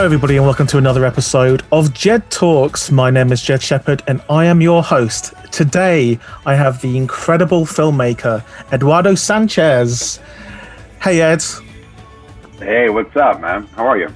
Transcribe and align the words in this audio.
Hello, 0.00 0.06
everybody, 0.06 0.38
and 0.38 0.46
welcome 0.46 0.66
to 0.68 0.78
another 0.78 1.04
episode 1.04 1.62
of 1.72 1.92
Jed 1.92 2.30
Talks. 2.30 2.90
My 2.90 3.10
name 3.10 3.32
is 3.32 3.42
Jed 3.42 3.62
Shepherd, 3.62 4.02
and 4.06 4.22
I 4.30 4.46
am 4.46 4.62
your 4.62 4.82
host. 4.82 5.34
Today, 5.52 6.18
I 6.46 6.54
have 6.54 6.80
the 6.80 6.96
incredible 6.96 7.66
filmmaker 7.66 8.42
Eduardo 8.72 9.14
Sanchez. 9.14 10.18
Hey, 11.02 11.20
Ed. 11.20 11.44
Hey, 12.58 12.88
what's 12.88 13.14
up, 13.14 13.42
man? 13.42 13.66
How 13.76 13.88
are 13.88 13.98
you? 13.98 14.08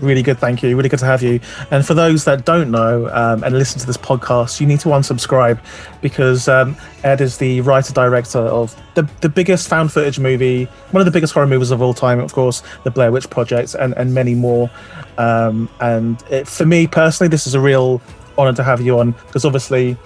Really 0.00 0.22
good, 0.22 0.38
thank 0.38 0.62
you. 0.62 0.76
Really 0.76 0.88
good 0.88 0.98
to 1.00 1.06
have 1.06 1.22
you. 1.22 1.40
And 1.70 1.86
for 1.86 1.92
those 1.92 2.24
that 2.24 2.46
don't 2.46 2.70
know 2.70 3.08
um, 3.12 3.44
and 3.44 3.58
listen 3.58 3.78
to 3.80 3.86
this 3.86 3.98
podcast, 3.98 4.60
you 4.60 4.66
need 4.66 4.80
to 4.80 4.88
unsubscribe 4.88 5.60
because 6.00 6.48
um, 6.48 6.74
Ed 7.04 7.20
is 7.20 7.36
the 7.36 7.60
writer 7.60 7.92
director 7.92 8.38
of 8.38 8.74
the, 8.94 9.02
the 9.20 9.28
biggest 9.28 9.68
found 9.68 9.92
footage 9.92 10.18
movie, 10.18 10.64
one 10.92 11.02
of 11.02 11.04
the 11.04 11.10
biggest 11.10 11.34
horror 11.34 11.46
movies 11.46 11.70
of 11.70 11.82
all 11.82 11.92
time, 11.92 12.18
of 12.18 12.32
course, 12.32 12.62
The 12.84 12.90
Blair 12.90 13.12
Witch 13.12 13.28
Project, 13.28 13.74
and, 13.74 13.92
and 13.98 14.14
many 14.14 14.34
more. 14.34 14.70
Um, 15.18 15.68
and 15.80 16.22
it, 16.30 16.48
for 16.48 16.64
me 16.64 16.86
personally, 16.86 17.28
this 17.28 17.46
is 17.46 17.54
a 17.54 17.60
real 17.60 18.00
honor 18.38 18.54
to 18.54 18.62
have 18.62 18.80
you 18.80 18.98
on 18.98 19.12
because 19.26 19.44
obviously 19.44 19.98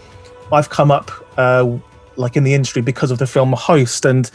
I've 0.50 0.70
come 0.70 0.90
up 0.90 1.10
uh, 1.38 1.70
like 2.16 2.36
in 2.36 2.42
the 2.44 2.54
industry 2.54 2.82
because 2.82 3.10
of 3.10 3.18
the 3.18 3.26
film 3.26 3.52
Host, 3.52 4.04
and 4.04 4.30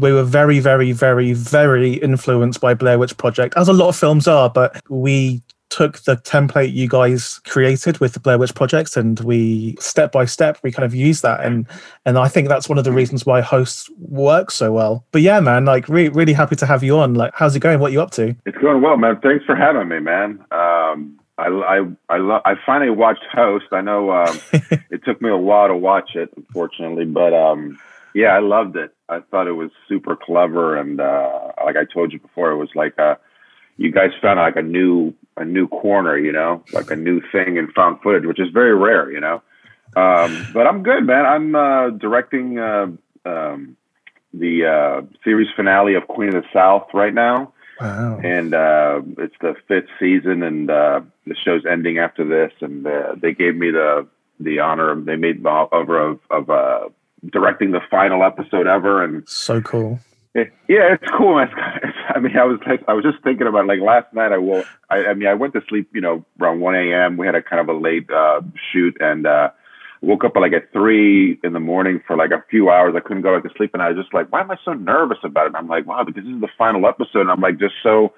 we 0.00 0.12
were 0.12 0.24
very, 0.24 0.60
very, 0.60 0.92
very, 0.92 1.32
very 1.32 1.94
influenced 1.94 2.60
by 2.60 2.74
Blair 2.74 2.98
Witch 2.98 3.16
Project, 3.16 3.54
as 3.56 3.68
a 3.68 3.72
lot 3.72 3.88
of 3.88 3.96
films 3.96 4.28
are. 4.28 4.50
But 4.50 4.80
we 4.88 5.42
took 5.68 5.98
the 6.00 6.16
template 6.16 6.72
you 6.72 6.88
guys 6.88 7.40
created 7.40 7.98
with 7.98 8.12
the 8.12 8.20
Blair 8.20 8.38
Witch 8.38 8.54
Project, 8.54 8.96
and 8.96 9.18
we 9.20 9.76
step 9.78 10.12
by 10.12 10.24
step 10.24 10.58
we 10.62 10.72
kind 10.72 10.84
of 10.84 10.94
use 10.94 11.20
that, 11.22 11.44
and 11.44 11.66
and 12.04 12.18
I 12.18 12.28
think 12.28 12.48
that's 12.48 12.68
one 12.68 12.78
of 12.78 12.84
the 12.84 12.92
reasons 12.92 13.26
why 13.26 13.40
Hosts 13.40 13.90
works 13.98 14.54
so 14.54 14.72
well. 14.72 15.04
But 15.12 15.22
yeah, 15.22 15.40
man, 15.40 15.64
like 15.64 15.88
re- 15.88 16.08
really 16.08 16.32
happy 16.32 16.56
to 16.56 16.66
have 16.66 16.82
you 16.82 16.98
on. 16.98 17.14
Like, 17.14 17.32
how's 17.34 17.54
it 17.56 17.60
going? 17.60 17.80
What 17.80 17.90
are 17.90 17.92
you 17.92 18.02
up 18.02 18.10
to? 18.12 18.34
It's 18.46 18.58
going 18.58 18.82
well, 18.82 18.96
man. 18.96 19.20
Thanks 19.20 19.44
for 19.44 19.56
having 19.56 19.88
me, 19.88 20.00
man. 20.00 20.44
Um, 20.50 21.18
I 21.38 21.48
I 21.48 21.86
I, 22.08 22.16
lo- 22.18 22.42
I 22.44 22.54
finally 22.64 22.90
watched 22.90 23.24
Host. 23.32 23.66
I 23.72 23.80
know 23.80 24.10
um, 24.12 24.40
it 24.90 25.04
took 25.04 25.20
me 25.20 25.30
a 25.30 25.36
while 25.36 25.68
to 25.68 25.76
watch 25.76 26.14
it, 26.14 26.32
unfortunately, 26.36 27.04
but 27.04 27.34
um, 27.34 27.78
yeah, 28.14 28.28
I 28.28 28.38
loved 28.38 28.76
it. 28.76 28.95
I 29.08 29.20
thought 29.20 29.46
it 29.46 29.52
was 29.52 29.70
super 29.88 30.16
clever, 30.16 30.76
and 30.76 31.00
uh, 31.00 31.52
like 31.64 31.76
I 31.76 31.84
told 31.84 32.12
you 32.12 32.18
before, 32.18 32.50
it 32.50 32.56
was 32.56 32.70
like 32.74 32.98
a, 32.98 33.18
you 33.76 33.92
guys 33.92 34.10
found 34.20 34.38
like 34.38 34.56
a 34.56 34.62
new 34.62 35.14
a 35.36 35.44
new 35.44 35.68
corner, 35.68 36.16
you 36.16 36.32
know, 36.32 36.64
like 36.72 36.90
a 36.90 36.96
new 36.96 37.20
thing 37.30 37.56
in 37.56 37.70
found 37.72 38.00
footage, 38.02 38.24
which 38.24 38.40
is 38.40 38.48
very 38.52 38.74
rare, 38.74 39.10
you 39.10 39.20
know. 39.20 39.42
Um, 39.94 40.46
but 40.52 40.66
I'm 40.66 40.82
good, 40.82 41.04
man. 41.04 41.24
I'm 41.26 41.54
uh, 41.54 41.90
directing 41.90 42.58
uh, 42.58 42.86
um, 43.24 43.76
the 44.34 44.66
uh, 44.66 45.06
series 45.24 45.48
finale 45.54 45.94
of 45.94 46.08
Queen 46.08 46.34
of 46.34 46.42
the 46.42 46.48
South 46.52 46.88
right 46.92 47.14
now. 47.14 47.52
Wow. 47.80 48.18
And 48.22 48.54
uh, 48.54 49.02
it's 49.18 49.34
the 49.40 49.54
fifth 49.68 49.88
season, 50.00 50.42
and 50.42 50.70
uh, 50.70 51.02
the 51.26 51.36
show's 51.44 51.64
ending 51.70 51.98
after 51.98 52.26
this. 52.26 52.52
And 52.60 52.86
uh, 52.86 53.14
they 53.20 53.32
gave 53.32 53.54
me 53.54 53.70
the 53.70 54.06
the 54.40 54.60
honor. 54.60 54.98
They 55.00 55.16
made 55.16 55.42
the 55.42 55.48
offer 55.48 55.98
of 55.98 56.20
of 56.30 56.50
uh, 56.50 56.88
directing 57.30 57.70
the 57.72 57.80
final 57.90 58.22
episode 58.24 58.66
ever, 58.66 59.02
and 59.02 59.28
So 59.28 59.60
cool. 59.60 59.98
it, 60.34 60.52
yeah, 60.68 60.94
it's 60.94 61.10
cool. 61.16 61.36
man. 61.36 61.48
It's, 61.82 61.96
I 62.14 62.18
mean, 62.18 62.36
I 62.36 62.44
was 62.44 62.60
like, 62.66 62.82
I 62.88 62.92
was 62.92 63.04
just 63.04 63.22
thinking 63.22 63.46
about 63.46 63.64
it. 63.64 63.68
like 63.68 63.80
last 63.80 64.12
night. 64.14 64.32
I 64.32 64.38
will. 64.38 64.64
I, 64.90 65.06
I 65.06 65.14
mean, 65.14 65.28
I 65.28 65.34
went 65.34 65.52
to 65.54 65.60
sleep, 65.68 65.88
you 65.92 66.00
know, 66.00 66.24
around 66.40 66.60
one 66.60 66.74
a.m. 66.74 67.16
We 67.16 67.26
had 67.26 67.34
a 67.34 67.42
kind 67.42 67.60
of 67.60 67.68
a 67.68 67.78
late 67.78 68.08
uh, 68.10 68.40
shoot, 68.72 68.96
and 69.00 69.26
uh, 69.26 69.50
woke 70.02 70.24
up 70.24 70.32
at 70.36 70.40
like 70.40 70.52
at 70.52 70.72
three 70.72 71.38
in 71.42 71.52
the 71.52 71.60
morning 71.60 72.00
for 72.06 72.16
like 72.16 72.30
a 72.30 72.42
few 72.50 72.70
hours. 72.70 72.94
I 72.96 73.00
couldn't 73.00 73.22
go 73.22 73.34
back 73.34 73.50
to 73.50 73.56
sleep, 73.56 73.70
and 73.74 73.82
I 73.82 73.88
was 73.90 73.98
just 73.98 74.14
like, 74.14 74.30
why 74.32 74.40
am 74.40 74.50
I 74.50 74.56
so 74.64 74.72
nervous 74.74 75.18
about 75.24 75.44
it? 75.44 75.46
And 75.48 75.56
I'm 75.56 75.68
like, 75.68 75.86
wow, 75.86 76.04
because 76.04 76.24
this 76.24 76.32
is 76.34 76.40
the 76.40 76.48
final 76.56 76.86
episode, 76.86 77.22
and 77.22 77.30
I'm 77.30 77.40
like, 77.40 77.58
just 77.58 77.74
so, 77.82 78.12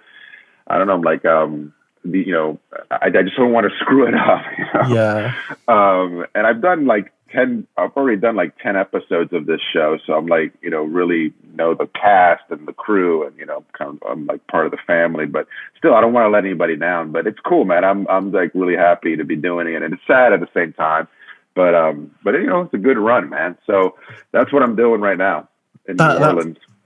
I 0.66 0.76
don't 0.78 0.86
know, 0.86 0.94
I'm 0.94 1.02
like, 1.02 1.24
um, 1.24 1.72
the, 2.04 2.18
you 2.20 2.32
know, 2.32 2.58
I, 2.90 3.06
I 3.06 3.22
just 3.22 3.36
don't 3.36 3.52
want 3.52 3.66
to 3.70 3.76
screw 3.80 4.06
it 4.06 4.14
up. 4.14 4.42
You 4.58 4.64
know? 4.74 4.94
Yeah. 4.94 5.34
um, 5.66 6.26
and 6.34 6.46
I've 6.46 6.60
done 6.60 6.86
like 6.86 7.12
10, 7.30 7.66
I've 7.76 7.92
already 7.92 8.20
done 8.20 8.36
like 8.36 8.56
10 8.58 8.76
episodes 8.76 9.32
of 9.32 9.46
this 9.46 9.60
show. 9.72 9.98
So 10.06 10.14
I'm 10.14 10.26
like, 10.26 10.52
you 10.62 10.70
know, 10.70 10.82
really 10.82 11.32
know 11.54 11.74
the 11.74 11.86
cast 11.86 12.42
and 12.50 12.66
the 12.66 12.72
crew 12.72 13.26
and, 13.26 13.36
you 13.38 13.46
know, 13.46 13.64
kind 13.76 13.98
of, 14.00 14.10
I'm 14.10 14.26
like 14.26 14.46
part 14.46 14.66
of 14.66 14.72
the 14.72 14.78
family, 14.86 15.26
but 15.26 15.46
still, 15.76 15.94
I 15.94 16.00
don't 16.00 16.12
want 16.12 16.26
to 16.26 16.30
let 16.30 16.44
anybody 16.44 16.76
down, 16.76 17.12
but 17.12 17.26
it's 17.26 17.38
cool, 17.40 17.64
man. 17.64 17.84
I'm, 17.84 18.06
I'm 18.08 18.32
like 18.32 18.52
really 18.54 18.76
happy 18.76 19.16
to 19.16 19.24
be 19.24 19.36
doing 19.36 19.68
it 19.68 19.82
and 19.82 19.92
it's 19.92 20.02
sad 20.06 20.32
at 20.32 20.40
the 20.40 20.48
same 20.54 20.72
time, 20.72 21.08
but, 21.54 21.74
um, 21.74 22.10
but 22.22 22.34
you 22.34 22.46
know, 22.46 22.62
it's 22.62 22.74
a 22.74 22.78
good 22.78 22.98
run, 22.98 23.28
man. 23.28 23.56
So 23.66 23.96
that's 24.32 24.52
what 24.52 24.62
I'm 24.62 24.76
doing 24.76 25.00
right 25.00 25.18
now 25.18 25.48
in 25.86 25.96
That- 25.96 26.18
New 26.18 26.24
Orleans. 26.26 26.56
That's 26.56 26.77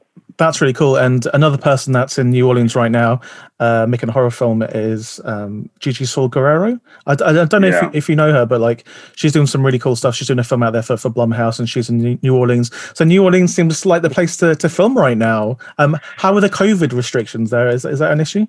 really 0.61 0.73
cool. 0.73 0.97
And 0.97 1.27
another 1.35 1.59
person 1.59 1.93
that's 1.93 2.19
in 2.19 2.31
New 2.31 2.47
Orleans 2.47 2.75
right 2.75 2.91
now, 2.91 3.21
uh, 3.61 3.87
making 3.89 4.09
a 4.09 4.13
horror 4.13 4.31
film 4.31 4.63
is 4.63 5.21
um, 5.25 5.69
Gigi 5.79 6.05
Saul 6.05 6.29
Guerrero. 6.29 6.81
I, 7.07 7.13
I 7.13 7.45
don't 7.45 7.61
know 7.61 7.69
if, 7.69 7.83
you, 7.83 7.91
if 7.93 8.09
you 8.09 8.17
know 8.17 8.33
her, 8.33 8.47
but 8.47 8.61
like 8.61 8.87
she's 9.17 9.33
doing 9.33 9.47
some 9.47 9.65
really 9.65 9.79
cool 9.79 9.97
stuff. 9.97 10.15
She's 10.15 10.27
doing 10.27 10.39
a 10.39 10.45
film 10.45 10.63
out 10.63 10.73
there 10.73 10.83
for, 10.83 10.97
for 10.97 11.11
Blumhouse 11.11 11.59
and 11.59 11.69
she's 11.69 11.89
in 11.89 11.99
New- 11.99 12.19
New 12.23 12.37
Orleans. 12.37 12.71
So 12.95 13.05
New 13.05 13.23
Orleans 13.23 13.55
seems 13.55 13.87
like 13.87 14.03
the 14.03 14.11
place 14.11 14.37
to, 14.39 14.55
to 14.57 14.69
film 14.69 14.97
right 14.97 15.17
now. 15.17 15.59
Um, 15.79 15.99
how 16.17 16.35
are 16.35 16.41
the 16.41 16.51
COVID 16.51 16.93
restrictions 16.93 17.51
there? 17.51 17.69
Is, 17.69 17.85
is 17.85 17.99
that 17.99 18.13
an 18.13 18.21
issue? 18.21 18.47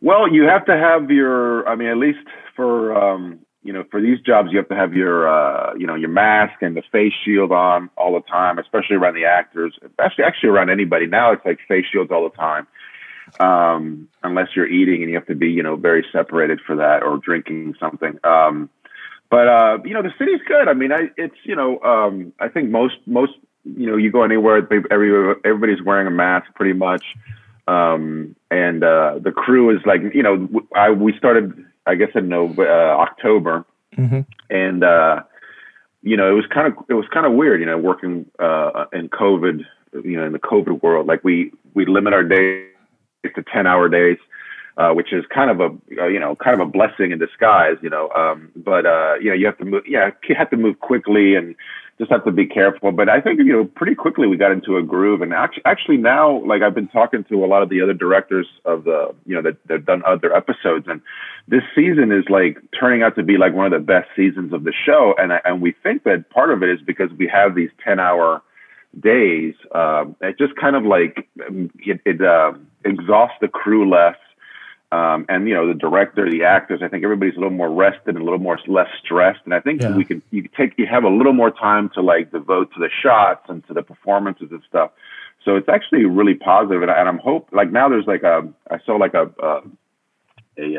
Well, 0.00 0.30
you 0.30 0.42
have 0.42 0.66
to 0.66 0.76
have 0.76 1.10
your. 1.10 1.66
I 1.66 1.76
mean, 1.76 1.88
at 1.88 1.96
least 1.96 2.18
for 2.54 2.94
um, 2.94 3.38
you 3.64 3.72
know, 3.72 3.84
for 3.90 4.00
these 4.00 4.20
jobs, 4.20 4.50
you 4.52 4.58
have 4.58 4.68
to 4.68 4.76
have 4.76 4.94
your 4.94 5.26
uh, 5.26 5.74
you 5.74 5.86
know 5.86 5.94
your 5.94 6.10
mask 6.10 6.60
and 6.60 6.76
the 6.76 6.82
face 6.92 7.12
shield 7.24 7.50
on 7.50 7.90
all 7.96 8.14
the 8.14 8.20
time, 8.20 8.58
especially 8.58 8.96
around 8.96 9.14
the 9.14 9.24
actors. 9.24 9.76
Actually, 9.98 10.24
actually 10.24 10.50
around 10.50 10.70
anybody 10.70 11.06
now, 11.06 11.32
it's 11.32 11.44
like 11.44 11.58
face 11.66 11.86
shields 11.90 12.10
all 12.12 12.28
the 12.28 12.36
time, 12.36 12.66
um, 13.40 14.08
unless 14.22 14.48
you're 14.54 14.68
eating 14.68 15.02
and 15.02 15.10
you 15.10 15.16
have 15.16 15.26
to 15.26 15.34
be 15.34 15.50
you 15.50 15.62
know 15.62 15.76
very 15.76 16.04
separated 16.12 16.60
for 16.60 16.76
that 16.76 17.02
or 17.02 17.16
drinking 17.16 17.74
something. 17.80 18.18
Um, 18.22 18.68
but 19.30 19.48
uh, 19.48 19.78
you 19.84 19.94
know, 19.94 20.02
the 20.02 20.12
city's 20.18 20.40
good. 20.46 20.68
I 20.68 20.74
mean, 20.74 20.92
I 20.92 21.08
it's 21.16 21.36
you 21.44 21.56
know, 21.56 21.80
um, 21.80 22.32
I 22.38 22.48
think 22.48 22.70
most 22.70 22.96
most 23.06 23.32
you 23.64 23.90
know, 23.90 23.96
you 23.96 24.12
go 24.12 24.22
anywhere, 24.22 24.58
every 24.90 25.34
everybody's 25.42 25.82
wearing 25.82 26.06
a 26.06 26.10
mask 26.10 26.54
pretty 26.54 26.74
much 26.74 27.02
um, 27.66 28.36
and 28.50 28.84
uh, 28.84 29.18
the 29.22 29.32
crew 29.32 29.74
is 29.74 29.80
like 29.86 30.00
you 30.12 30.22
know 30.22 30.48
I 30.74 30.90
we 30.90 31.16
started 31.16 31.52
I 31.86 31.94
guess 31.94 32.10
in 32.14 32.32
uh, 32.32 32.38
October 32.38 33.64
hmm 33.94 34.20
and 34.50 34.82
uh, 34.82 35.22
you 36.02 36.16
know 36.16 36.28
it 36.28 36.34
was 36.34 36.46
kind 36.52 36.66
of 36.66 36.84
it 36.88 36.94
was 36.94 37.06
kind 37.12 37.26
of 37.26 37.32
weird 37.32 37.60
you 37.60 37.66
know 37.66 37.78
working 37.78 38.26
uh, 38.38 38.86
in 38.92 39.08
COVID 39.08 39.64
you 40.04 40.16
know 40.16 40.26
in 40.26 40.32
the 40.32 40.38
COVID 40.38 40.82
world 40.82 41.06
like 41.06 41.22
we 41.24 41.52
we 41.74 41.86
limit 41.86 42.12
our 42.12 42.24
days 42.24 42.66
to 43.34 43.42
ten 43.52 43.66
hour 43.66 43.88
days. 43.88 44.18
Uh, 44.76 44.92
which 44.92 45.12
is 45.12 45.24
kind 45.32 45.52
of 45.52 45.60
a 45.60 46.02
uh, 46.02 46.08
you 46.08 46.18
know 46.18 46.34
kind 46.34 46.60
of 46.60 46.66
a 46.66 46.68
blessing 46.68 47.12
in 47.12 47.18
disguise, 47.20 47.76
you 47.80 47.88
know. 47.88 48.10
Um, 48.10 48.50
but 48.56 48.84
uh, 48.84 49.14
you 49.20 49.28
know 49.28 49.34
you 49.36 49.46
have 49.46 49.56
to 49.58 49.64
move, 49.64 49.84
yeah, 49.86 50.10
you 50.28 50.34
have 50.34 50.50
to 50.50 50.56
move 50.56 50.80
quickly 50.80 51.36
and 51.36 51.54
just 51.98 52.10
have 52.10 52.24
to 52.24 52.32
be 52.32 52.46
careful. 52.46 52.92
But 52.92 53.08
I 53.08 53.20
think 53.20 53.38
you 53.38 53.52
know 53.52 53.64
pretty 53.64 53.94
quickly 53.94 54.26
we 54.26 54.36
got 54.36 54.52
into 54.52 54.76
a 54.76 54.82
groove, 54.82 55.22
and 55.22 55.32
actually, 55.32 55.62
actually 55.64 55.96
now 55.98 56.44
like 56.44 56.62
I've 56.62 56.74
been 56.74 56.88
talking 56.88 57.24
to 57.24 57.44
a 57.44 57.46
lot 57.46 57.62
of 57.62 57.68
the 57.68 57.80
other 57.80 57.94
directors 57.94 58.46
of 58.64 58.84
the 58.84 59.14
you 59.26 59.34
know 59.34 59.42
that 59.42 59.56
that 59.68 59.86
done 59.86 60.02
other 60.06 60.34
episodes, 60.34 60.86
and 60.88 61.00
this 61.48 61.62
season 61.74 62.10
is 62.10 62.24
like 62.28 62.58
turning 62.78 63.02
out 63.02 63.14
to 63.16 63.22
be 63.22 63.36
like 63.36 63.54
one 63.54 63.72
of 63.72 63.72
the 63.72 63.84
best 63.84 64.08
seasons 64.16 64.52
of 64.52 64.64
the 64.64 64.72
show, 64.72 65.14
and 65.18 65.32
and 65.44 65.60
we 65.60 65.74
think 65.82 66.04
that 66.04 66.28
part 66.30 66.50
of 66.50 66.62
it 66.62 66.70
is 66.70 66.80
because 66.84 67.10
we 67.18 67.28
have 67.28 67.54
these 67.54 67.70
ten 67.84 68.00
hour 68.00 68.42
days. 69.00 69.54
Um, 69.74 70.16
it 70.20 70.38
just 70.38 70.56
kind 70.56 70.76
of 70.76 70.84
like 70.84 71.28
it, 71.36 72.00
it 72.04 72.22
uh, 72.22 72.52
exhausts 72.84 73.36
the 73.40 73.48
crew 73.48 73.88
less. 73.88 74.16
Um, 74.94 75.26
and 75.28 75.48
you 75.48 75.54
know 75.54 75.66
the 75.66 75.74
director, 75.74 76.30
the 76.30 76.44
actors. 76.44 76.80
I 76.82 76.88
think 76.88 77.02
everybody's 77.02 77.36
a 77.36 77.40
little 77.42 77.58
more 77.62 77.72
rested 77.84 78.14
and 78.14 78.18
a 78.18 78.24
little 78.24 78.38
more 78.38 78.58
less 78.68 78.90
stressed. 79.02 79.40
And 79.44 79.52
I 79.52 79.60
think 79.60 79.82
Yeah. 79.82 79.96
we 79.96 80.04
can 80.04 80.22
you 80.30 80.42
take 80.56 80.70
you 80.76 80.86
have 80.86 81.04
a 81.04 81.08
little 81.08 81.32
more 81.32 81.50
time 81.50 81.88
to 81.94 82.00
like 82.00 82.30
devote 82.30 82.72
to 82.74 82.78
the 82.78 82.90
shots 83.02 83.44
and 83.48 83.66
to 83.66 83.74
the 83.74 83.82
performances 83.82 84.48
and 84.52 84.62
stuff. 84.68 84.90
So 85.44 85.56
it's 85.56 85.68
actually 85.68 86.04
really 86.04 86.34
positive. 86.34 86.82
And, 86.82 86.90
I, 86.90 86.94
and 87.00 87.08
I'm 87.08 87.18
hope 87.18 87.48
like 87.50 87.72
now 87.72 87.88
there's 87.88 88.06
like 88.06 88.22
a 88.22 88.48
I 88.70 88.78
saw 88.86 88.94
like 88.94 89.14
a 89.14 89.24
uh, 89.42 89.62
a 90.58 90.78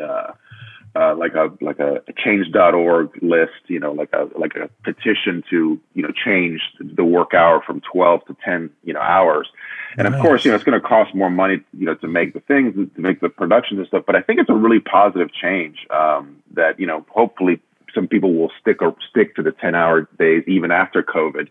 uh, 0.96 1.16
like 1.16 1.34
a 1.34 1.52
like 1.62 1.80
a 1.80 2.02
change.org 2.18 3.22
list, 3.22 3.52
you 3.68 3.80
know, 3.80 3.92
like 3.92 4.14
a 4.14 4.30
like 4.38 4.56
a 4.56 4.70
petition 4.84 5.44
to 5.50 5.80
you 5.94 6.02
know 6.02 6.12
change 6.12 6.62
the 6.80 7.04
work 7.04 7.34
hour 7.34 7.62
from 7.66 7.82
12 7.82 8.26
to 8.26 8.38
10 8.46 8.70
you 8.84 8.94
know 8.94 9.02
hours. 9.02 9.50
And 9.98 10.08
of 10.08 10.22
course, 10.22 10.44
you 10.44 10.52
know, 10.52 10.56
it's 10.56 10.64
going 10.64 10.80
to 10.80 10.86
cost 10.86 11.16
more 11.16 11.30
money, 11.30 11.62
you 11.72 11.86
know, 11.86 11.96
to 11.96 12.08
make 12.08 12.34
the 12.34 12.42
things, 12.42 12.76
to 12.76 13.02
make 13.02 13.22
the 13.22 13.30
productions 13.30 13.80
and 13.80 13.88
stuff. 13.88 14.04
But 14.06 14.18
I 14.18 14.22
think 14.22 14.40
it's 14.40 14.50
a 14.50 14.54
really 14.54 14.80
positive 14.80 15.30
change 15.34 15.86
um, 15.90 16.38
that 16.54 16.80
you 16.80 16.88
know, 16.88 17.06
hopefully, 17.10 17.62
some 17.94 18.08
people 18.08 18.34
will 18.34 18.52
stick 18.60 18.82
or 18.82 18.96
stick 19.10 19.36
to 19.36 19.44
the 19.44 19.52
10 19.52 19.76
hour 19.76 20.10
days 20.18 20.44
even 20.48 20.72
after 20.72 21.02
COVID. 21.02 21.48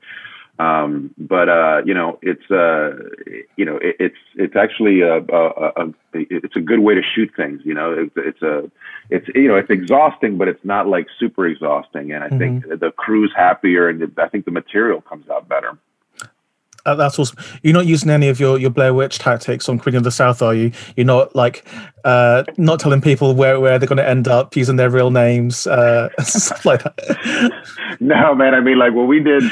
Um, 0.58 1.12
but 1.18 1.48
uh, 1.48 1.82
you 1.84 1.94
know, 1.94 2.18
it's 2.22 2.48
uh, 2.50 2.92
you 3.56 3.64
know, 3.64 3.76
it, 3.76 3.96
it's 3.98 4.18
it's 4.36 4.54
actually 4.54 5.00
a, 5.00 5.16
a, 5.16 5.72
a 5.76 5.92
it's 6.12 6.54
a 6.54 6.60
good 6.60 6.78
way 6.78 6.94
to 6.94 7.02
shoot 7.02 7.30
things. 7.36 7.60
You 7.64 7.74
know, 7.74 7.92
it's, 7.92 8.12
it's 8.16 8.42
a 8.42 8.70
it's 9.10 9.26
you 9.34 9.48
know 9.48 9.56
it's 9.56 9.70
exhausting, 9.70 10.38
but 10.38 10.46
it's 10.46 10.64
not 10.64 10.86
like 10.86 11.08
super 11.18 11.46
exhausting. 11.46 12.12
And 12.12 12.22
I 12.22 12.28
think 12.28 12.68
the 12.68 12.92
crew's 12.96 13.32
happier, 13.34 13.88
and 13.88 14.12
I 14.16 14.28
think 14.28 14.44
the 14.44 14.52
material 14.52 15.00
comes 15.00 15.28
out 15.28 15.48
better. 15.48 15.76
Uh, 16.86 16.94
that's 16.94 17.18
awesome. 17.18 17.38
You're 17.62 17.72
not 17.72 17.86
using 17.86 18.10
any 18.10 18.28
of 18.28 18.38
your, 18.38 18.58
your 18.58 18.68
Blair 18.68 18.92
Witch 18.92 19.18
tactics 19.18 19.70
on 19.70 19.78
Queen 19.78 19.94
of 19.94 20.04
the 20.04 20.10
South, 20.10 20.42
are 20.42 20.54
you? 20.54 20.70
You're 20.96 21.06
not 21.06 21.34
like 21.34 21.66
uh, 22.04 22.44
not 22.58 22.78
telling 22.78 23.00
people 23.00 23.34
where, 23.34 23.58
where 23.58 23.78
they're 23.78 23.88
going 23.88 23.96
to 23.96 24.06
end 24.06 24.28
up 24.28 24.54
using 24.54 24.76
their 24.76 24.90
real 24.90 25.10
names, 25.10 25.66
uh, 25.66 26.10
stuff 26.20 26.66
like 26.66 26.82
that. 26.82 27.52
no, 28.00 28.34
man. 28.34 28.54
I 28.54 28.60
mean, 28.60 28.78
like 28.78 28.92
what 28.92 29.06
we 29.06 29.20
did 29.20 29.44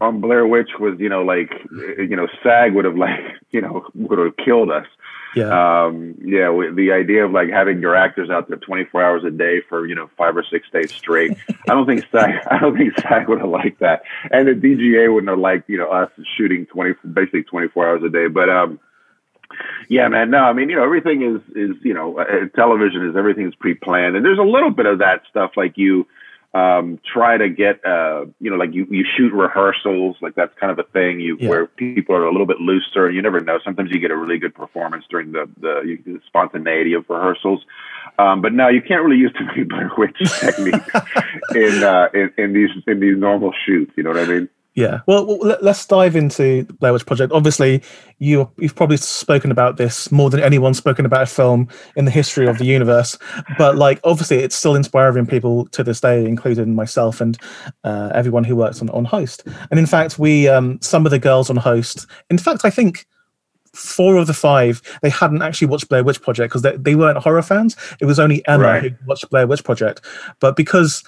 on 0.00 0.20
Blair 0.20 0.46
Witch 0.46 0.70
was, 0.78 0.98
you 0.98 1.08
know, 1.08 1.22
like 1.22 1.52
you 1.70 2.16
know, 2.16 2.28
SAG 2.42 2.74
would 2.74 2.84
have 2.84 2.96
like 2.96 3.18
you 3.50 3.60
know 3.60 3.86
would 3.94 4.18
have 4.18 4.36
killed 4.36 4.70
us. 4.70 4.86
Yeah. 5.34 5.84
Um, 5.84 6.16
yeah. 6.20 6.50
The 6.74 6.90
idea 6.92 7.24
of 7.24 7.32
like 7.32 7.50
having 7.50 7.80
your 7.80 7.94
actors 7.94 8.30
out 8.30 8.48
there 8.48 8.56
24 8.56 9.02
hours 9.02 9.24
a 9.24 9.30
day 9.30 9.60
for, 9.68 9.86
you 9.86 9.94
know, 9.94 10.10
five 10.16 10.36
or 10.36 10.44
six 10.50 10.68
days 10.72 10.92
straight. 10.92 11.36
I 11.68 11.74
don't 11.74 11.86
think 11.86 12.04
SAG, 12.10 12.30
I 12.50 12.58
don't 12.58 12.76
think 12.76 12.98
SAG 12.98 13.28
would 13.28 13.40
have 13.40 13.48
liked 13.48 13.80
that. 13.80 14.02
And 14.30 14.48
the 14.48 14.52
DGA 14.52 15.12
wouldn't 15.12 15.30
have 15.30 15.38
liked, 15.38 15.68
you 15.68 15.78
know, 15.78 15.90
us 15.90 16.10
shooting 16.36 16.66
20, 16.66 16.94
basically 17.12 17.44
24 17.44 17.88
hours 17.88 18.02
a 18.04 18.08
day. 18.08 18.26
But, 18.26 18.48
um, 18.48 18.80
yeah, 19.88 20.08
man. 20.08 20.30
No, 20.30 20.38
I 20.38 20.52
mean, 20.52 20.68
you 20.68 20.76
know, 20.76 20.84
everything 20.84 21.22
is, 21.22 21.56
is, 21.56 21.76
you 21.82 21.94
know, 21.94 22.18
uh, 22.18 22.48
television 22.54 23.08
is 23.08 23.16
everything 23.16 23.46
is 23.46 23.54
pre-planned 23.56 24.16
and 24.16 24.24
there's 24.24 24.38
a 24.38 24.42
little 24.42 24.70
bit 24.70 24.86
of 24.86 24.98
that 24.98 25.22
stuff 25.28 25.52
like 25.56 25.76
you, 25.76 26.06
um, 26.52 26.98
try 27.12 27.36
to 27.36 27.48
get, 27.48 27.84
uh, 27.86 28.24
you 28.40 28.50
know, 28.50 28.56
like 28.56 28.74
you, 28.74 28.86
you 28.90 29.04
shoot 29.16 29.32
rehearsals, 29.32 30.16
like 30.20 30.34
that's 30.34 30.52
kind 30.58 30.72
of 30.72 30.78
a 30.78 30.88
thing 30.90 31.20
you, 31.20 31.36
yeah. 31.38 31.48
where 31.48 31.66
people 31.66 32.14
are 32.16 32.24
a 32.24 32.32
little 32.32 32.46
bit 32.46 32.58
looser 32.58 33.06
and 33.06 33.14
you 33.14 33.22
never 33.22 33.40
know. 33.40 33.60
Sometimes 33.64 33.90
you 33.92 34.00
get 34.00 34.10
a 34.10 34.16
really 34.16 34.38
good 34.38 34.54
performance 34.54 35.04
during 35.08 35.30
the, 35.32 35.48
the, 35.60 35.98
the 36.04 36.20
spontaneity 36.26 36.94
of 36.94 37.08
rehearsals. 37.08 37.64
Um, 38.18 38.42
but 38.42 38.52
no, 38.52 38.68
you 38.68 38.82
can't 38.82 39.04
really 39.04 39.18
use 39.18 39.32
many 39.40 39.62
Blair 39.68 39.90
Witch 39.96 40.18
techniques 40.40 40.88
in, 41.54 41.84
uh, 41.84 42.08
in, 42.12 42.32
in 42.36 42.52
these, 42.52 42.70
in 42.86 42.98
these 42.98 43.16
normal 43.16 43.52
shoots. 43.64 43.92
You 43.96 44.02
know 44.02 44.10
what 44.10 44.18
I 44.18 44.26
mean? 44.26 44.48
Yeah. 44.74 45.00
Well, 45.06 45.36
let's 45.60 45.84
dive 45.84 46.14
into 46.14 46.62
the 46.62 46.72
Blair 46.74 46.92
Witch 46.92 47.04
Project. 47.04 47.32
Obviously, 47.32 47.82
you 48.18 48.48
you've 48.56 48.76
probably 48.76 48.98
spoken 48.98 49.50
about 49.50 49.78
this 49.78 50.12
more 50.12 50.30
than 50.30 50.40
anyone's 50.40 50.78
spoken 50.78 51.04
about 51.04 51.22
a 51.22 51.26
film 51.26 51.68
in 51.96 52.04
the 52.04 52.10
history 52.10 52.46
of 52.46 52.58
the 52.58 52.64
universe. 52.64 53.18
But 53.58 53.76
like, 53.76 54.00
obviously, 54.04 54.38
it's 54.38 54.54
still 54.54 54.76
inspiring 54.76 55.26
people 55.26 55.66
to 55.68 55.82
this 55.82 56.00
day, 56.00 56.24
including 56.24 56.74
myself 56.74 57.20
and 57.20 57.36
uh, 57.82 58.10
everyone 58.14 58.44
who 58.44 58.54
works 58.54 58.80
on 58.80 58.90
on 58.90 59.04
Host. 59.04 59.42
And 59.70 59.80
in 59.80 59.86
fact, 59.86 60.18
we 60.20 60.46
um, 60.46 60.78
some 60.80 61.04
of 61.04 61.10
the 61.10 61.18
girls 61.18 61.50
on 61.50 61.56
Host. 61.56 62.06
In 62.30 62.38
fact, 62.38 62.64
I 62.64 62.70
think 62.70 63.06
four 63.72 64.16
of 64.16 64.26
the 64.26 64.34
five 64.34 64.82
they 65.00 65.10
hadn't 65.10 65.42
actually 65.42 65.68
watched 65.68 65.88
Blair 65.88 66.02
Witch 66.02 66.20
Project 66.20 66.50
because 66.50 66.62
they, 66.62 66.76
they 66.76 66.94
weren't 66.94 67.18
horror 67.18 67.42
fans. 67.42 67.76
It 68.00 68.04
was 68.04 68.18
only 68.18 68.46
Emma 68.46 68.64
right. 68.64 68.82
who 68.82 68.90
watched 69.06 69.28
Blair 69.30 69.46
Witch 69.46 69.64
Project. 69.64 70.00
But 70.40 70.56
because 70.56 71.04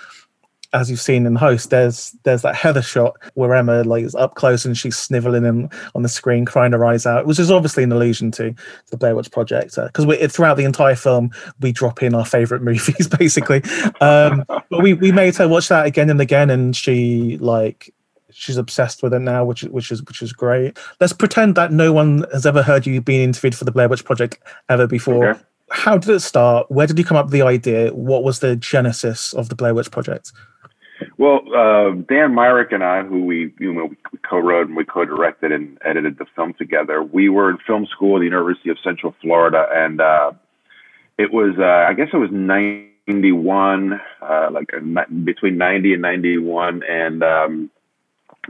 as 0.73 0.91
you've 0.91 1.01
seen 1.01 1.27
in 1.27 1.35
the 1.35 1.41
Host, 1.41 1.71
there's 1.71 2.17
there's 2.23 2.43
that 2.43 2.55
Heather 2.55 2.83
shot 2.83 3.17
where 3.35 3.55
Emma 3.55 3.85
like 3.85 4.05
is 4.05 4.15
up 4.15 4.35
close 4.37 4.65
and 4.65 4.77
she's 4.77 4.97
sniveling 4.97 5.45
him 5.45 5.69
on 5.95 6.03
the 6.03 6.09
screen, 6.09 6.45
crying 6.45 6.73
her 6.73 6.85
eyes 6.85 7.07
out, 7.07 7.27
which 7.27 7.39
is 7.39 7.51
obviously 7.51 7.83
an 7.83 7.93
allusion 7.93 8.31
to 8.33 8.55
the 8.91 8.97
Blair 8.97 9.15
Witch 9.15 9.31
Project. 9.31 9.77
Because 9.77 10.07
uh, 10.07 10.29
throughout 10.29 10.57
the 10.57 10.65
entire 10.65 10.97
film, 10.97 11.31
we 11.61 11.73
drop 11.73 12.03
in 12.03 12.15
our 12.15 12.25
favorite 12.25 12.63
movies, 12.63 13.09
basically. 13.09 13.63
Um, 14.01 14.45
but 14.47 14.83
we 14.83 14.95
we 14.95 15.13
made 15.13 15.37
her 15.37 15.49
watch 15.49 15.69
that 15.69 15.87
again 15.87 16.09
and 16.09 16.21
again, 16.21 16.49
and 16.49 16.75
she 16.75 17.37
like 17.39 17.93
she's 18.31 18.57
obsessed 18.57 19.03
with 19.03 19.13
it 19.13 19.21
now, 19.21 19.45
which 19.45 19.63
which 19.65 19.91
is 19.91 20.03
which 20.05 20.23
is 20.23 20.33
great. 20.33 20.79
Let's 21.01 21.13
pretend 21.13 21.55
that 21.57 21.73
no 21.73 21.93
one 21.93 22.25
has 22.33 22.47
ever 22.47 22.63
heard 22.63 22.87
you 22.87 23.01
being 23.01 23.23
interviewed 23.23 23.55
for 23.55 23.65
the 23.65 23.73
Blair 23.73 23.89
Witch 23.89 24.05
Project 24.05 24.39
ever 24.69 24.87
before. 24.87 25.31
Okay. 25.31 25.41
How 25.71 25.97
did 25.97 26.11
it 26.11 26.21
start? 26.21 26.71
Where 26.71 26.87
did 26.87 26.99
you 26.99 27.05
come 27.05 27.17
up 27.17 27.27
with 27.27 27.33
the 27.33 27.43
idea? 27.43 27.95
What 27.95 28.25
was 28.25 28.41
the 28.41 28.57
genesis 28.57 29.33
of 29.33 29.49
the 29.49 29.55
Blair 29.55 29.75
Witch 29.75 29.91
Project? 29.91 30.33
Well, 31.19 31.41
uh, 31.55 31.91
Dan 32.09 32.35
Myrick 32.35 32.73
and 32.73 32.83
I, 32.83 33.03
who 33.03 33.25
we 33.25 33.53
you 33.59 33.73
know 33.73 33.87
we 34.13 34.19
co-wrote 34.29 34.69
and 34.69 34.77
we 34.77 34.85
co-directed 34.85 35.53
and 35.53 35.79
edited 35.85 36.19
the 36.19 36.27
film 36.37 36.55
together, 36.55 37.03
we 37.03 37.29
were 37.29 37.51
in 37.51 37.59
film 37.67 37.87
school 37.87 38.17
at 38.17 38.21
the 38.21 38.25
University 38.25 38.71
of 38.71 38.79
Central 38.83 39.15
Florida, 39.21 39.67
and 39.73 40.01
uh, 40.01 40.33
it 41.19 41.33
was 41.33 41.55
uh, 41.59 41.89
I 41.89 41.95
guess 41.95 42.09
it 42.13 42.17
was 42.17 42.31
'91, 42.33 44.01
uh, 44.21 44.49
like 44.51 44.71
between 45.25 45.59
'90 45.59 45.93
and 45.95 46.03
'91, 46.03 46.83
and 46.89 47.23
um, 47.23 47.71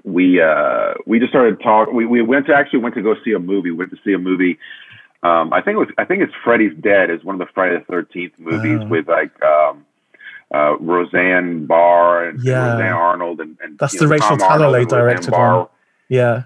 we 0.04 0.40
uh, 0.40 0.94
we 1.06 1.18
just 1.18 1.30
started 1.30 1.60
talking. 1.60 1.94
We 1.94 2.06
we 2.06 2.22
went 2.22 2.46
to 2.46 2.54
actually 2.54 2.80
went 2.80 2.94
to 2.94 3.02
go 3.02 3.14
see 3.24 3.32
a 3.32 3.38
movie. 3.38 3.70
We 3.70 3.78
went 3.78 3.90
to 3.90 3.98
see 4.04 4.12
a 4.12 4.18
movie. 4.18 4.58
Um, 5.22 5.52
I 5.52 5.60
think 5.60 5.76
it 5.76 5.78
was 5.78 5.88
I 5.98 6.04
think 6.04 6.22
it's 6.22 6.32
Freddy's 6.42 6.76
Dead 6.80 7.10
is 7.10 7.22
one 7.22 7.40
of 7.40 7.46
the 7.46 7.52
Friday 7.54 7.78
the 7.78 7.84
Thirteenth 7.84 8.32
movies 8.38 8.80
uh. 8.80 8.86
with 8.86 9.08
like. 9.08 9.42
Um, 9.42 9.86
uh, 10.54 10.76
Roseanne 10.78 11.66
Barr 11.66 12.28
and, 12.28 12.42
yeah. 12.42 12.72
Roseanne 12.72 12.92
Arnold 12.92 13.40
and, 13.40 13.56
and 13.62 13.78
that's 13.78 13.98
the 13.98 14.04
know, 14.04 14.10
Rachel 14.10 14.36
Talalay 14.36 14.86
directed 14.86 15.32
one. 15.32 15.68
Yeah. 16.08 16.44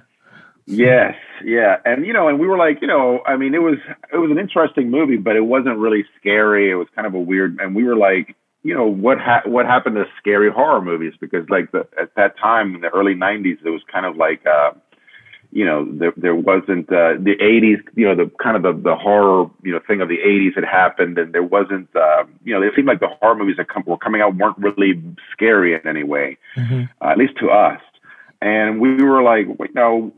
Yes, 0.68 1.14
yeah, 1.44 1.76
and 1.84 2.04
you 2.04 2.12
know, 2.12 2.28
and 2.28 2.40
we 2.40 2.48
were 2.48 2.56
like, 2.56 2.80
you 2.80 2.88
know, 2.88 3.20
I 3.24 3.36
mean, 3.36 3.54
it 3.54 3.62
was 3.62 3.78
it 4.12 4.16
was 4.16 4.32
an 4.32 4.38
interesting 4.38 4.90
movie, 4.90 5.16
but 5.16 5.36
it 5.36 5.44
wasn't 5.44 5.78
really 5.78 6.04
scary. 6.18 6.72
It 6.72 6.74
was 6.74 6.88
kind 6.94 7.06
of 7.06 7.14
a 7.14 7.20
weird, 7.20 7.60
and 7.60 7.76
we 7.76 7.84
were 7.84 7.94
like, 7.94 8.34
you 8.64 8.74
know, 8.74 8.84
what 8.84 9.20
ha- 9.20 9.42
what 9.44 9.64
happened 9.64 9.94
to 9.94 10.06
scary 10.18 10.50
horror 10.50 10.82
movies? 10.82 11.12
Because 11.20 11.48
like 11.48 11.70
the, 11.70 11.86
at 12.00 12.12
that 12.16 12.36
time 12.36 12.74
in 12.74 12.80
the 12.80 12.88
early 12.88 13.14
'90s, 13.14 13.58
it 13.64 13.70
was 13.70 13.82
kind 13.90 14.06
of 14.06 14.16
like. 14.16 14.44
Uh, 14.44 14.72
you 15.56 15.64
know, 15.64 15.88
there, 15.90 16.12
there 16.18 16.34
wasn't 16.34 16.86
uh, 16.92 17.16
the 17.18 17.34
80s, 17.40 17.80
you 17.94 18.06
know, 18.06 18.14
the 18.14 18.30
kind 18.42 18.58
of 18.58 18.62
the, 18.62 18.90
the 18.90 18.94
horror, 18.94 19.48
you 19.62 19.72
know, 19.72 19.80
thing 19.86 20.02
of 20.02 20.08
the 20.10 20.18
80s 20.18 20.54
had 20.54 20.64
happened, 20.64 21.16
and 21.16 21.32
there 21.32 21.42
wasn't, 21.42 21.88
uh, 21.96 22.24
you 22.44 22.52
know, 22.52 22.60
it 22.60 22.74
seemed 22.76 22.86
like 22.86 23.00
the 23.00 23.08
horror 23.08 23.36
movies 23.36 23.56
that 23.56 23.66
come, 23.66 23.82
were 23.86 23.96
coming 23.96 24.20
out 24.20 24.36
weren't 24.36 24.58
really 24.58 25.02
scary 25.32 25.72
in 25.72 25.80
any 25.88 26.02
way, 26.02 26.36
mm-hmm. 26.58 26.82
uh, 27.00 27.08
at 27.08 27.16
least 27.16 27.38
to 27.38 27.48
us. 27.48 27.80
And 28.42 28.82
we 28.82 29.02
were 29.02 29.22
like, 29.22 29.46
wait, 29.58 29.74
no, 29.74 30.12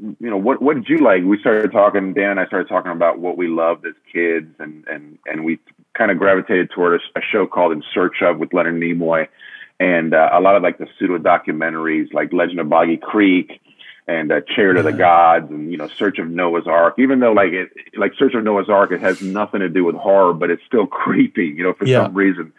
you 0.00 0.30
know, 0.30 0.38
what 0.38 0.62
what 0.62 0.76
did 0.76 0.88
you 0.88 1.04
like? 1.04 1.22
We 1.22 1.38
started 1.38 1.70
talking. 1.70 2.14
Dan 2.14 2.30
and 2.30 2.40
I 2.40 2.46
started 2.46 2.66
talking 2.66 2.92
about 2.92 3.18
what 3.18 3.36
we 3.36 3.46
loved 3.46 3.84
as 3.84 3.92
kids, 4.10 4.54
and 4.58 4.86
and 4.88 5.18
and 5.26 5.44
we 5.44 5.58
kind 5.98 6.10
of 6.10 6.16
gravitated 6.16 6.70
toward 6.70 6.98
a, 6.98 7.18
a 7.18 7.20
show 7.30 7.46
called 7.46 7.72
In 7.72 7.82
Search 7.92 8.22
of 8.22 8.38
with 8.38 8.54
Leonard 8.54 8.80
Nimoy, 8.80 9.28
and 9.78 10.14
uh, 10.14 10.30
a 10.32 10.40
lot 10.40 10.56
of 10.56 10.62
like 10.62 10.78
the 10.78 10.86
pseudo 10.98 11.18
documentaries, 11.18 12.14
like 12.14 12.32
Legend 12.32 12.60
of 12.60 12.70
Boggy 12.70 12.96
Creek 12.96 13.60
and 14.08 14.32
uh, 14.32 14.40
yeah. 14.56 14.64
of 14.78 14.84
the 14.84 14.92
Gods 14.92 15.50
and 15.50 15.70
you 15.70 15.76
know 15.76 15.86
Search 15.86 16.18
of 16.18 16.28
Noah's 16.28 16.66
Ark. 16.66 16.94
Even 16.98 17.20
though 17.20 17.32
like 17.32 17.52
it 17.52 17.70
like 17.96 18.12
Search 18.18 18.34
of 18.34 18.42
Noah's 18.42 18.68
Ark, 18.68 18.90
it 18.90 19.00
has 19.00 19.20
nothing 19.20 19.60
to 19.60 19.68
do 19.68 19.84
with 19.84 19.94
horror, 19.94 20.32
but 20.32 20.50
it's 20.50 20.62
still 20.66 20.86
creepy, 20.86 21.46
you 21.46 21.62
know, 21.62 21.74
for 21.74 21.86
yeah. 21.86 22.04
some 22.04 22.14
reason. 22.14 22.52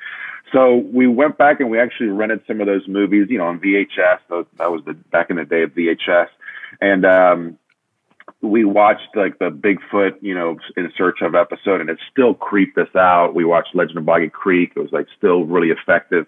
So 0.53 0.77
we 0.77 1.07
went 1.07 1.37
back 1.37 1.59
and 1.59 1.69
we 1.69 1.79
actually 1.79 2.09
rented 2.09 2.41
some 2.47 2.59
of 2.61 2.67
those 2.67 2.87
movies, 2.87 3.27
you 3.29 3.37
know, 3.37 3.47
on 3.47 3.59
VHS. 3.59 4.19
That 4.57 4.71
was 4.71 4.81
the 4.85 4.93
back 4.93 5.29
in 5.29 5.35
the 5.35 5.45
day 5.45 5.63
of 5.63 5.71
VHS, 5.71 6.27
and 6.79 7.05
um, 7.05 7.57
we 8.41 8.63
watched 8.63 9.15
like 9.15 9.39
the 9.39 9.49
Bigfoot, 9.49 10.17
you 10.21 10.35
know, 10.35 10.57
in 10.77 10.91
search 10.95 11.21
of 11.21 11.35
episode, 11.35 11.81
and 11.81 11.89
it 11.89 11.97
still 12.11 12.35
creeped 12.35 12.77
us 12.77 12.95
out. 12.95 13.33
We 13.33 13.43
watched 13.43 13.75
Legend 13.75 13.97
of 13.97 14.05
Boggy 14.05 14.29
Creek; 14.29 14.73
it 14.75 14.79
was 14.79 14.91
like 14.91 15.07
still 15.17 15.45
really 15.45 15.69
effective 15.69 16.27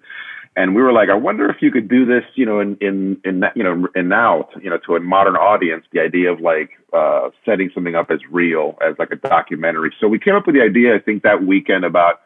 and 0.55 0.75
we 0.75 0.81
were 0.81 0.91
like, 0.91 1.09
I 1.09 1.13
wonder 1.13 1.49
if 1.49 1.61
you 1.61 1.71
could 1.71 1.87
do 1.87 2.05
this, 2.05 2.23
you 2.35 2.45
know, 2.45 2.59
in 2.59 2.77
in 2.81 3.21
in 3.23 3.43
you 3.55 3.63
know, 3.63 3.87
in 3.95 4.09
now, 4.09 4.49
you 4.61 4.69
know, 4.69 4.77
to 4.85 4.95
a 4.95 4.99
modern 4.99 5.35
audience, 5.35 5.85
the 5.91 6.01
idea 6.01 6.31
of 6.31 6.41
like 6.41 6.71
uh, 6.91 7.29
setting 7.45 7.71
something 7.73 7.95
up 7.95 8.11
as 8.11 8.19
real, 8.29 8.77
as 8.85 8.95
like 8.99 9.11
a 9.11 9.15
documentary. 9.15 9.93
So 9.99 10.07
we 10.07 10.19
came 10.19 10.35
up 10.35 10.45
with 10.45 10.55
the 10.55 10.61
idea, 10.61 10.95
I 10.95 10.99
think, 10.99 11.23
that 11.23 11.43
weekend 11.43 11.85
about 11.85 12.21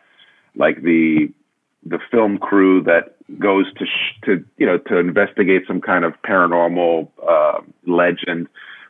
like 0.56 0.82
the 0.82 1.32
the 1.86 2.00
film 2.10 2.40
crew 2.40 2.82
that 2.84 3.16
goes 3.38 3.72
to 3.76 3.86
sh- 3.86 4.20
to 4.26 4.44
you 4.58 4.66
know 4.66 4.80
to 4.80 4.98
investigate 4.98 5.64
some 5.68 5.80
kind 5.80 6.04
of 6.04 6.14
paranormal 6.24 7.10
uh, 7.28 7.62
legend, 7.86 8.48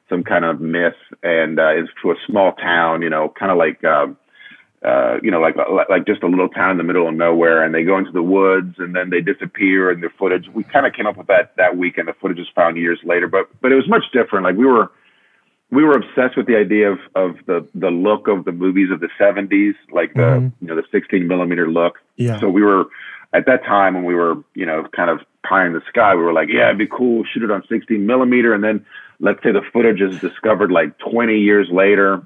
some 0.08 0.24
kind 0.24 0.46
of 0.46 0.62
myth, 0.62 0.96
and 1.24 1.60
uh, 1.60 1.76
is 1.76 1.90
to 2.02 2.12
a 2.12 2.16
small 2.26 2.54
town, 2.54 3.02
you 3.02 3.10
know, 3.10 3.34
kind 3.38 3.52
of 3.52 3.58
like. 3.58 3.84
Um, 3.84 4.18
uh, 4.86 5.18
you 5.24 5.32
know, 5.32 5.40
like 5.40 5.56
like 5.90 6.06
just 6.06 6.22
a 6.22 6.28
little 6.28 6.50
town 6.50 6.72
in 6.72 6.78
the 6.78 6.84
middle 6.84 7.08
of 7.08 7.16
nowhere, 7.16 7.64
and 7.64 7.74
they 7.74 7.84
go 7.84 7.98
into 7.98 8.12
the 8.12 8.22
woods 8.22 8.76
and 8.78 8.96
then 8.96 9.10
they 9.10 9.20
disappear. 9.20 9.90
And 9.90 10.04
the 10.04 10.10
footage, 10.10 10.48
we 10.54 10.64
kind 10.64 10.86
of 10.86 10.94
came 10.94 11.08
up 11.08 11.18
with 11.18 11.28
that 11.28 11.56
that 11.58 11.76
weekend. 11.76 12.08
The 12.08 12.14
footage 12.14 12.38
was 12.38 12.50
found 12.54 12.78
years 12.78 13.00
later, 13.04 13.28
but 13.28 13.50
but 13.62 13.72
it 13.72 13.76
was 13.76 13.90
much 13.90 14.04
different. 14.14 14.46
Like 14.46 14.56
we 14.56 14.66
were 14.66 14.92
we 15.72 15.84
were 15.84 15.96
obsessed 15.96 16.38
with 16.38 16.46
the 16.46 16.56
idea 16.56 16.92
of 16.92 17.00
of 17.16 17.36
the 17.48 17.68
the 17.74 17.90
look 17.90 18.28
of 18.28 18.46
the 18.46 18.52
movies 18.52 18.92
of 18.92 19.00
the 19.00 19.10
'70s, 19.20 19.74
like 19.92 20.14
the 20.14 20.22
mm-hmm. 20.22 20.66
you 20.66 20.68
know 20.68 20.76
the 20.76 20.84
16 20.92 21.28
millimeter 21.28 21.68
look. 21.68 22.00
Yeah. 22.18 22.40
So 22.40 22.50
we 22.50 22.62
were 22.62 22.86
at 23.34 23.48
that 23.48 23.64
time 23.66 23.96
when 23.96 24.04
we 24.04 24.14
were 24.14 24.36
you 24.54 24.68
know 24.68 24.86
kind 24.96 25.10
of 25.10 25.22
pie 25.48 25.66
in 25.66 25.74
the 25.74 25.82
sky. 25.90 26.14
We 26.14 26.22
were 26.22 26.34
like, 26.34 26.50
yeah, 26.50 26.68
it'd 26.68 26.78
be 26.78 26.88
cool, 26.88 27.24
shoot 27.24 27.44
it 27.44 27.50
on 27.50 27.64
16 27.68 28.06
millimeter, 28.06 28.54
and 28.54 28.64
then 28.64 28.86
let's 29.20 29.42
say 29.42 29.52
the 29.52 29.62
footage 29.74 30.02
is 30.02 30.20
discovered 30.20 30.72
like 30.72 30.98
20 31.00 31.38
years 31.40 31.70
later 31.72 32.26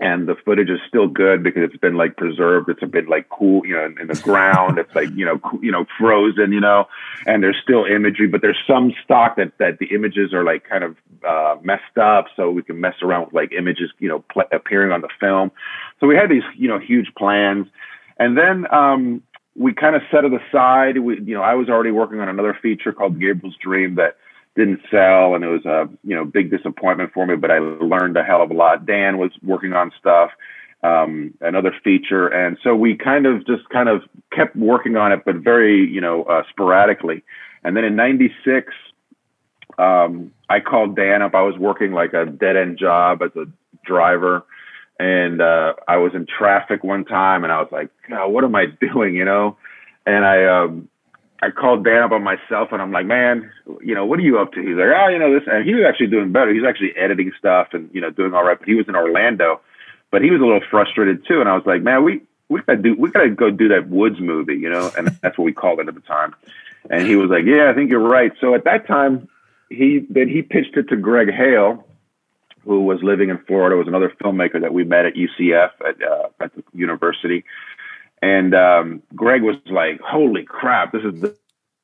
and 0.00 0.28
the 0.28 0.34
footage 0.44 0.68
is 0.68 0.80
still 0.86 1.08
good 1.08 1.42
because 1.42 1.62
it's 1.64 1.76
been 1.76 1.96
like 1.96 2.16
preserved. 2.16 2.68
It's 2.68 2.84
been 2.90 3.06
like 3.06 3.28
cool, 3.28 3.66
you 3.66 3.74
know, 3.74 3.86
in, 3.86 4.00
in 4.00 4.06
the 4.08 4.20
ground. 4.22 4.78
it's 4.78 4.94
like 4.94 5.10
you 5.14 5.24
know, 5.24 5.38
co- 5.38 5.60
you 5.62 5.72
know, 5.72 5.86
frozen, 5.98 6.52
you 6.52 6.60
know, 6.60 6.86
and 7.26 7.42
there's 7.42 7.56
still 7.62 7.84
imagery, 7.84 8.26
but 8.26 8.42
there's 8.42 8.58
some 8.66 8.92
stock 9.04 9.36
that 9.36 9.52
that 9.58 9.78
the 9.78 9.86
images 9.94 10.32
are 10.32 10.44
like 10.44 10.68
kind 10.68 10.84
of 10.84 10.96
uh, 11.26 11.56
messed 11.62 11.98
up, 12.00 12.26
so 12.36 12.50
we 12.50 12.62
can 12.62 12.80
mess 12.80 12.94
around 13.02 13.26
with 13.26 13.34
like 13.34 13.52
images, 13.52 13.90
you 13.98 14.08
know, 14.08 14.24
pl- 14.30 14.48
appearing 14.52 14.92
on 14.92 15.00
the 15.00 15.08
film. 15.18 15.50
So 16.00 16.06
we 16.06 16.16
had 16.16 16.30
these, 16.30 16.44
you 16.56 16.68
know, 16.68 16.78
huge 16.78 17.12
plans, 17.16 17.66
and 18.18 18.36
then 18.36 18.66
um, 18.72 19.22
we 19.54 19.72
kind 19.72 19.96
of 19.96 20.02
set 20.10 20.24
it 20.24 20.32
aside. 20.32 20.98
We, 20.98 21.20
you 21.20 21.34
know, 21.34 21.42
I 21.42 21.54
was 21.54 21.68
already 21.68 21.90
working 21.90 22.20
on 22.20 22.28
another 22.28 22.56
feature 22.60 22.92
called 22.92 23.18
Gabriel's 23.18 23.56
Dream 23.56 23.94
that 23.94 24.16
didn't 24.56 24.80
sell, 24.90 25.34
and 25.34 25.44
it 25.44 25.48
was 25.48 25.64
a 25.64 25.88
you 26.02 26.16
know 26.16 26.24
big 26.24 26.50
disappointment 26.50 27.12
for 27.12 27.26
me. 27.26 27.36
But 27.36 27.50
I 27.50 27.58
learned 27.58 28.16
a 28.16 28.24
hell 28.24 28.42
of 28.42 28.50
a 28.50 28.54
lot. 28.54 28.86
Dan 28.86 29.18
was 29.18 29.30
working 29.42 29.72
on 29.74 29.92
stuff, 29.98 30.30
um, 30.82 31.34
another 31.40 31.74
feature, 31.84 32.28
and 32.28 32.56
so 32.62 32.74
we 32.74 32.96
kind 32.96 33.26
of 33.26 33.46
just 33.46 33.68
kind 33.68 33.88
of 33.88 34.02
kept 34.32 34.56
working 34.56 34.96
on 34.96 35.12
it, 35.12 35.24
but 35.24 35.36
very 35.36 35.86
you 35.86 36.00
know 36.00 36.24
uh, 36.24 36.42
sporadically. 36.50 37.22
And 37.62 37.76
then 37.76 37.84
in 37.84 37.96
'96, 37.96 38.72
um, 39.78 40.32
I 40.48 40.60
called 40.60 40.96
Dan 40.96 41.22
up. 41.22 41.34
I 41.34 41.42
was 41.42 41.56
working 41.58 41.92
like 41.92 42.14
a 42.14 42.24
dead 42.24 42.56
end 42.56 42.78
job 42.78 43.22
as 43.22 43.30
a 43.36 43.46
driver, 43.84 44.44
and 44.98 45.42
uh, 45.42 45.74
I 45.86 45.98
was 45.98 46.12
in 46.14 46.26
traffic 46.26 46.82
one 46.82 47.04
time, 47.04 47.44
and 47.44 47.52
I 47.52 47.60
was 47.60 47.68
like, 47.70 47.90
God, 48.08 48.28
what 48.28 48.44
am 48.44 48.54
I 48.54 48.66
doing? 48.80 49.14
You 49.14 49.26
know, 49.26 49.58
and 50.06 50.24
I 50.24 50.44
um, 50.44 50.88
I 51.42 51.50
called 51.50 51.84
Dan 51.84 52.02
up 52.02 52.12
on 52.12 52.22
myself 52.22 52.68
and 52.72 52.80
I'm 52.80 52.92
like, 52.92 53.06
man, 53.06 53.50
you 53.82 53.94
know, 53.94 54.06
what 54.06 54.18
are 54.18 54.22
you 54.22 54.38
up 54.38 54.52
to? 54.52 54.60
He's 54.60 54.76
like, 54.76 54.88
oh, 54.88 55.08
you 55.08 55.18
know, 55.18 55.32
this, 55.38 55.46
and 55.50 55.64
he 55.64 55.74
was 55.74 55.84
actually 55.86 56.06
doing 56.08 56.32
better. 56.32 56.52
He's 56.52 56.64
actually 56.64 56.96
editing 56.96 57.32
stuff 57.38 57.68
and, 57.72 57.90
you 57.92 58.00
know, 58.00 58.10
doing 58.10 58.32
all 58.32 58.44
right. 58.44 58.58
But 58.58 58.68
he 58.68 58.74
was 58.74 58.88
in 58.88 58.96
Orlando, 58.96 59.60
but 60.10 60.22
he 60.22 60.30
was 60.30 60.40
a 60.40 60.44
little 60.44 60.62
frustrated 60.70 61.26
too. 61.26 61.40
And 61.40 61.48
I 61.48 61.54
was 61.54 61.66
like, 61.66 61.82
man, 61.82 62.04
we, 62.04 62.22
we 62.48 62.62
gotta 62.62 62.80
do, 62.80 62.94
we 62.98 63.10
gotta 63.10 63.30
go 63.30 63.50
do 63.50 63.68
that 63.68 63.88
Woods 63.88 64.20
movie, 64.20 64.54
you 64.54 64.70
know? 64.70 64.90
And 64.96 65.08
that's 65.22 65.36
what 65.36 65.44
we 65.44 65.52
called 65.52 65.80
it 65.80 65.88
at 65.88 65.94
the 65.94 66.00
time. 66.00 66.34
And 66.88 67.06
he 67.06 67.16
was 67.16 67.28
like, 67.28 67.44
yeah, 67.44 67.70
I 67.70 67.74
think 67.74 67.90
you're 67.90 68.00
right. 68.00 68.32
So 68.40 68.54
at 68.54 68.64
that 68.64 68.86
time, 68.86 69.28
he, 69.68 70.06
then 70.08 70.28
he 70.28 70.42
pitched 70.42 70.76
it 70.76 70.88
to 70.88 70.96
Greg 70.96 71.32
Hale, 71.32 71.84
who 72.64 72.82
was 72.82 73.02
living 73.02 73.28
in 73.30 73.38
Florida, 73.46 73.76
was 73.76 73.88
another 73.88 74.12
filmmaker 74.22 74.60
that 74.60 74.72
we 74.72 74.84
met 74.84 75.06
at 75.06 75.14
UCF 75.14 75.70
at, 75.86 76.02
uh, 76.02 76.28
at 76.40 76.54
the 76.54 76.62
university. 76.72 77.44
And 78.26 78.54
um, 78.54 79.02
Greg 79.14 79.42
was 79.42 79.56
like, 79.70 80.00
"Holy 80.00 80.42
crap, 80.42 80.92
this 80.92 81.02
is 81.04 81.20
the, 81.20 81.36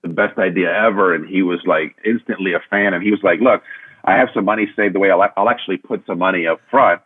the 0.02 0.08
best 0.08 0.36
idea 0.38 0.72
ever!" 0.72 1.14
And 1.14 1.28
he 1.28 1.42
was 1.42 1.60
like 1.64 1.94
instantly 2.04 2.52
a 2.52 2.60
fan. 2.68 2.94
And 2.94 3.02
he 3.02 3.12
was 3.12 3.20
like, 3.22 3.38
"Look, 3.40 3.62
I 4.04 4.16
have 4.16 4.28
some 4.34 4.44
money 4.44 4.66
saved 4.74 4.96
away. 4.96 5.10
I'll, 5.10 5.22
I'll 5.36 5.48
actually 5.48 5.76
put 5.76 6.04
some 6.04 6.18
money 6.18 6.46
up 6.46 6.60
front 6.68 7.00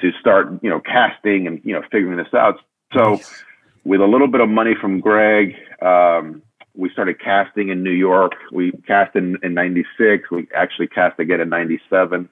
to 0.00 0.10
start, 0.20 0.48
you 0.62 0.70
know, 0.70 0.80
casting 0.80 1.46
and 1.46 1.60
you 1.64 1.72
know 1.74 1.82
figuring 1.92 2.16
this 2.16 2.34
out." 2.34 2.56
So, 2.92 3.20
with 3.84 4.00
a 4.00 4.06
little 4.06 4.26
bit 4.26 4.40
of 4.40 4.48
money 4.48 4.74
from 4.80 4.98
Greg, 5.00 5.54
um, 5.80 6.42
we 6.74 6.90
started 6.90 7.20
casting 7.20 7.68
in 7.68 7.84
New 7.84 7.96
York. 8.08 8.32
We 8.50 8.72
cast 8.86 9.14
in 9.14 9.36
in 9.44 9.54
'96. 9.54 10.28
We 10.30 10.48
actually 10.56 10.88
cast 10.88 11.20
again 11.20 11.40
in 11.40 11.50
'97. 11.50 12.28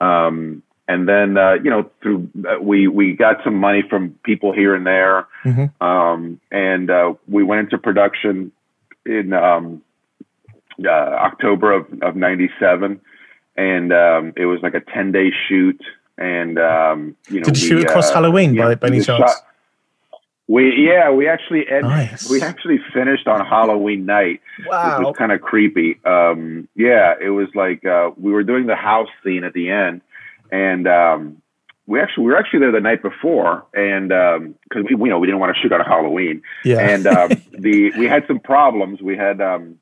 Um, 0.00 0.62
and 0.88 1.06
then 1.06 1.36
uh, 1.36 1.52
you 1.62 1.70
know 1.70 1.88
through 2.02 2.28
uh, 2.48 2.58
we 2.60 2.88
we 2.88 3.12
got 3.12 3.36
some 3.44 3.54
money 3.54 3.82
from 3.88 4.18
people 4.24 4.52
here 4.52 4.74
and 4.74 4.86
there, 4.86 5.28
mm-hmm. 5.44 5.84
um, 5.84 6.40
and 6.50 6.90
uh, 6.90 7.12
we 7.28 7.44
went 7.44 7.60
into 7.60 7.78
production 7.78 8.50
in 9.04 9.34
um, 9.34 9.82
uh, 10.84 10.88
October 10.88 11.72
of 11.72 11.86
of 12.02 12.16
'97, 12.16 13.00
and 13.56 13.92
um, 13.92 14.32
it 14.36 14.46
was 14.46 14.60
like 14.62 14.74
a 14.74 14.80
ten 14.80 15.12
day 15.12 15.30
shoot, 15.46 15.80
and 16.16 16.58
um, 16.58 17.16
you 17.28 17.40
know 17.40 17.44
did 17.44 17.60
you 17.60 17.68
shoot 17.68 17.84
across 17.84 18.10
uh, 18.10 18.14
Halloween 18.14 18.56
by, 18.56 18.74
by 18.74 18.86
any 18.88 19.02
chance? 19.02 19.30
Shot, 19.30 19.42
we 20.46 20.86
yeah 20.88 21.10
we 21.10 21.28
actually 21.28 21.68
ed- 21.68 21.82
nice. 21.82 22.30
we 22.30 22.40
actually 22.40 22.80
finished 22.94 23.26
on 23.28 23.44
Halloween 23.44 24.06
night. 24.06 24.40
Wow, 24.66 25.00
it 25.00 25.04
was 25.04 25.16
kind 25.18 25.32
of 25.32 25.42
creepy. 25.42 26.00
Um, 26.06 26.66
yeah, 26.74 27.12
it 27.20 27.28
was 27.28 27.48
like 27.54 27.84
uh, 27.84 28.12
we 28.16 28.32
were 28.32 28.42
doing 28.42 28.66
the 28.66 28.76
house 28.76 29.10
scene 29.22 29.44
at 29.44 29.52
the 29.52 29.68
end 29.68 30.00
and 30.50 30.86
um, 30.86 31.42
we 31.86 32.00
actually 32.00 32.24
we 32.24 32.32
were 32.32 32.38
actually 32.38 32.60
there 32.60 32.72
the 32.72 32.80
night 32.80 33.02
before, 33.02 33.66
and 33.74 34.08
because 34.08 34.84
um, 34.84 34.84
we 34.84 35.08
you 35.08 35.10
know 35.10 35.18
we 35.18 35.26
didn't 35.26 35.40
want 35.40 35.56
to 35.56 35.60
shoot 35.60 35.72
on 35.72 35.80
Halloween, 35.80 36.42
yeah, 36.64 36.78
and 36.80 37.06
um, 37.06 37.28
the 37.52 37.92
we 37.98 38.06
had 38.06 38.24
some 38.26 38.38
problems. 38.38 39.00
We 39.00 39.16
had 39.16 39.40
um, 39.40 39.78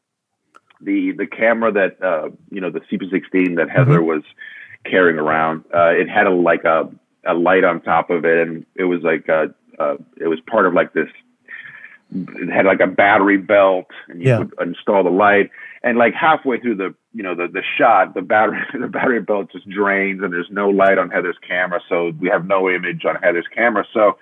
the 0.80 1.12
the 1.12 1.26
camera 1.26 1.72
that 1.72 2.02
uh, 2.02 2.30
you 2.50 2.60
know 2.60 2.70
the 2.70 2.80
CP16 2.80 3.56
that 3.56 3.70
Heather 3.70 3.98
mm-hmm. 3.98 4.06
was 4.06 4.22
carrying 4.84 5.18
around. 5.18 5.64
Uh, 5.74 5.90
it 5.90 6.08
had 6.08 6.26
a 6.26 6.30
like 6.30 6.64
a 6.64 6.88
a 7.26 7.34
light 7.34 7.64
on 7.64 7.80
top 7.80 8.10
of 8.10 8.24
it, 8.24 8.46
and 8.46 8.64
it 8.76 8.84
was 8.84 9.02
like 9.02 9.28
a, 9.28 9.52
uh, 9.78 9.96
it 10.16 10.28
was 10.28 10.38
part 10.48 10.66
of 10.66 10.74
like 10.74 10.92
this. 10.92 11.08
It 12.14 12.52
had 12.52 12.66
like 12.66 12.80
a 12.80 12.86
battery 12.86 13.36
belt, 13.36 13.86
and 14.08 14.22
you 14.22 14.28
yeah. 14.28 14.38
would 14.38 14.52
install 14.60 15.02
the 15.02 15.10
light. 15.10 15.50
And 15.82 15.98
like 15.98 16.14
halfway 16.14 16.60
through 16.60 16.76
the 16.76 16.94
you 17.16 17.22
know 17.22 17.34
the 17.34 17.48
the 17.48 17.62
shot 17.78 18.12
the 18.12 18.20
battery 18.20 18.60
the 18.78 18.88
battery 18.88 19.20
belt 19.20 19.50
just 19.50 19.68
drains 19.68 20.22
and 20.22 20.32
there's 20.32 20.50
no 20.50 20.68
light 20.68 20.98
on 20.98 21.10
Heather's 21.10 21.38
camera. 21.46 21.80
So 21.88 22.12
we 22.20 22.28
have 22.28 22.46
no 22.46 22.68
image 22.68 23.04
on 23.06 23.16
Heather's 23.16 23.46
camera. 23.54 23.86
So 23.94 24.18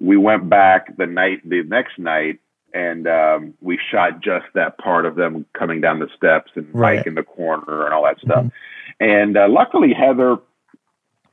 we 0.00 0.16
went 0.16 0.48
back 0.48 0.96
the 0.96 1.06
night 1.06 1.48
the 1.48 1.62
next 1.64 1.98
night 1.98 2.40
and 2.72 3.06
um, 3.06 3.54
we 3.60 3.78
shot 3.90 4.20
just 4.20 4.46
that 4.54 4.78
part 4.78 5.04
of 5.06 5.14
them 5.14 5.44
coming 5.52 5.80
down 5.80 6.00
the 6.00 6.08
steps 6.16 6.50
and 6.56 6.66
right. 6.74 6.96
Mike 6.96 7.06
in 7.06 7.14
the 7.14 7.22
corner 7.22 7.84
and 7.84 7.92
all 7.92 8.04
that 8.04 8.18
stuff. 8.18 8.46
Mm-hmm. 8.46 9.04
and 9.04 9.36
uh, 9.36 9.46
luckily 9.48 9.92
Heather 9.92 10.38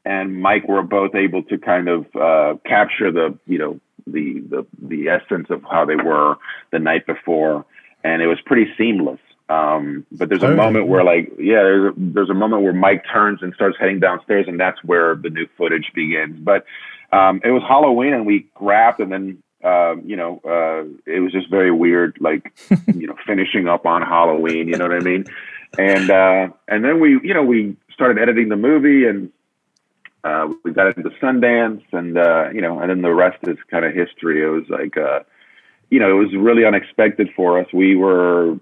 and 0.04 0.42
Mike 0.42 0.68
were 0.68 0.84
both 0.84 1.16
able 1.16 1.44
to 1.44 1.58
kind 1.58 1.88
of 1.88 2.06
uh, 2.16 2.56
capture 2.66 3.12
the 3.12 3.38
you 3.46 3.58
know 3.58 3.80
the 4.06 4.42
the 4.50 4.66
the 4.82 5.08
essence 5.08 5.48
of 5.50 5.64
how 5.72 5.86
they 5.86 5.96
were 5.96 6.36
the 6.72 6.80
night 6.80 7.06
before. 7.06 7.66
And 8.04 8.24
it 8.24 8.26
was 8.26 8.40
pretty 8.44 8.66
seamless 8.80 9.20
um, 9.52 10.06
but 10.14 10.30
there's 10.30 10.44
a 10.44 10.56
moment 10.56 10.88
where 10.88 11.04
like, 11.04 11.30
yeah, 11.38 11.62
there's 11.62 11.92
a, 11.92 11.94
there's 11.98 12.30
a 12.30 12.34
moment 12.34 12.62
where 12.62 12.74
Mike 12.74 13.04
turns 13.12 13.40
and 13.42 13.54
starts 13.54 13.78
heading 13.78 14.00
downstairs 14.00 14.46
and 14.48 14.58
that's 14.58 14.82
where 14.84 15.16
the 15.16 15.30
new 15.30 15.46
footage 15.58 15.92
begins. 15.94 16.40
But, 16.40 16.66
um, 17.12 17.42
it 17.44 17.52
was 17.52 17.62
Halloween 17.68 18.14
and 18.14 18.26
we 18.26 18.48
grabbed 18.54 19.02
and 19.02 19.12
then, 19.12 19.44
um, 19.64 20.04
you 20.06 20.16
know, 20.16 20.40
uh, 20.46 21.12
it 21.12 21.20
was 21.20 21.34
just 21.34 21.50
very 21.50 21.72
weird, 21.72 22.18
like, 22.22 22.54
you 22.96 23.08
know, 23.08 23.16
finishing 23.28 23.68
up 23.68 23.86
on 23.86 24.02
Halloween, 24.02 24.70
you 24.70 24.78
know 24.78 24.88
what 24.88 24.96
I 24.96 25.00
mean? 25.00 25.26
And, 25.78 26.10
uh, 26.10 26.50
and 26.70 26.86
then 26.86 27.02
we, 27.02 27.20
you 27.22 27.34
know, 27.34 27.44
we 27.44 27.76
started 27.94 28.22
editing 28.22 28.48
the 28.48 28.56
movie 28.56 29.06
and, 29.06 29.32
uh, 30.24 30.48
we 30.64 30.72
got 30.72 30.96
into 30.96 31.10
Sundance 31.22 31.84
and, 31.92 32.18
uh, 32.18 32.50
you 32.54 32.62
know, 32.62 32.80
and 32.80 32.90
then 32.90 33.02
the 33.02 33.14
rest 33.14 33.40
is 33.48 33.58
kind 33.70 33.84
of 33.84 33.94
history. 33.94 34.44
It 34.44 34.48
was 34.48 34.70
like, 34.70 34.96
uh, 34.96 35.22
you 35.90 36.00
know, 36.00 36.10
it 36.10 36.24
was 36.24 36.34
really 36.34 36.64
unexpected 36.64 37.30
for 37.36 37.60
us. 37.60 37.68
We 37.74 37.98
were 37.98 38.58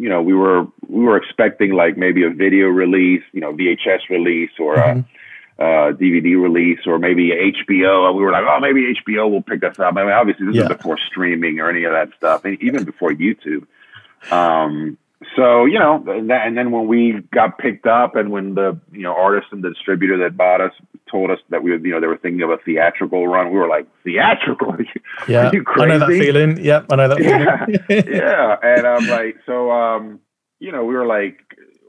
you 0.00 0.08
know, 0.08 0.22
we 0.22 0.34
were 0.34 0.66
we 0.88 1.04
were 1.04 1.16
expecting 1.16 1.72
like 1.72 1.96
maybe 1.96 2.24
a 2.24 2.30
video 2.30 2.66
release, 2.66 3.22
you 3.32 3.40
know, 3.40 3.52
VHS 3.52 4.08
release 4.10 4.50
or 4.58 4.76
mm-hmm. 4.76 5.62
a, 5.62 5.90
a, 5.90 5.94
DVD 5.94 6.40
release 6.40 6.80
or 6.86 6.98
maybe 6.98 7.30
HBO. 7.30 8.08
And 8.08 8.16
We 8.16 8.22
were 8.22 8.32
like, 8.32 8.44
oh, 8.46 8.60
maybe 8.60 8.94
HBO 8.94 9.30
will 9.30 9.42
pick 9.42 9.64
us 9.64 9.78
up. 9.78 9.96
I 9.96 10.02
mean, 10.02 10.12
obviously 10.12 10.46
this 10.46 10.56
yeah. 10.56 10.62
is 10.62 10.68
before 10.68 10.98
streaming 10.98 11.60
or 11.60 11.70
any 11.70 11.84
of 11.84 11.92
that 11.92 12.10
stuff, 12.16 12.44
and 12.44 12.60
even 12.62 12.84
before 12.84 13.10
YouTube. 13.10 13.66
Um, 14.30 14.98
so 15.36 15.64
you 15.64 15.78
know, 15.78 16.04
and, 16.08 16.30
that, 16.30 16.46
and 16.46 16.56
then 16.56 16.70
when 16.70 16.86
we 16.86 17.22
got 17.32 17.58
picked 17.58 17.86
up, 17.86 18.16
and 18.16 18.30
when 18.30 18.54
the 18.54 18.78
you 18.92 19.02
know 19.02 19.14
artist 19.14 19.48
and 19.52 19.62
the 19.62 19.70
distributor 19.70 20.16
that 20.18 20.36
bought 20.36 20.60
us 20.60 20.72
told 21.10 21.30
us 21.30 21.38
that 21.50 21.62
we 21.62 21.72
you 21.72 21.78
know 21.78 22.00
they 22.00 22.06
were 22.06 22.16
thinking 22.16 22.42
of 22.42 22.50
a 22.50 22.58
theatrical 22.58 23.26
run, 23.26 23.52
we 23.52 23.58
were 23.58 23.68
like 23.68 23.86
theatrical. 24.02 24.76
yeah, 25.28 25.48
are 25.48 25.54
you 25.54 25.62
crazy? 25.62 25.92
I 25.92 25.96
know 25.96 25.98
that 26.00 26.08
feeling. 26.08 26.64
Yep, 26.64 26.86
I 26.90 26.96
know 26.96 27.08
that. 27.08 27.22
Yeah, 27.22 27.66
yeah, 28.08 28.56
and 28.62 28.86
I'm 28.86 29.06
like, 29.06 29.36
so 29.46 29.70
um, 29.70 30.20
you 30.58 30.72
know, 30.72 30.84
we 30.84 30.94
were 30.94 31.06
like, 31.06 31.40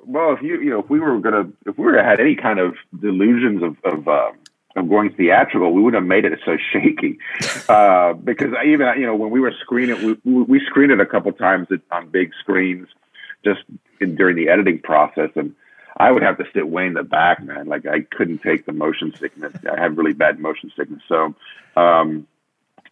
well, 0.05 0.33
if 0.33 0.41
you 0.41 0.61
you 0.61 0.69
know, 0.69 0.79
if 0.79 0.89
we 0.89 0.99
were 0.99 1.19
gonna, 1.19 1.49
if 1.65 1.77
we 1.77 1.85
were 1.85 2.01
had 2.01 2.19
any 2.19 2.35
kind 2.35 2.59
of 2.59 2.75
delusions 2.99 3.63
of 3.63 3.77
of 3.83 4.07
um, 4.07 4.37
of 4.75 4.89
going 4.89 5.13
theatrical, 5.13 5.73
we 5.73 5.81
wouldn't 5.81 6.01
have 6.01 6.07
made 6.07 6.25
it 6.25 6.39
so 6.45 6.57
shaky. 6.71 7.19
Uh, 7.67 8.13
because 8.13 8.53
I 8.53 8.65
even, 8.65 8.87
you 8.99 9.07
know, 9.07 9.15
when 9.15 9.31
we 9.31 9.39
were 9.39 9.51
screening, 9.61 10.19
we, 10.23 10.43
we 10.43 10.61
screened 10.67 10.91
it 10.91 10.99
a 10.99 11.05
couple 11.05 11.31
times 11.31 11.67
on 11.91 12.09
big 12.09 12.31
screens 12.39 12.87
just 13.45 13.61
in, 14.01 14.15
during 14.15 14.35
the 14.35 14.49
editing 14.49 14.79
process. 14.79 15.29
And 15.35 15.55
I 15.97 16.11
would 16.11 16.23
have 16.23 16.37
to 16.37 16.45
sit 16.53 16.67
way 16.67 16.87
in 16.87 16.93
the 16.93 17.03
back, 17.03 17.41
man. 17.41 17.67
Like 17.67 17.85
I 17.85 18.01
couldn't 18.01 18.39
take 18.39 18.65
the 18.65 18.73
motion 18.73 19.13
sickness. 19.17 19.53
I 19.71 19.79
had 19.79 19.97
really 19.97 20.13
bad 20.13 20.39
motion 20.39 20.71
sickness. 20.75 21.01
So, 21.07 21.33
um, 21.77 22.27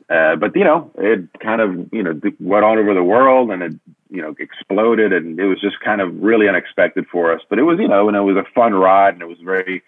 uh, 0.10 0.36
but 0.38 0.55
you 0.55 0.63
know, 0.63 0.91
it 0.98 1.27
kind 1.41 1.62
of 1.62 1.91
you 1.91 2.03
know 2.03 2.19
went 2.39 2.63
all 2.63 2.77
over 2.77 2.93
the 2.93 3.03
world 3.03 3.51
and 3.51 3.63
it 3.63 3.74
you 4.10 4.22
know 4.22 4.36
exploded, 4.39 5.12
and 5.12 5.39
it 5.39 5.45
was 5.45 5.60
just 5.60 5.79
kind 5.81 6.00
of 6.00 6.15
really 6.22 6.48
unexpected 6.48 7.05
for 7.12 7.33
us. 7.33 7.41
But 7.50 7.60
it 7.60 7.63
was 7.63 7.79
you 7.79 7.88
know, 7.88 8.07
and 8.07 8.15
it 8.15 8.22
was 8.22 8.38
a 8.38 8.45
fun 8.53 8.74
ride, 8.74 9.15
and 9.15 9.22
it 9.22 9.27
was 9.27 9.39
a 9.41 9.45
very 9.45 9.83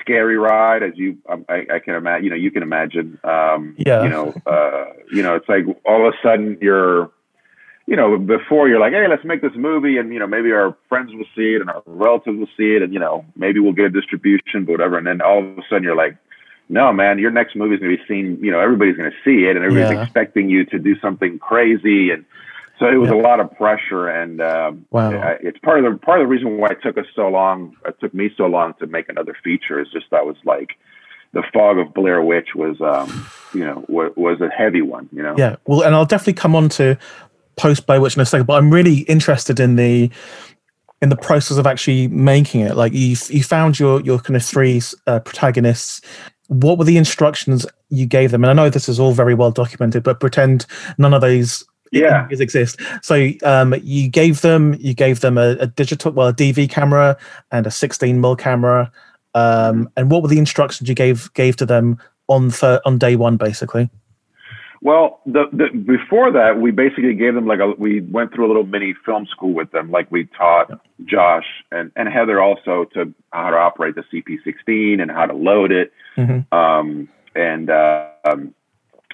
scary 0.00 0.36
ride, 0.36 0.82
as 0.82 0.92
you 0.96 1.18
um, 1.28 1.44
I, 1.48 1.66
I 1.72 1.78
can 1.78 1.94
imagine. 1.94 2.24
You 2.24 2.30
know, 2.30 2.36
you 2.36 2.50
can 2.50 2.62
imagine. 2.62 3.18
Um, 3.24 3.74
yeah. 3.78 4.02
You 4.02 4.08
know, 4.08 4.34
uh, 4.46 4.92
you 5.12 5.22
know, 5.22 5.34
it's 5.34 5.48
like 5.48 5.64
all 5.84 6.06
of 6.06 6.14
a 6.14 6.16
sudden 6.22 6.58
you're 6.60 7.10
you 7.86 7.96
know, 7.96 8.16
before 8.16 8.68
you're 8.68 8.80
like, 8.80 8.92
hey, 8.92 9.06
let's 9.08 9.24
make 9.24 9.42
this 9.42 9.52
movie, 9.56 9.98
and 9.98 10.12
you 10.12 10.18
know, 10.18 10.26
maybe 10.26 10.52
our 10.52 10.76
friends 10.88 11.12
will 11.12 11.26
see 11.36 11.54
it 11.54 11.60
and 11.60 11.68
our 11.68 11.82
relatives 11.86 12.38
will 12.38 12.48
see 12.56 12.74
it, 12.74 12.82
and 12.82 12.92
you 12.92 12.98
know, 12.98 13.24
maybe 13.36 13.60
we'll 13.60 13.72
get 13.72 13.84
a 13.86 13.90
distribution, 13.90 14.64
but 14.64 14.72
whatever. 14.72 14.96
And 14.96 15.06
then 15.06 15.20
all 15.20 15.38
of 15.38 15.58
a 15.58 15.62
sudden, 15.68 15.84
you're 15.84 15.96
like, 15.96 16.16
no, 16.68 16.92
man, 16.92 17.18
your 17.18 17.30
next 17.30 17.54
movie 17.54 17.74
is 17.74 17.80
going 17.80 17.92
to 17.92 17.98
be 17.98 18.04
seen. 18.08 18.42
You 18.42 18.50
know, 18.50 18.60
everybody's 18.60 18.96
going 18.96 19.10
to 19.10 19.16
see 19.22 19.44
it, 19.46 19.56
and 19.56 19.64
everybody's 19.64 19.96
yeah. 19.96 20.02
expecting 20.02 20.48
you 20.48 20.64
to 20.66 20.78
do 20.78 20.98
something 21.00 21.38
crazy, 21.38 22.10
and 22.10 22.24
so 22.78 22.86
it 22.86 22.96
was 22.96 23.10
yeah. 23.10 23.16
a 23.16 23.20
lot 23.20 23.38
of 23.38 23.54
pressure. 23.56 24.08
And 24.08 24.40
um, 24.40 24.86
wow. 24.90 25.36
it's 25.40 25.58
part 25.58 25.84
of 25.84 25.92
the 25.92 25.98
part 25.98 26.20
of 26.20 26.24
the 26.24 26.30
reason 26.30 26.56
why 26.56 26.68
it 26.70 26.78
took 26.82 26.96
us 26.96 27.06
so 27.14 27.28
long. 27.28 27.76
It 27.84 28.00
took 28.00 28.14
me 28.14 28.30
so 28.34 28.46
long 28.46 28.72
to 28.80 28.86
make 28.86 29.10
another 29.10 29.36
feature. 29.44 29.78
Is 29.78 29.88
just 29.92 30.06
that 30.10 30.24
was 30.24 30.36
like 30.46 30.78
the 31.34 31.42
fog 31.52 31.78
of 31.78 31.92
Blair 31.92 32.22
Witch 32.22 32.54
was, 32.54 32.80
um, 32.80 33.28
you 33.52 33.64
know, 33.64 33.84
was, 33.88 34.12
was 34.16 34.40
a 34.40 34.48
heavy 34.48 34.82
one. 34.82 35.08
You 35.12 35.22
know. 35.22 35.34
Yeah. 35.36 35.56
Well, 35.66 35.82
and 35.82 35.94
I'll 35.94 36.06
definitely 36.06 36.34
come 36.34 36.56
on 36.56 36.70
to 36.70 36.98
post 37.56 37.86
Blair 37.86 38.00
Witch 38.00 38.16
in 38.16 38.22
a 38.22 38.26
second, 38.26 38.46
but 38.46 38.54
I'm 38.54 38.70
really 38.70 39.00
interested 39.00 39.60
in 39.60 39.76
the 39.76 40.10
in 41.04 41.10
the 41.10 41.16
process 41.16 41.58
of 41.58 41.66
actually 41.66 42.08
making 42.08 42.62
it? 42.62 42.76
Like 42.76 42.94
you, 42.94 43.16
you 43.28 43.42
found 43.42 43.78
your 43.78 44.00
your 44.00 44.18
kind 44.18 44.36
of 44.36 44.44
three 44.44 44.80
uh, 45.06 45.20
protagonists. 45.20 46.00
What 46.48 46.78
were 46.78 46.84
the 46.84 46.96
instructions 46.96 47.66
you 47.90 48.06
gave 48.06 48.30
them? 48.30 48.42
And 48.42 48.50
I 48.50 48.54
know 48.54 48.70
this 48.70 48.88
is 48.88 48.98
all 48.98 49.12
very 49.12 49.34
well 49.34 49.50
documented, 49.50 50.02
but 50.02 50.18
pretend 50.18 50.66
none 50.96 51.14
of 51.14 51.20
those 51.20 51.64
yeah. 51.92 52.26
exist. 52.30 52.80
So 53.02 53.30
um, 53.44 53.74
you 53.82 54.08
gave 54.08 54.40
them 54.40 54.76
you 54.80 54.94
gave 54.94 55.20
them 55.20 55.38
a, 55.38 55.56
a, 55.60 55.66
digital, 55.66 56.12
well, 56.12 56.28
a 56.28 56.34
DV 56.34 56.70
camera 56.70 57.16
and 57.52 57.66
a 57.66 57.70
16 57.70 58.20
mil 58.20 58.34
camera. 58.34 58.90
Um, 59.34 59.90
and 59.96 60.10
what 60.10 60.22
were 60.22 60.28
the 60.28 60.38
instructions 60.38 60.88
you 60.88 60.94
gave 60.94 61.32
gave 61.34 61.56
to 61.56 61.66
them 61.66 61.98
on 62.28 62.50
for, 62.50 62.80
on 62.86 62.98
day 62.98 63.16
one, 63.16 63.36
basically? 63.36 63.90
Well, 64.84 65.20
the, 65.24 65.44
the, 65.50 65.70
before 65.74 66.30
that, 66.32 66.60
we 66.60 66.70
basically 66.70 67.14
gave 67.14 67.34
them 67.34 67.46
like 67.46 67.58
a, 67.58 67.70
we 67.78 68.02
went 68.02 68.34
through 68.34 68.44
a 68.44 68.48
little 68.48 68.66
mini 68.66 68.94
film 69.06 69.26
school 69.26 69.54
with 69.54 69.70
them. 69.70 69.90
Like 69.90 70.12
we 70.12 70.26
taught 70.26 70.78
Josh 71.06 71.46
and, 71.72 71.90
and 71.96 72.06
Heather 72.06 72.38
also 72.38 72.84
to 72.92 73.12
how 73.32 73.48
to 73.48 73.56
operate 73.56 73.94
the 73.94 74.02
CP16 74.02 75.00
and 75.00 75.10
how 75.10 75.24
to 75.24 75.32
load 75.32 75.72
it. 75.72 75.90
Mm-hmm. 76.18 76.54
Um, 76.54 77.08
and, 77.34 77.70
uh, 77.70 78.10
um, 78.26 78.54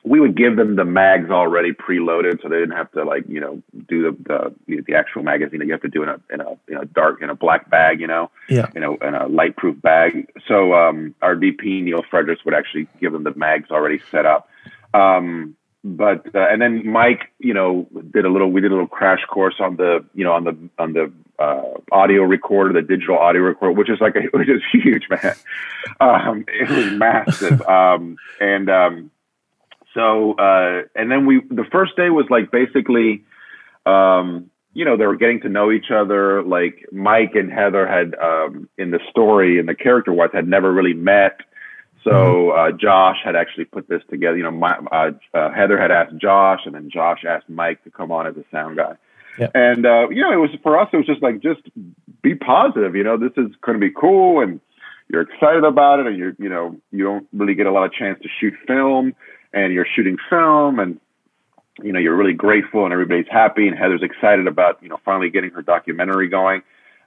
we 0.02 0.18
would 0.18 0.36
give 0.36 0.56
them 0.56 0.74
the 0.74 0.84
mags 0.84 1.30
already 1.30 1.72
preloaded, 1.72 2.42
so 2.42 2.48
they 2.48 2.56
didn't 2.56 2.76
have 2.76 2.90
to 2.92 3.04
like 3.04 3.24
you 3.28 3.38
know 3.38 3.62
do 3.86 4.02
the 4.02 4.54
the, 4.66 4.82
the 4.86 4.94
actual 4.94 5.22
magazine 5.22 5.58
that 5.58 5.66
you 5.66 5.72
have 5.72 5.82
to 5.82 5.88
do 5.88 6.02
in 6.02 6.08
a 6.08 6.18
in 6.32 6.40
a 6.40 6.52
in 6.68 6.76
a 6.78 6.86
dark 6.86 7.20
in 7.20 7.28
a 7.28 7.34
black 7.34 7.68
bag, 7.68 8.00
you 8.00 8.06
know, 8.06 8.30
yeah, 8.48 8.70
you 8.74 8.80
know, 8.80 8.96
in 8.96 9.14
a 9.14 9.28
light 9.28 9.58
proof 9.58 9.78
bag. 9.82 10.32
So 10.48 10.72
um, 10.72 11.14
our 11.20 11.36
DP 11.36 11.82
Neil 11.82 12.02
Fredericks 12.10 12.46
would 12.46 12.54
actually 12.54 12.88
give 12.98 13.12
them 13.12 13.24
the 13.24 13.34
mags 13.34 13.70
already 13.70 14.00
set 14.10 14.24
up. 14.24 14.48
Um, 14.94 15.54
but 15.82 16.34
uh, 16.34 16.46
and 16.50 16.60
then 16.60 16.86
Mike, 16.86 17.32
you 17.38 17.54
know, 17.54 17.88
did 18.12 18.24
a 18.26 18.28
little. 18.28 18.50
We 18.50 18.60
did 18.60 18.70
a 18.70 18.74
little 18.74 18.86
crash 18.86 19.24
course 19.30 19.54
on 19.60 19.76
the, 19.76 20.04
you 20.14 20.24
know, 20.24 20.32
on 20.32 20.44
the 20.44 20.56
on 20.78 20.92
the 20.92 21.10
uh, 21.38 21.62
audio 21.90 22.22
recorder, 22.22 22.74
the 22.74 22.86
digital 22.86 23.16
audio 23.16 23.42
recorder, 23.42 23.72
which 23.72 23.88
is 23.88 23.98
like 24.00 24.14
a, 24.14 24.20
which 24.36 24.48
is 24.48 24.62
huge, 24.72 25.08
man. 25.08 25.34
Um, 26.00 26.44
it 26.48 26.68
was 26.68 26.92
massive, 26.92 27.62
um, 27.68 28.16
and 28.40 28.68
um, 28.68 29.10
so 29.94 30.34
uh, 30.34 30.82
and 30.94 31.10
then 31.10 31.24
we 31.24 31.40
the 31.48 31.64
first 31.72 31.96
day 31.96 32.10
was 32.10 32.26
like 32.28 32.50
basically, 32.50 33.24
um, 33.86 34.50
you 34.74 34.84
know, 34.84 34.98
they 34.98 35.06
were 35.06 35.16
getting 35.16 35.40
to 35.40 35.48
know 35.48 35.72
each 35.72 35.90
other. 35.90 36.42
Like 36.42 36.86
Mike 36.92 37.34
and 37.36 37.50
Heather 37.50 37.86
had 37.86 38.14
um, 38.22 38.68
in 38.76 38.90
the 38.90 39.00
story 39.08 39.58
in 39.58 39.64
the 39.64 39.74
character 39.74 40.12
wise 40.12 40.30
had 40.34 40.46
never 40.46 40.70
really 40.70 40.94
met 40.94 41.40
so 42.04 42.10
mm-hmm. 42.10 42.74
uh, 42.74 42.78
Josh 42.78 43.18
had 43.24 43.36
actually 43.36 43.66
put 43.66 43.88
this 43.88 44.02
together. 44.10 44.36
You 44.36 44.44
know, 44.44 44.50
my, 44.50 44.78
uh, 44.90 45.10
uh, 45.34 45.50
Heather 45.52 45.78
had 45.78 45.90
asked 45.90 46.16
Josh, 46.16 46.60
and 46.64 46.74
then 46.74 46.90
Josh 46.90 47.24
asked 47.28 47.48
Mike 47.48 47.82
to 47.84 47.90
come 47.90 48.10
on 48.10 48.26
as 48.26 48.36
a 48.36 48.44
sound 48.50 48.76
guy. 48.76 48.94
Yep. 49.38 49.52
And 49.54 49.86
uh, 49.86 50.08
you 50.08 50.22
know, 50.22 50.32
it 50.32 50.36
was 50.36 50.50
for 50.62 50.78
us. 50.78 50.88
It 50.92 50.96
was 50.96 51.06
just 51.06 51.22
like 51.22 51.40
just 51.40 51.60
be 52.22 52.34
positive. 52.34 52.96
You 52.96 53.04
know, 53.04 53.16
this 53.16 53.32
is 53.36 53.54
going 53.62 53.78
to 53.78 53.86
be 53.86 53.92
cool, 53.92 54.42
and 54.42 54.60
you're 55.08 55.22
excited 55.22 55.64
about 55.64 56.00
it, 56.00 56.06
and 56.06 56.16
you're 56.16 56.34
you 56.38 56.48
know 56.48 56.76
you 56.90 57.04
don't 57.04 57.26
really 57.32 57.54
get 57.54 57.66
a 57.66 57.72
lot 57.72 57.84
of 57.84 57.92
chance 57.92 58.18
to 58.22 58.28
shoot 58.40 58.54
film, 58.66 59.14
and 59.52 59.72
you're 59.72 59.86
shooting 59.94 60.16
film, 60.28 60.78
and 60.78 61.00
you 61.82 61.92
know 61.92 61.98
you're 61.98 62.16
really 62.16 62.32
grateful, 62.32 62.84
and 62.84 62.92
everybody's 62.92 63.30
happy, 63.30 63.68
and 63.68 63.78
Heather's 63.78 64.02
excited 64.02 64.46
about 64.46 64.82
you 64.82 64.88
know 64.88 64.98
finally 65.04 65.30
getting 65.30 65.50
her 65.50 65.62
documentary 65.62 66.28
going. 66.28 66.62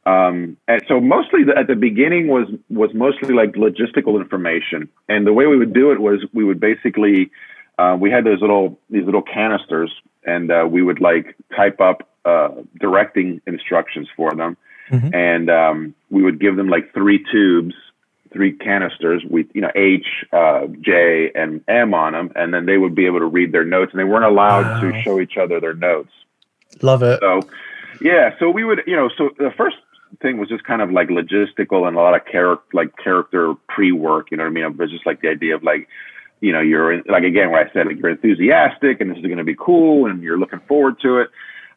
Um, 0.05 0.57
and 0.67 0.83
so 0.88 1.00
mostly 1.00 1.43
the, 1.45 1.57
at 1.57 1.67
the 1.67 1.75
beginning 1.75 2.27
was 2.27 2.48
was 2.69 2.93
mostly 2.93 3.33
like 3.33 3.53
logistical 3.53 4.19
information, 4.19 4.89
and 5.07 5.25
the 5.25 5.31
way 5.31 5.45
we 5.45 5.57
would 5.57 5.74
do 5.74 5.91
it 5.91 6.00
was 6.01 6.25
we 6.33 6.43
would 6.43 6.60
basically 6.60 7.31
uh, 7.77 7.95
we 8.00 8.12
had 8.12 8.25
those 8.25 8.41
little 8.41 8.77
these 8.89 9.05
little 9.05 9.22
canisters, 9.22 9.91
and 10.25 10.51
uh, 10.51 10.68
we 10.70 10.81
would 10.81 11.00
like 11.00 11.35
type 11.55 11.79
up 11.79 12.09
uh, 12.25 12.50
directing 12.81 13.42
instructions 13.48 14.09
for 14.16 14.35
them, 14.35 14.57
mm-hmm. 14.89 15.13
and 15.13 15.50
um, 15.50 15.96
we 16.09 16.22
would 16.22 16.39
give 16.39 16.57
them 16.57 16.68
like 16.68 16.94
three 16.94 17.24
tubes, 17.31 17.74
three 18.33 18.51
canisters 18.51 19.24
with 19.29 19.48
you 19.53 19.61
know 19.61 19.72
H, 19.74 20.05
uh, 20.33 20.68
J, 20.81 21.31
and 21.33 21.63
M 21.70 21.94
on 21.94 22.11
them, 22.11 22.29
and 22.35 22.53
then 22.53 22.66
they 22.66 22.77
would 22.77 22.94
be 22.94 23.05
able 23.05 23.20
to 23.20 23.25
read 23.25 23.53
their 23.53 23.66
notes, 23.66 23.94
and 23.94 24.00
they 24.01 24.05
weren't 24.05 24.25
allowed 24.25 24.66
wow. 24.66 24.92
to 24.92 25.01
show 25.01 25.22
each 25.22 25.37
other 25.37 25.61
their 25.61 25.74
notes. 25.74 26.11
Love 26.81 27.03
it. 27.03 27.22
So. 27.22 27.42
Yeah, 28.01 28.35
so 28.39 28.50
we 28.50 28.66
would, 28.66 28.81
you 28.85 28.96
know, 28.96 29.09
so 29.18 29.29
the 29.37 29.51
first 29.55 29.77
thing 30.21 30.37
was 30.37 30.49
just 30.49 30.63
kind 30.63 30.81
of 30.81 30.91
like 30.91 31.09
logistical 31.09 31.87
and 31.87 31.95
a 31.95 31.99
lot 31.99 32.15
of 32.15 32.25
character, 32.25 32.65
like 32.73 32.95
character 32.97 33.53
pre-work. 33.67 34.31
You 34.31 34.37
know 34.37 34.43
what 34.43 34.49
I 34.49 34.53
mean? 34.53 34.63
It 34.65 34.77
was 34.77 34.91
just 34.91 35.05
like 35.05 35.21
the 35.21 35.29
idea 35.29 35.55
of 35.55 35.63
like, 35.63 35.87
you 36.41 36.51
know, 36.51 36.61
you're 36.61 37.01
like 37.03 37.23
again 37.23 37.51
where 37.51 37.65
I 37.65 37.71
said 37.71 37.87
like 37.87 37.97
you're 37.97 38.09
enthusiastic 38.09 39.01
and 39.01 39.09
this 39.09 39.17
is 39.17 39.23
going 39.23 39.37
to 39.37 39.43
be 39.43 39.55
cool 39.55 40.07
and 40.07 40.21
you're 40.21 40.39
looking 40.39 40.61
forward 40.67 40.99
to 41.01 41.19
it. 41.19 41.29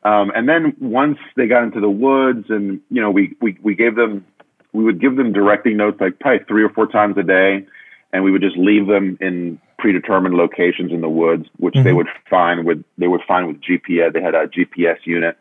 Um, 0.02 0.30
and 0.34 0.48
then 0.48 0.76
once 0.80 1.18
they 1.36 1.46
got 1.46 1.64
into 1.64 1.80
the 1.80 1.90
woods 1.90 2.46
and 2.48 2.80
you 2.90 3.00
know 3.00 3.10
we 3.10 3.36
we 3.40 3.58
we 3.62 3.74
gave 3.74 3.96
them 3.96 4.24
we 4.76 4.84
would 4.84 5.00
give 5.00 5.16
them 5.16 5.32
directing 5.32 5.76
notes 5.76 6.00
like 6.00 6.18
probably 6.18 6.44
three 6.46 6.62
or 6.62 6.68
four 6.68 6.86
times 6.86 7.16
a 7.16 7.22
day, 7.22 7.66
and 8.12 8.22
we 8.22 8.30
would 8.30 8.42
just 8.42 8.56
leave 8.56 8.86
them 8.86 9.16
in 9.20 9.58
predetermined 9.78 10.34
locations 10.34 10.92
in 10.92 11.00
the 11.00 11.08
woods, 11.08 11.46
which 11.56 11.74
mm-hmm. 11.74 11.84
they 11.84 11.92
would 11.92 12.08
find 12.28 12.66
with 12.66 12.84
they 12.98 13.08
would 13.08 13.22
find 13.26 13.46
with 13.46 13.60
GPS. 13.60 14.12
They 14.12 14.22
had 14.22 14.34
a 14.34 14.46
GPS 14.46 14.98
unit 15.04 15.36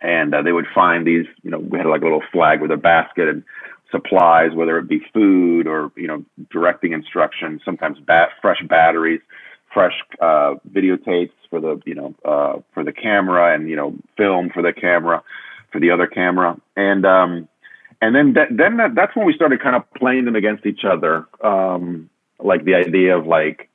and 0.00 0.34
uh, 0.34 0.42
they 0.42 0.52
would 0.52 0.66
find 0.74 1.06
these. 1.06 1.26
You 1.42 1.50
know, 1.50 1.58
we 1.58 1.78
had 1.78 1.86
like 1.86 2.02
a 2.02 2.04
little 2.04 2.22
flag 2.32 2.60
with 2.60 2.70
a 2.70 2.76
basket 2.76 3.28
and 3.28 3.44
supplies, 3.90 4.54
whether 4.54 4.78
it 4.78 4.88
be 4.88 5.00
food 5.12 5.66
or 5.66 5.92
you 5.96 6.06
know 6.06 6.24
directing 6.50 6.92
instructions. 6.92 7.62
Sometimes 7.64 7.98
bat- 7.98 8.30
fresh 8.40 8.62
batteries, 8.68 9.20
fresh 9.72 9.94
uh, 10.20 10.54
videotapes 10.70 11.32
for 11.48 11.60
the 11.60 11.80
you 11.84 11.94
know 11.94 12.14
uh, 12.24 12.60
for 12.74 12.84
the 12.84 12.92
camera, 12.92 13.54
and 13.54 13.68
you 13.68 13.76
know 13.76 13.94
film 14.16 14.50
for 14.50 14.62
the 14.62 14.72
camera, 14.72 15.22
for 15.72 15.80
the 15.80 15.90
other 15.90 16.06
camera, 16.06 16.56
and 16.76 17.04
um, 17.04 17.48
and 18.02 18.14
then 18.14 18.32
that, 18.34 18.48
then 18.50 18.76
that, 18.78 18.94
that's 18.94 19.14
when 19.14 19.26
we 19.26 19.34
started 19.34 19.62
kind 19.62 19.76
of 19.76 19.82
playing 19.94 20.24
them 20.24 20.36
against 20.36 20.66
each 20.66 20.84
other. 20.84 21.26
Um, 21.42 22.08
like 22.38 22.64
the 22.64 22.74
idea 22.74 23.16
of 23.16 23.26
like 23.26 23.69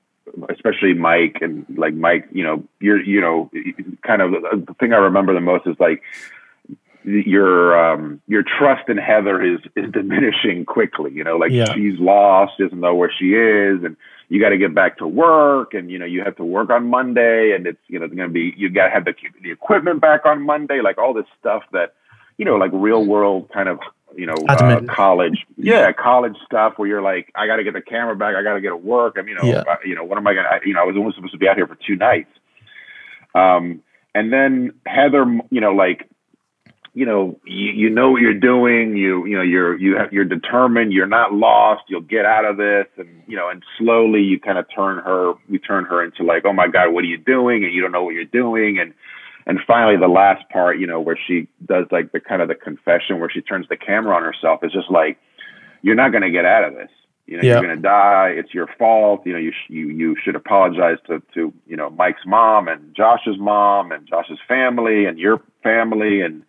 especially 0.50 0.94
Mike 0.94 1.38
and 1.42 1.66
like 1.78 1.94
Mike, 1.94 2.28
you 2.32 2.44
know, 2.44 2.64
you're, 2.80 3.02
you 3.02 3.22
know, 3.22 3.50
kind 4.06 4.22
of 4.22 4.32
the 4.32 4.76
thing 4.80 4.94
I 4.94 4.98
remember 4.98 5.34
the 5.34 5.42
most 5.42 5.68
is 5.68 5.76
like 5.80 6.02
your 7.06 7.78
um 7.78 8.20
your 8.28 8.44
trust 8.44 8.90
in 8.90 8.98
Heather 8.98 9.42
is 9.42 9.60
is 9.76 9.92
diminishing 9.92 10.66
quickly. 10.66 11.12
You 11.14 11.24
know, 11.24 11.38
like 11.38 11.52
yeah. 11.52 11.74
she's 11.74 12.00
lost, 12.00 12.54
doesn't 12.60 12.80
know 12.80 12.96
where 12.96 13.12
she 13.18 13.34
is, 13.34 13.84
and 13.84 13.96
you 14.30 14.42
got 14.42 14.50
to 14.50 14.58
get 14.58 14.74
back 14.74 14.98
to 14.98 15.08
work, 15.08 15.74
and 15.74 15.92
you 15.92 16.00
know 16.00 16.06
you 16.06 16.24
have 16.24 16.36
to 16.38 16.44
work 16.44 16.70
on 16.70 16.90
Monday, 16.90 17.54
and 17.56 17.68
it's 17.68 17.80
you 17.88 18.00
know 18.00 18.06
it's 18.06 18.16
going 18.16 18.30
to 18.30 18.34
be 18.34 18.54
you 18.58 18.70
got 18.70 18.86
to 18.86 18.92
have 18.92 19.06
the 19.06 19.14
the 19.44 19.52
equipment 19.52 20.02
back 20.02 20.26
on 20.26 20.42
Monday, 20.42 20.82
like 20.82 20.98
all 20.98 21.14
this 21.14 21.28
stuff 21.40 21.64
that 21.72 21.94
you 22.38 22.46
know 22.46 22.56
like 22.56 22.72
real 22.74 23.06
world 23.06 23.50
kind 23.54 23.70
of 23.70 23.80
you 24.16 24.26
know, 24.26 24.36
uh, 24.48 24.82
college, 24.88 25.46
yeah, 25.58 25.92
college 25.92 26.36
stuff 26.46 26.74
where 26.78 26.88
you're 26.88 27.02
like, 27.02 27.32
I 27.36 27.48
got 27.48 27.58
to 27.58 27.64
get 27.64 27.74
the 27.74 27.82
camera 27.82 28.16
back, 28.16 28.36
I 28.36 28.44
got 28.44 28.54
to 28.54 28.62
get 28.62 28.70
to 28.70 28.78
work. 28.78 29.16
I 29.18 29.22
mean, 29.22 29.36
you 29.36 29.52
know, 29.52 29.64
yeah. 29.68 29.76
you 29.86 29.96
know, 29.96 30.04
what 30.04 30.18
am 30.18 30.28
I 30.28 30.34
gonna? 30.34 30.50
You 30.66 30.74
know, 30.74 30.82
I 30.82 30.86
was 30.86 30.96
only 30.98 31.14
supposed 31.16 31.34
to 31.34 31.38
be 31.38 31.48
out 31.48 31.58
here 31.58 31.68
for 31.68 31.78
two 31.86 31.96
nights. 31.96 32.30
Um, 33.34 33.82
and 34.14 34.32
then 34.32 34.72
Heather, 34.86 35.26
you 35.50 35.60
know, 35.60 35.74
like, 35.74 36.10
you 36.94 37.06
know, 37.06 37.38
you, 37.46 37.72
you 37.72 37.90
know 37.90 38.12
what 38.12 38.22
you're 38.22 38.34
doing. 38.34 38.96
You, 38.96 39.26
you 39.26 39.36
know, 39.36 39.44
you're 39.44 39.78
you 39.78 39.98
have 39.98 40.14
you're 40.14 40.24
determined. 40.24 40.94
You're 40.94 41.08
not 41.08 41.34
lost. 41.34 41.84
You'll 41.90 42.02
get 42.02 42.26
out 42.26 42.46
of 42.46 42.56
this, 42.56 42.86
and 42.98 43.24
you 43.28 43.36
know, 43.36 43.50
and 43.50 43.62
slowly 43.78 44.22
you 44.22 44.40
kind 44.40 44.58
of 44.58 44.66
turn 44.74 45.00
her. 45.00 45.34
We 45.50 45.60
turn 45.60 45.84
her 45.86 46.04
into 46.04 46.24
like, 46.24 46.46
oh 46.46 46.54
my 46.54 46.68
god, 46.68 46.92
what 46.94 47.04
are 47.04 47.08
you 47.08 47.18
doing? 47.18 47.66
And 47.66 47.74
you 47.74 47.82
don't 47.82 47.92
know 47.92 48.04
what 48.04 48.16
you're 48.16 48.24
doing, 48.24 48.80
and 48.80 48.94
and 49.46 49.60
finally 49.66 49.98
the 49.98 50.08
last 50.08 50.48
part 50.50 50.80
you 50.80 50.88
know 50.88 51.00
where 51.00 51.18
she 51.28 51.48
does 51.66 51.86
like 51.92 52.12
the 52.12 52.20
kind 52.20 52.42
of 52.42 52.48
the 52.48 52.56
confession 52.56 53.20
where 53.20 53.30
she 53.30 53.42
turns 53.42 53.68
the 53.70 53.78
camera 53.78 54.16
on 54.16 54.24
herself 54.24 54.64
is 54.64 54.72
just 54.72 54.90
like 54.90 55.18
you're 55.86 55.94
not 55.94 56.10
going 56.10 56.24
to 56.24 56.32
get 56.32 56.46
out 56.46 56.64
of 56.64 56.74
this. 56.74 56.90
You 57.28 57.38
know 57.38 57.44
yeah. 57.44 57.54
you're 57.54 57.64
going 57.64 57.76
to 57.76 57.82
die. 57.82 58.34
It's 58.36 58.54
your 58.54 58.68
fault. 58.78 59.22
You 59.26 59.34
know 59.34 59.40
you 59.40 59.52
sh- 59.52 59.70
you 59.70 59.90
you 59.90 60.16
should 60.24 60.36
apologize 60.36 60.98
to 61.08 61.22
to 61.36 61.54
you 61.68 61.76
know 61.76 61.92
Mike's 61.92 62.26
mom 62.26 62.68
and 62.68 62.96
Josh's 62.96 63.38
mom 63.38 63.92
and 63.92 64.08
Josh's 64.08 64.40
family 64.48 65.06
and 65.06 65.20
your 65.20 65.42
family. 65.62 66.22
And 66.22 66.44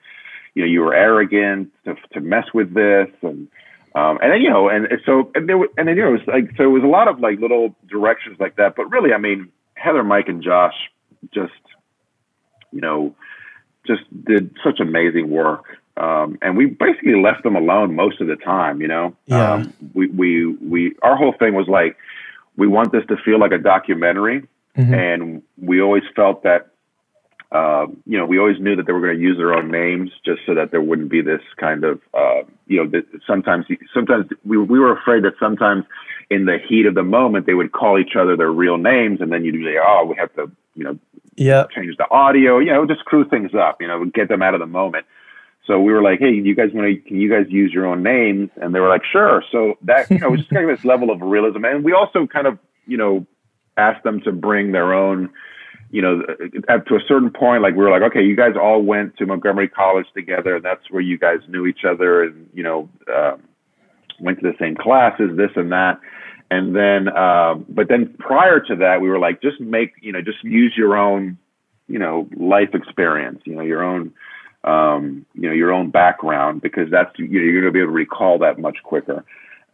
you 0.55 0.63
know 0.63 0.69
you 0.69 0.81
were 0.81 0.95
arrogant 0.95 1.71
to 1.85 1.97
to 2.15 2.21
mess 2.21 2.47
with 2.55 2.75
this. 2.75 3.09
And 3.23 3.49
um, 3.95 4.19
and 4.23 4.33
then 4.33 4.41
you 4.41 4.51
know 4.51 4.69
and 4.69 4.87
so 5.05 5.31
and 5.35 5.49
there 5.49 5.59
was, 5.59 5.69
and 5.77 5.89
then 5.89 5.97
you 5.97 6.03
know 6.03 6.09
it 6.09 6.13
was 6.13 6.27
like 6.27 6.57
so 6.57 6.65
it 6.65 6.73
was 6.73 6.83
a 6.83 6.87
lot 6.87 7.09
of 7.09 7.21
like 7.21 7.39
little 7.39 7.75
directions 7.89 8.39
like 8.41 8.57
that. 8.57 8.75
But 8.77 8.91
really 8.91 9.13
I 9.13 9.19
mean 9.19 9.51
Heather 9.75 10.05
Mike 10.05 10.29
and 10.29 10.43
Josh 10.43 10.75
just 11.33 11.53
you 12.73 12.81
know, 12.81 13.15
just 13.87 14.03
did 14.25 14.55
such 14.65 14.81
amazing 14.81 15.31
work. 15.31 15.65
Um, 15.97 16.39
and 16.43 16.57
we 16.57 16.67
basically 16.67 17.21
left 17.21 17.43
them 17.43 17.57
alone 17.57 17.95
most 17.95 18.21
of 18.21 18.27
the 18.27 18.37
time, 18.37 18.81
you 18.83 18.89
know. 18.89 19.17
Yeah. 19.27 19.55
Um, 19.55 19.73
we 19.95 20.09
we 20.09 20.47
we 20.47 20.95
our 21.03 21.17
whole 21.17 21.33
thing 21.33 21.55
was 21.55 21.69
like 21.69 21.97
we 22.57 22.67
want 22.67 22.93
this 22.93 23.05
to 23.07 23.17
feel 23.25 23.39
like 23.39 23.53
a 23.53 23.59
documentary, 23.59 24.47
mm-hmm. 24.77 24.95
and 24.95 25.43
we 25.57 25.81
always 25.81 26.03
felt 26.15 26.43
that 26.43 26.73
uh, 27.53 27.87
you 28.07 28.19
know 28.19 28.27
we 28.27 28.39
always 28.39 28.61
knew 28.61 28.77
that 28.77 28.87
they 28.87 28.93
were 28.93 29.01
going 29.01 29.17
to 29.17 29.21
use 29.21 29.37
their 29.39 29.55
own 29.55 29.71
names 29.71 30.11
just 30.25 30.41
so 30.47 30.55
that 30.55 30.71
there 30.71 30.81
wouldn't 30.81 31.09
be 31.09 31.23
this 31.23 31.43
kind 31.57 31.85
of 31.85 32.01
uh, 32.15 32.43
you 32.67 32.83
know 32.83 32.91
that 32.91 33.05
sometimes 33.27 33.67
sometimes 33.95 34.27
we 34.45 34.59
we 34.59 34.79
were 34.79 34.93
afraid 34.93 35.23
that 35.25 35.35
sometimes 35.39 35.85
in 36.29 36.45
the 36.45 36.59
heat 36.69 36.87
of 36.87 36.95
the 36.95 37.03
moment 37.03 37.47
they 37.47 37.55
would 37.55 37.73
call 37.73 37.99
each 37.99 38.17
other 38.17 38.37
their 38.37 38.51
real 38.51 38.79
names 38.79 39.21
and 39.21 39.33
then 39.33 39.45
you'd 39.45 39.53
be 39.53 39.61
like 39.61 39.77
oh 39.81 40.05
we 40.05 40.17
have 40.17 40.33
to 40.35 40.51
you 40.75 40.85
know 40.85 40.99
yeah 41.37 41.65
change 41.75 41.97
the 41.97 42.11
audio 42.11 42.59
you 42.59 42.73
know 42.73 42.85
just 42.87 43.01
screw 43.01 43.25
things 43.29 43.55
up 43.55 43.81
you 43.81 43.87
know 43.87 44.05
get 44.07 44.29
them 44.29 44.43
out 44.43 44.55
of 44.55 44.61
the 44.61 44.67
moment 44.67 45.07
So 45.67 45.81
we 45.81 45.93
were 45.93 46.03
like, 46.03 46.21
hey, 46.21 46.33
you 46.33 46.55
guys 46.55 46.71
want 46.73 46.87
to? 46.87 47.09
Can 47.09 47.21
you 47.21 47.29
guys 47.29 47.47
use 47.49 47.73
your 47.73 47.87
own 47.87 48.03
names? 48.03 48.51
And 48.57 48.75
they 48.75 48.81
were 48.81 48.89
like, 48.89 49.05
sure. 49.05 49.43
So 49.51 49.75
that 49.83 50.11
you 50.11 50.19
know, 50.19 50.29
it 50.29 50.31
was 50.31 50.41
just 50.41 50.51
kind 50.51 50.69
of 50.69 50.77
this 50.77 50.85
level 50.85 51.11
of 51.11 51.21
realism, 51.21 51.65
and 51.65 51.85
we 51.85 51.93
also 51.93 52.27
kind 52.27 52.47
of 52.47 52.59
you 52.87 52.97
know 52.97 53.27
asked 53.77 54.05
them 54.05 54.21
to 54.23 54.33
bring 54.33 54.73
their 54.73 54.95
own. 54.95 55.31
You 55.91 56.03
know, 56.03 56.23
up 56.69 56.87
to 56.87 56.97
a 56.97 57.01
certain 57.07 57.31
point, 57.31 57.63
like 57.63 57.75
we 57.75 57.85
were 57.85 57.91
like, 57.91 58.03
okay, 58.03 58.23
you 58.23 58.37
guys 58.37 58.55
all 58.61 58.83
went 58.83 59.17
to 59.19 59.27
Montgomery 59.27 59.69
College 59.69 60.07
together, 60.15 60.57
and 60.57 60.65
that's 60.65 60.91
where 60.91 61.03
you 61.03 61.17
guys 61.17 61.39
knew 61.49 61.67
each 61.67 61.85
other, 61.89 62.25
and 62.25 62.49
you 62.53 62.63
know, 62.63 62.89
um, 63.15 63.43
went 64.21 64.41
to 64.41 64.51
the 64.51 64.57
same 64.59 64.75
classes, 64.75 65.37
this 65.37 65.51
and 65.57 65.71
that. 65.73 66.01
And 66.51 66.77
then, 66.77 67.09
uh, 67.09 67.55
but 67.69 67.89
then 67.89 68.15
prior 68.19 68.61
to 68.61 68.77
that, 68.77 69.01
we 69.01 69.09
were 69.09 69.19
like, 69.19 69.43
just 69.43 69.61
make, 69.61 69.95
you 70.01 70.13
know, 70.13 70.23
just 70.23 70.43
use 70.45 70.75
your 70.77 70.97
own, 70.97 71.39
you 71.89 71.99
know, 71.99 72.29
life 72.37 72.71
experience, 72.73 73.41
you 73.45 73.55
know, 73.57 73.63
your 73.63 73.83
own, 73.83 74.13
um, 74.63 75.27
you 75.35 75.49
know, 75.49 75.55
your 75.55 75.73
own 75.73 75.91
background, 75.91 76.63
because 76.63 76.89
that's, 76.91 77.11
you 77.19 77.27
know, 77.27 77.45
you're 77.45 77.61
going 77.61 77.65
to 77.65 77.73
be 77.73 77.81
able 77.81 77.89
to 77.89 77.97
recall 77.97 78.39
that 78.39 78.61
much 78.61 78.79
quicker. 78.85 79.25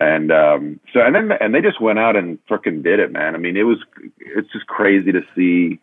And 0.00 0.32
um, 0.32 0.80
so, 0.92 1.00
and 1.00 1.14
then, 1.14 1.30
and 1.40 1.54
they 1.54 1.60
just 1.60 1.80
went 1.80 1.98
out 1.98 2.16
and 2.16 2.38
freaking 2.46 2.82
did 2.82 3.00
it, 3.00 3.12
man. 3.12 3.34
I 3.34 3.38
mean, 3.38 3.56
it 3.56 3.64
was, 3.64 3.78
it's 4.18 4.50
just 4.50 4.66
crazy 4.66 5.12
to 5.12 5.20
see, 5.36 5.78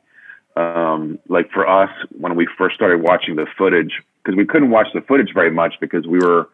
um, 0.55 1.19
like 1.27 1.51
for 1.51 1.67
us 1.67 1.89
when 2.17 2.35
we 2.35 2.47
first 2.57 2.75
started 2.75 3.01
watching 3.01 3.35
the 3.35 3.45
footage, 3.57 3.91
because 4.23 4.37
we 4.37 4.45
couldn't 4.45 4.69
watch 4.69 4.87
the 4.93 5.01
footage 5.01 5.33
very 5.33 5.51
much 5.51 5.75
because 5.79 6.05
we 6.05 6.19
were, 6.19 6.49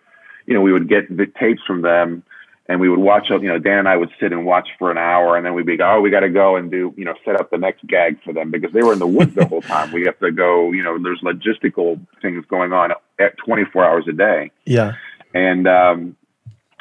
you 0.46 0.54
know, 0.54 0.62
we 0.62 0.72
would 0.72 0.88
get 0.88 1.16
the 1.16 1.26
tapes 1.40 1.62
from 1.66 1.82
them 1.82 2.24
and 2.68 2.80
we 2.80 2.90
would 2.90 3.00
watch, 3.00 3.30
you 3.30 3.40
know, 3.40 3.60
Dan 3.60 3.80
and 3.80 3.88
I 3.88 3.96
would 3.96 4.10
sit 4.20 4.32
and 4.32 4.46
watch 4.46 4.70
for 4.80 4.90
an 4.90 4.98
hour 4.98 5.38
and 5.38 5.46
then 5.46 5.54
we'd 5.54 5.66
be, 5.66 5.78
oh, 5.82 6.02
we 6.02 6.10
got 6.10 6.22
to 6.22 6.30
go 6.30 6.56
and 6.56 6.72
do, 6.72 6.94
you 6.98 7.06
know, 7.06 7.14
set 7.24 7.40
up 7.40 7.52
the 7.52 7.58
next 7.58 7.86
gag 7.86 8.22
for 8.24 8.34
them 8.34 8.50
because 8.50 8.72
they 8.74 8.82
were 8.82 8.94
in 8.94 9.00
the 9.00 9.08
woods 9.08 9.36
the 9.36 9.46
whole 9.46 9.62
time. 9.62 9.92
We 9.92 10.04
have 10.06 10.20
to 10.20 10.32
go, 10.32 10.72
you 10.72 10.82
know, 10.82 10.98
there's 11.02 11.22
logistical 11.22 12.00
things 12.22 12.44
going 12.48 12.74
on 12.74 12.92
at 13.20 13.38
24 13.38 13.86
hours 13.86 14.06
a 14.08 14.14
day. 14.14 14.52
Yeah. 14.66 14.94
And, 15.34 15.68
um, 15.68 16.16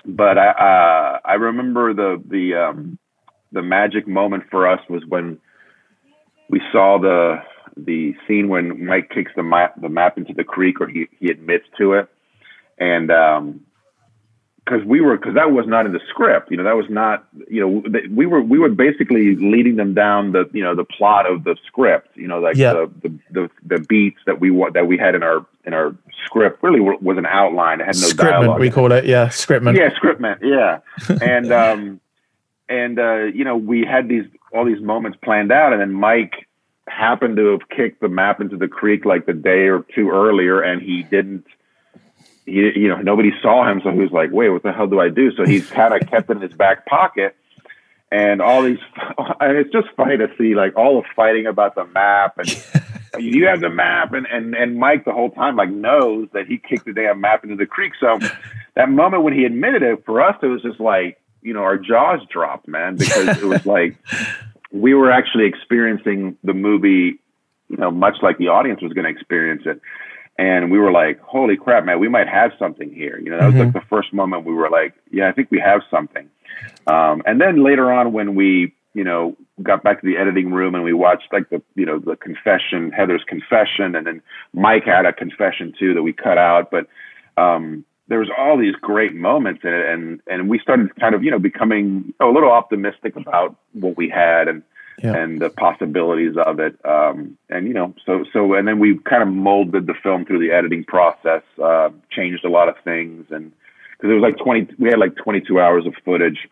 but 0.07 0.39
I, 0.39 0.49
uh, 0.49 1.19
I 1.25 1.35
remember 1.35 1.93
the, 1.93 2.23
the, 2.27 2.55
um, 2.55 2.99
the 3.53 3.63
magic 3.63 4.09
moment 4.09 4.45
for 4.51 4.67
us 4.67 4.81
was 4.89 5.03
when 5.07 5.39
we 6.49 6.61
saw 6.73 6.99
the, 6.99 7.43
the 7.77 8.15
scene 8.27 8.49
when 8.49 8.85
Mike 8.85 9.11
kicks 9.11 9.33
the 9.37 9.43
map, 9.43 9.81
the 9.81 9.89
map 9.89 10.19
into 10.19 10.33
the 10.33 10.45
creek 10.45 10.81
or 10.81 10.89
he, 10.89 11.09
he 11.19 11.31
admits 11.31 11.67
to 11.79 11.95
it. 11.95 12.09
And, 12.79 13.11
um, 13.11 13.61
because 14.65 14.85
we 14.87 15.01
were 15.01 15.17
because 15.17 15.35
that 15.35 15.53
was 15.53 15.67
not 15.67 15.85
in 15.85 15.93
the 15.93 16.01
script 16.09 16.51
you 16.51 16.57
know 16.57 16.65
that 16.65 16.77
was 16.77 16.87
not 16.89 17.27
you 17.51 17.61
know 17.61 17.83
we 18.11 18.25
were 18.25 18.41
we 18.41 18.59
were 18.59 18.69
basically 18.69 19.37
leading 19.37 19.77
them 19.77 19.93
down 19.95 20.33
the 20.33 20.49
you 20.53 20.63
know 20.63 20.75
the 20.75 20.85
plot 20.85 21.31
of 21.31 21.45
the 21.45 21.57
script 21.67 22.09
you 22.17 22.27
know 22.27 22.41
like 22.41 22.57
yeah. 22.57 22.73
the, 22.73 22.91
the, 23.03 23.19
the 23.31 23.51
the 23.67 23.85
beats 23.89 24.21
that 24.27 24.41
we 24.41 24.51
want, 24.51 24.75
that 24.75 24.87
we 24.87 24.97
had 24.97 25.15
in 25.15 25.23
our 25.23 25.45
in 25.67 25.75
our 25.75 25.95
script 26.25 26.63
really 26.63 26.81
was 26.81 27.19
an 27.19 27.27
outline. 27.27 27.81
It 27.81 27.87
had 27.87 27.97
no 27.97 28.09
scriptment 28.09 28.41
dialogue 28.41 28.61
we 28.61 28.71
call 28.71 28.93
it. 28.93 29.05
yeah 29.05 29.29
scriptment 29.29 29.77
yeah 29.77 29.91
scriptment 29.91 30.39
yeah. 30.43 30.81
And 31.23 31.53
um 31.53 32.01
and 32.69 32.99
uh 32.99 33.25
you 33.25 33.45
know 33.45 33.57
we 33.57 33.85
had 33.85 34.09
these 34.09 34.25
all 34.53 34.65
these 34.65 34.81
moments 34.81 35.19
planned 35.23 35.53
out 35.53 35.73
and 35.73 35.81
then 35.81 35.93
mike 35.93 36.47
happened 36.87 37.37
to 37.37 37.47
have 37.47 37.69
kicked 37.69 38.01
the 38.01 38.09
map 38.09 38.41
into 38.41 38.57
the 38.57 38.69
creek 38.69 39.05
like 39.05 39.27
the 39.27 39.33
day 39.33 39.69
or 39.69 39.85
two 39.95 40.11
earlier 40.11 40.61
and 40.61 40.83
he 40.83 41.03
didn't 41.03 41.45
he, 42.47 42.79
you 42.79 42.89
know, 42.89 42.97
nobody 42.97 43.33
saw 43.41 43.71
him, 43.71 43.81
so 43.83 43.91
he 43.91 43.99
was 43.99 44.11
like, 44.11 44.31
"Wait, 44.31 44.51
what 44.51 44.63
the 44.63 44.73
hell 44.73 44.87
do 44.87 45.01
I 45.01 45.09
do?" 45.09 45.33
So 45.33 45.45
he's 45.45 45.69
kind 45.71 45.95
of 45.95 46.09
kept 46.09 46.31
it 46.31 46.37
in 46.37 46.43
his 46.43 46.53
back 46.53 46.87
pocket, 46.87 47.37
and 48.11 48.43
all 48.43 48.63
these, 48.63 48.79
and 49.41 49.57
it's 49.57 49.73
just 49.73 49.89
funny 49.97 50.17
to 50.17 50.31
see 50.39 50.55
like 50.55 50.77
all 50.77 51.01
the 51.01 51.09
fighting 51.17 51.47
about 51.47 51.75
the 51.75 51.87
map, 51.87 52.39
and 52.39 52.49
you 53.19 53.47
have 53.47 53.61
the 53.61 53.71
map, 53.71 54.13
and 54.13 54.27
and 54.27 54.55
and 54.55 54.79
Mike 54.79 55.05
the 55.05 55.13
whole 55.13 55.31
time 55.31 55.57
like 55.57 55.71
knows 55.71 56.29
that 56.33 56.47
he 56.47 56.59
kicked 56.59 56.85
the 56.85 56.93
damn 56.93 57.21
map 57.21 57.45
into 57.45 57.57
the 57.57 57.67
creek. 57.67 57.93
So 57.99 58.19
that 58.75 58.91
moment 58.91 59.23
when 59.23 59.33
he 59.33 59.45
admitted 59.45 59.83
it, 59.83 60.05
for 60.05 60.21
us, 60.21 60.37
it 60.43 60.47
was 60.47 60.63
just 60.63 60.81
like 60.81 61.19
you 61.45 61.55
know 61.55 61.63
our 61.63 61.79
jaws 61.79 62.21
dropped, 62.29 62.67
man, 62.67 62.97
because 62.97 63.39
it 63.39 63.45
was 63.45 63.65
like 63.65 63.97
we 64.73 64.95
were 64.95 65.11
actually 65.11 65.47
experiencing 65.47 66.37
the 66.43 66.55
movie, 66.55 67.21
you 67.69 67.77
know, 67.77 67.93
much 67.93 68.17
like 68.23 68.39
the 68.39 68.49
audience 68.49 68.83
was 68.83 68.93
going 68.93 69.05
to 69.05 69.11
experience 69.11 69.63
it 69.67 69.81
and 70.39 70.71
we 70.71 70.79
were 70.79 70.91
like, 70.91 71.21
"Holy 71.21 71.57
crap, 71.57 71.85
man! 71.85 72.01
We 72.01 72.09
might 72.09 72.29
have 72.29 72.53
something 72.59 72.93
here." 72.93 73.19
You 73.19 73.31
know, 73.31 73.39
that 73.39 73.47
was 73.47 73.55
mm-hmm. 73.55 73.65
like 73.65 73.73
the 73.73 73.89
first 73.89 74.13
moment 74.13 74.45
we 74.45 74.53
were 74.53 74.69
like, 74.69 74.95
"Yeah, 75.11 75.29
I 75.29 75.33
think 75.33 75.51
we 75.51 75.61
have 75.61 75.83
something." 75.91 76.29
Um, 76.87 77.23
and 77.27 77.41
then 77.41 77.63
later 77.63 77.93
on, 77.93 78.13
when 78.13 78.35
we, 78.35 78.75
you 78.95 79.05
know, 79.05 79.37
got 79.63 79.85
back 79.85 80.01
to 80.01 80.07
the 80.07 80.17
editing 80.17 80.53
room 80.53 80.75
and 80.75 80.83
we 80.83 80.93
watched 80.93 81.33
like 81.33 81.51
the, 81.51 81.63
you 81.77 81.87
know, 81.87 81.99
the 81.99 82.17
confession, 82.17 82.91
Heather's 82.91 83.25
confession, 83.27 83.95
and 83.95 84.07
then 84.07 84.23
Mike 84.53 84.85
had 84.85 85.07
a 85.07 85.13
confession 85.13 85.73
too 85.79 85.95
that 85.95 86.03
we 86.03 86.13
cut 86.13 86.39
out, 86.39 86.71
but 86.71 86.89
um, 87.41 87.85
there 88.09 88.19
was 88.19 88.29
all 88.37 88.59
these 88.59 88.75
great 88.77 89.15
moments 89.15 89.63
in 89.65 89.73
it, 89.73 89.89
and 89.89 90.21
and 90.27 90.49
we 90.49 90.59
started 90.59 90.95
kind 90.97 91.15
of, 91.15 91.23
you 91.23 91.31
know, 91.31 91.39
becoming 91.39 92.13
a 92.21 92.27
little 92.27 92.51
optimistic 92.51 93.17
about 93.17 93.57
what 93.73 93.97
we 93.97 94.09
had 94.09 94.49
and 94.49 94.63
yeah. 95.03 95.15
and 95.15 95.41
the 95.41 95.51
possibilities 95.51 96.37
of 96.37 96.61
it. 96.61 96.77
Um, 96.85 97.39
and 97.49 97.67
you 97.67 97.75
know, 97.75 97.95
so 98.05 98.25
so 98.33 98.55
and 98.55 98.69
then 98.69 98.79
we 98.79 98.99
kind 98.99 99.23
of 99.23 99.29
molded 99.29 99.87
the 99.87 99.95
film 99.95 100.25
through 100.25 100.41
the 100.41 100.55
editing 100.55 100.85
process, 100.85 101.43
uh, 101.63 101.91
changed 102.11 102.45
a 102.45 102.51
lot 102.51 102.69
of 102.69 102.77
things, 102.85 103.27
and 103.31 103.53
because 103.93 104.11
it 104.11 104.15
was 104.15 104.23
like 104.23 104.37
twenty, 104.37 104.69
we 104.79 104.91
had 104.91 104.99
like 104.99 105.17
twenty 105.17 105.41
two 105.41 105.61
hours 105.61 105.87
of 105.87 105.95
footage 106.05 106.49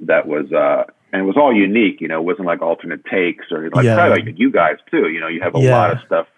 that 0.00 0.26
was. 0.26 0.50
Uh, 0.52 0.84
and 1.12 1.22
it 1.22 1.24
was 1.24 1.36
all 1.36 1.52
unique, 1.52 2.00
you 2.00 2.06
know. 2.06 2.20
It 2.20 2.24
wasn't 2.24 2.46
like 2.46 2.62
alternate 2.62 3.04
takes 3.04 3.46
or 3.50 3.68
like 3.70 3.84
yeah. 3.84 3.96
probably 3.96 4.22
like 4.22 4.38
you 4.38 4.52
guys 4.52 4.76
too. 4.92 5.08
You 5.08 5.18
know, 5.18 5.26
you 5.26 5.40
have 5.40 5.56
a 5.56 5.58
yeah. 5.58 5.76
lot 5.76 5.90
of 5.90 5.98
stuff 6.06 6.28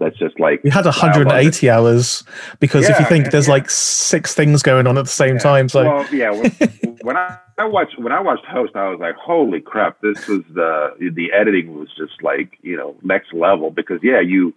that's 0.00 0.16
just 0.18 0.40
like 0.40 0.64
we 0.64 0.70
had 0.70 0.84
180 0.84 1.70
hours 1.70 2.24
because 2.58 2.84
yeah, 2.84 2.94
if 2.94 3.00
you 3.00 3.06
think 3.06 3.30
there's 3.30 3.46
yeah. 3.46 3.52
like 3.52 3.70
six 3.70 4.34
things 4.34 4.62
going 4.62 4.86
on 4.86 4.98
at 4.98 5.04
the 5.04 5.10
same 5.10 5.34
yeah. 5.34 5.42
time 5.42 5.68
so 5.68 5.84
well, 5.84 6.14
yeah 6.14 6.30
when, 6.30 6.50
when 7.02 7.16
I, 7.16 7.38
I, 7.58 7.66
watched 7.66 7.98
when 7.98 8.12
i 8.12 8.20
watched 8.20 8.46
host 8.46 8.74
i 8.74 8.88
was 8.88 8.98
like 8.98 9.14
holy 9.14 9.60
crap 9.60 10.00
this 10.00 10.26
was 10.26 10.42
the 10.52 11.12
the 11.14 11.30
editing 11.32 11.78
was 11.78 11.88
just 11.96 12.22
like 12.22 12.58
you 12.62 12.76
know 12.76 12.96
next 13.02 13.32
level 13.32 13.70
because 13.70 14.00
yeah 14.02 14.20
you 14.20 14.54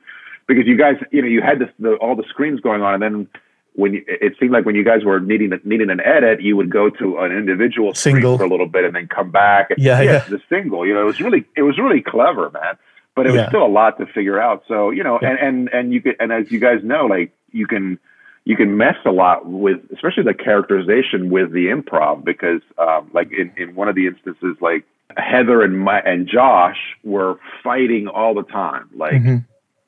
because 0.48 0.66
you 0.66 0.78
guys 0.78 0.96
you 1.12 1.22
know 1.22 1.28
you 1.28 1.42
had 1.42 1.60
this, 1.60 1.70
the, 1.78 1.96
all 1.96 2.16
the 2.16 2.26
screens 2.30 2.60
going 2.60 2.82
on 2.82 2.96
and 2.96 3.04
then 3.04 3.28
when 3.76 3.96
you, 3.96 4.06
it 4.08 4.36
seemed 4.40 4.52
like 4.52 4.66
when 4.66 4.76
you 4.76 4.84
guys 4.84 5.04
were 5.04 5.20
needing 5.20 5.52
needing 5.64 5.90
an 5.90 6.00
edit, 6.00 6.44
you 6.44 6.56
would 6.56 6.70
go 6.70 6.92
to 6.92 7.18
an 7.18 7.32
individual 7.32 7.96
single 7.96 8.38
for 8.38 8.44
a 8.44 8.48
little 8.48 8.68
bit 8.68 8.86
and 8.86 8.96
then 8.96 9.08
come 9.08 9.32
back. 9.32 9.72
And, 9.72 9.80
yeah, 9.80 10.00
yeah, 10.00 10.20
the 10.30 10.40
single. 10.48 10.86
You 10.86 10.94
know, 10.94 11.02
it 11.02 11.06
was 11.06 11.20
really 11.20 11.44
it 11.58 11.64
was 11.64 11.80
really 11.80 12.00
clever, 12.00 12.52
man 12.52 12.78
but 13.16 13.26
it 13.26 13.32
was 13.32 13.42
yeah. 13.42 13.50
still 13.50 13.66
a 13.66 13.68
lot 13.68 13.98
to 14.00 14.06
figure 14.06 14.40
out. 14.40 14.64
So 14.68 14.90
you 14.90 15.04
know, 15.04 15.20
yeah. 15.22 15.30
and 15.30 15.40
and 15.40 15.70
and 15.70 15.94
you 15.94 16.02
could, 16.02 16.16
and 16.20 16.32
as 16.32 16.52
you 16.52 16.60
guys 16.60 16.84
know, 16.84 17.06
like 17.06 17.32
you 17.52 17.68
can 17.68 18.00
you 18.46 18.56
can 18.56 18.76
mess 18.78 18.96
a 19.06 19.12
lot 19.12 19.46
with, 19.46 19.80
especially 19.94 20.24
the 20.24 20.34
characterization 20.34 21.30
with 21.30 21.52
the 21.52 21.68
improv, 21.68 22.24
because 22.24 22.62
um, 22.78 23.10
like 23.14 23.32
in 23.32 23.52
in 23.58 23.76
one 23.76 23.88
of 23.88 23.96
the 23.96 24.08
instances, 24.08 24.58
like 24.62 24.86
Heather 25.16 25.62
and 25.62 25.80
my 25.80 26.00
and 26.00 26.28
Josh 26.28 26.78
were 27.04 27.40
fighting 27.64 28.08
all 28.08 28.34
the 28.34 28.44
time, 28.44 28.90
like. 28.96 29.14
Mm-hmm. 29.14 29.38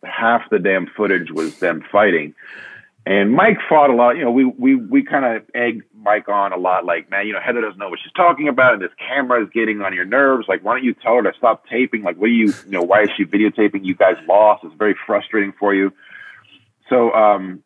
Half 0.04 0.52
the 0.52 0.60
damn 0.60 0.86
footage 0.86 1.32
was 1.32 1.58
them 1.58 1.84
fighting, 1.92 2.36
and 3.08 3.32
Mike 3.32 3.58
fought 3.68 3.90
a 3.90 3.96
lot. 3.96 4.18
You 4.18 4.26
know, 4.26 4.30
we 4.30 4.46
we 4.46 4.76
we 4.76 5.02
kind 5.02 5.26
of 5.26 5.44
egged 5.56 5.82
Mike 6.06 6.30
on 6.30 6.54
a 6.54 6.58
lot. 6.58 6.86
Like, 6.86 7.10
man, 7.10 7.28
you 7.28 7.34
know, 7.34 7.42
Heather 7.44 7.62
doesn't 7.62 7.80
know 7.80 7.90
what 7.90 8.00
she's 8.02 8.14
talking 8.14 8.48
about, 8.48 8.74
and 8.74 8.82
this 8.82 8.92
camera 8.98 9.44
is 9.44 9.50
getting 9.54 9.82
on 9.82 9.94
your 9.94 10.06
nerves. 10.06 10.46
Like, 10.48 10.64
why 10.64 10.76
don't 10.76 10.86
you 10.86 10.94
tell 10.94 11.16
her 11.16 11.24
to 11.24 11.34
stop 11.38 11.68
taping? 11.68 12.04
Like, 12.04 12.16
what 12.16 12.28
do 12.28 12.34
you, 12.34 12.54
you 12.66 12.72
know, 12.72 12.84
why 12.84 13.02
is 13.02 13.10
she 13.18 13.26
videotaping? 13.26 13.84
You 13.84 13.96
guys 13.96 14.16
lost. 14.30 14.64
It's 14.64 14.76
very 14.76 14.96
frustrating 15.06 15.52
for 15.60 15.74
you. 15.74 15.92
So, 16.90 17.12
um, 17.14 17.64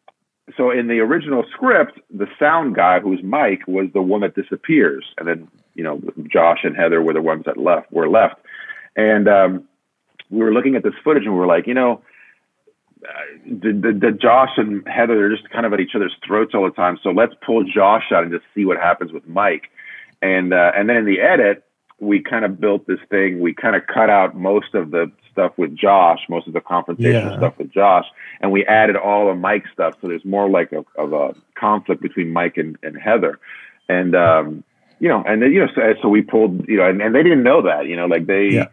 so 0.58 0.72
in 0.72 0.88
the 0.88 1.00
original 1.00 1.44
script, 1.52 2.00
the 2.10 2.28
sound 2.40 2.76
guy, 2.76 3.02
who's 3.02 3.22
Mike, 3.22 3.68
was 3.68 3.90
the 3.94 4.02
one 4.02 4.22
that 4.22 4.34
disappears, 4.34 5.06
and 5.18 5.28
then 5.28 5.48
you 5.76 5.84
know, 5.84 6.02
Josh 6.32 6.60
and 6.64 6.76
Heather 6.76 7.02
were 7.02 7.14
the 7.14 7.22
ones 7.22 7.44
that 7.46 7.58
left. 7.58 7.92
Were 7.92 8.10
left, 8.10 8.36
and 8.96 9.28
um, 9.28 9.68
we 10.30 10.40
were 10.40 10.54
looking 10.54 10.76
at 10.76 10.84
this 10.84 10.96
footage, 11.04 11.26
and 11.26 11.34
we 11.34 11.40
were 11.40 11.46
like, 11.46 11.68
you 11.68 11.76
know 11.76 12.02
the, 13.46 13.72
the, 13.72 13.98
the 14.00 14.12
Josh 14.12 14.52
and 14.58 14.86
Heather 14.88 15.26
are 15.26 15.36
just 15.36 15.50
kind 15.50 15.66
of 15.66 15.74
at 15.74 15.80
each 15.80 15.96
other's 15.96 16.16
throats 16.26 16.54
all 16.54 16.64
the 16.64 16.72
time. 16.72 17.00
So 17.02 17.10
let's 17.10 17.34
pull 17.46 17.64
Josh 17.64 18.12
out 18.12 18.24
and 18.24 18.32
just 18.32 18.44
see 18.54 18.66
what 18.66 18.78
happens 18.78 19.12
with 19.12 19.28
Mike. 19.28 19.70
And 20.22 20.54
uh, 20.54 20.72
and 20.76 20.90
then 20.90 20.98
in 20.98 21.06
the 21.06 21.22
edit, 21.22 21.64
we 22.00 22.22
kind 22.22 22.44
of 22.44 22.60
built 22.60 22.88
this 22.88 23.00
thing. 23.10 23.40
We 23.40 23.54
kind 23.54 23.76
of 23.76 23.84
cut 23.88 24.10
out 24.10 24.36
most 24.36 24.74
of 24.74 24.92
the 24.92 25.12
stuff 25.32 25.54
with 25.58 25.76
Josh, 25.76 26.20
most 26.28 26.48
of 26.48 26.54
the 26.54 26.60
confrontation 26.60 27.30
yeah. 27.30 27.38
stuff 27.38 27.58
with 27.58 27.72
Josh, 27.72 28.06
and 28.42 28.52
we 28.52 28.66
added 28.66 28.98
all 28.98 29.28
the 29.28 29.36
Mike 29.36 29.64
stuff. 29.72 29.96
So 30.02 30.08
there's 30.08 30.26
more 30.26 30.50
like 30.50 30.74
a, 30.74 30.84
of 31.00 31.14
a 31.14 31.36
conflict 31.58 32.02
between 32.02 32.34
Mike 32.34 32.58
and, 32.58 32.78
and 32.84 32.98
Heather. 32.98 33.40
And 33.88 34.14
um, 34.16 34.64
you 35.00 35.08
know, 35.08 35.24
and 35.26 35.42
then 35.42 35.54
you 35.54 35.62
know, 35.62 35.68
so, 35.74 35.82
so 36.02 36.10
we 36.10 36.22
pulled, 36.22 36.68
you 36.68 36.78
know, 36.78 36.90
and, 36.90 37.02
and 37.02 37.16
they 37.16 37.24
didn't 37.24 37.44
know 37.44 37.62
that, 37.62 37.88
you 37.88 37.96
know, 37.96 38.08
like 38.08 38.26
they. 38.26 38.50
Yeah 38.52 38.68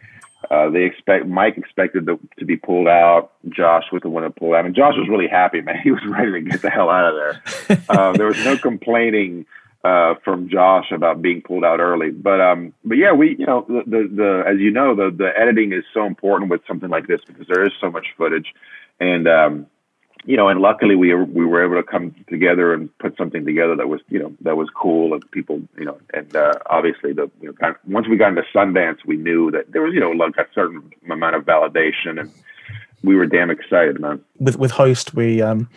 uh, 0.50 0.70
they 0.70 0.84
expect 0.84 1.26
Mike 1.26 1.56
expected 1.56 2.06
the, 2.06 2.18
to 2.38 2.44
be 2.44 2.56
pulled 2.56 2.88
out. 2.88 3.32
Josh 3.48 3.84
was 3.92 4.02
the 4.02 4.08
one 4.08 4.22
that 4.22 4.36
pulled 4.36 4.54
out, 4.54 4.64
and 4.64 4.74
Josh 4.74 4.94
was 4.96 5.08
really 5.08 5.28
happy, 5.28 5.60
man. 5.60 5.78
He 5.84 5.90
was 5.90 6.04
ready 6.06 6.32
to 6.32 6.40
get 6.40 6.62
the 6.62 6.70
hell 6.70 6.90
out 6.90 7.04
of 7.04 7.14
there. 7.14 7.80
uh, 7.88 8.12
there 8.12 8.26
was 8.26 8.44
no 8.44 8.56
complaining 8.56 9.46
uh, 9.84 10.14
from 10.24 10.48
Josh 10.48 10.90
about 10.90 11.22
being 11.22 11.42
pulled 11.42 11.64
out 11.64 11.80
early, 11.80 12.10
but 12.10 12.40
um, 12.40 12.74
but 12.84 12.96
yeah, 12.96 13.12
we 13.12 13.36
you 13.38 13.46
know 13.46 13.64
the, 13.68 13.82
the, 13.86 14.08
the 14.12 14.44
as 14.46 14.58
you 14.58 14.70
know 14.70 14.94
the 14.94 15.10
the 15.16 15.30
editing 15.38 15.72
is 15.72 15.84
so 15.94 16.06
important 16.06 16.50
with 16.50 16.60
something 16.66 16.90
like 16.90 17.06
this 17.06 17.20
because 17.26 17.46
there 17.46 17.64
is 17.64 17.72
so 17.80 17.90
much 17.90 18.06
footage, 18.16 18.52
and 18.98 19.28
um, 19.28 19.66
you 20.26 20.36
know, 20.36 20.48
and 20.48 20.60
luckily 20.60 20.96
we 20.96 21.14
we 21.14 21.46
were 21.46 21.64
able 21.64 21.76
to 21.76 21.82
come 21.82 22.14
together 22.28 22.74
and 22.74 22.96
put 22.98 23.16
something 23.16 23.44
together 23.46 23.76
that 23.76 23.88
was 23.88 24.00
you 24.08 24.18
know 24.18 24.34
that 24.40 24.56
was 24.56 24.68
cool 24.74 25.14
and 25.14 25.30
people 25.30 25.62
you 25.78 25.84
know 25.84 25.98
and 26.12 26.34
uh, 26.34 26.52
obviously 26.66 27.12
the 27.12 27.30
you 27.40 27.48
know 27.48 27.52
kind 27.54 27.74
of, 27.74 27.90
once 27.90 28.08
we 28.08 28.16
got 28.16 28.30
into 28.30 28.42
Sundance 28.54 28.98
we 29.06 29.16
knew 29.16 29.50
that 29.52 29.70
there 29.72 29.82
was 29.82 29.94
you 29.94 30.00
know 30.00 30.10
like 30.10 30.36
a 30.36 30.46
certain 30.52 30.92
amount 31.10 31.36
of 31.36 31.44
validation 31.44 32.20
and 32.20 32.30
we 33.04 33.14
were 33.14 33.26
damn 33.26 33.50
excited 33.50 34.00
man. 34.00 34.22
With 34.40 34.58
with 34.58 34.72
host 34.72 35.14
we 35.14 35.40
um 35.40 35.68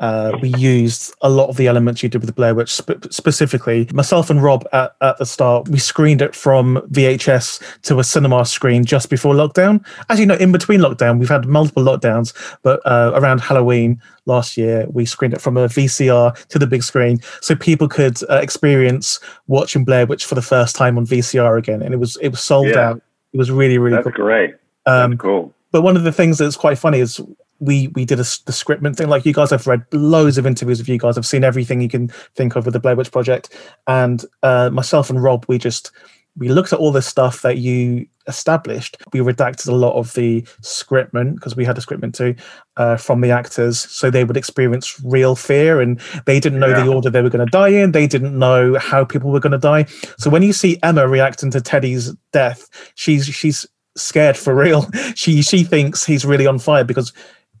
uh, 0.00 0.36
we 0.40 0.48
used 0.56 1.14
a 1.20 1.28
lot 1.28 1.48
of 1.48 1.56
the 1.56 1.66
elements 1.66 2.02
you 2.02 2.08
did 2.08 2.18
with 2.18 2.26
the 2.26 2.32
Blair 2.32 2.54
Witch. 2.54 2.72
Sp- 2.72 3.04
specifically, 3.10 3.86
myself 3.92 4.30
and 4.30 4.42
Rob 4.42 4.66
at, 4.72 4.96
at 5.02 5.18
the 5.18 5.26
start, 5.26 5.68
we 5.68 5.78
screened 5.78 6.22
it 6.22 6.34
from 6.34 6.76
VHS 6.90 7.82
to 7.82 7.98
a 7.98 8.04
cinema 8.04 8.44
screen 8.46 8.84
just 8.84 9.10
before 9.10 9.34
lockdown. 9.34 9.84
As 10.08 10.18
you 10.18 10.26
know, 10.26 10.36
in 10.36 10.50
between 10.50 10.80
lockdown, 10.80 11.18
we've 11.18 11.28
had 11.28 11.46
multiple 11.46 11.82
lockdowns, 11.82 12.32
but 12.62 12.80
uh, 12.86 13.12
around 13.14 13.40
Halloween 13.40 14.00
last 14.24 14.56
year, 14.56 14.86
we 14.90 15.04
screened 15.04 15.34
it 15.34 15.40
from 15.40 15.56
a 15.56 15.68
VCR 15.68 16.46
to 16.48 16.58
the 16.58 16.66
big 16.66 16.82
screen 16.82 17.20
so 17.40 17.54
people 17.54 17.86
could 17.86 18.18
uh, 18.30 18.36
experience 18.36 19.20
watching 19.46 19.84
Blair 19.84 20.06
Witch 20.06 20.24
for 20.24 20.34
the 20.34 20.42
first 20.42 20.74
time 20.74 20.96
on 20.96 21.06
VCR 21.06 21.58
again. 21.58 21.82
And 21.82 21.92
it 21.92 21.98
was 21.98 22.16
it 22.22 22.28
was 22.28 22.40
sold 22.40 22.68
yeah. 22.68 22.88
out. 22.90 23.02
It 23.32 23.36
was 23.36 23.50
really 23.50 23.78
really 23.78 23.96
That's 23.96 24.04
cool. 24.04 24.24
great. 24.24 24.54
Um, 24.86 25.12
That's 25.12 25.20
cool. 25.20 25.54
But 25.70 25.82
one 25.82 25.96
of 25.96 26.04
the 26.04 26.12
things 26.12 26.38
that's 26.38 26.56
quite 26.56 26.78
funny 26.78 27.00
is 27.00 27.20
we 27.62 27.88
we 27.88 28.04
did 28.04 28.18
a, 28.18 28.24
the 28.44 28.52
scriptment 28.52 28.96
thing. 28.96 29.08
Like 29.08 29.24
you 29.24 29.32
guys, 29.32 29.50
have 29.50 29.66
read 29.66 29.84
loads 29.92 30.36
of 30.36 30.46
interviews 30.46 30.78
with 30.78 30.88
you 30.88 30.98
guys. 30.98 31.16
I've 31.16 31.26
seen 31.26 31.44
everything 31.44 31.80
you 31.80 31.88
can 31.88 32.08
think 32.34 32.56
of 32.56 32.66
with 32.66 32.74
the 32.74 32.80
Blair 32.80 32.96
Witch 32.96 33.12
Project, 33.12 33.56
and 33.86 34.24
uh, 34.42 34.68
myself 34.70 35.08
and 35.08 35.22
Rob, 35.22 35.44
we 35.48 35.58
just 35.58 35.92
we 36.36 36.48
looked 36.48 36.72
at 36.72 36.78
all 36.78 36.90
the 36.90 37.02
stuff 37.02 37.42
that 37.42 37.58
you 37.58 38.06
established. 38.26 38.96
We 39.12 39.20
redacted 39.20 39.68
a 39.68 39.74
lot 39.74 39.94
of 39.94 40.14
the 40.14 40.42
scriptment 40.62 41.34
because 41.34 41.54
we 41.54 41.64
had 41.64 41.78
a 41.78 41.80
scriptment 41.80 42.14
too 42.14 42.34
uh, 42.76 42.96
from 42.96 43.20
the 43.20 43.30
actors, 43.30 43.78
so 43.78 44.10
they 44.10 44.24
would 44.24 44.36
experience 44.36 45.00
real 45.04 45.36
fear, 45.36 45.80
and 45.80 46.00
they 46.26 46.40
didn't 46.40 46.58
know 46.58 46.68
yeah. 46.68 46.84
the 46.84 46.92
order 46.92 47.10
they 47.10 47.22
were 47.22 47.30
going 47.30 47.46
to 47.46 47.50
die 47.50 47.68
in. 47.68 47.92
They 47.92 48.08
didn't 48.08 48.36
know 48.36 48.76
how 48.78 49.04
people 49.04 49.30
were 49.30 49.40
going 49.40 49.52
to 49.52 49.58
die. 49.58 49.84
So 50.18 50.30
when 50.30 50.42
you 50.42 50.52
see 50.52 50.78
Emma 50.82 51.06
reacting 51.06 51.52
to 51.52 51.60
Teddy's 51.60 52.12
death, 52.32 52.68
she's 52.96 53.26
she's 53.26 53.66
scared 53.96 54.36
for 54.36 54.54
real. 54.54 54.88
She 55.14 55.42
she 55.42 55.62
thinks 55.62 56.04
he's 56.04 56.24
really 56.24 56.46
on 56.46 56.58
fire 56.58 56.84
because 56.84 57.12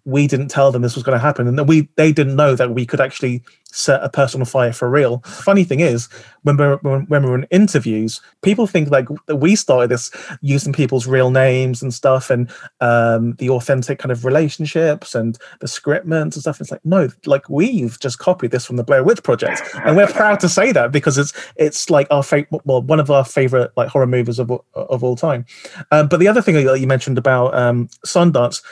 we 0.04 0.26
didn't 0.26 0.48
tell 0.48 0.72
them 0.72 0.82
this 0.82 0.94
was 0.94 1.04
going 1.04 1.16
to 1.16 1.22
happen. 1.22 1.46
And 1.46 1.58
that 1.58 1.64
we 1.64 1.88
they 1.96 2.12
didn't 2.12 2.36
know 2.36 2.54
that 2.56 2.74
we 2.74 2.86
could 2.86 3.00
actually 3.00 3.42
set 3.72 4.02
a 4.04 4.08
person 4.08 4.40
on 4.40 4.44
fire 4.44 4.72
for 4.72 4.88
real. 4.88 5.20
Funny 5.20 5.64
thing 5.64 5.80
is 5.80 6.08
when 6.42 6.56
we're 6.56 6.76
when 6.76 7.06
we're 7.08 7.34
in 7.34 7.46
interviews 7.50 8.20
people 8.42 8.66
think 8.66 8.90
like 8.90 9.06
we 9.28 9.56
started 9.56 9.88
this 9.88 10.10
using 10.42 10.72
people's 10.72 11.06
real 11.06 11.30
names 11.30 11.80
and 11.82 11.94
stuff 11.94 12.28
and 12.28 12.50
um, 12.80 13.34
the 13.34 13.48
authentic 13.48 13.98
kind 13.98 14.12
of 14.12 14.24
relationships 14.24 15.14
and 15.14 15.38
the 15.60 15.66
scriptments 15.66 16.34
and 16.34 16.42
stuff. 16.42 16.60
It's 16.60 16.70
like 16.70 16.84
no 16.84 17.08
like 17.24 17.48
we've 17.48 17.98
just 17.98 18.18
copied 18.18 18.50
this 18.50 18.66
from 18.66 18.76
the 18.76 18.84
blair 18.84 19.02
witch 19.02 19.22
project. 19.22 19.62
And 19.84 19.96
we're 19.96 20.06
proud 20.06 20.40
to 20.40 20.48
say 20.48 20.72
that 20.72 20.92
because 20.92 21.16
it's 21.16 21.32
it's 21.56 21.88
like 21.88 22.06
our 22.10 22.22
favorite 22.22 22.60
well 22.64 22.82
one 22.82 23.00
of 23.00 23.10
our 23.10 23.24
favorite 23.24 23.72
like 23.76 23.88
horror 23.88 24.06
movies 24.06 24.38
of, 24.38 24.50
of 24.74 25.02
all 25.02 25.16
time. 25.16 25.46
Um, 25.90 26.08
but 26.08 26.20
the 26.20 26.28
other 26.28 26.42
thing 26.42 26.54
that 26.54 26.80
you 26.80 26.86
mentioned 26.86 27.16
about 27.16 27.54
um, 27.54 27.88
sundance 28.04 28.62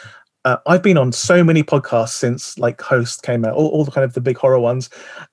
uh, 0.44 0.56
I've 0.66 0.82
been 0.82 0.96
on 0.96 1.12
so 1.12 1.44
many 1.44 1.62
podcasts 1.62 2.14
since 2.14 2.58
like 2.58 2.80
Host 2.80 3.22
came 3.22 3.44
out, 3.44 3.54
all, 3.54 3.68
all 3.68 3.84
the 3.84 3.90
kind 3.90 4.04
of 4.04 4.14
the 4.14 4.20
big 4.20 4.38
horror 4.38 4.58
ones, 4.58 4.88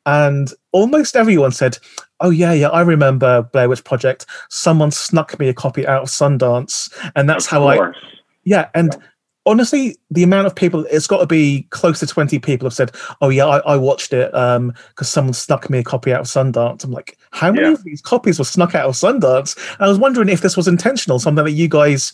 and 0.06 0.52
almost 0.74 1.16
everyone 1.16 1.52
said, 1.52 1.78
"Oh 2.20 2.30
yeah, 2.30 2.52
yeah, 2.54 2.70
I 2.70 2.82
remember 2.82 3.44
Blair 3.44 3.70
Witch 3.70 3.84
Project. 3.84 4.26
Someone 4.50 4.92
snuck 4.92 5.40
me 5.40 5.48
a 5.48 5.54
copy 5.54 5.88
out 5.88 6.04
of 6.04 6.10
Sundance, 6.10 6.92
and 7.16 7.30
that's 7.30 7.46
of 7.46 7.52
how 7.52 7.60
course. 7.74 7.96
I." 7.98 8.08
Yeah, 8.44 8.70
and 8.74 8.94
yeah. 8.94 9.08
honestly, 9.46 9.96
the 10.12 10.24
amount 10.24 10.48
of 10.48 10.56
people 10.56 10.86
it's 10.92 11.08
got 11.08 11.20
to 11.20 11.28
be 11.28 11.68
close 11.70 12.02
to 12.02 12.08
twenty 12.08 12.38
people 12.38 12.66
have 12.66 12.74
said, 12.74 12.92
"Oh 13.22 13.30
yeah, 13.30 13.46
I, 13.46 13.60
I 13.60 13.78
watched 13.78 14.12
it 14.12 14.30
because 14.32 14.58
um, 14.58 14.74
someone 15.04 15.34
snuck 15.34 15.70
me 15.70 15.80
a 15.80 15.84
copy 15.84 16.14
out 16.14 16.22
of 16.22 16.28
Sundance." 16.28 16.84
I'm 16.84 16.92
like, 16.92 17.18
how 17.32 17.54
many 17.54 17.68
yeah. 17.68 17.74
of 17.74 17.84
these 17.86 18.02
copies 18.02 18.40
were 18.40 18.46
snuck 18.46 18.76
out 18.76 18.90
of 18.90 18.96
Sundance? 18.96 19.58
I 19.80 19.88
was 19.88 20.00
wondering 20.00 20.28
if 20.28 20.42
this 20.42 20.58
was 20.58 20.68
intentional, 20.68 21.20
something 21.20 21.46
that 21.46 21.52
you 21.52 21.70
guys 21.70 22.12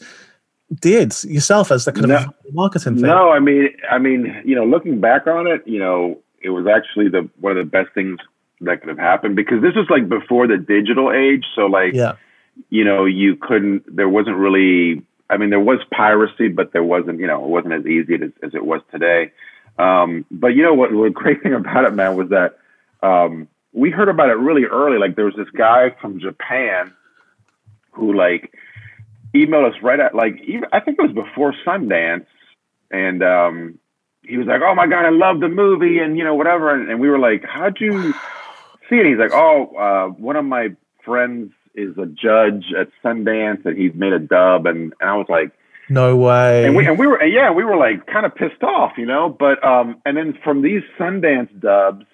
did 0.79 1.23
yourself 1.23 1.71
as 1.71 1.85
the 1.85 1.91
kind 1.91 2.07
no, 2.07 2.17
of 2.17 2.33
marketing 2.51 2.95
thing. 2.95 3.05
No, 3.05 3.31
I 3.31 3.39
mean, 3.39 3.69
I 3.89 3.97
mean, 3.97 4.41
you 4.45 4.55
know, 4.55 4.65
looking 4.65 4.99
back 4.99 5.27
on 5.27 5.47
it, 5.47 5.65
you 5.67 5.79
know, 5.79 6.19
it 6.41 6.49
was 6.49 6.67
actually 6.67 7.09
the 7.09 7.29
one 7.39 7.57
of 7.57 7.65
the 7.65 7.69
best 7.69 7.93
things 7.93 8.19
that 8.61 8.79
could 8.79 8.89
have 8.89 8.97
happened 8.97 9.35
because 9.35 9.61
this 9.61 9.75
was 9.75 9.87
like 9.89 10.07
before 10.07 10.47
the 10.47 10.57
digital 10.57 11.11
age. 11.11 11.45
So 11.55 11.65
like, 11.65 11.93
yeah, 11.93 12.15
you 12.69 12.83
know, 12.83 13.05
you 13.05 13.35
couldn't. 13.35 13.95
There 13.95 14.09
wasn't 14.09 14.37
really. 14.37 15.01
I 15.29 15.37
mean, 15.37 15.49
there 15.49 15.59
was 15.59 15.79
piracy, 15.91 16.49
but 16.49 16.73
there 16.73 16.83
wasn't. 16.83 17.19
You 17.19 17.27
know, 17.27 17.43
it 17.43 17.49
wasn't 17.49 17.73
as 17.73 17.85
easy 17.85 18.15
as, 18.15 18.31
as 18.41 18.53
it 18.53 18.65
was 18.65 18.81
today. 18.91 19.31
Um, 19.79 20.25
but 20.29 20.49
you 20.49 20.63
know 20.63 20.73
what? 20.73 20.91
The 20.91 21.09
great 21.09 21.41
thing 21.43 21.53
about 21.53 21.85
it, 21.85 21.93
man, 21.93 22.15
was 22.15 22.29
that 22.29 22.59
um, 23.01 23.47
we 23.73 23.89
heard 23.89 24.09
about 24.09 24.29
it 24.29 24.37
really 24.37 24.65
early. 24.65 24.97
Like 24.97 25.15
there 25.15 25.25
was 25.25 25.35
this 25.35 25.49
guy 25.55 25.95
from 26.01 26.19
Japan 26.19 26.93
who 27.91 28.13
like 28.13 28.53
emailed 29.33 29.69
us 29.69 29.81
right 29.81 29.99
at 29.99 30.15
like 30.15 30.39
even, 30.45 30.65
I 30.71 30.79
think 30.79 30.99
it 30.99 31.01
was 31.01 31.11
before 31.11 31.53
Sundance, 31.65 32.25
and 32.91 33.23
um, 33.23 33.79
he 34.23 34.37
was 34.37 34.47
like, 34.47 34.61
"Oh 34.63 34.75
my 34.75 34.87
god, 34.87 35.05
I 35.05 35.09
love 35.09 35.39
the 35.39 35.49
movie," 35.49 35.99
and 35.99 36.17
you 36.17 36.23
know 36.23 36.35
whatever, 36.35 36.73
and, 36.73 36.89
and 36.89 36.99
we 36.99 37.09
were 37.09 37.19
like, 37.19 37.43
"How'd 37.43 37.79
you 37.79 38.13
see 38.89 38.95
it?" 38.97 39.05
He's 39.05 39.17
like, 39.17 39.33
"Oh, 39.33 39.75
uh, 39.75 40.07
one 40.19 40.35
of 40.35 40.45
my 40.45 40.69
friends 41.03 41.51
is 41.75 41.97
a 41.97 42.05
judge 42.05 42.65
at 42.79 42.89
Sundance, 43.03 43.65
and 43.65 43.77
he's 43.77 43.93
made 43.93 44.13
a 44.13 44.19
dub," 44.19 44.65
and, 44.65 44.93
and 44.99 45.09
I 45.09 45.15
was 45.15 45.27
like. 45.29 45.51
No 45.89 46.15
way. 46.15 46.65
And 46.65 46.77
we 46.77 46.87
and 46.87 46.97
we 46.97 47.05
were 47.05 47.21
yeah 47.25 47.51
we 47.51 47.65
were 47.65 47.75
like 47.75 48.07
kind 48.07 48.25
of 48.25 48.33
pissed 48.33 48.63
off, 48.63 48.93
you 48.97 49.05
know. 49.05 49.27
But 49.27 49.61
um 49.65 50.01
and 50.05 50.15
then 50.15 50.33
from 50.41 50.61
these 50.61 50.81
Sundance 50.97 51.49
dubs, 51.59 52.05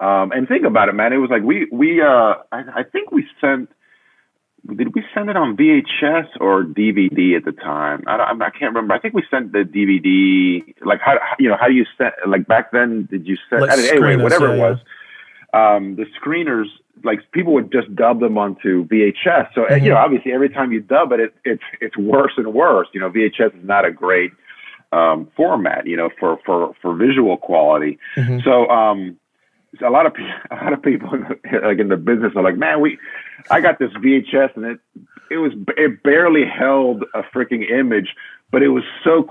um 0.00 0.32
and 0.32 0.48
think 0.48 0.66
about 0.66 0.88
it, 0.88 0.94
man. 0.94 1.12
It 1.12 1.18
was 1.18 1.30
like 1.30 1.44
we 1.44 1.68
we 1.70 2.02
uh 2.02 2.34
I, 2.50 2.80
I 2.80 2.82
think 2.82 3.12
we 3.12 3.24
sent 3.40 3.70
did 4.66 4.94
we 4.94 5.02
send 5.14 5.30
it 5.30 5.36
on 5.36 5.56
VHS 5.56 6.28
or 6.40 6.64
DVD 6.64 7.36
at 7.36 7.44
the 7.44 7.52
time? 7.52 8.04
I, 8.06 8.16
I, 8.16 8.32
I 8.32 8.50
can't 8.50 8.74
remember. 8.74 8.92
I 8.92 8.98
think 8.98 9.14
we 9.14 9.22
sent 9.30 9.52
the 9.52 9.60
DVD. 9.60 10.74
Like 10.84 11.00
how 11.00 11.14
you 11.38 11.48
know 11.48 11.56
how 11.58 11.68
do 11.68 11.74
you 11.74 11.86
send 11.96 12.12
like 12.26 12.46
back 12.46 12.72
then? 12.72 13.08
Did 13.10 13.26
you 13.26 13.36
send 13.48 13.62
like 13.62 13.78
anyway? 13.78 14.16
Whatever 14.16 14.48
yeah, 14.48 14.54
it 14.54 14.58
was, 14.58 14.78
yeah. 15.54 15.76
um, 15.76 15.96
the 15.96 16.04
screeners 16.20 16.66
like 17.04 17.20
people 17.32 17.52
would 17.54 17.72
just 17.72 17.94
dub 17.94 18.20
them 18.20 18.36
onto 18.36 18.86
VHS. 18.86 19.54
So 19.54 19.62
mm-hmm. 19.62 19.84
you 19.84 19.90
know 19.90 19.96
obviously 19.96 20.32
every 20.32 20.48
time 20.48 20.72
you 20.72 20.80
dub 20.80 21.12
it, 21.12 21.20
it, 21.20 21.34
it's 21.44 21.62
it's 21.80 21.96
worse 21.96 22.32
and 22.36 22.52
worse. 22.52 22.88
You 22.92 23.00
know 23.00 23.10
VHS 23.10 23.58
is 23.58 23.64
not 23.64 23.84
a 23.84 23.92
great 23.92 24.32
um, 24.92 25.30
format. 25.36 25.86
You 25.86 25.96
know 25.96 26.10
for 26.18 26.38
for 26.44 26.74
for 26.82 26.94
visual 26.94 27.36
quality. 27.36 27.98
Mm-hmm. 28.16 28.40
So 28.44 28.68
um, 28.68 29.18
a 29.82 29.90
lot 29.90 30.06
of 30.06 30.14
a 30.50 30.54
lot 30.54 30.72
of 30.72 30.82
people 30.82 31.10
like 31.10 31.78
in 31.78 31.88
the 31.88 31.96
business 31.96 32.32
are 32.36 32.42
like, 32.42 32.56
man, 32.56 32.80
we, 32.80 32.98
I 33.50 33.60
got 33.60 33.78
this 33.78 33.90
VHS 33.92 34.56
and 34.56 34.64
it, 34.64 34.80
it 35.30 35.38
was 35.38 35.52
it 35.76 36.02
barely 36.02 36.44
held 36.44 37.04
a 37.14 37.22
freaking 37.22 37.70
image, 37.70 38.14
but 38.50 38.62
it 38.62 38.68
was 38.68 38.84
so 39.04 39.22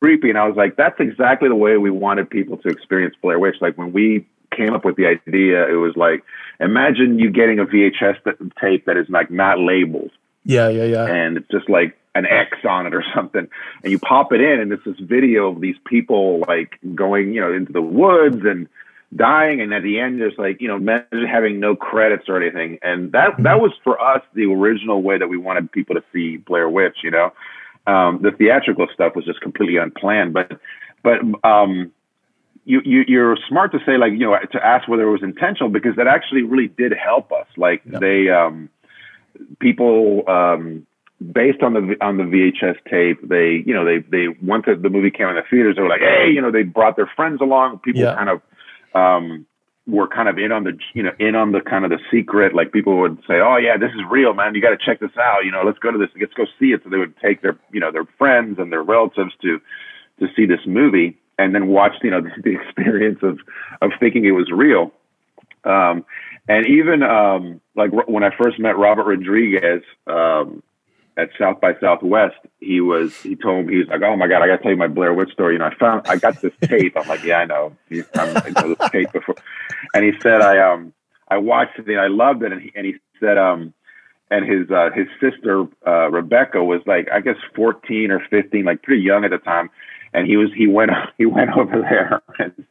creepy, 0.00 0.30
and 0.30 0.38
I 0.38 0.46
was 0.46 0.56
like, 0.56 0.76
that's 0.76 0.98
exactly 1.00 1.48
the 1.48 1.56
way 1.56 1.76
we 1.76 1.90
wanted 1.90 2.30
people 2.30 2.56
to 2.58 2.68
experience 2.68 3.14
Blair 3.22 3.38
Witch. 3.38 3.56
Like 3.60 3.76
when 3.76 3.92
we 3.92 4.26
came 4.56 4.74
up 4.74 4.84
with 4.84 4.96
the 4.96 5.06
idea, 5.06 5.68
it 5.68 5.76
was 5.76 5.96
like, 5.96 6.24
imagine 6.58 7.18
you 7.18 7.30
getting 7.30 7.58
a 7.58 7.64
VHS 7.64 8.16
tape 8.60 8.86
that 8.86 8.96
is 8.96 9.08
like 9.08 9.30
not 9.30 9.58
labeled. 9.58 10.10
Yeah, 10.44 10.68
yeah, 10.68 10.84
yeah. 10.84 11.06
And 11.06 11.36
it's 11.36 11.48
just 11.50 11.68
like 11.68 11.96
an 12.14 12.26
X 12.26 12.58
on 12.68 12.86
it 12.86 12.94
or 12.94 13.04
something, 13.14 13.48
and 13.82 13.92
you 13.92 13.98
pop 13.98 14.32
it 14.32 14.40
in, 14.40 14.60
and 14.60 14.72
it's 14.72 14.84
this 14.84 14.98
video 14.98 15.52
of 15.52 15.60
these 15.60 15.76
people 15.86 16.44
like 16.48 16.78
going, 16.94 17.34
you 17.34 17.40
know, 17.40 17.52
into 17.52 17.72
the 17.72 17.82
woods 17.82 18.44
and 18.44 18.68
dying 19.14 19.60
and 19.60 19.74
at 19.74 19.82
the 19.82 19.98
end 19.98 20.20
there's 20.20 20.38
like 20.38 20.60
you 20.60 20.68
know 20.68 20.78
men 20.78 21.04
having 21.28 21.58
no 21.58 21.74
credits 21.74 22.28
or 22.28 22.40
anything 22.40 22.78
and 22.82 23.10
that 23.10 23.30
that 23.38 23.54
mm-hmm. 23.54 23.62
was 23.62 23.72
for 23.82 24.00
us 24.00 24.22
the 24.34 24.44
original 24.44 25.02
way 25.02 25.18
that 25.18 25.28
we 25.28 25.36
wanted 25.36 25.70
people 25.72 25.96
to 25.96 26.02
see 26.12 26.36
blair 26.36 26.68
witch 26.68 26.98
you 27.02 27.10
know 27.10 27.32
um, 27.86 28.20
the 28.22 28.30
theatrical 28.30 28.86
stuff 28.94 29.16
was 29.16 29.24
just 29.24 29.40
completely 29.40 29.76
unplanned 29.78 30.32
but 30.32 30.60
but 31.02 31.18
um, 31.42 31.90
you, 32.64 32.80
you 32.84 33.04
you're 33.08 33.36
smart 33.48 33.72
to 33.72 33.78
say 33.84 33.96
like 33.96 34.12
you 34.12 34.20
know 34.20 34.36
to 34.52 34.64
ask 34.64 34.86
whether 34.86 35.08
it 35.08 35.10
was 35.10 35.24
intentional 35.24 35.70
because 35.70 35.96
that 35.96 36.06
actually 36.06 36.42
really 36.42 36.68
did 36.68 36.92
help 36.92 37.32
us 37.32 37.46
like 37.56 37.82
yep. 37.90 38.00
they 38.00 38.28
um, 38.28 38.68
people 39.58 40.22
um, 40.28 40.86
based 41.20 41.62
on 41.62 41.74
the 41.74 41.96
on 42.00 42.16
the 42.16 42.24
VHS 42.24 42.76
tape, 42.88 43.26
they 43.28 43.62
you 43.66 43.74
know 43.74 43.84
they 43.84 43.98
they 43.98 44.28
once 44.42 44.64
the 44.66 44.88
movie 44.88 45.10
came 45.10 45.28
in 45.28 45.36
the 45.36 45.42
theaters, 45.50 45.76
they 45.76 45.82
were 45.82 45.88
like, 45.88 46.00
hey, 46.00 46.30
you 46.32 46.40
know, 46.40 46.50
they 46.50 46.62
brought 46.62 46.96
their 46.96 47.10
friends 47.14 47.40
along. 47.40 47.78
People 47.80 48.02
yeah. 48.02 48.14
kind 48.14 48.28
of 48.28 48.40
um, 48.94 49.46
were 49.86 50.06
kind 50.06 50.28
of 50.28 50.38
in 50.38 50.52
on 50.52 50.64
the 50.64 50.78
you 50.94 51.02
know 51.02 51.12
in 51.18 51.34
on 51.34 51.52
the 51.52 51.60
kind 51.60 51.84
of 51.84 51.90
the 51.90 51.98
secret. 52.10 52.54
Like 52.54 52.72
people 52.72 52.98
would 53.00 53.18
say, 53.26 53.40
"Oh 53.40 53.56
yeah, 53.56 53.76
this 53.76 53.90
is 53.90 54.00
real, 54.10 54.34
man. 54.34 54.54
You 54.54 54.62
got 54.62 54.70
to 54.70 54.78
check 54.78 55.00
this 55.00 55.16
out. 55.18 55.44
You 55.44 55.52
know, 55.52 55.62
let's 55.64 55.78
go 55.78 55.90
to 55.90 55.98
this. 55.98 56.10
Let's 56.18 56.34
go 56.34 56.46
see 56.58 56.72
it." 56.72 56.82
So 56.84 56.90
they 56.90 56.98
would 56.98 57.16
take 57.18 57.42
their 57.42 57.58
you 57.72 57.80
know 57.80 57.90
their 57.90 58.06
friends 58.18 58.58
and 58.58 58.72
their 58.72 58.82
relatives 58.82 59.32
to 59.42 59.60
to 60.20 60.28
see 60.36 60.46
this 60.46 60.60
movie 60.66 61.16
and 61.40 61.54
then 61.54 61.68
watch 61.68 61.92
you 62.02 62.10
know 62.10 62.20
the, 62.20 62.30
the 62.42 62.54
experience 62.54 63.20
of 63.22 63.38
of 63.80 63.92
thinking 63.98 64.24
it 64.24 64.32
was 64.32 64.50
real. 64.50 64.92
Um, 65.64 66.04
and 66.48 66.66
even 66.66 67.02
um, 67.02 67.60
like 67.76 67.90
when 67.92 68.24
I 68.24 68.30
first 68.36 68.58
met 68.58 68.78
Robert 68.78 69.04
Rodriguez, 69.04 69.82
um, 70.06 70.62
at 71.16 71.30
South 71.38 71.60
by 71.60 71.74
Southwest, 71.80 72.36
he 72.60 72.80
was 72.80 73.14
he 73.22 73.36
told 73.36 73.66
me 73.66 73.74
he 73.74 73.78
was 73.78 73.88
like, 73.88 74.02
"Oh 74.02 74.16
my 74.16 74.26
god, 74.26 74.42
I 74.42 74.46
got 74.46 74.56
to 74.56 74.62
tell 74.62 74.72
you 74.72 74.76
my 74.76 74.88
Blair 74.88 75.12
Witch 75.12 75.32
story." 75.32 75.54
You 75.54 75.58
know, 75.58 75.66
I 75.66 75.74
found 75.74 76.06
I 76.06 76.16
got 76.16 76.40
this 76.40 76.52
tape. 76.62 76.96
I'm 76.96 77.08
like, 77.08 77.24
"Yeah, 77.24 77.38
I 77.38 77.44
know. 77.46 77.76
I'm, 77.90 78.36
I 78.36 78.50
know 78.50 78.74
this 78.74 78.90
tape 78.90 79.12
before." 79.12 79.36
And 79.94 80.04
he 80.04 80.12
said, 80.22 80.40
"I 80.40 80.58
um 80.72 80.92
I 81.28 81.38
watched 81.38 81.78
it 81.78 81.86
and 81.86 82.00
I 82.00 82.08
loved 82.08 82.42
it." 82.42 82.52
And 82.52 82.62
he 82.62 82.72
and 82.74 82.86
he 82.86 82.94
said, 83.20 83.38
um, 83.38 83.74
and 84.30 84.48
his 84.48 84.70
uh, 84.70 84.90
his 84.94 85.06
sister 85.20 85.66
uh, 85.86 86.10
Rebecca 86.10 86.62
was 86.62 86.80
like, 86.86 87.08
I 87.12 87.20
guess 87.20 87.36
14 87.54 88.10
or 88.10 88.20
15, 88.30 88.64
like 88.64 88.82
pretty 88.82 89.02
young 89.02 89.24
at 89.24 89.30
the 89.30 89.38
time, 89.38 89.70
and 90.12 90.26
he 90.26 90.36
was 90.36 90.50
he 90.56 90.66
went 90.66 90.90
he 91.18 91.26
went 91.26 91.50
over 91.56 91.80
there 91.80 92.22
and 92.38 92.66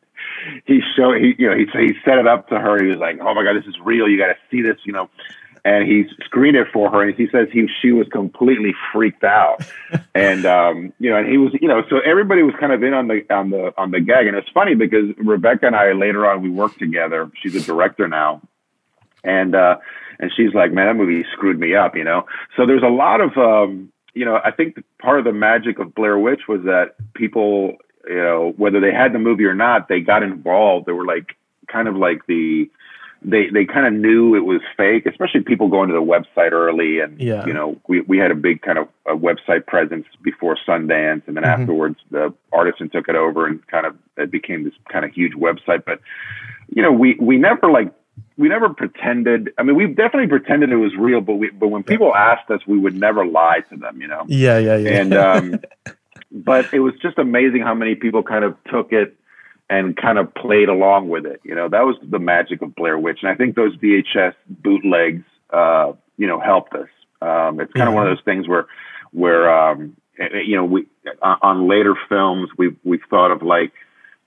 he 0.66 0.82
showed 0.96 1.18
he 1.18 1.34
you 1.38 1.50
know 1.50 1.58
he 1.58 1.66
said 1.72 1.82
he 1.82 1.94
set 2.06 2.18
it 2.18 2.28
up 2.28 2.48
to 2.50 2.60
her. 2.60 2.82
He 2.82 2.90
was 2.90 3.00
like, 3.00 3.18
"Oh 3.22 3.34
my 3.34 3.44
god, 3.44 3.56
this 3.56 3.68
is 3.68 3.76
real. 3.84 4.08
You 4.08 4.18
got 4.18 4.28
to 4.28 4.38
see 4.50 4.62
this," 4.62 4.78
you 4.86 4.94
know 4.94 5.10
and 5.66 5.88
he 5.88 6.06
screened 6.24 6.56
it 6.56 6.68
for 6.72 6.90
her 6.90 7.02
and 7.02 7.16
he 7.16 7.28
says 7.32 7.48
he 7.52 7.68
she 7.82 7.92
was 7.92 8.08
completely 8.10 8.74
freaked 8.92 9.24
out. 9.24 9.64
And 10.16 10.46
um 10.46 10.94
you 11.00 11.10
know 11.10 11.18
and 11.18 11.28
he 11.28 11.38
was 11.38 11.54
you 11.62 11.68
know 11.68 11.84
so 11.90 12.00
everybody 12.00 12.44
was 12.44 12.54
kind 12.60 12.72
of 12.72 12.84
in 12.84 12.94
on 12.94 13.08
the 13.08 13.26
on 13.34 13.50
the 13.50 13.74
on 13.78 13.92
the 13.92 14.00
gag. 14.00 14.28
And 14.28 14.36
it's 14.36 14.50
funny 14.50 14.76
because 14.76 15.16
rebecca 15.18 15.68
and 15.68 15.76
i 15.76 15.92
later 15.94 16.30
on 16.30 16.42
we 16.42 16.50
worked 16.50 16.80
together. 16.80 17.32
She's 17.42 17.56
a 17.56 17.62
director 17.62 18.08
now. 18.08 18.42
And 19.24 19.56
uh 19.56 19.78
and 20.20 20.32
she's 20.36 20.54
like 20.54 20.72
man 20.72 20.88
that 20.88 20.96
movie 20.96 21.26
screwed 21.34 21.60
me 21.60 21.76
up 21.76 21.96
you 21.96 22.04
know? 22.04 22.26
So 22.56 22.66
there's 22.66 22.84
a 22.84 22.90
lot 22.90 23.22
of 23.22 23.38
um 23.38 23.92
you 24.14 24.26
know 24.26 24.40
i 24.44 24.52
think 24.52 24.84
part 25.00 25.20
of 25.20 25.26
the 25.26 25.34
magic 25.34 25.80
of 25.80 25.96
blair 25.96 26.18
witch 26.18 26.42
was 26.48 26.64
that 26.64 26.96
people 27.14 27.78
you 28.08 28.16
know 28.16 28.54
whether 28.58 28.80
they 28.80 28.92
had 28.92 29.14
the 29.14 29.20
movie 29.20 29.46
or 29.46 29.56
not 29.56 29.88
they 29.88 30.02
got 30.02 30.24
involved. 30.24 30.86
They 30.86 30.92
were 30.92 31.06
like 31.06 31.36
kind 31.68 31.88
of 31.88 31.96
like 31.96 32.26
the 32.28 32.70
they 33.22 33.50
they 33.50 33.66
kind 33.66 33.86
of 33.86 33.94
knew 33.94 34.36
it 34.36 34.46
was 34.46 34.62
fake, 34.78 35.06
especially 35.06 35.42
people 35.42 35.68
going 35.68 35.90
to 35.90 35.94
the 35.94 36.02
website 36.02 36.52
early. 36.52 37.00
And 37.00 37.20
yeah. 37.20 37.46
you 37.46 37.54
know, 37.54 37.80
we 37.88 38.02
we 38.02 38.18
had 38.18 38.32
a 38.32 38.36
big 38.36 38.62
kind 38.62 38.78
of 38.78 38.88
a 39.08 39.16
website 39.16 39.68
presence 39.68 40.06
before 40.22 40.58
Sundance, 40.68 41.28
and 41.28 41.36
then 41.36 41.44
mm-hmm. 41.44 41.62
afterwards 41.62 41.98
the 42.12 42.34
artisan 42.54 42.90
took 42.90 43.10
it 43.10 43.16
over 43.16 43.46
and 43.46 43.66
kind 43.68 43.86
of 43.86 43.98
it 44.18 44.32
became 44.32 44.64
this 44.64 44.74
kind 44.92 45.04
of 45.04 45.12
huge 45.12 45.34
website. 45.34 45.84
But 45.86 46.00
you 46.74 46.82
know, 46.82 46.92
we 46.92 47.18
we 47.20 47.38
never 47.38 47.70
like 47.70 47.94
we 48.38 48.48
never 48.48 48.70
pretended. 48.70 49.52
I 49.58 49.64
mean, 49.64 49.76
we 49.76 49.88
definitely 49.88 50.28
pretended 50.28 50.72
it 50.72 50.78
was 50.78 50.96
real, 50.96 51.20
but 51.20 51.36
we 51.36 51.50
but 51.50 51.68
when 51.68 51.84
people 51.84 52.16
asked 52.16 52.50
us, 52.50 52.62
we 52.66 52.80
would 52.80 52.96
never 52.96 53.26
lie 53.26 53.60
to 53.70 53.76
them. 53.76 54.02
You 54.02 54.08
know. 54.08 54.24
Yeah, 54.28 54.60
yeah, 54.60 54.78
yeah. 54.78 54.90
And 54.92 55.14
um, 55.14 55.60
but 56.32 56.74
it 56.74 56.80
was 56.80 56.94
just 57.02 57.18
amazing 57.18 57.62
how 57.62 57.74
many 57.74 57.96
people 57.96 58.24
kind 58.24 58.46
of 58.46 58.56
took 58.72 58.94
it 58.94 59.19
and 59.70 59.96
kind 59.96 60.18
of 60.18 60.34
played 60.34 60.70
along 60.70 61.10
with 61.10 61.26
it. 61.26 61.42
You 61.44 61.56
know, 61.56 61.70
that 61.70 61.86
was 61.86 61.96
the 62.02 62.20
magic 62.20 62.62
of 62.62 62.76
Blair 62.76 62.98
Witch, 62.98 63.20
and 63.22 63.32
I 63.32 63.36
think 63.36 63.56
those 63.56 63.76
VHS 63.78 64.34
bootlegs, 64.48 65.24
uh, 65.52 65.94
you 66.18 66.28
know, 66.28 66.40
helped 66.40 66.74
us. 66.74 66.90
Um, 67.22 67.60
it's 67.60 67.74
kind 67.74 67.90
of 67.90 67.96
one 67.96 68.08
of 68.08 68.16
those 68.16 68.24
things 68.24 68.48
where, 68.48 68.66
where 69.12 69.52
um, 69.52 69.96
you 70.34 70.56
know, 70.56 70.66
we 70.66 70.88
on 71.22 71.68
later 71.68 71.96
films 72.08 72.50
we've 72.58 72.78
we've 72.84 73.02
thought 73.10 73.32
of 73.32 73.42
like, 73.42 73.72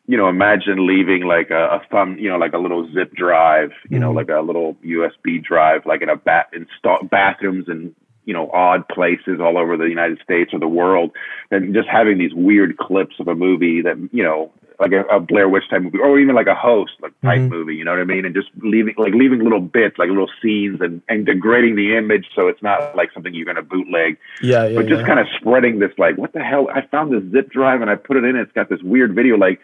you 0.07 0.17
know, 0.17 0.29
imagine 0.29 0.87
leaving 0.87 1.25
like 1.25 1.51
a, 1.51 1.65
a 1.77 1.83
thumb, 1.91 2.19
you 2.19 2.29
know, 2.29 2.37
like 2.37 2.53
a 2.53 2.59
little 2.59 2.91
zip 2.93 3.13
drive, 3.15 3.71
you 3.85 3.97
mm-hmm. 3.97 4.01
know, 4.01 4.13
like 4.13 4.29
a 4.29 4.41
little 4.41 4.75
USB 4.85 5.43
drive, 5.43 5.87
like 5.87 6.03
in 6.03 6.09
a 6.09 6.17
bat 6.17 6.49
install 6.53 7.03
bathrooms 7.05 7.69
and 7.69 7.95
you 8.25 8.33
know 8.33 8.49
odd 8.53 8.87
places 8.89 9.41
all 9.41 9.59
over 9.59 9.77
the 9.77 9.89
United 9.89 10.21
States 10.23 10.53
or 10.53 10.61
the 10.61 10.69
world, 10.69 11.11
and 11.51 11.75
just 11.75 11.89
having 11.89 12.19
these 12.19 12.35
weird 12.35 12.79
clips 12.79 13.17
of 13.19 13.29
a 13.29 13.35
movie 13.35 13.83
that 13.83 13.97
you 14.13 14.23
know 14.23 14.53
like 14.79 14.93
a, 14.93 15.03
a, 15.05 15.21
Blair 15.21 15.49
Witch 15.49 15.65
type 15.71 15.83
movie, 15.83 15.99
or 15.99 16.19
even 16.19 16.35
like 16.35 16.47
a 16.47 16.55
host 16.55 16.93
like 17.01 17.13
type 17.23 17.39
mm-hmm. 17.39 17.49
movie. 17.49 17.75
You 17.75 17.85
know 17.85 17.93
what 17.93 18.01
I 18.01 18.05
mean? 18.05 18.25
And 18.25 18.35
just 18.35 18.49
leaving 18.63 18.95
like 18.99 19.15
leaving 19.15 19.41
little 19.41 19.61
bits, 19.61 19.99
like 19.99 20.09
little 20.09 20.31
scenes, 20.43 20.81
and 20.81 21.03
and 21.09 21.27
degrading 21.27 21.77
the 21.77 21.97
image 21.97 22.27
so 22.35 22.49
it's 22.49 22.63
not 22.63 22.95
like 22.97 23.13
something 23.13 23.35
you're 23.35 23.47
gonna 23.47 23.63
bootleg. 23.63 24.19
Yeah, 24.43 24.67
yeah. 24.67 24.77
But 24.77 24.87
just 24.87 25.01
yeah. 25.01 25.07
kind 25.07 25.21
of 25.21 25.27
spreading 25.39 25.79
this 25.79 25.93
like, 25.99 26.19
what 26.19 26.33
the 26.33 26.43
hell? 26.43 26.69
I 26.75 26.83
found 26.83 27.13
this 27.13 27.31
zip 27.33 27.51
drive 27.51 27.81
and 27.81 27.91
I 27.91 27.97
put 27.97 28.17
it 28.17 28.25
in. 28.25 28.37
It's 28.37 28.53
got 28.53 28.69
this 28.69 28.83
weird 28.83 29.15
video. 29.15 29.37
Like 29.37 29.61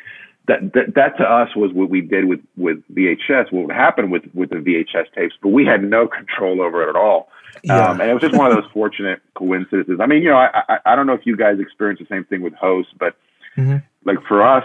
that, 0.49 0.73
that, 0.73 0.94
that 0.94 1.16
to 1.18 1.25
us 1.25 1.55
was 1.55 1.73
what 1.73 1.90
we 1.90 2.01
did 2.01 2.25
with 2.25 2.40
with 2.57 2.83
VHS. 2.92 3.53
What 3.53 3.66
would 3.66 3.77
happen 3.77 4.11
with 4.11 4.25
with 4.35 4.51
the 4.51 4.57
VHS 4.57 5.12
tapes, 5.14 5.35
but 5.42 5.51
we 5.51 5.64
had 5.64 5.85
no 5.85 6.09
control 6.09 6.61
over 6.62 6.83
it 6.83 6.88
at 6.88 6.97
all. 6.97 7.29
Yeah. 7.62 7.88
Um, 7.88 8.01
and 8.01 8.11
it 8.11 8.14
was 8.14 8.23
just 8.23 8.37
one 8.37 8.51
of 8.51 8.57
those 8.57 8.71
fortunate 8.73 9.21
coincidences. 9.35 9.99
I 10.01 10.07
mean, 10.07 10.23
you 10.23 10.31
know, 10.31 10.37
I, 10.37 10.62
I 10.68 10.79
I 10.87 10.97
don't 10.97 11.07
know 11.07 11.12
if 11.12 11.27
you 11.27 11.37
guys 11.37 11.61
experienced 11.61 12.03
the 12.03 12.14
same 12.14 12.25
thing 12.25 12.42
with 12.42 12.55
hosts, 12.55 12.92
but 12.99 13.14
mm-hmm. 13.57 13.79
like 14.05 14.18
for 14.27 14.42
us, 14.42 14.64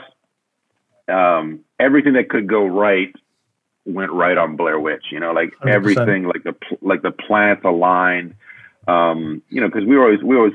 um, 1.07 1.61
everything 1.79 2.13
that 2.13 2.29
could 2.29 2.47
go 2.47 2.65
right 2.65 3.13
went 3.85 4.11
right 4.11 4.37
on 4.37 4.55
Blair 4.55 4.79
Witch. 4.79 5.05
You 5.11 5.19
know, 5.19 5.31
like 5.31 5.53
100%. 5.63 5.69
everything, 5.69 6.23
like 6.23 6.43
the 6.43 6.55
like 6.81 7.01
the 7.01 7.11
planets 7.11 7.61
aligned. 7.63 8.35
Um, 8.87 9.41
you 9.49 9.61
know, 9.61 9.67
because 9.67 9.85
we 9.85 9.97
always 9.97 10.21
we 10.23 10.35
always 10.35 10.53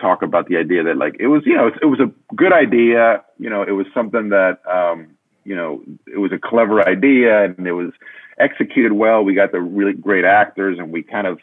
talk 0.00 0.22
about 0.22 0.48
the 0.48 0.56
idea 0.56 0.82
that 0.84 0.96
like 0.96 1.16
it 1.18 1.28
was 1.28 1.42
you 1.46 1.56
know 1.56 1.68
it, 1.68 1.74
it 1.82 1.86
was 1.86 2.00
a 2.00 2.10
good 2.34 2.52
idea. 2.52 3.24
You 3.38 3.50
know, 3.50 3.62
it 3.62 3.72
was 3.72 3.86
something 3.94 4.30
that 4.30 4.58
um, 4.66 5.16
you 5.44 5.54
know 5.54 5.82
it 6.06 6.18
was 6.18 6.32
a 6.32 6.38
clever 6.38 6.86
idea 6.86 7.44
and 7.44 7.66
it 7.66 7.72
was 7.72 7.92
executed 8.38 8.92
well. 8.92 9.22
We 9.22 9.34
got 9.34 9.52
the 9.52 9.60
really 9.60 9.94
great 9.94 10.24
actors 10.24 10.78
and 10.78 10.92
we 10.92 11.02
kind 11.02 11.26
of 11.26 11.38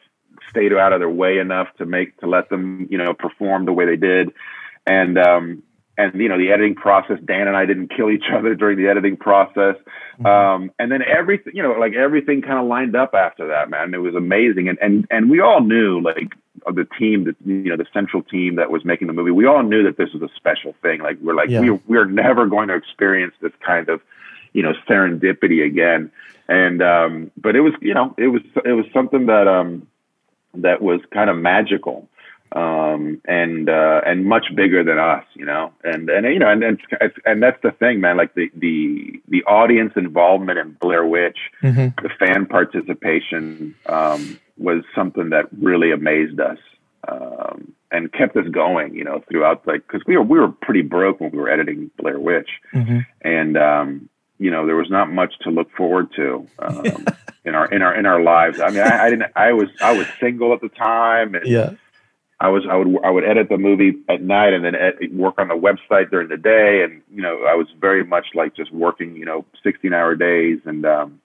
stayed 0.50 0.74
out 0.74 0.94
of 0.94 1.00
their 1.00 1.10
way 1.10 1.38
enough 1.38 1.68
to 1.78 1.86
make 1.86 2.18
to 2.20 2.28
let 2.28 2.50
them 2.50 2.88
you 2.90 2.98
know 2.98 3.14
perform 3.14 3.66
the 3.66 3.74
way 3.74 3.86
they 3.86 3.96
did. 3.96 4.32
And 4.86 5.18
um, 5.18 5.64
and 5.98 6.14
you 6.16 6.28
know 6.28 6.38
the 6.38 6.52
editing 6.52 6.76
process 6.76 7.18
dan 7.26 7.48
and 7.48 7.56
i 7.56 7.66
didn't 7.66 7.90
kill 7.96 8.10
each 8.10 8.26
other 8.32 8.56
during 8.62 8.78
the 8.78 8.88
editing 8.88 9.18
process. 9.18 9.76
Mm-hmm. 10.20 10.26
um, 10.26 10.72
and 10.78 10.92
then 10.92 11.02
everything 11.02 11.56
you 11.56 11.64
know 11.64 11.72
like 11.74 11.94
everything 11.94 12.42
kind 12.42 12.60
of 12.60 12.66
lined 12.66 12.96
up 12.96 13.14
after 13.14 13.48
that 13.48 13.70
man. 13.70 13.94
It 13.94 13.98
was 13.98 14.16
amazing. 14.16 14.70
And 14.70 14.78
and 14.82 15.08
and 15.10 15.30
we 15.30 15.40
all 15.40 15.62
knew 15.62 16.02
like 16.02 16.34
the 16.66 16.88
team 17.00 17.26
that 17.26 17.36
you 17.46 17.70
know 17.70 17.78
the 17.78 17.88
central 17.94 18.22
team 18.22 18.56
that 18.56 18.70
was 18.70 18.86
making 18.86 19.08
the 19.08 19.14
movie 19.14 19.32
we 19.32 19.46
all 19.46 19.64
knew 19.64 19.84
that 19.84 19.98
this 19.98 20.14
was 20.14 20.22
a 20.22 20.34
special 20.36 20.76
thing. 20.82 21.02
Like 21.02 21.18
we're 21.22 21.36
like 21.36 21.50
yeah. 21.50 21.62
we, 21.62 21.72
we're 21.88 22.06
never 22.06 22.46
going 22.46 22.68
to 22.68 22.76
experience 22.76 23.34
this 23.42 23.54
kind 23.66 23.90
of 23.90 24.02
you 24.54 24.62
know 24.62 24.74
serendipity 24.88 25.66
again. 25.66 26.12
And 26.48 26.82
um 26.84 27.32
but 27.38 27.56
it 27.56 27.62
was 27.62 27.74
you 27.82 27.94
know 27.94 28.14
it 28.18 28.28
was 28.28 28.42
it 28.66 28.74
was 28.74 28.86
something 28.94 29.26
that 29.28 29.48
um 29.48 29.88
that 30.56 30.82
was 30.82 31.02
kind 31.12 31.30
of 31.30 31.38
magical 31.38 32.08
um, 32.54 33.20
and 33.26 33.68
uh, 33.68 34.02
and 34.06 34.26
much 34.26 34.46
bigger 34.56 34.84
than 34.84 35.00
us, 35.00 35.26
you 35.34 35.46
know. 35.46 35.74
And 35.84 36.10
and 36.10 36.26
you 36.26 36.40
know, 36.40 36.50
and 36.50 36.64
and 36.64 36.80
and 37.26 37.44
that's 37.44 37.62
the 37.64 37.72
thing, 37.72 38.00
man. 38.00 38.18
Like 38.18 38.36
the 38.36 38.52
the 38.56 39.22
the 39.28 39.44
audience 39.46 39.94
involvement 39.96 40.60
in 40.60 40.74
Blair 40.74 41.06
Witch, 41.06 41.38
mm-hmm. 41.62 41.90
the 42.02 42.10
fan 42.20 42.46
participation 42.46 43.76
um, 43.88 44.40
was 44.58 44.84
something 44.94 45.30
that 45.32 45.46
really 45.60 45.92
amazed 45.92 46.40
us 46.40 46.60
um, 47.08 47.74
and 47.92 48.14
kept 48.14 48.38
us 48.38 48.48
going, 48.50 48.94
you 48.94 49.04
know, 49.04 49.24
throughout. 49.30 49.66
Like 49.66 49.88
because 49.88 50.06
we 50.06 50.16
were 50.16 50.24
we 50.24 50.40
were 50.40 50.50
pretty 50.50 50.84
broke 50.84 51.20
when 51.20 51.32
we 51.32 51.40
were 51.40 51.50
editing 51.50 51.90
Blair 51.98 52.20
Witch, 52.20 52.50
mm-hmm. 52.74 53.00
and 53.22 53.58
um, 53.58 54.10
you 54.38 54.52
know 54.52 54.68
there 54.68 54.76
was 54.76 54.92
not 54.92 55.12
much 55.12 55.34
to 55.42 55.50
look 55.50 55.72
forward 55.72 56.10
to. 56.16 56.48
Um, 56.60 57.06
in 57.46 57.56
our 57.56 57.66
in 57.74 57.82
our 57.82 57.94
in 57.96 58.06
our 58.06 58.22
lives. 58.22 58.62
I 58.62 58.70
mean, 58.70 58.80
I, 58.80 59.06
I, 59.06 59.10
didn't. 59.10 59.32
I 59.36 59.52
was 59.52 59.68
I 59.82 59.98
was 59.98 60.08
single 60.20 60.54
at 60.54 60.62
the 60.62 60.70
time, 60.70 61.36
and 61.36 61.46
yeah. 61.46 61.72
I 62.44 62.50
was 62.50 62.64
I 62.70 62.76
would 62.76 63.06
I 63.06 63.10
would 63.10 63.24
edit 63.24 63.48
the 63.48 63.58
movie 63.58 63.94
at 64.10 64.22
night 64.22 64.54
and 64.54 64.66
then 64.66 64.76
ed- 64.76 65.14
work 65.14 65.36
on 65.38 65.48
the 65.48 65.56
website 65.56 66.12
during 66.12 66.28
the 66.28 66.36
day, 66.36 66.84
and 66.84 67.02
you 67.10 67.22
know 67.22 67.46
I 67.46 67.56
was 67.56 67.68
very 67.80 68.04
much 68.04 68.28
like 68.36 68.54
just 68.54 68.72
working 68.74 69.16
you 69.16 69.24
know 69.24 69.46
16 69.64 69.94
hour 69.94 70.14
days, 70.14 70.60
and 70.66 70.86
um, 70.86 71.22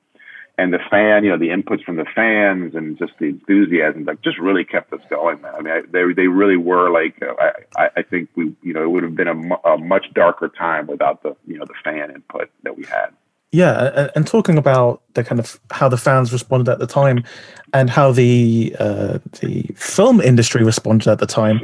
and 0.59 0.73
the 0.73 0.79
fan, 0.91 1.25
you 1.25 1.31
know, 1.31 1.37
the 1.37 1.49
inputs 1.49 1.83
from 1.85 1.97
the 1.97 2.07
fans 2.15 2.77
and 2.77 2.97
just 2.99 3.13
the 3.19 3.27
enthusiasm, 3.27 4.05
like 4.05 4.23
just 4.23 4.39
really 4.39 4.65
kept 4.65 4.93
us 4.93 5.01
going, 5.11 5.41
man. 5.41 5.55
I 5.57 5.61
mean, 5.61 5.73
I, 5.73 5.81
they 5.91 6.13
they 6.15 6.29
really 6.29 6.57
were 6.57 6.89
like 6.89 7.21
uh, 7.21 7.35
I 7.77 7.89
I 7.97 8.03
think 8.03 8.29
we 8.37 8.55
you 8.63 8.73
know 8.73 8.85
it 8.85 8.91
would 8.91 9.03
have 9.03 9.17
been 9.17 9.29
a, 9.29 9.69
a 9.69 9.77
much 9.77 10.07
darker 10.15 10.49
time 10.49 10.87
without 10.87 11.25
the 11.25 11.35
you 11.49 11.59
know 11.59 11.65
the 11.65 11.75
fan 11.83 12.13
input 12.13 12.49
that 12.63 12.77
we 12.77 12.85
had. 12.85 13.09
Yeah, 13.51 14.11
and 14.15 14.27
talking 14.27 14.59
about 14.59 15.03
the 15.15 15.25
kind 15.25 15.39
of 15.39 15.59
how 15.71 15.89
the 15.89 15.97
fans 15.97 16.33
responded 16.33 16.71
at 16.71 16.81
the 16.81 16.87
time, 16.87 17.25
and 17.73 17.89
how 17.89 18.13
the 18.13 18.77
uh, 18.79 19.19
the 19.41 19.63
film 19.75 20.21
industry 20.21 20.63
responded 20.63 21.09
at 21.09 21.19
the 21.19 21.27
time, 21.27 21.63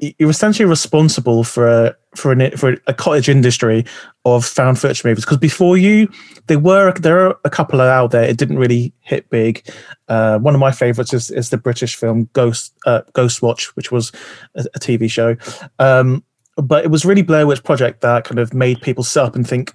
you're 0.00 0.30
essentially 0.30 0.68
responsible 0.68 1.44
for 1.44 1.68
a, 1.68 1.96
for 2.16 2.32
an, 2.32 2.56
for 2.56 2.76
a 2.86 2.94
cottage 2.94 3.28
industry 3.28 3.84
of 4.24 4.44
found 4.44 4.78
footage 4.78 5.04
movies. 5.04 5.24
Because 5.24 5.38
before 5.38 5.76
you, 5.76 6.08
there 6.46 6.58
were 6.58 6.92
there 6.92 7.26
are 7.26 7.38
a 7.44 7.50
couple 7.50 7.80
out 7.80 8.10
there. 8.10 8.24
It 8.24 8.36
didn't 8.36 8.58
really 8.58 8.92
hit 9.00 9.28
big. 9.30 9.66
Uh, 10.08 10.38
one 10.38 10.54
of 10.54 10.60
my 10.60 10.72
favorites 10.72 11.14
is, 11.14 11.30
is 11.30 11.50
the 11.50 11.58
British 11.58 11.96
film 11.96 12.28
Ghost 12.32 12.74
uh, 12.86 13.02
Ghostwatch, 13.12 13.66
which 13.76 13.92
was 13.92 14.12
a, 14.56 14.64
a 14.74 14.80
TV 14.80 15.10
show. 15.10 15.36
Um, 15.78 16.24
but 16.56 16.84
it 16.84 16.90
was 16.90 17.04
really 17.04 17.22
Blair 17.22 17.46
Witch 17.46 17.64
Project 17.64 18.00
that 18.02 18.24
kind 18.24 18.38
of 18.38 18.54
made 18.54 18.80
people 18.80 19.04
sit 19.04 19.22
up 19.22 19.34
and 19.34 19.46
think, 19.46 19.72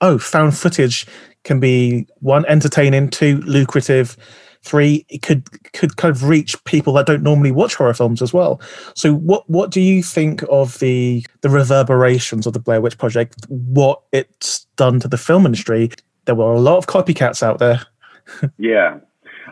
oh, 0.00 0.18
found 0.18 0.56
footage 0.56 1.06
can 1.44 1.60
be 1.60 2.06
one 2.20 2.44
entertaining, 2.46 3.08
two 3.08 3.38
lucrative, 3.42 4.16
three 4.62 5.06
it 5.08 5.22
could 5.22 5.48
could 5.72 5.96
kind 5.96 6.14
of 6.14 6.24
reach 6.24 6.62
people 6.64 6.92
that 6.94 7.06
don't 7.06 7.22
normally 7.22 7.52
watch 7.52 7.76
horror 7.76 7.94
films 7.94 8.20
as 8.20 8.32
well. 8.32 8.60
So 8.94 9.14
what 9.14 9.48
what 9.48 9.70
do 9.70 9.80
you 9.80 10.02
think 10.02 10.42
of 10.50 10.78
the 10.80 11.24
the 11.40 11.48
reverberations 11.48 12.46
of 12.46 12.52
the 12.52 12.58
Blair 12.58 12.80
Witch 12.80 12.98
Project? 12.98 13.36
What 13.48 14.02
it's 14.12 14.64
done 14.76 15.00
to 15.00 15.08
the 15.08 15.18
film 15.18 15.46
industry? 15.46 15.90
There 16.24 16.34
were 16.34 16.52
a 16.52 16.60
lot 16.60 16.78
of 16.78 16.86
copycats 16.86 17.42
out 17.42 17.58
there. 17.58 17.80
yeah, 18.58 18.98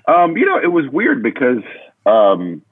um, 0.09 0.37
you 0.37 0.45
know, 0.45 0.59
it 0.59 0.73
was 0.73 0.87
weird 0.89 1.23
because 1.23 1.63
um, 2.07 2.63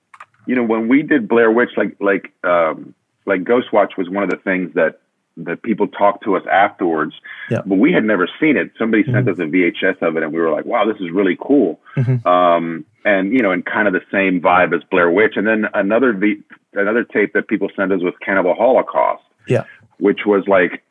you 0.47 0.57
know, 0.57 0.65
when 0.65 0.89
we 0.89 1.03
did 1.03 1.29
Blair 1.29 1.51
Witch, 1.51 1.71
like 1.77 1.97
like 2.01 2.33
um, 2.45 2.95
like 3.27 3.45
Ghostwatch 3.45 3.97
was 3.97 4.09
one 4.11 4.25
of 4.25 4.31
the 4.31 4.37
things 4.37 4.75
that 4.75 5.01
that 5.39 5.63
people 5.63 5.89
talked 5.89 6.23
to 6.25 6.37
us 6.37 6.43
afterwards, 6.51 7.15
Yeah. 7.51 7.63
but 7.65 7.79
we 7.79 7.93
had 7.93 8.05
never 8.05 8.29
seen 8.39 8.57
it. 8.57 8.71
Somebody 8.79 9.05
sent 9.05 9.27
Mhm. 9.27 9.33
us 9.33 9.39
a 9.39 9.47
VHS 9.47 9.97
of 10.03 10.17
it, 10.17 10.23
and 10.23 10.33
we 10.33 10.41
were 10.41 10.51
like, 10.51 10.67
"Wow, 10.67 10.85
this 10.85 11.01
is 11.01 11.11
really 11.11 11.37
cool." 11.41 11.81
Mhm. 11.97 12.25
Um, 12.27 12.85
and 13.05 13.33
you 13.33 13.41
know, 13.41 13.51
and 13.51 13.65
kind 13.65 13.87
of 13.89 13.95
the 13.95 14.03
same 14.11 14.41
vibe 14.41 14.75
as 14.75 14.83
Blair 14.85 15.11
Witch. 15.11 15.37
And 15.37 15.47
then 15.47 15.69
another 15.75 16.13
v- 16.13 16.43
another 16.75 17.03
tape 17.05 17.33
that 17.33 17.49
people 17.49 17.71
sent 17.75 17.93
us 17.93 18.03
was 18.03 18.15
Cannibal 18.21 18.55
Holocaust, 18.55 19.23
Yeah. 19.49 19.65
which 19.99 20.27
was 20.27 20.47
like, 20.49 20.83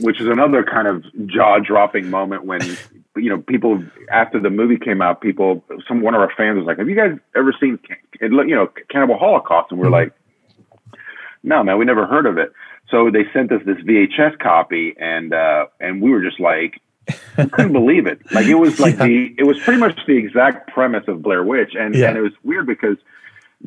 which 0.00 0.20
is 0.20 0.26
another 0.26 0.62
kind 0.64 0.88
of 0.88 1.04
jaw 1.26 1.58
dropping 1.58 2.10
moment 2.10 2.44
when 2.44 2.60
you 3.16 3.30
know 3.30 3.38
people 3.38 3.82
after 4.10 4.38
the 4.40 4.50
movie 4.50 4.76
came 4.76 5.00
out, 5.00 5.20
people 5.20 5.64
some 5.86 6.00
one 6.00 6.14
of 6.14 6.20
our 6.20 6.32
fans 6.36 6.56
was 6.58 6.66
like, 6.66 6.78
"Have 6.78 6.88
you 6.88 6.96
guys 6.96 7.16
ever 7.36 7.52
seen 7.52 7.78
you 8.20 8.28
know 8.56 8.68
Cannibal 8.90 9.16
Holocaust?" 9.18 9.70
And 9.70 9.78
we 9.80 9.84
we're 9.84 9.90
Mhm. 9.90 10.02
like, 10.02 10.12
"No, 11.42 11.62
man, 11.62 11.78
we 11.78 11.84
never 11.84 12.06
heard 12.06 12.26
of 12.26 12.38
it." 12.38 12.52
So 12.90 13.10
they 13.10 13.24
sent 13.32 13.50
us 13.52 13.62
this 13.66 13.78
VHS 13.78 14.38
copy, 14.38 14.94
and 14.98 15.32
uh, 15.34 15.66
and 15.80 16.00
we 16.00 16.10
were 16.10 16.22
just 16.22 16.38
like, 16.40 16.80
we 17.36 17.46
couldn't 17.46 17.72
believe 17.82 18.06
it. 18.06 18.20
Like 18.32 18.46
it 18.46 18.54
was 18.54 18.78
like 18.78 18.96
Yeah. 18.98 19.06
the 19.06 19.34
it 19.38 19.44
was 19.44 19.58
pretty 19.60 19.80
much 19.80 19.98
the 20.06 20.16
exact 20.16 20.72
premise 20.72 21.04
of 21.08 21.22
Blair 21.22 21.42
Witch, 21.42 21.74
and 21.78 21.94
Yeah. 21.94 22.08
and 22.08 22.16
it 22.16 22.22
was 22.22 22.32
weird 22.44 22.66
because 22.66 22.96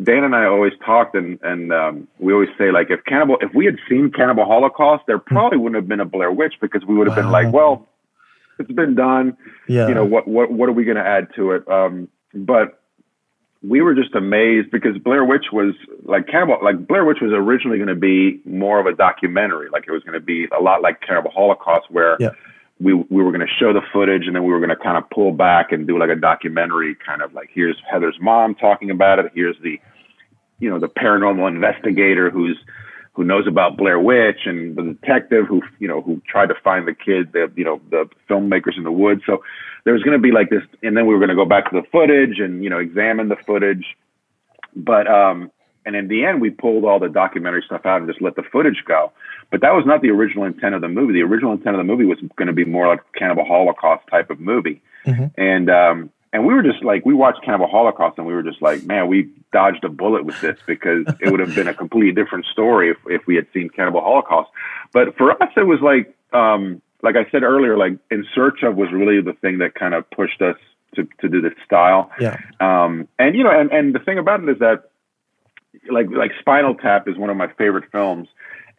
Dan 0.02 0.24
and 0.24 0.36
I 0.36 0.46
always 0.46 0.74
talked, 0.86 1.16
and 1.16 1.40
and 1.44 1.74
um, 1.74 2.08
we 2.20 2.32
always 2.32 2.50
say 2.58 2.72
like 2.72 2.90
if 2.90 3.04
Cannibal 3.06 3.38
if 3.42 3.54
we 3.54 3.66
had 3.66 3.78
seen 3.90 4.12
Cannibal 4.12 4.46
Holocaust, 4.46 5.04
there 5.08 5.20
probably 5.20 5.58
wouldn't 5.58 5.76
have 5.82 5.88
been 5.88 6.00
a 6.00 6.06
Blair 6.06 6.32
Witch 6.32 6.54
because 6.62 6.86
we 6.86 6.96
would 6.96 7.08
have 7.08 7.16
been 7.16 7.32
like, 7.32 7.52
well, 7.52 7.88
it's 8.60 8.72
been 8.72 8.94
done 8.96 9.36
Yeah. 9.68 9.88
you 9.88 9.94
know 9.96 10.06
what 10.06 10.28
what 10.28 10.52
what 10.52 10.70
are 10.70 10.74
we 10.74 10.84
going 10.84 10.98
to 10.98 11.06
add 11.06 11.28
to 11.36 11.52
it 11.52 11.68
um 11.70 12.10
but 12.34 12.79
we 13.62 13.82
were 13.82 13.94
just 13.94 14.16
amazed 14.16 14.72
because 14.72 14.98
Blair 15.00 15.26
Witch 15.26 15.48
was 15.52 15.74
like 16.04 16.28
Cannibal 16.28 16.58
like 16.64 16.88
Blair 16.88 17.04
Witch 17.04 17.20
was 17.22 17.32
originally 17.34 17.78
going 17.78 17.90
to 17.90 17.96
be 17.96 18.40
more 18.46 18.80
of 18.80 18.86
a 18.86 18.94
documentary 18.94 19.70
like 19.72 19.86
it 19.88 19.92
was 19.92 20.04
going 20.04 20.14
to 20.14 20.26
be 20.26 20.48
a 20.58 20.62
lot 20.62 20.82
like 20.82 21.02
Cannibal 21.02 21.32
Holocaust 21.32 21.92
where 21.92 22.16
Yeah. 22.20 22.30
we 22.80 22.94
we 22.94 23.22
were 23.22 23.32
going 23.32 23.46
to 23.46 23.54
show 23.60 23.74
the 23.74 23.82
footage 23.92 24.28
and 24.28 24.36
then 24.36 24.44
we 24.44 24.52
were 24.54 24.60
going 24.60 24.70
to 24.70 24.78
kind 24.78 24.98
of 24.98 25.10
pull 25.10 25.34
back 25.34 25.72
and 25.74 25.86
do 25.86 26.00
like 26.00 26.10
a 26.10 26.16
documentary 26.16 26.96
kind 27.06 27.22
of 27.22 27.34
like 27.34 27.50
here's 27.54 27.76
Heather's 27.92 28.18
mom 28.22 28.56
talking 28.56 28.92
about 28.92 29.20
it 29.20 29.32
here's 29.36 29.58
the 29.62 29.80
you 30.60 30.70
know 30.70 30.80
the 30.80 30.88
paranormal 30.90 31.48
investigator 31.48 32.30
who's 32.30 32.58
who 33.20 33.26
knows 33.26 33.48
about 33.48 33.76
Blair 33.76 34.00
Witch 34.00 34.46
and 34.46 34.78
the 34.78 34.82
detective 34.82 35.46
who 35.46 35.62
you 35.78 35.90
know 35.90 36.00
who 36.00 36.22
tried 36.26 36.48
to 36.48 36.56
find 36.64 36.88
the 36.88 36.94
kid, 36.94 37.34
the 37.34 37.52
you 37.54 37.66
know 37.66 37.82
the 37.90 38.08
filmmakers 38.30 38.78
in 38.78 38.86
the 38.86 38.94
woods. 38.94 39.24
So 39.26 39.44
there 39.84 39.94
was 39.94 40.04
going 40.04 40.18
to 40.18 40.22
be 40.22 40.32
like 40.32 40.50
this, 40.50 40.62
and 40.84 40.96
then 40.96 41.06
we 41.06 41.14
were 41.14 41.20
going 41.20 41.28
to 41.30 41.36
go 41.36 41.44
back 41.44 41.70
to 41.70 41.82
the 41.82 41.86
footage 41.92 42.40
and 42.40 42.64
you 42.64 42.70
know 42.70 42.78
examine 42.78 43.28
the 43.28 43.36
footage. 43.46 43.84
But 44.74 45.08
um, 45.08 45.52
and 45.86 45.98
in 45.98 46.08
the 46.08 46.24
end, 46.24 46.40
we 46.40 46.50
pulled 46.50 46.86
all 46.86 46.98
the 46.98 47.10
documentary 47.10 47.62
stuff 47.66 47.86
out 47.86 48.00
and 48.00 48.10
just 48.10 48.22
let 48.22 48.38
the 48.38 48.44
footage 48.54 48.86
go. 48.88 49.12
But 49.52 49.60
that 49.60 49.72
was 49.72 49.84
not 49.86 50.02
the 50.02 50.12
original 50.12 50.46
intent 50.46 50.76
of 50.76 50.80
the 50.80 50.88
movie. 50.88 51.12
The 51.12 51.24
original 51.24 51.52
intent 51.52 51.76
of 51.76 51.80
the 51.80 51.92
movie 51.92 52.06
was 52.06 52.20
going 52.38 52.48
to 52.48 52.54
be 52.54 52.64
more 52.64 52.88
like 52.88 53.02
a 53.02 53.20
Cannibal 53.20 53.44
Holocaust 53.44 54.08
type 54.10 54.30
of 54.30 54.40
movie. 54.40 54.82
Mhm. 55.06 55.34
And 55.38 55.70
um, 55.70 56.10
and 56.32 56.46
we 56.46 56.54
were 56.54 56.64
just 56.64 56.84
like 56.84 57.06
we 57.06 57.14
watched 57.14 57.44
Cannibal 57.44 57.68
Holocaust 57.68 58.18
and 58.18 58.28
we 58.28 58.34
were 58.34 58.44
just 58.44 58.62
like, 58.62 58.84
man, 58.84 59.08
we 59.08 59.30
dodged 59.52 59.84
a 59.84 59.90
bullet 59.90 60.26
with 60.26 60.40
this 60.42 60.58
because 60.68 61.06
it 61.20 61.32
would 61.32 61.40
have 61.40 61.56
been 61.56 61.68
a 61.68 61.74
completely 61.74 62.12
different 62.12 62.46
story 62.46 62.92
if, 62.92 62.98
if 63.08 63.28
we 63.28 63.36
had 63.36 63.48
seen 63.54 63.70
Cannibal 63.70 64.02
Holocaust. 64.02 64.50
But 64.94 65.18
for 65.18 65.32
us, 65.32 65.50
it 65.56 65.66
was 65.66 65.80
like 65.82 66.14
um, 66.34 66.82
like 67.02 67.16
I 67.16 67.30
said 67.32 67.44
earlier, 67.44 67.78
like 67.78 67.94
In 68.12 68.26
Search 68.34 68.64
of 68.64 68.76
was 68.76 68.92
really 68.92 69.22
the 69.22 69.34
thing 69.34 69.60
that 69.60 69.76
kind 69.76 69.94
of 69.94 70.10
pushed 70.12 70.42
us 70.42 70.58
to 70.96 71.08
to 71.20 71.30
do 71.30 71.42
this 71.42 71.54
style. 71.66 72.12
Yeah. 72.20 72.38
Um, 72.60 73.08
and 73.18 73.36
you 73.36 73.44
know, 73.44 73.52
and, 73.52 73.72
and 73.72 73.96
the 73.96 74.00
thing 74.00 74.18
about 74.18 74.44
it 74.44 74.50
is 74.50 74.60
that 74.60 74.90
like 75.90 76.08
like 76.10 76.32
Spinal 76.40 76.76
Tap 76.76 77.08
is 77.08 77.18
one 77.18 77.30
of 77.30 77.38
my 77.38 77.48
favorite 77.58 77.92
films, 77.92 78.28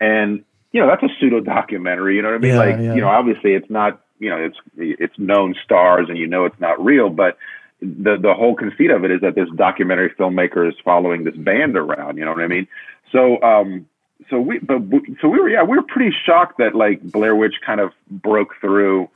and 0.00 0.44
you 0.72 0.80
know 0.80 0.86
that's 0.86 1.02
a 1.02 1.08
pseudo 1.18 1.40
documentary. 1.40 2.16
You 2.16 2.22
know 2.22 2.28
what 2.28 2.36
I 2.36 2.38
mean? 2.38 2.52
Yeah, 2.52 2.58
like 2.58 2.76
yeah. 2.78 2.94
you 2.94 3.00
know, 3.00 3.08
obviously 3.08 3.54
it's 3.54 3.70
not 3.70 4.00
you 4.20 4.30
know 4.30 4.36
it's 4.36 4.56
it's 4.76 5.18
known 5.18 5.56
stars 5.64 6.08
and 6.08 6.16
you 6.16 6.26
know 6.26 6.44
it's 6.44 6.60
not 6.60 6.82
real, 6.84 7.10
but 7.10 7.36
the 7.80 8.16
the 8.20 8.34
whole 8.34 8.54
conceit 8.54 8.90
of 8.90 9.04
it 9.04 9.10
is 9.10 9.20
that 9.22 9.34
this 9.34 9.48
documentary 9.56 10.10
filmmaker 10.10 10.68
is 10.68 10.74
following 10.84 11.24
this 11.24 11.36
band 11.36 11.76
around. 11.76 12.18
You 12.18 12.26
know 12.26 12.32
what 12.32 12.42
I 12.42 12.46
mean? 12.46 12.68
So 13.10 13.42
um, 13.42 13.86
so 14.28 14.40
we 14.40 14.58
but 14.58 14.82
so 15.20 15.28
we 15.28 15.40
were 15.40 15.48
yeah 15.48 15.62
we 15.62 15.76
were 15.76 15.82
pretty 15.82 16.14
shocked 16.24 16.58
that 16.58 16.74
like 16.74 17.02
Blair 17.02 17.34
Witch 17.34 17.56
kind 17.64 17.80
of 17.80 17.92
broke 18.10 18.54
through 18.60 19.08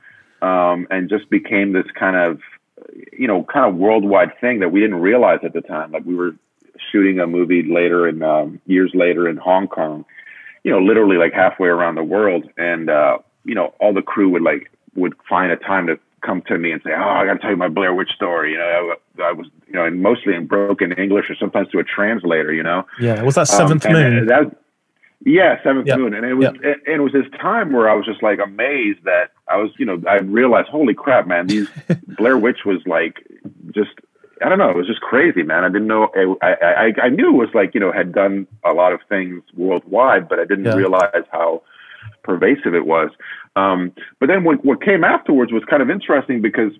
um, 0.43 0.87
and 0.91 1.09
just 1.09 1.29
became 1.31 1.73
this 1.73 1.87
kind 1.95 2.17
of 2.17 2.41
you 3.13 3.29
know 3.29 3.45
kind 3.45 3.67
of 3.67 3.77
worldwide 3.77 4.39
thing 4.41 4.61
that 4.61 4.71
we 4.71 4.81
didn't 4.81 5.01
realize 5.01 5.41
at 5.43 5.53
the 5.53 5.61
time. 5.61 5.93
Like 5.93 6.05
we 6.05 6.15
were 6.15 6.35
shooting 6.91 7.21
a 7.21 7.27
movie 7.27 7.63
later 7.63 8.09
in 8.09 8.23
um, 8.23 8.61
years 8.67 8.91
later 8.95 9.29
in 9.29 9.37
Hong 9.37 9.69
Kong, 9.69 10.05
you 10.65 10.71
know, 10.71 10.81
literally 10.81 11.17
like 11.17 11.33
halfway 11.33 11.69
around 11.69 11.95
the 11.95 12.05
world, 12.05 12.49
and 12.57 12.89
uh, 12.89 13.19
you 13.45 13.55
know 13.55 13.75
all 13.81 13.93
the 13.93 14.03
crew 14.03 14.31
would 14.31 14.43
like 14.43 14.71
would 14.97 15.15
find 15.29 15.51
a 15.53 15.57
time 15.57 15.87
to 15.87 15.99
come 16.23 16.43
to 16.49 16.57
me 16.59 16.73
and 16.73 16.81
say, 16.83 16.91
"Oh, 16.93 17.03
I 17.03 17.27
got 17.27 17.35
to 17.35 17.39
tell 17.41 17.51
you 17.51 17.57
my 17.57 17.69
Blair 17.69 17.95
Witch 17.95 18.11
story." 18.15 18.53
You 18.53 18.59
know, 18.59 18.95
I, 19.19 19.23
I 19.29 19.33
was 19.33 19.47
you 19.67 19.75
know, 19.75 19.85
and 19.85 20.03
mostly 20.03 20.35
in 20.35 20.47
broken 20.47 20.93
English 20.93 21.29
or 21.31 21.35
sometimes 21.37 21.69
to 21.71 21.79
a 21.79 21.85
translator. 21.85 22.53
You 22.53 22.63
know, 22.63 22.87
Yeah. 23.01 23.23
Was 23.23 23.35
that 23.35 23.51
um, 23.51 23.59
Seventh 23.59 23.85
and 23.85 23.95
Moon? 23.95 24.27
That, 24.27 24.57
yeah, 25.25 25.63
Seventh 25.63 25.87
Yeah. 25.87 25.97
Moon, 25.97 26.15
and 26.15 26.25
it 26.27 26.35
was 26.35 26.47
and 26.49 26.77
it 26.87 27.01
was 27.01 27.13
this 27.13 27.27
time 27.41 27.73
where 27.73 27.89
I 27.89 27.95
was 27.95 28.05
just 28.07 28.23
like 28.23 28.39
amazed 28.39 29.05
that 29.05 29.33
I 29.49 29.57
was, 29.57 29.71
you 29.79 29.87
know, 29.87 30.03
I 30.09 30.17
realized, 30.17 30.69
holy 30.69 30.95
crap, 30.95 31.27
man, 31.27 31.47
these 31.47 31.69
Blair 32.19 32.37
Witch 32.39 32.65
was 32.65 32.81
like 32.87 33.27
just. 33.73 33.91
I 34.45 34.49
don't 34.49 34.59
know. 34.59 34.69
It 34.69 34.77
was 34.77 34.89
just 34.89 35.01
crazy, 35.01 35.45
man. 35.45 35.63
I 35.65 35.69
didn't 35.69 35.87
know. 35.87 36.11
I, 36.43 36.57
I, 36.61 36.93
I 37.05 37.09
knew 37.09 37.29
it 37.29 37.37
was 37.47 37.55
like, 37.55 37.73
you 37.73 37.79
know, 37.81 37.93
had 37.93 38.13
done 38.13 38.49
a 38.65 38.73
lot 38.73 38.93
of 38.93 38.99
things 39.09 39.43
worldwide, 39.55 40.29
but 40.29 40.41
I 40.41 40.45
didn't 40.45 40.65
Yeah. 40.65 40.75
realize 40.75 41.23
how 41.31 41.63
pervasive 42.25 42.75
it 42.75 42.85
was. 42.85 43.11
Um, 43.57 43.93
but 44.19 44.27
then 44.27 44.45
what, 44.45 44.65
what 44.65 44.83
came 44.83 45.05
afterwards 45.05 45.53
was 45.53 45.63
kind 45.65 45.83
of 45.83 45.91
interesting 45.91 46.43
because 46.43 46.73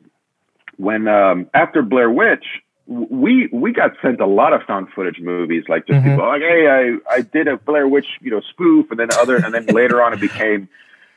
when 0.77 1.07
um, 1.09 1.49
after 1.55 1.83
Blair 1.83 2.11
Witch, 2.11 2.45
we 2.87 3.49
we 3.53 3.73
got 3.73 3.93
sent 4.03 4.21
a 4.21 4.27
lot 4.27 4.53
of 4.53 4.63
found 4.65 4.89
footage 4.95 5.19
movies, 5.21 5.65
like 5.69 5.87
just 5.87 6.01
Mhm. 6.01 6.05
people 6.05 6.27
like, 6.27 6.43
hey, 6.43 6.69
I 6.69 6.99
I 7.17 7.21
did 7.23 7.49
a 7.49 7.57
Blair 7.57 7.89
Witch, 7.89 8.07
you 8.21 8.31
know, 8.31 8.41
spoof, 8.41 8.91
and 8.91 8.99
then 9.01 9.11
other, 9.11 9.39
and 9.39 9.55
then 9.55 9.73
later 9.73 10.03
on 10.03 10.13
it 10.13 10.21
became 10.21 10.69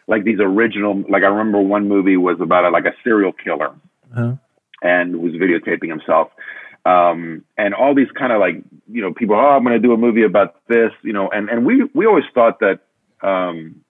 like 0.08 0.24
these 0.24 0.40
original. 0.40 1.04
Like 1.10 1.24
I 1.24 1.28
remember 1.28 1.60
one 1.60 1.88
movie 1.90 2.18
was 2.18 2.40
about 2.40 2.64
a, 2.66 2.70
like 2.70 2.86
a 2.86 2.94
serial 3.04 3.34
killer 3.34 3.72
Uh-huh. 4.14 4.36
and 4.82 5.18
was 5.18 5.34
videotaping 5.34 5.90
himself. 5.90 6.30
Um, 6.86 7.44
and 7.58 7.74
all 7.74 7.94
these 7.94 8.12
kind 8.12 8.32
of 8.32 8.40
like, 8.40 8.64
you 8.90 9.02
know, 9.02 9.12
people, 9.14 9.36
oh, 9.36 9.40
I'm 9.50 9.64
going 9.64 9.74
to 9.74 9.80
do 9.80 9.92
a 9.92 9.98
movie 9.98 10.24
about 10.24 10.56
this, 10.70 10.92
you 11.02 11.12
know, 11.12 11.28
and, 11.30 11.50
and 11.50 11.66
we, 11.66 11.84
we 11.94 12.06
always 12.06 12.24
thought 12.34 12.62
that, 12.62 12.80
um, 13.22 13.82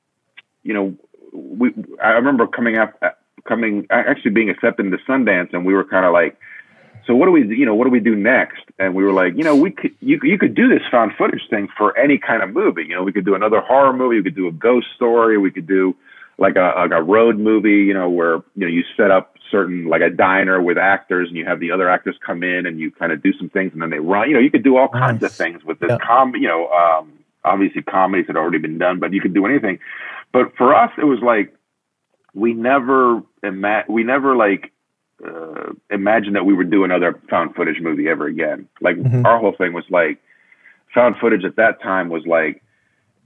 you 0.64 0.74
know, 0.74 0.96
we, 1.34 1.74
I 2.04 2.10
remember 2.10 2.48
coming 2.48 2.78
up, 2.78 3.00
coming, 3.48 3.88
actually 3.90 4.32
being 4.32 4.50
accepted 4.50 4.86
into 4.86 4.98
Sundance 5.08 5.54
and 5.54 5.66
we 5.66 5.74
were 5.74 5.86
kind 5.86 6.06
of 6.06 6.14
like, 6.14 6.38
so 7.06 7.16
what 7.16 7.26
do 7.28 7.32
we, 7.32 7.48
you 7.56 7.66
know, 7.66 7.74
what 7.74 7.86
do 7.86 7.90
we 7.90 8.02
do 8.02 8.16
next? 8.16 8.64
And 8.80 8.94
we 8.94 9.04
were 9.04 9.14
like, 9.14 9.36
you 9.38 9.44
know, 9.44 9.56
we 9.56 9.72
could, 9.72 9.92
you, 10.02 10.20
you 10.24 10.38
could 10.38 10.56
do 10.56 10.68
this 10.68 10.82
found 10.92 11.14
footage 11.18 11.44
thing 11.50 11.70
for 11.78 11.98
any 11.98 12.18
kind 12.18 12.44
of 12.44 12.50
movie. 12.52 12.84
You 12.84 12.96
know, 12.96 13.04
we 13.04 13.14
could 13.14 13.24
do 13.26 13.34
another 13.34 13.62
horror 13.62 13.94
movie. 13.94 14.18
We 14.18 14.24
could 14.24 14.36
do 14.36 14.48
a 14.48 14.52
ghost 14.52 14.88
story. 14.96 15.38
We 15.38 15.50
could 15.52 15.68
do 15.68 15.96
like 16.38 16.58
a, 16.58 16.74
like 16.76 16.92
a 16.92 17.02
road 17.02 17.40
movie, 17.40 17.84
you 17.86 17.94
know, 17.94 18.10
where, 18.10 18.36
you 18.56 18.66
know, 18.66 18.68
you 18.68 18.84
set 18.98 19.10
up 19.10 19.36
certain, 19.50 19.86
like 19.86 20.02
a 20.02 20.10
diner 20.10 20.62
with 20.62 20.78
actors 20.78 21.30
and 21.30 21.38
you 21.38 21.46
have 21.46 21.62
the 21.62 21.72
other 21.72 21.90
actors 21.90 22.18
come 22.26 22.44
in 22.44 22.66
and 22.66 22.78
you 22.78 22.92
kind 22.92 23.14
of 23.14 23.24
do 23.24 23.32
some 23.38 23.50
things 23.50 23.72
and 23.72 23.82
then 23.82 23.90
they 23.90 24.00
run, 24.00 24.28
you 24.28 24.34
know, 24.36 24.42
you 24.42 24.52
could 24.52 24.64
do 24.64 24.76
all 24.76 24.90
kinds 24.90 25.24
of 25.24 25.32
things 25.32 25.64
with 25.64 25.80
this 25.80 25.90
Yeah. 25.90 25.98
com, 26.06 26.36
you 26.36 26.50
know, 26.50 26.68
um, 26.68 27.14
obviously 27.48 27.82
comedies 27.82 28.28
had 28.28 28.36
already 28.38 28.58
been 28.60 28.78
done, 28.78 29.00
but 29.00 29.14
you 29.14 29.22
could 29.22 29.34
do 29.34 29.46
anything. 29.46 29.80
But 30.32 30.56
for 30.58 30.76
us, 30.76 30.92
it 30.98 31.06
was 31.06 31.20
like, 31.22 31.54
we 32.34 32.54
never, 32.54 33.24
ima- 33.44 33.86
we 33.88 34.04
never 34.04 34.36
like, 34.36 34.72
uh, 35.26 35.72
imagined 35.90 36.36
that 36.36 36.46
we 36.46 36.54
would 36.54 36.70
do 36.70 36.84
another 36.84 37.20
found 37.30 37.56
footage 37.56 37.82
movie 37.82 38.08
ever 38.08 38.28
again. 38.28 38.68
Like 38.82 38.98
Mhm. 38.98 39.26
our 39.26 39.40
whole 39.40 39.54
thing 39.54 39.74
was 39.74 39.86
like, 39.90 40.20
found 40.94 41.18
footage 41.18 41.44
at 41.44 41.56
that 41.56 41.82
time 41.82 42.10
was 42.10 42.26
like, 42.28 42.62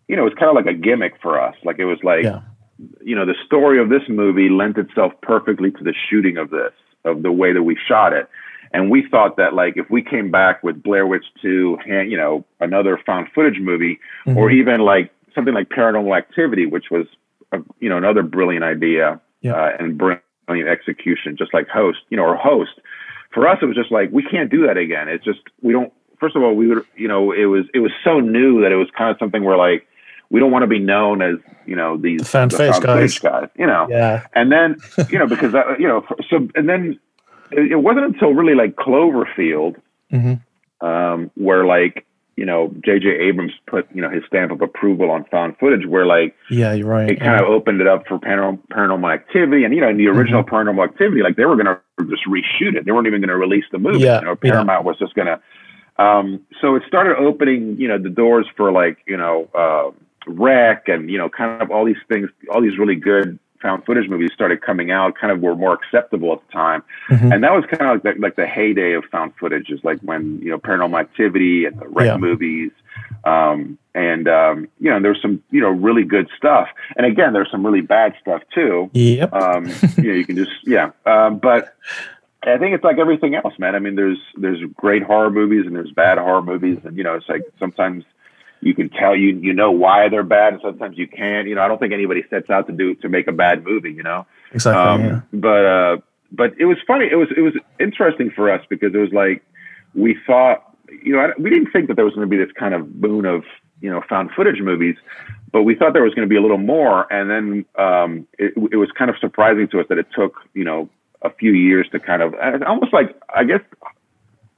you 0.07 0.15
know, 0.15 0.25
it's 0.25 0.37
kind 0.37 0.49
of 0.49 0.55
like 0.55 0.73
a 0.73 0.77
gimmick 0.77 1.15
for 1.21 1.39
us. 1.39 1.55
Like 1.63 1.79
it 1.79 1.85
was 1.85 2.01
like, 2.03 2.23
Yeah. 2.23 2.41
you 3.01 3.15
know, 3.15 3.25
the 3.25 3.35
story 3.45 3.79
of 3.79 3.89
this 3.89 4.07
movie 4.07 4.49
lent 4.49 4.77
itself 4.77 5.13
perfectly 5.21 5.71
to 5.71 5.83
the 5.83 5.93
shooting 6.09 6.37
of 6.37 6.49
this, 6.49 6.73
of 7.03 7.23
the 7.23 7.31
way 7.31 7.51
that 7.53 7.63
we 7.63 7.75
shot 7.75 8.13
it. 8.13 8.27
And 8.73 8.89
we 8.89 9.05
thought 9.09 9.37
that 9.37 9.53
like 9.53 9.75
if 9.77 9.89
we 9.89 10.01
came 10.01 10.31
back 10.31 10.63
with 10.63 10.81
Blair 10.81 11.05
Witch 11.05 11.25
2, 11.41 11.77
hand- 11.85 12.09
you 12.11 12.17
know, 12.17 12.45
another 12.59 12.97
found 13.05 13.27
footage 13.35 13.59
movie, 13.59 13.99
or 14.25 14.49
Mhm. 14.49 14.53
even 14.53 14.81
like 14.81 15.11
something 15.35 15.53
like 15.53 15.69
Paranormal 15.69 16.17
Activity, 16.17 16.65
which 16.65 16.89
was, 16.91 17.05
a, 17.51 17.59
you 17.79 17.89
know, 17.89 17.97
another 17.97 18.23
brilliant 18.23 18.63
idea 18.63 19.19
Yeah. 19.41 19.53
uh, 19.55 19.75
and 19.79 19.97
brilliant 19.97 20.69
execution, 20.69 21.35
just 21.37 21.53
like 21.53 21.67
Host, 21.67 21.99
you 22.09 22.17
know, 22.17 22.23
or 22.25 22.35
Host. 22.35 22.79
For 23.33 23.47
us, 23.47 23.59
it 23.61 23.65
was 23.65 23.75
just 23.75 23.91
like 23.91 24.09
we 24.11 24.23
can't 24.23 24.49
do 24.49 24.65
that 24.67 24.77
again. 24.77 25.07
It's 25.09 25.23
just 25.23 25.39
we 25.61 25.73
don't. 25.73 25.91
First 26.19 26.35
of 26.35 26.43
all, 26.43 26.53
we 26.55 26.67
would, 26.67 26.83
you 26.95 27.07
know, 27.07 27.31
it 27.31 27.45
was 27.45 27.65
it 27.73 27.79
was 27.79 27.91
so 28.03 28.19
new 28.19 28.61
that 28.61 28.71
it 28.71 28.75
was 28.75 28.89
kind 28.97 29.09
of 29.09 29.17
something 29.19 29.43
where 29.43 29.57
like 29.57 29.87
we 30.29 30.39
don't 30.39 30.51
want 30.51 30.63
to 30.63 30.67
be 30.67 30.79
known 30.79 31.21
as 31.21 31.35
you 31.65 31.75
know 31.75 31.97
these 31.97 32.19
The 32.21 32.25
found 32.25 32.51
the 32.51 32.57
footage 32.57 32.81
guys. 32.83 33.19
guys, 33.19 33.49
you 33.57 33.65
know. 33.67 33.87
Yeah. 33.89 34.25
And 34.33 34.51
then, 34.51 34.77
you 35.09 35.17
know, 35.19 35.27
because 35.27 35.51
that, 35.53 35.79
you 35.79 35.87
know, 35.87 36.05
so 36.29 36.47
and 36.55 36.67
then 36.69 36.99
it, 37.51 37.81
wasn't 37.81 38.05
until 38.05 38.33
really 38.33 38.55
like 38.55 38.75
Cloverfield 38.75 39.75
hmm 40.09 40.33
um, 40.81 41.31
where 41.35 41.65
like 41.65 42.05
you 42.35 42.45
know 42.45 42.73
J.J. 42.83 43.07
Abrams 43.07 43.51
put 43.67 43.87
you 43.93 44.01
know 44.01 44.09
his 44.09 44.23
stamp 44.27 44.51
of 44.51 44.61
approval 44.61 45.11
on 45.11 45.25
found 45.25 45.57
footage, 45.57 45.85
where 45.85 46.05
like 46.05 46.35
yeah, 46.49 46.73
you're 46.73 46.87
right. 46.87 47.09
It 47.09 47.19
kind 47.19 47.39
yeah. 47.39 47.43
of 47.43 47.49
opened 47.49 47.81
it 47.81 47.87
up 47.87 48.07
for 48.07 48.19
paranormal, 48.19 48.59
paranormal 48.69 49.13
activity, 49.13 49.63
and 49.63 49.73
you 49.73 49.81
know 49.81 49.89
in 49.89 49.97
the 49.97 50.07
original 50.07 50.43
mm-hmm. 50.43 50.55
Paranormal 50.55 50.83
Activity, 50.83 51.21
like 51.21 51.35
they 51.35 51.45
were 51.45 51.55
gonna 51.55 51.79
just 52.09 52.25
reshoot 52.27 52.75
it. 52.75 52.85
They 52.85 52.91
weren't 52.91 53.07
even 53.07 53.21
gonna 53.21 53.37
release 53.37 53.65
the 53.71 53.79
movie. 53.79 53.99
Yeah, 53.99 54.19
you 54.19 54.25
know, 54.25 54.35
Paramount 54.35 54.83
yeah. 54.83 54.87
was 54.87 54.97
just 54.99 55.13
gonna. 55.13 55.39
Um, 55.99 56.41
so 56.59 56.75
it 56.75 56.83
started 56.87 57.17
opening, 57.17 57.75
you 57.77 57.87
know, 57.87 57.99
the 57.99 58.09
doors 58.09 58.47
for 58.57 58.71
like, 58.71 58.97
you 59.05 59.17
know, 59.17 59.47
uh, 59.53 59.91
Rec 60.25 60.87
and 60.87 61.11
you 61.11 61.17
know, 61.17 61.29
kind 61.29 61.61
of 61.61 61.69
all 61.69 61.85
these 61.85 62.01
things, 62.07 62.29
all 62.51 62.61
these 62.61 62.77
really 62.79 62.95
good 62.95 63.37
found 63.61 63.85
footage 63.85 64.09
movies 64.09 64.31
started 64.33 64.61
coming 64.61 64.91
out, 64.91 65.15
kind 65.15 65.31
of 65.31 65.41
were 65.41 65.55
more 65.55 65.73
acceptable 65.73 66.33
at 66.33 66.39
the 66.47 66.51
time, 66.51 66.83
mm-hmm. 67.09 67.31
and 67.31 67.43
that 67.43 67.51
was 67.51 67.65
kind 67.65 67.89
of 67.89 68.03
like 68.03 68.15
the, 68.15 68.21
like 68.21 68.35
the 68.35 68.47
heyday 68.47 68.93
of 68.93 69.03
found 69.05 69.33
footage. 69.39 69.69
Is 69.69 69.83
like 69.83 69.99
when 70.01 70.39
you 70.41 70.49
know 70.49 70.57
Paranormal 70.57 70.99
Activity 70.99 71.65
and 71.65 71.79
the 71.79 71.87
Rec 71.87 72.07
yeah. 72.07 72.17
movies, 72.17 72.71
um, 73.23 73.77
and 73.93 74.27
um, 74.27 74.67
you 74.79 74.89
know 74.89 74.99
there's 74.99 75.21
some 75.21 75.43
you 75.51 75.61
know 75.61 75.69
really 75.69 76.03
good 76.03 76.27
stuff, 76.35 76.67
and 76.95 77.05
again 77.05 77.33
there's 77.33 77.51
some 77.51 77.65
really 77.65 77.81
bad 77.81 78.15
stuff 78.19 78.41
too. 78.53 78.89
Yep. 78.93 79.33
Um, 79.33 79.65
you 79.97 80.03
know 80.03 80.13
you 80.13 80.25
can 80.25 80.35
just 80.35 80.51
yeah, 80.65 80.91
um, 81.05 81.39
but. 81.39 81.75
I 82.43 82.57
think 82.57 82.73
it's 82.73 82.83
like 82.83 82.97
everything 82.97 83.35
else, 83.35 83.53
man. 83.59 83.75
I 83.75 83.79
mean, 83.79 83.93
there's 83.93 84.17
there's 84.35 84.59
great 84.73 85.03
horror 85.03 85.29
movies 85.29 85.67
and 85.67 85.75
there's 85.75 85.91
bad 85.91 86.17
horror 86.17 86.41
movies, 86.41 86.79
and 86.83 86.97
you 86.97 87.03
know, 87.03 87.13
it's 87.13 87.29
like 87.29 87.43
sometimes 87.59 88.03
you 88.61 88.73
can 88.73 88.89
tell 88.89 89.15
you 89.15 89.35
you 89.39 89.53
know 89.53 89.71
why 89.71 90.07
they're 90.09 90.23
bad 90.23 90.53
and 90.53 90.61
sometimes 90.61 90.97
you 90.97 91.07
can't 91.07 91.47
you 91.47 91.55
know 91.55 91.61
i 91.61 91.67
don't 91.67 91.79
think 91.79 91.93
anybody 91.93 92.23
sets 92.29 92.49
out 92.49 92.67
to 92.67 92.73
do 92.73 92.95
to 92.95 93.09
make 93.09 93.27
a 93.27 93.31
bad 93.31 93.63
movie 93.63 93.91
you 93.91 94.03
know 94.03 94.25
exactly 94.53 94.81
um, 94.81 95.03
yeah. 95.03 95.21
but 95.33 95.65
uh 95.65 95.97
but 96.31 96.53
it 96.57 96.65
was 96.65 96.77
funny 96.87 97.07
it 97.11 97.15
was 97.15 97.27
it 97.35 97.41
was 97.41 97.53
interesting 97.79 98.29
for 98.31 98.51
us 98.51 98.63
because 98.69 98.93
it 98.93 98.97
was 98.97 99.11
like 99.11 99.43
we 99.93 100.15
thought 100.25 100.75
you 101.03 101.13
know 101.13 101.33
we 101.37 101.49
didn't 101.49 101.71
think 101.71 101.87
that 101.87 101.95
there 101.95 102.05
was 102.05 102.13
going 102.13 102.27
to 102.27 102.29
be 102.29 102.37
this 102.37 102.51
kind 102.57 102.73
of 102.73 103.01
boon 103.01 103.25
of 103.25 103.43
you 103.81 103.89
know 103.89 104.01
found 104.07 104.31
footage 104.31 104.61
movies 104.61 104.95
but 105.51 105.63
we 105.63 105.75
thought 105.75 105.93
there 105.93 106.03
was 106.03 106.13
going 106.13 106.27
to 106.27 106.29
be 106.29 106.37
a 106.37 106.41
little 106.41 106.57
more 106.57 107.11
and 107.11 107.29
then 107.29 107.65
um 107.77 108.27
it, 108.37 108.53
it 108.71 108.77
was 108.77 108.89
kind 108.97 109.09
of 109.09 109.17
surprising 109.19 109.67
to 109.67 109.79
us 109.79 109.85
that 109.89 109.97
it 109.97 110.07
took 110.15 110.35
you 110.53 110.63
know 110.63 110.89
a 111.23 111.29
few 111.29 111.51
years 111.51 111.87
to 111.91 111.99
kind 111.99 112.21
of 112.21 112.33
almost 112.65 112.93
like 112.93 113.15
i 113.33 113.43
guess 113.43 113.61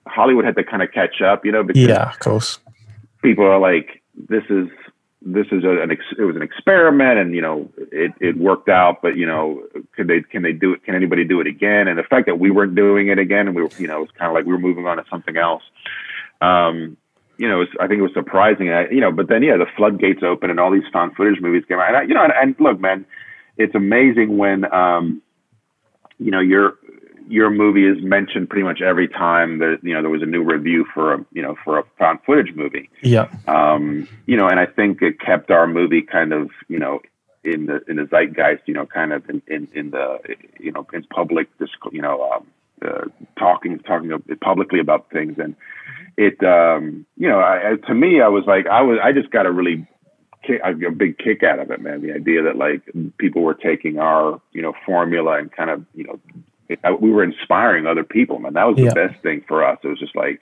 hollywood 0.08 0.46
had 0.46 0.56
to 0.56 0.64
kind 0.64 0.84
of 0.84 0.92
catch 0.92 1.22
up 1.22 1.46
you 1.46 1.52
know 1.52 1.64
because 1.64 1.82
yeah 1.82 2.10
of 2.10 2.20
course 2.20 2.60
people 3.24 3.46
are 3.46 3.60
like, 3.60 4.04
this 4.30 4.44
is 4.50 4.68
this 5.26 5.48
is 5.52 5.64
a, 5.64 5.82
an 5.82 5.92
ex- 5.92 6.16
it 6.18 6.24
was 6.24 6.36
an 6.36 6.42
experiment 6.42 7.18
and 7.18 7.34
you 7.34 7.42
know 7.42 7.72
it, 7.92 8.12
it 8.20 8.38
worked 8.38 8.68
out 8.68 9.02
but 9.02 9.16
you 9.16 9.26
know 9.26 9.64
can 9.96 10.08
they 10.08 10.22
can 10.22 10.44
they 10.44 10.52
do 10.52 10.74
it 10.74 10.84
can 10.84 10.96
anybody 10.96 11.24
do 11.24 11.40
it 11.40 11.48
again? 11.48 11.88
And 11.88 11.98
the 11.98 12.04
fact 12.04 12.26
that 12.26 12.40
we 12.40 12.52
weren't 12.52 12.76
doing 12.76 13.08
it 13.08 13.18
again 13.18 13.48
and 13.48 13.56
we 13.56 13.64
were 13.64 13.70
you 13.78 13.88
know 13.88 13.98
it 13.98 14.02
was 14.02 14.12
kind 14.18 14.30
of 14.30 14.36
like 14.36 14.46
we 14.46 14.52
were 14.52 14.60
moving 14.60 14.86
on 14.86 14.98
to 14.98 15.06
something 15.10 15.38
else. 15.38 15.64
Um 16.42 16.98
you 17.38 17.48
know 17.48 17.60
was, 17.60 17.70
I 17.80 17.88
think 17.88 18.00
it 18.00 18.04
was 18.04 18.14
surprising 18.14 18.70
I, 18.70 18.90
you 18.90 19.00
know 19.00 19.12
but 19.12 19.30
then 19.30 19.44
yeah 19.44 19.56
the 19.56 19.66
floodgates 19.78 20.24
open 20.24 20.50
and 20.50 20.60
all 20.60 20.72
these 20.72 20.84
found 20.92 21.16
footage 21.16 21.42
movies 21.42 21.64
came 21.68 21.80
out. 21.80 21.88
And 21.88 21.98
I, 21.98 22.02
you 22.04 22.14
know 22.14 22.24
and, 22.24 22.34
and 22.34 22.56
look 22.60 22.80
man 22.80 23.06
it's 23.58 23.76
amazing 23.76 24.38
when 24.38 24.72
um 24.74 25.22
you 26.20 26.32
know 26.32 26.42
you're 26.42 26.74
your 27.28 27.50
movie 27.50 27.86
is 27.86 28.04
mentioned 28.04 28.50
pretty 28.50 28.64
much 28.64 28.82
every 28.82 29.08
time 29.08 29.60
that 29.60 29.80
you 29.84 29.94
know 29.94 30.02
there 30.02 30.10
was 30.10 30.22
a 30.22 30.28
new 30.28 30.44
review 30.44 30.86
for 30.94 31.14
a 31.14 31.26
you 31.32 31.42
know 31.42 31.56
for 31.64 31.80
a 31.80 31.84
found 31.98 32.20
footage 32.26 32.56
movie. 32.56 32.90
Yeah. 33.02 33.30
Um, 33.48 34.08
you 34.26 34.38
know, 34.38 34.48
and 34.48 34.60
I 34.60 34.66
think 34.66 35.02
it 35.02 35.20
kept 35.20 35.52
our 35.52 35.68
movie 35.68 36.02
kind 36.02 36.34
of 36.34 36.50
you 36.68 36.80
know 36.80 37.02
in 37.44 37.66
the 37.66 37.82
in 37.88 37.98
the 37.98 38.04
zeitgeist. 38.04 38.64
You 38.66 38.74
know, 38.74 38.86
kind 38.86 39.14
of 39.14 39.30
in 39.30 39.42
in, 39.48 39.68
in 39.74 39.92
the 39.92 40.20
you 40.60 40.72
know 40.72 40.86
in 40.94 41.04
public 41.06 41.50
you 41.92 42.02
know 42.02 42.32
um, 42.32 42.48
uh, 42.84 43.06
talking 43.38 43.80
talking 43.80 44.12
publicly 44.42 44.80
about 44.80 45.10
things 45.10 45.38
and 45.38 45.56
it 46.18 46.44
um 46.44 47.06
you 47.18 47.28
know 47.28 47.40
I, 47.40 47.76
to 47.88 47.94
me 47.94 48.22
I 48.22 48.28
was 48.28 48.44
like 48.46 48.68
I 48.68 48.82
was 48.82 49.00
I 49.02 49.12
just 49.12 49.32
got 49.32 49.46
a 49.46 49.52
really 49.52 49.88
kick, 50.46 50.62
a 50.64 50.92
big 50.92 51.18
kick 51.18 51.44
out 51.44 51.60
of 51.60 51.72
it 51.72 51.82
man 51.82 52.02
the 52.02 52.12
idea 52.14 52.44
that 52.44 52.58
like 52.58 52.82
people 53.18 53.42
were 53.42 53.54
taking 53.54 54.00
our 54.00 54.42
you 54.52 54.62
know 54.62 54.74
formula 54.86 55.38
and 55.38 55.52
kind 55.52 55.70
of 55.70 55.86
you 55.96 56.04
know 56.04 56.20
we 57.00 57.12
were 57.12 57.24
inspiring 57.24 57.88
other 57.88 58.04
people, 58.04 58.40
man. 58.40 58.54
That 58.54 58.66
was 58.66 58.76
the 58.76 58.84
yeah. 58.84 58.94
best 58.94 59.22
thing 59.22 59.44
for 59.48 59.66
us. 59.66 59.80
It 59.84 59.88
was 59.88 60.00
just 60.00 60.16
like, 60.16 60.42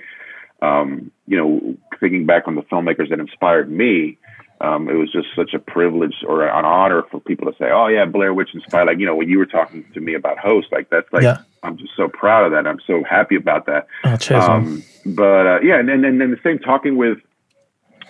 um, 0.61 1.11
you 1.27 1.37
know, 1.37 1.77
thinking 1.99 2.25
back 2.25 2.47
on 2.47 2.55
the 2.55 2.61
filmmakers 2.63 3.09
that 3.09 3.19
inspired 3.19 3.71
me, 3.71 4.17
um, 4.61 4.89
it 4.89 4.93
was 4.93 5.11
just 5.11 5.27
such 5.35 5.53
a 5.53 5.59
privilege 5.59 6.15
or 6.27 6.47
an 6.47 6.65
honor 6.65 7.03
for 7.09 7.19
people 7.19 7.51
to 7.51 7.57
say, 7.57 7.71
"Oh 7.71 7.87
yeah, 7.87 8.05
Blair 8.05 8.33
Witch 8.33 8.49
inspired." 8.53 8.85
Like 8.85 8.99
you 8.99 9.07
know, 9.07 9.15
when 9.15 9.27
you 9.27 9.39
were 9.39 9.47
talking 9.47 9.83
to 9.93 9.99
me 9.99 10.13
about 10.13 10.37
host, 10.37 10.67
like 10.71 10.89
that's 10.89 11.11
like 11.11 11.23
yeah. 11.23 11.39
I'm 11.63 11.77
just 11.77 11.93
so 11.97 12.07
proud 12.07 12.45
of 12.45 12.51
that. 12.51 12.67
I'm 12.67 12.79
so 12.85 13.03
happy 13.03 13.35
about 13.35 13.65
that. 13.65 13.87
Oh, 14.03 14.15
cheers, 14.17 14.43
um, 14.43 14.83
but 15.05 15.47
uh, 15.47 15.59
yeah, 15.61 15.79
and 15.79 15.89
then 15.89 16.05
and 16.05 16.21
then 16.21 16.29
the 16.29 16.39
same 16.43 16.59
talking 16.59 16.95
with 16.95 17.17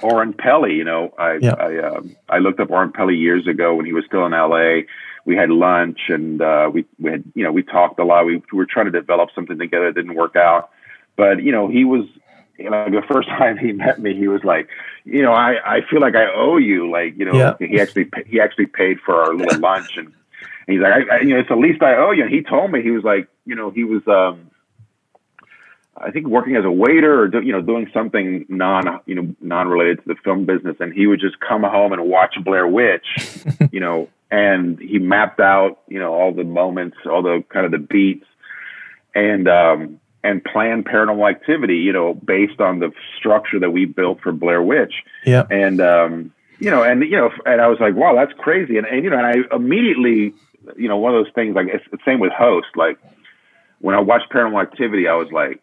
Oren 0.02 0.34
Peli. 0.34 0.74
You 0.74 0.84
know, 0.84 1.14
I 1.18 1.38
yeah. 1.42 1.54
I, 1.54 1.78
uh, 1.78 2.02
I 2.28 2.40
looked 2.40 2.60
up 2.60 2.70
Oren 2.70 2.92
Peli 2.92 3.16
years 3.16 3.48
ago 3.48 3.76
when 3.76 3.86
he 3.86 3.94
was 3.94 4.04
still 4.06 4.26
in 4.26 4.34
L.A 4.34 4.86
we 5.26 5.36
had 5.36 5.50
lunch 5.50 6.00
and 6.10 6.42
uh, 6.42 6.70
we 6.74 6.86
we 7.00 7.12
had 7.12 7.24
you 7.36 7.44
know 7.44 7.52
we 7.52 7.64
talked 7.64 8.00
a 8.00 8.04
lot. 8.04 8.26
We, 8.26 8.42
we 8.52 8.58
were 8.58 8.66
trying 8.66 8.86
to 8.86 8.92
develop 8.92 9.30
something 9.36 9.58
together. 9.58 9.88
It 9.88 9.96
didn't 9.96 10.16
work 10.16 10.36
out, 10.36 10.72
but 11.16 11.44
you 11.44 11.52
know 11.52 11.68
he 11.68 11.86
was 11.86 12.06
you 12.58 12.70
know 12.70 12.86
the 12.90 13.02
first 13.12 13.28
time 13.30 13.58
he 13.58 13.72
met 13.72 14.00
me, 14.00 14.16
he 14.16 14.28
was 14.28 14.44
like, 14.44 14.70
you 15.04 15.22
know, 15.22 15.34
I 15.34 15.58
I 15.66 15.82
feel 15.90 16.02
like 16.02 16.16
I 16.16 16.32
owe 16.34 16.58
you. 16.58 16.90
Like 16.92 17.18
you 17.18 17.26
know, 17.26 17.34
yeah. 17.34 17.68
he 17.68 17.80
actually 17.80 18.10
he 18.26 18.40
actually 18.40 18.68
paid 18.68 19.00
for 19.00 19.16
our 19.16 19.34
little 19.34 19.60
lunch 19.60 19.98
and. 19.98 20.14
And 20.68 20.76
he's 20.76 20.84
like, 20.84 21.10
I, 21.10 21.16
I, 21.16 21.20
you 21.22 21.30
know, 21.30 21.40
it's 21.40 21.50
the 21.50 21.56
least 21.56 21.82
I 21.82 21.96
owe 21.96 22.12
you. 22.12 22.22
And 22.22 22.32
he 22.32 22.44
told 22.44 22.72
me 22.72 22.84
he 22.84 22.92
was 22.92 23.04
like, 23.04 23.28
you 23.48 23.56
know, 23.56 23.72
he 23.72 23.84
was, 23.84 24.08
um, 24.08 24.52
I 25.98 26.12
think 26.12 26.28
working 26.28 26.56
as 26.56 26.66
a 26.66 26.72
waiter 26.72 27.22
or 27.22 27.28
do, 27.28 27.42
you 27.42 27.52
know 27.52 27.62
doing 27.62 27.90
something 27.94 28.46
non 28.48 29.00
you 29.06 29.16
know 29.16 29.36
non 29.42 29.68
related 29.68 30.04
to 30.04 30.04
the 30.08 30.16
film 30.24 30.46
business, 30.46 30.78
and 30.80 30.94
he 30.94 31.08
would 31.08 31.20
just 31.20 31.40
come 31.40 31.64
home 31.64 31.94
and 31.94 32.04
watch 32.06 32.36
Blair 32.44 32.68
Witch, 32.68 33.06
you 33.72 33.80
know, 33.80 34.10
and 34.32 34.80
he 34.80 34.98
mapped 34.98 35.40
out 35.40 35.80
you 35.88 36.00
know 36.00 36.14
all 36.14 36.34
the 36.34 36.44
moments 36.44 36.98
all 37.06 37.22
the 37.22 37.44
kind 37.50 37.66
of 37.66 37.72
the 37.72 37.78
beats 37.78 38.26
and 39.14 39.48
um 39.48 40.00
and 40.24 40.44
planned 40.44 40.86
paranormal 40.86 41.30
activity 41.30 41.78
you 41.78 41.92
know 41.92 42.14
based 42.14 42.60
on 42.60 42.80
the 42.80 42.92
structure 43.18 43.60
that 43.60 43.72
we 43.72 43.86
built 43.86 44.22
for 44.22 44.32
blair 44.32 44.62
witch. 44.62 45.04
Yeah. 45.26 45.46
And 45.52 45.82
um 45.82 46.34
you 46.60 46.72
know 46.72 46.84
and 46.84 47.02
you 47.04 47.18
know 47.18 47.32
and 47.46 47.60
i 47.60 47.68
was 47.68 47.80
like 47.80 47.96
wow 47.96 48.16
that's 48.16 48.34
crazy. 48.40 48.78
And, 48.78 48.88
and 48.88 49.04
you 49.04 49.10
know 49.10 49.18
and 49.18 49.28
i 49.28 49.56
immediately 49.56 50.34
you 50.78 50.88
know 50.88 50.98
one 50.98 51.14
of 51.14 51.24
those 51.24 51.34
things 51.34 51.56
like 51.56 51.68
it's 51.68 51.86
the 51.92 51.98
same 52.06 52.20
with 52.20 52.32
host 52.32 52.68
like 52.76 52.98
when 53.80 53.96
i 53.96 54.00
watched 54.00 54.32
paranormal 54.32 54.62
activity 54.62 55.08
i 55.08 55.16
was 55.16 55.32
like 55.32 55.62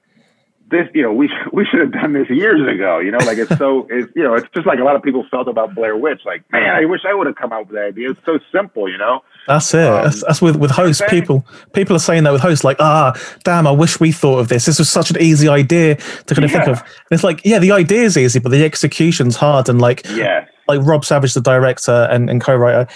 this, 0.71 0.89
you 0.95 1.03
know, 1.03 1.13
we 1.13 1.31
we 1.53 1.65
should 1.65 1.81
have 1.81 1.93
done 1.93 2.13
this 2.13 2.29
years 2.31 2.61
ago. 2.73 2.99
You 2.99 3.11
know, 3.11 3.19
like 3.19 3.39
it's 3.39 3.57
so, 3.57 3.87
it's 3.91 4.11
you 4.15 4.23
know, 4.23 4.35
it's 4.35 4.49
just 4.55 4.67
like 4.67 4.79
a 4.79 4.85
lot 4.85 4.97
of 4.97 5.03
people 5.03 5.25
felt 5.31 5.49
about 5.49 5.75
Blair 5.75 5.97
Witch. 5.97 6.23
Like, 6.25 6.51
man, 6.53 6.75
I 6.75 6.85
wish 6.85 7.03
I 7.09 7.15
would 7.15 7.27
have 7.27 7.37
come 7.37 7.53
up 7.53 7.67
with 7.67 7.75
that 7.75 7.87
idea. 7.87 8.11
It's 8.11 8.25
so 8.25 8.39
simple, 8.53 8.89
you 8.89 8.99
know. 8.99 9.23
That's 9.47 9.73
it. 9.73 9.81
Um, 9.81 10.05
that's, 10.05 10.23
that's, 10.23 10.43
with 10.43 10.57
with 10.57 10.71
hosts. 10.71 11.03
People 11.09 11.47
people 11.73 11.97
are 11.97 12.01
saying 12.01 12.25
that 12.25 12.33
with 12.33 12.43
hosts, 12.43 12.65
like, 12.65 12.77
ah, 12.81 13.19
damn, 13.45 13.67
I 13.67 13.71
wish 13.71 13.99
we 14.01 14.13
thought 14.13 14.39
of 14.39 14.49
this. 14.49 14.67
This 14.67 14.79
was 14.79 14.91
such 14.91 15.11
an 15.11 15.21
easy 15.21 15.49
idea 15.49 15.97
to 15.97 16.35
kind 16.35 16.45
of 16.45 16.51
yeah. 16.51 16.65
think 16.65 16.77
of. 16.77 16.81
And 16.83 17.13
it's 17.13 17.25
like, 17.25 17.45
yeah, 17.45 17.59
the 17.59 17.73
idea 17.73 18.03
is 18.03 18.17
easy, 18.17 18.39
but 18.39 18.51
the 18.51 18.65
execution's 18.65 19.37
hard. 19.37 19.69
And 19.69 19.81
like, 19.81 20.07
yeah, 20.11 20.47
like 20.69 20.83
Rob 20.83 21.05
Savage, 21.05 21.35
the 21.35 21.41
director 21.41 22.07
and, 22.11 22.29
and 22.29 22.41
co-writer, 22.41 22.87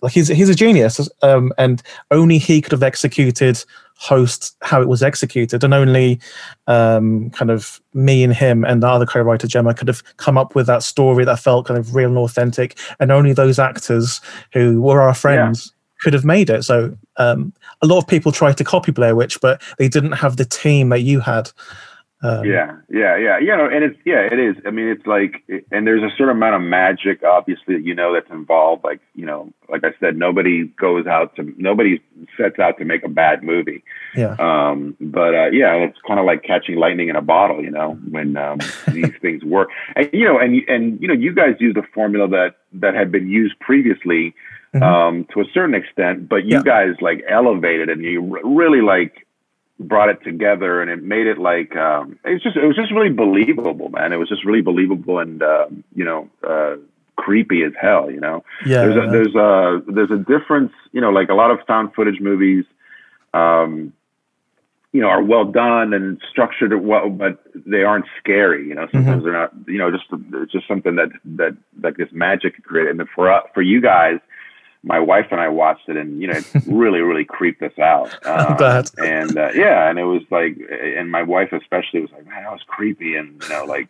like 0.00 0.12
he's 0.12 0.28
he's 0.28 0.48
a 0.48 0.54
genius, 0.54 1.08
um, 1.22 1.52
and 1.58 1.82
only 2.10 2.38
he 2.38 2.60
could 2.60 2.72
have 2.72 2.82
executed 2.82 3.62
host 3.98 4.56
how 4.62 4.80
it 4.80 4.88
was 4.88 5.02
executed, 5.02 5.62
and 5.64 5.74
only 5.74 6.20
um, 6.66 7.30
kind 7.30 7.50
of 7.50 7.80
me 7.92 8.24
and 8.24 8.32
him 8.32 8.64
and 8.64 8.82
the 8.82 8.88
other 8.88 9.06
co-writer 9.06 9.46
Gemma 9.46 9.74
could 9.74 9.88
have 9.88 10.02
come 10.16 10.38
up 10.38 10.54
with 10.54 10.66
that 10.66 10.82
story 10.82 11.24
that 11.24 11.40
felt 11.40 11.66
kind 11.66 11.78
of 11.78 11.94
real 11.94 12.08
and 12.08 12.18
authentic, 12.18 12.78
and 13.00 13.10
only 13.12 13.32
those 13.32 13.58
actors 13.58 14.20
who 14.52 14.80
were 14.80 15.00
our 15.00 15.14
friends. 15.14 15.66
Yeah. 15.66 15.74
Could 16.00 16.14
have 16.14 16.24
made 16.24 16.48
it. 16.48 16.62
So 16.62 16.96
um, 17.16 17.52
a 17.82 17.86
lot 17.88 17.98
of 17.98 18.06
people 18.06 18.30
tried 18.30 18.56
to 18.58 18.62
copy 18.62 18.92
Blair 18.92 19.16
Witch, 19.16 19.40
but 19.40 19.60
they 19.78 19.88
didn't 19.88 20.12
have 20.12 20.36
the 20.36 20.44
team 20.44 20.90
that 20.90 21.00
you 21.00 21.18
had. 21.18 21.50
Um, 22.20 22.44
yeah, 22.44 22.76
yeah, 22.88 23.16
yeah, 23.16 23.38
you 23.38 23.56
know, 23.56 23.66
and 23.66 23.84
it's 23.84 23.98
yeah, 24.04 24.26
it 24.26 24.40
is. 24.40 24.56
I 24.66 24.70
mean, 24.70 24.88
it's 24.88 25.06
like, 25.06 25.44
and 25.70 25.86
there's 25.86 26.02
a 26.02 26.10
certain 26.16 26.36
amount 26.36 26.56
of 26.56 26.62
magic, 26.62 27.22
obviously, 27.22 27.80
you 27.80 27.94
know, 27.94 28.12
that's 28.12 28.28
involved. 28.30 28.82
Like, 28.82 29.00
you 29.14 29.24
know, 29.24 29.52
like 29.68 29.84
I 29.84 29.90
said, 30.00 30.16
nobody 30.16 30.64
goes 30.64 31.06
out 31.06 31.36
to, 31.36 31.54
nobody 31.56 32.02
sets 32.36 32.58
out 32.58 32.76
to 32.78 32.84
make 32.84 33.04
a 33.04 33.08
bad 33.08 33.44
movie. 33.44 33.84
Yeah. 34.16 34.34
Um, 34.40 34.96
but 35.00 35.32
uh, 35.32 35.50
yeah, 35.52 35.74
it's 35.74 35.98
kind 36.08 36.18
of 36.18 36.26
like 36.26 36.42
catching 36.42 36.74
lightning 36.74 37.08
in 37.08 37.14
a 37.14 37.22
bottle, 37.22 37.62
you 37.62 37.70
know, 37.70 37.92
when 38.10 38.36
um, 38.36 38.58
these 38.88 39.14
things 39.22 39.44
work. 39.44 39.68
And 39.94 40.10
you 40.12 40.24
know, 40.24 40.40
and 40.40 40.60
and 40.66 41.00
you 41.00 41.06
know, 41.06 41.14
you 41.14 41.32
guys 41.32 41.54
used 41.60 41.76
a 41.76 41.84
formula 41.94 42.26
that 42.30 42.56
that 42.72 42.94
had 42.94 43.12
been 43.12 43.28
used 43.28 43.58
previously. 43.60 44.34
Mm-hmm. 44.74 44.82
Um, 44.82 45.26
to 45.32 45.40
a 45.40 45.46
certain 45.54 45.74
extent, 45.74 46.28
but 46.28 46.44
you 46.44 46.56
yeah. 46.56 46.62
guys 46.62 46.90
like 47.00 47.24
elevated 47.26 47.88
and 47.88 48.02
you 48.02 48.38
really 48.44 48.82
like 48.82 49.26
brought 49.80 50.08
it 50.08 50.22
together 50.24 50.82
and 50.82 50.90
it 50.90 51.02
made 51.02 51.26
it 51.26 51.38
like 51.38 51.76
um 51.76 52.18
it's 52.24 52.42
just 52.42 52.56
it 52.56 52.66
was 52.66 52.74
just 52.74 52.92
really 52.92 53.10
believable 53.10 53.88
man 53.90 54.12
it 54.12 54.16
was 54.16 54.28
just 54.28 54.44
really 54.44 54.60
believable 54.60 55.18
and 55.20 55.42
uh, 55.42 55.66
you 55.94 56.04
know 56.04 56.28
uh 56.46 56.74
creepy 57.16 57.62
as 57.62 57.72
hell 57.80 58.10
you 58.10 58.20
know 58.20 58.44
yeah 58.66 58.84
there's 58.84 58.96
a 58.96 59.10
there's 59.10 59.34
a 59.34 59.82
there's 59.92 60.10
a 60.10 60.18
difference 60.18 60.72
you 60.92 61.00
know 61.00 61.10
like 61.10 61.28
a 61.28 61.34
lot 61.34 61.50
of 61.50 61.58
found 61.66 61.94
footage 61.94 62.20
movies 62.20 62.64
um 63.34 63.92
you 64.92 65.00
know 65.00 65.08
are 65.08 65.22
well 65.22 65.44
done 65.44 65.92
and 65.92 66.20
structured 66.30 66.74
well, 66.82 67.10
but 67.10 67.38
they 67.54 67.82
aren't 67.82 68.06
scary. 68.18 68.66
You 68.66 68.74
know, 68.74 68.88
sometimes 68.90 69.22
mm-hmm. 69.22 69.24
they're 69.24 69.32
not. 69.32 69.52
You 69.66 69.78
know, 69.78 69.90
just 69.90 70.04
it's 70.10 70.52
just 70.52 70.66
something 70.66 70.96
that 70.96 71.10
that 71.36 71.56
like 71.82 71.96
this 71.96 72.08
magic 72.12 72.62
created. 72.64 72.98
And 72.98 73.08
for 73.14 73.42
for 73.52 73.62
you 73.62 73.80
guys, 73.80 74.18
my 74.82 74.98
wife 74.98 75.26
and 75.30 75.40
I 75.40 75.48
watched 75.48 75.88
it, 75.88 75.96
and 75.96 76.20
you 76.20 76.28
know, 76.28 76.38
it 76.38 76.46
really 76.66 77.00
really 77.00 77.24
creeped 77.24 77.62
us 77.62 77.78
out. 77.78 78.14
Um, 78.28 78.84
and 78.98 79.36
uh, 79.36 79.50
yeah, 79.54 79.88
and 79.88 79.98
it 79.98 80.04
was 80.04 80.22
like, 80.30 80.56
and 80.70 81.10
my 81.10 81.22
wife 81.22 81.52
especially 81.52 82.00
was 82.00 82.10
like, 82.12 82.26
man, 82.26 82.42
that 82.42 82.52
was 82.52 82.62
creepy, 82.66 83.16
and 83.16 83.42
you 83.42 83.48
know, 83.48 83.64
like, 83.64 83.88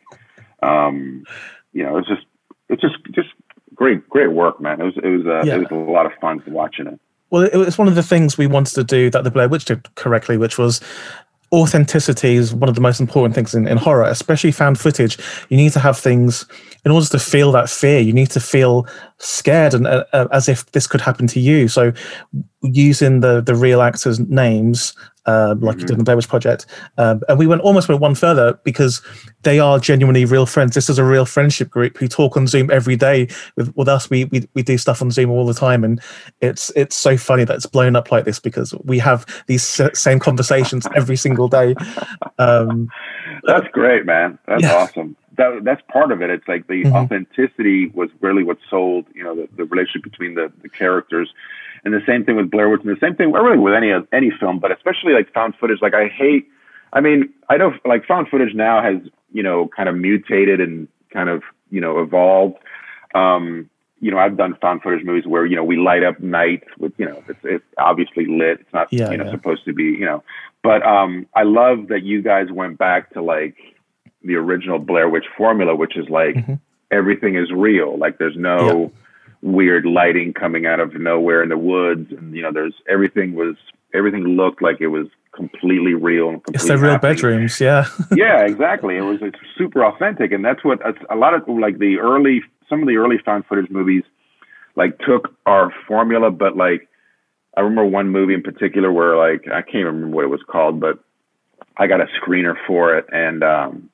um, 0.62 1.24
you 1.72 1.84
know, 1.84 1.98
it's 1.98 2.08
just 2.08 2.24
it's 2.68 2.82
just 2.82 2.96
just 3.12 3.28
great 3.74 4.08
great 4.08 4.32
work, 4.32 4.60
man. 4.60 4.80
It 4.80 4.84
was 4.84 4.96
it 4.96 5.08
was 5.08 5.26
uh, 5.26 5.42
yeah. 5.44 5.56
it 5.56 5.58
was 5.58 5.70
a 5.70 5.74
lot 5.74 6.06
of 6.06 6.12
fun 6.20 6.42
watching 6.46 6.86
it. 6.86 7.00
Well, 7.30 7.42
it 7.42 7.56
was 7.56 7.76
one 7.76 7.88
of 7.88 7.94
the 7.94 8.02
things 8.02 8.38
we 8.38 8.46
wanted 8.46 8.74
to 8.74 8.84
do 8.84 9.10
that 9.10 9.22
the 9.22 9.30
Blair 9.30 9.48
Witch 9.48 9.66
did 9.66 9.94
correctly, 9.96 10.38
which 10.38 10.56
was 10.56 10.80
authenticity 11.52 12.36
is 12.36 12.54
one 12.54 12.68
of 12.68 12.74
the 12.74 12.80
most 12.80 13.00
important 13.00 13.34
things 13.34 13.54
in, 13.54 13.66
in 13.66 13.76
horror, 13.76 14.04
especially 14.04 14.52
found 14.52 14.78
footage. 14.78 15.18
You 15.48 15.56
need 15.56 15.72
to 15.72 15.80
have 15.80 15.98
things 15.98 16.46
in 16.84 16.92
order 16.92 17.06
to 17.06 17.18
feel 17.18 17.52
that 17.52 17.70
fear. 17.70 18.00
You 18.00 18.12
need 18.12 18.30
to 18.30 18.40
feel 18.40 18.86
scared 19.18 19.74
and 19.74 19.86
uh, 19.86 20.04
uh, 20.12 20.28
as 20.32 20.48
if 20.48 20.70
this 20.72 20.86
could 20.86 21.00
happen 21.00 21.26
to 21.28 21.40
you. 21.40 21.68
So, 21.68 21.92
using 22.62 23.20
the 23.20 23.40
the 23.40 23.54
real 23.54 23.82
actors' 23.82 24.20
names 24.20 24.94
um, 25.28 25.60
like 25.60 25.76
mm-hmm. 25.76 25.80
you 25.80 25.86
did 25.86 25.92
in 25.92 25.98
the 25.98 26.04
Blair 26.04 26.16
Witch 26.16 26.28
Project. 26.28 26.66
Um, 26.96 27.22
and 27.28 27.38
we 27.38 27.46
went 27.46 27.60
almost 27.60 27.88
went 27.88 28.00
one 28.00 28.14
further 28.14 28.58
because 28.64 29.02
they 29.42 29.60
are 29.60 29.78
genuinely 29.78 30.24
real 30.24 30.46
friends. 30.46 30.74
This 30.74 30.88
is 30.88 30.98
a 30.98 31.04
real 31.04 31.26
friendship 31.26 31.68
group 31.68 31.98
who 31.98 32.08
talk 32.08 32.36
on 32.36 32.46
Zoom 32.46 32.70
every 32.70 32.96
day 32.96 33.28
with, 33.54 33.76
with 33.76 33.88
us. 33.88 34.08
We, 34.08 34.24
we 34.24 34.48
we 34.54 34.62
do 34.62 34.78
stuff 34.78 35.02
on 35.02 35.10
Zoom 35.10 35.30
all 35.30 35.44
the 35.44 35.54
time, 35.54 35.84
and 35.84 36.00
it's 36.40 36.70
it's 36.74 36.96
so 36.96 37.18
funny 37.18 37.44
that 37.44 37.54
it's 37.54 37.66
blown 37.66 37.94
up 37.94 38.10
like 38.10 38.24
this 38.24 38.40
because 38.40 38.74
we 38.84 38.98
have 39.00 39.26
these 39.46 39.62
same 39.92 40.18
conversations 40.18 40.86
every 40.96 41.16
single 41.16 41.48
day. 41.48 41.74
Um, 42.38 42.88
that's 43.44 43.68
great, 43.72 44.06
man. 44.06 44.38
That's 44.46 44.62
yeah. 44.62 44.76
awesome. 44.76 45.14
That, 45.36 45.60
that's 45.62 45.82
part 45.92 46.10
of 46.10 46.20
it. 46.22 46.30
It's 46.30 46.48
like 46.48 46.66
the 46.66 46.82
mm-hmm. 46.84 46.96
authenticity 46.96 47.88
was 47.88 48.10
really 48.20 48.42
what 48.42 48.58
sold, 48.68 49.06
you 49.14 49.22
know, 49.22 49.36
the, 49.36 49.48
the 49.56 49.64
relationship 49.66 50.02
between 50.02 50.34
the, 50.34 50.50
the 50.62 50.68
characters 50.68 51.32
and 51.84 51.94
the 51.94 52.02
same 52.06 52.24
thing 52.24 52.36
with 52.36 52.50
Blair 52.50 52.68
Witch, 52.68 52.80
and 52.84 52.94
the 52.94 53.00
same 53.00 53.14
thing 53.14 53.32
really 53.32 53.58
with 53.58 53.74
any 53.74 53.92
any 54.12 54.30
film, 54.38 54.58
but 54.58 54.72
especially 54.72 55.12
like 55.12 55.32
found 55.32 55.54
footage. 55.56 55.78
Like 55.80 55.94
I 55.94 56.08
hate. 56.08 56.48
I 56.92 57.00
mean, 57.00 57.32
I 57.48 57.56
know 57.56 57.72
like 57.84 58.06
found 58.06 58.28
footage 58.28 58.54
now 58.54 58.82
has 58.82 58.96
you 59.32 59.42
know 59.42 59.68
kind 59.74 59.88
of 59.88 59.96
mutated 59.96 60.60
and 60.60 60.88
kind 61.12 61.28
of 61.28 61.42
you 61.70 61.80
know 61.80 62.00
evolved. 62.00 62.56
Um, 63.14 63.70
you 64.00 64.10
know, 64.10 64.18
I've 64.18 64.36
done 64.36 64.56
found 64.60 64.82
footage 64.82 65.04
movies 65.04 65.26
where 65.26 65.44
you 65.44 65.56
know 65.56 65.64
we 65.64 65.76
light 65.76 66.04
up 66.04 66.20
nights 66.20 66.66
with 66.78 66.92
you 66.98 67.06
know 67.06 67.22
it's, 67.28 67.40
it's 67.44 67.64
obviously 67.78 68.26
lit. 68.26 68.60
It's 68.60 68.72
not 68.72 68.88
yeah, 68.92 69.10
you 69.10 69.16
know 69.16 69.24
yeah. 69.24 69.32
supposed 69.32 69.64
to 69.64 69.72
be 69.72 69.84
you 69.84 70.04
know, 70.04 70.22
but 70.62 70.82
um, 70.84 71.26
I 71.34 71.42
love 71.42 71.88
that 71.88 72.02
you 72.02 72.22
guys 72.22 72.50
went 72.50 72.78
back 72.78 73.12
to 73.14 73.22
like 73.22 73.56
the 74.22 74.36
original 74.36 74.78
Blair 74.78 75.08
Witch 75.08 75.26
formula, 75.36 75.74
which 75.74 75.96
is 75.96 76.08
like 76.08 76.34
mm-hmm. 76.34 76.54
everything 76.90 77.36
is 77.36 77.50
real. 77.52 77.96
Like 77.98 78.18
there's 78.18 78.36
no. 78.36 78.82
Yeah 78.82 78.88
weird 79.42 79.84
lighting 79.86 80.32
coming 80.32 80.66
out 80.66 80.80
of 80.80 80.94
nowhere 80.94 81.42
in 81.42 81.48
the 81.48 81.58
woods, 81.58 82.10
and 82.12 82.34
you 82.34 82.42
know, 82.42 82.52
there's 82.52 82.74
everything 82.88 83.34
was 83.34 83.56
everything 83.94 84.24
looked 84.24 84.62
like 84.62 84.80
it 84.80 84.88
was 84.88 85.06
completely 85.34 85.94
real 85.94 86.28
and 86.30 86.42
completely 86.44 86.54
it's 86.54 86.66
the 86.66 86.76
real 86.78 86.92
happening. 86.92 87.14
bedrooms 87.14 87.60
yeah. 87.60 87.86
Yeah 88.14 88.44
exactly. 88.44 88.96
It 88.96 89.02
was 89.02 89.18
it's 89.22 89.38
super 89.56 89.84
authentic 89.84 90.32
and 90.32 90.44
that's 90.44 90.64
what 90.64 90.80
a 91.10 91.16
lot 91.16 91.34
of 91.34 91.48
like 91.48 91.78
the 91.78 91.98
early 91.98 92.42
some 92.68 92.82
of 92.82 92.88
the 92.88 92.96
early 92.96 93.18
found 93.24 93.46
footage 93.46 93.70
movies 93.70 94.02
like 94.76 94.98
took 94.98 95.34
our 95.46 95.72
formula 95.86 96.30
but 96.30 96.56
like 96.56 96.88
i 97.56 97.60
remember 97.60 97.84
one 97.84 98.08
movie 98.08 98.34
in 98.34 98.42
particular 98.42 98.92
where 98.92 99.16
like 99.16 99.46
i 99.48 99.62
can't 99.62 99.84
remember 99.86 100.08
what 100.08 100.24
it 100.24 100.28
was 100.28 100.42
called 100.48 100.80
but 100.80 100.98
i 101.76 101.86
got 101.86 102.00
a 102.00 102.06
screener 102.20 102.54
for 102.66 102.96
it 102.96 103.06
and 103.12 103.42
um 103.42 103.88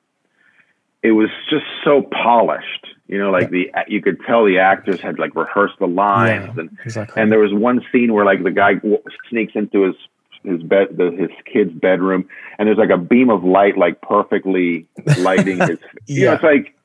it 1.03 1.11
was 1.11 1.29
just 1.49 1.65
so 1.83 2.01
polished 2.01 2.87
you 3.07 3.19
know, 3.19 3.29
like 3.29 3.51
yeah. 3.51 3.73
the 3.75 3.83
you 3.87 4.01
could 4.01 4.19
tell 4.25 4.45
the 4.45 4.59
actors 4.59 4.99
had 4.99 5.19
like 5.19 5.35
rehearsed 5.35 5.77
the 5.79 5.87
lines, 5.87 6.51
yeah, 6.55 6.61
and 6.61 6.77
exactly. 6.83 7.21
and 7.21 7.31
there 7.31 7.39
was 7.39 7.53
one 7.53 7.81
scene 7.91 8.13
where 8.13 8.25
like 8.25 8.43
the 8.43 8.51
guy 8.51 8.75
w- 8.75 9.01
sneaks 9.29 9.53
into 9.55 9.83
his 9.83 9.95
his 10.43 10.63
bed 10.63 10.87
the, 10.97 11.11
his 11.11 11.29
kid's 11.51 11.73
bedroom, 11.73 12.27
and 12.57 12.67
there's 12.67 12.77
like 12.77 12.89
a 12.89 12.97
beam 12.97 13.29
of 13.29 13.43
light 13.43 13.77
like 13.77 14.01
perfectly 14.01 14.87
lighting 15.19 15.57
his. 15.67 15.79
yeah, 16.07 16.15
you 16.15 16.25
know, 16.25 16.33
it's 16.33 16.43
like 16.43 16.75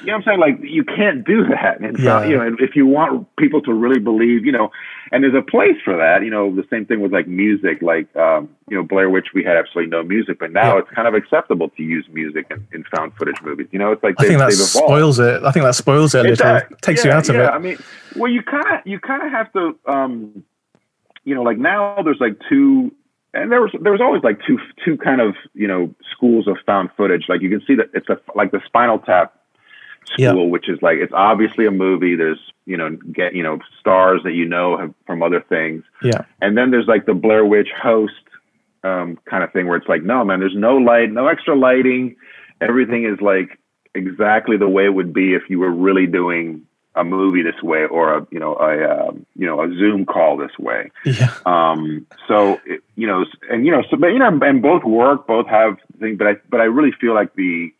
you 0.00 0.06
know 0.06 0.14
what 0.14 0.18
I'm 0.18 0.22
saying? 0.24 0.40
Like 0.40 0.58
you 0.62 0.84
can't 0.84 1.24
do 1.24 1.44
that. 1.48 1.80
And 1.80 1.98
yeah. 1.98 2.20
so, 2.20 2.28
you 2.28 2.36
know, 2.36 2.56
if 2.58 2.76
you 2.76 2.86
want 2.86 3.28
people 3.36 3.60
to 3.62 3.72
really 3.72 4.00
believe, 4.00 4.44
you 4.44 4.52
know, 4.52 4.70
and 5.12 5.24
there's 5.24 5.34
a 5.34 5.42
place 5.42 5.76
for 5.84 5.96
that, 5.96 6.22
you 6.22 6.30
know, 6.30 6.54
the 6.54 6.64
same 6.70 6.86
thing 6.86 7.00
with 7.00 7.12
like 7.12 7.26
music, 7.26 7.82
like, 7.82 8.14
um, 8.16 8.48
you 8.68 8.76
know, 8.76 8.82
Blair 8.82 9.10
Witch, 9.10 9.28
we 9.34 9.42
had 9.44 9.56
absolutely 9.56 9.90
no 9.90 10.02
music, 10.02 10.38
but 10.38 10.52
now 10.52 10.74
yeah. 10.74 10.80
it's 10.80 10.90
kind 10.90 11.08
of 11.08 11.14
acceptable 11.14 11.68
to 11.70 11.82
use 11.82 12.06
music 12.12 12.46
in, 12.50 12.66
in 12.72 12.84
found 12.94 13.14
footage 13.14 13.40
movies. 13.42 13.68
You 13.70 13.78
know, 13.78 13.92
it's 13.92 14.02
like, 14.02 14.14
I 14.18 14.26
think 14.26 14.38
that 14.38 14.52
spoils 14.52 15.18
it. 15.18 15.42
I 15.42 15.52
think 15.52 15.64
that 15.64 15.74
spoils 15.74 16.14
it. 16.14 16.26
It 16.26 16.40
uh, 16.40 16.62
takes 16.80 17.04
yeah, 17.04 17.12
you 17.12 17.16
out 17.16 17.28
of 17.28 17.36
it. 17.36 17.48
I 17.48 17.58
mean, 17.58 17.78
well, 18.16 18.30
you 18.30 18.42
kind 18.42 18.66
of, 18.66 18.86
you 18.86 18.98
kind 19.00 19.22
of 19.22 19.32
have 19.32 19.52
to, 19.52 19.76
um, 19.86 20.44
you 21.24 21.34
know, 21.34 21.42
like 21.42 21.58
now 21.58 22.02
there's 22.02 22.20
like 22.20 22.36
two 22.48 22.92
and 23.32 23.52
there 23.52 23.60
was 23.60 23.70
there 23.80 23.92
was 23.92 24.00
always 24.00 24.22
like 24.22 24.38
two 24.46 24.58
two 24.84 24.96
kind 24.96 25.20
of 25.20 25.34
you 25.54 25.68
know 25.68 25.94
schools 26.12 26.48
of 26.48 26.56
found 26.66 26.90
footage. 26.96 27.26
Like 27.28 27.42
you 27.42 27.50
can 27.50 27.62
see 27.66 27.74
that 27.76 27.86
it's 27.94 28.08
a 28.08 28.18
like 28.34 28.50
the 28.50 28.60
Spinal 28.66 28.98
Tap 28.98 29.34
school, 30.12 30.44
yep. 30.44 30.50
which 30.50 30.68
is 30.68 30.80
like 30.82 30.98
it's 30.98 31.12
obviously 31.12 31.66
a 31.66 31.70
movie. 31.70 32.14
There's 32.16 32.40
you 32.66 32.76
know 32.76 32.90
get 33.12 33.34
you 33.34 33.42
know 33.42 33.58
stars 33.78 34.22
that 34.24 34.32
you 34.32 34.46
know 34.46 34.76
have, 34.76 34.94
from 35.06 35.22
other 35.22 35.40
things. 35.40 35.84
Yeah, 36.02 36.24
and 36.40 36.56
then 36.56 36.70
there's 36.70 36.86
like 36.86 37.06
the 37.06 37.14
Blair 37.14 37.44
Witch 37.44 37.68
host 37.80 38.14
um, 38.82 39.18
kind 39.24 39.44
of 39.44 39.52
thing 39.52 39.66
where 39.66 39.76
it's 39.76 39.88
like, 39.88 40.02
no 40.02 40.24
man, 40.24 40.40
there's 40.40 40.56
no 40.56 40.76
light, 40.76 41.10
no 41.10 41.28
extra 41.28 41.54
lighting. 41.56 42.16
Everything 42.60 43.04
is 43.04 43.20
like 43.20 43.58
exactly 43.94 44.56
the 44.56 44.68
way 44.68 44.84
it 44.84 44.94
would 44.94 45.12
be 45.12 45.34
if 45.34 45.42
you 45.48 45.58
were 45.58 45.70
really 45.70 46.06
doing 46.06 46.66
a 46.94 47.04
movie 47.04 47.42
this 47.42 47.60
way 47.62 47.84
or 47.86 48.18
a 48.18 48.26
you 48.30 48.38
know 48.38 48.54
a 48.56 48.84
uh, 48.84 49.12
you 49.36 49.46
know 49.46 49.62
a 49.62 49.68
Zoom 49.68 50.04
call 50.04 50.36
this 50.36 50.56
way. 50.58 50.90
Yeah. 51.04 51.34
Um. 51.46 52.06
So 52.28 52.60
it, 52.66 52.82
you 52.96 53.06
know, 53.06 53.24
and 53.50 53.64
you 53.64 53.72
know, 53.72 53.82
so 53.90 53.96
but 53.96 54.08
you 54.08 54.18
know, 54.18 54.38
and 54.42 54.62
both 54.62 54.84
work, 54.84 55.26
both 55.26 55.46
have 55.46 55.78
things, 55.98 56.18
but 56.18 56.26
I 56.26 56.34
but 56.48 56.60
I 56.60 56.64
really 56.64 56.92
feel 56.92 57.14
like 57.14 57.34
the 57.34 57.72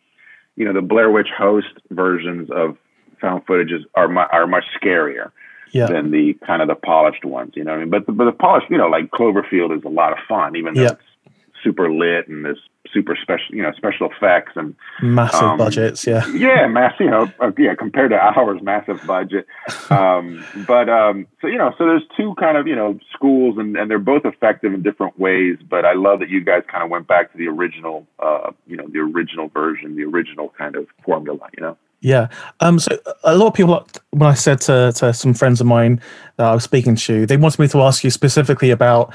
you 0.55 0.65
know 0.65 0.73
the 0.73 0.81
Blair 0.81 1.09
Witch 1.09 1.29
host 1.35 1.73
versions 1.89 2.49
of 2.51 2.77
found 3.19 3.45
footages 3.45 3.83
are 3.95 4.07
mu- 4.07 4.19
are 4.31 4.47
much 4.47 4.65
scarier 4.81 5.31
yeah. 5.71 5.87
than 5.87 6.11
the 6.11 6.33
kind 6.45 6.61
of 6.61 6.67
the 6.67 6.75
polished 6.75 7.25
ones. 7.25 7.53
You 7.55 7.63
know, 7.63 7.71
what 7.71 7.77
I 7.77 7.81
mean, 7.81 7.89
but 7.89 8.05
the, 8.05 8.11
but 8.11 8.25
the 8.25 8.31
polished, 8.31 8.67
you 8.69 8.77
know, 8.77 8.87
like 8.87 9.11
Cloverfield 9.11 9.77
is 9.77 9.83
a 9.83 9.89
lot 9.89 10.11
of 10.11 10.19
fun, 10.27 10.55
even 10.55 10.73
though 10.73 10.83
yeah. 10.83 10.91
it's 10.91 11.35
super 11.63 11.91
lit 11.91 12.27
and 12.27 12.43
there's 12.45 12.61
super 12.93 13.17
special, 13.21 13.55
you 13.55 13.61
know, 13.61 13.71
special 13.73 14.09
effects 14.09 14.53
and 14.55 14.75
massive 15.01 15.41
um, 15.41 15.57
budgets. 15.57 16.05
Yeah, 16.05 16.25
yeah, 16.33 16.67
massive. 16.67 17.01
You 17.01 17.09
know, 17.09 17.31
uh, 17.39 17.51
yeah, 17.57 17.75
compared 17.75 18.11
to 18.11 18.17
ours, 18.17 18.61
massive 18.61 19.05
budget. 19.05 19.47
Um, 19.91 20.45
but 20.67 20.87
um, 20.87 21.27
so 21.41 21.47
you 21.47 21.57
know, 21.57 21.73
so 21.77 21.85
there's 21.85 22.03
two 22.15 22.33
kind 22.39 22.55
of 22.55 22.65
you 22.65 22.75
know 22.75 22.97
schools, 23.13 23.57
and 23.57 23.75
and 23.75 23.91
they're 23.91 23.99
both 23.99 24.23
effective 24.23 24.73
in 24.73 24.81
different 24.81 25.19
ways. 25.19 25.57
But 25.69 25.83
I 25.83 25.93
love 25.93 26.19
that 26.19 26.29
you 26.29 26.41
guys 26.41 26.63
kind 26.71 26.81
of 26.81 26.89
went 26.89 27.07
back 27.07 27.31
to 27.33 27.37
the 27.37 27.47
original, 27.47 28.07
uh, 28.19 28.51
you 28.67 28.77
know, 28.77 28.87
the 28.87 28.99
original 28.99 29.49
version, 29.49 29.97
the 29.97 30.03
original 30.03 30.53
kind 30.57 30.77
of 30.77 30.87
formula. 31.03 31.49
You 31.57 31.63
know. 31.63 31.77
Yeah. 32.01 32.29
Um, 32.61 32.79
so 32.79 32.97
a 33.23 33.37
lot 33.37 33.47
of 33.47 33.53
people, 33.53 33.87
when 34.09 34.29
I 34.29 34.33
said 34.33 34.59
to, 34.61 34.91
to 34.95 35.13
some 35.13 35.33
friends 35.33 35.61
of 35.61 35.67
mine 35.67 36.01
that 36.37 36.47
I 36.47 36.53
was 36.53 36.63
speaking 36.63 36.95
to, 36.95 37.25
they 37.27 37.37
wanted 37.37 37.59
me 37.59 37.67
to 37.69 37.81
ask 37.81 38.03
you 38.03 38.09
specifically 38.09 38.71
about 38.71 39.13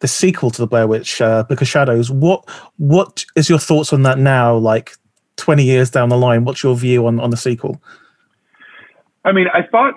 the 0.00 0.08
sequel 0.08 0.50
to 0.50 0.60
the 0.60 0.66
Blair 0.66 0.86
Witch, 0.86 1.20
uh, 1.20 1.44
Book 1.44 1.60
of 1.60 1.68
Shadows. 1.68 2.10
What 2.10 2.48
what 2.76 3.24
is 3.36 3.48
your 3.48 3.58
thoughts 3.58 3.92
on 3.92 4.02
that 4.02 4.18
now? 4.18 4.56
Like 4.56 4.92
twenty 5.36 5.64
years 5.64 5.90
down 5.90 6.08
the 6.08 6.16
line, 6.16 6.44
what's 6.44 6.62
your 6.62 6.76
view 6.76 7.06
on 7.06 7.20
on 7.20 7.30
the 7.30 7.36
sequel? 7.36 7.80
I 9.24 9.32
mean, 9.32 9.46
I 9.52 9.62
thought 9.62 9.94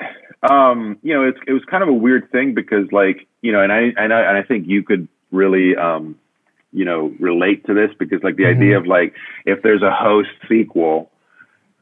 um, 0.50 0.98
you 1.04 1.14
know 1.14 1.28
it's, 1.28 1.40
it 1.48 1.54
was 1.54 1.64
kind 1.66 1.84
of 1.84 1.90
a 1.90 1.94
weird 1.94 2.32
thing 2.32 2.54
because 2.54 2.92
like 2.92 3.28
you 3.42 3.52
know, 3.52 3.62
and 3.62 3.72
I 3.72 3.92
and 3.98 4.14
I 4.14 4.22
and 4.22 4.38
I 4.38 4.44
think 4.44 4.68
you 4.68 4.84
could 4.84 5.08
really 5.32 5.76
um, 5.76 6.18
you 6.74 6.86
know 6.86 7.14
relate 7.20 7.66
to 7.68 7.74
this 7.74 7.92
because 7.98 8.24
like 8.24 8.36
the 8.36 8.44
mm-hmm. 8.44 8.62
idea 8.62 8.78
of 8.78 8.88
like 8.88 9.14
if 9.46 9.62
there's 9.62 9.82
a 9.82 9.92
host 9.92 10.30
sequel 10.48 11.12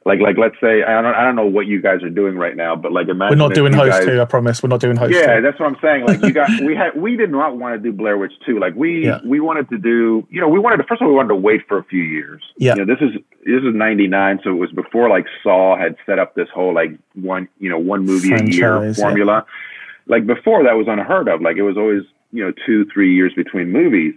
like 0.06 0.20
like 0.22 0.38
let's 0.38 0.56
say 0.62 0.82
I 0.82 1.02
don't 1.02 1.14
I 1.14 1.24
don't 1.24 1.36
know 1.36 1.46
what 1.46 1.68
you 1.68 1.82
guys 1.82 2.02
are 2.04 2.10
doing 2.10 2.38
right 2.38 2.56
now, 2.56 2.76
but 2.76 2.94
like 2.94 3.10
imagine 3.10 3.38
we're 3.38 3.48
not 3.48 3.54
doing 3.54 3.74
host 3.74 3.92
guys, 3.92 4.06
two. 4.06 4.22
I 4.22 4.26
promise 4.26 4.64
we're 4.64 4.70
not 4.70 4.80
doing 4.80 4.96
host. 4.96 5.14
Yeah, 5.14 5.36
two. 5.36 5.42
that's 5.42 5.60
what 5.60 5.68
I'm 5.68 5.78
saying. 5.82 6.06
Like 6.06 6.22
you 6.22 6.32
got 6.32 6.50
we 6.62 6.74
had 6.74 6.96
we 6.96 7.18
did 7.18 7.30
not 7.32 7.58
want 7.58 7.76
to 7.76 7.80
do 7.80 7.96
Blair 7.96 8.18
Witch 8.18 8.32
two. 8.46 8.60
Like 8.60 8.76
we 8.76 9.06
yeah. 9.06 9.20
we 9.26 9.42
wanted 9.42 9.68
to 9.70 9.78
do 9.78 10.26
you 10.30 10.40
know 10.40 10.48
we 10.48 10.58
wanted 10.58 10.78
to 10.78 10.84
first 10.84 11.02
of 11.02 11.06
all 11.06 11.12
we 11.12 11.18
wanted 11.18 11.30
to 11.30 11.36
wait 11.36 11.68
for 11.68 11.78
a 11.78 11.84
few 11.84 12.02
years. 12.02 12.42
Yeah, 12.58 12.76
you 12.76 12.86
know, 12.86 12.96
this 12.96 13.02
is 13.02 13.22
this 13.46 13.62
is 13.62 13.76
'99, 13.76 14.40
so 14.44 14.52
it 14.52 14.54
was 14.54 14.72
before 14.72 15.10
like 15.10 15.26
Saw 15.44 15.78
had 15.78 15.98
set 16.06 16.18
up 16.18 16.34
this 16.34 16.48
whole 16.54 16.74
like 16.74 16.92
one 17.16 17.50
you 17.60 17.70
know 17.70 17.80
one 17.80 18.06
movie 18.06 18.30
Franchise, 18.30 18.56
a 18.56 18.58
year 18.58 18.94
formula. 18.94 19.46
Yeah. 19.46 20.16
Like 20.16 20.26
before 20.26 20.64
that 20.64 20.74
was 20.74 20.88
unheard 20.88 21.28
of. 21.28 21.42
Like 21.42 21.58
it 21.58 21.64
was 21.64 21.78
always 21.78 22.04
you 22.32 22.44
know 22.44 22.54
two 22.66 22.86
three 22.86 23.14
years 23.14 23.34
between 23.36 23.70
movies, 23.72 24.16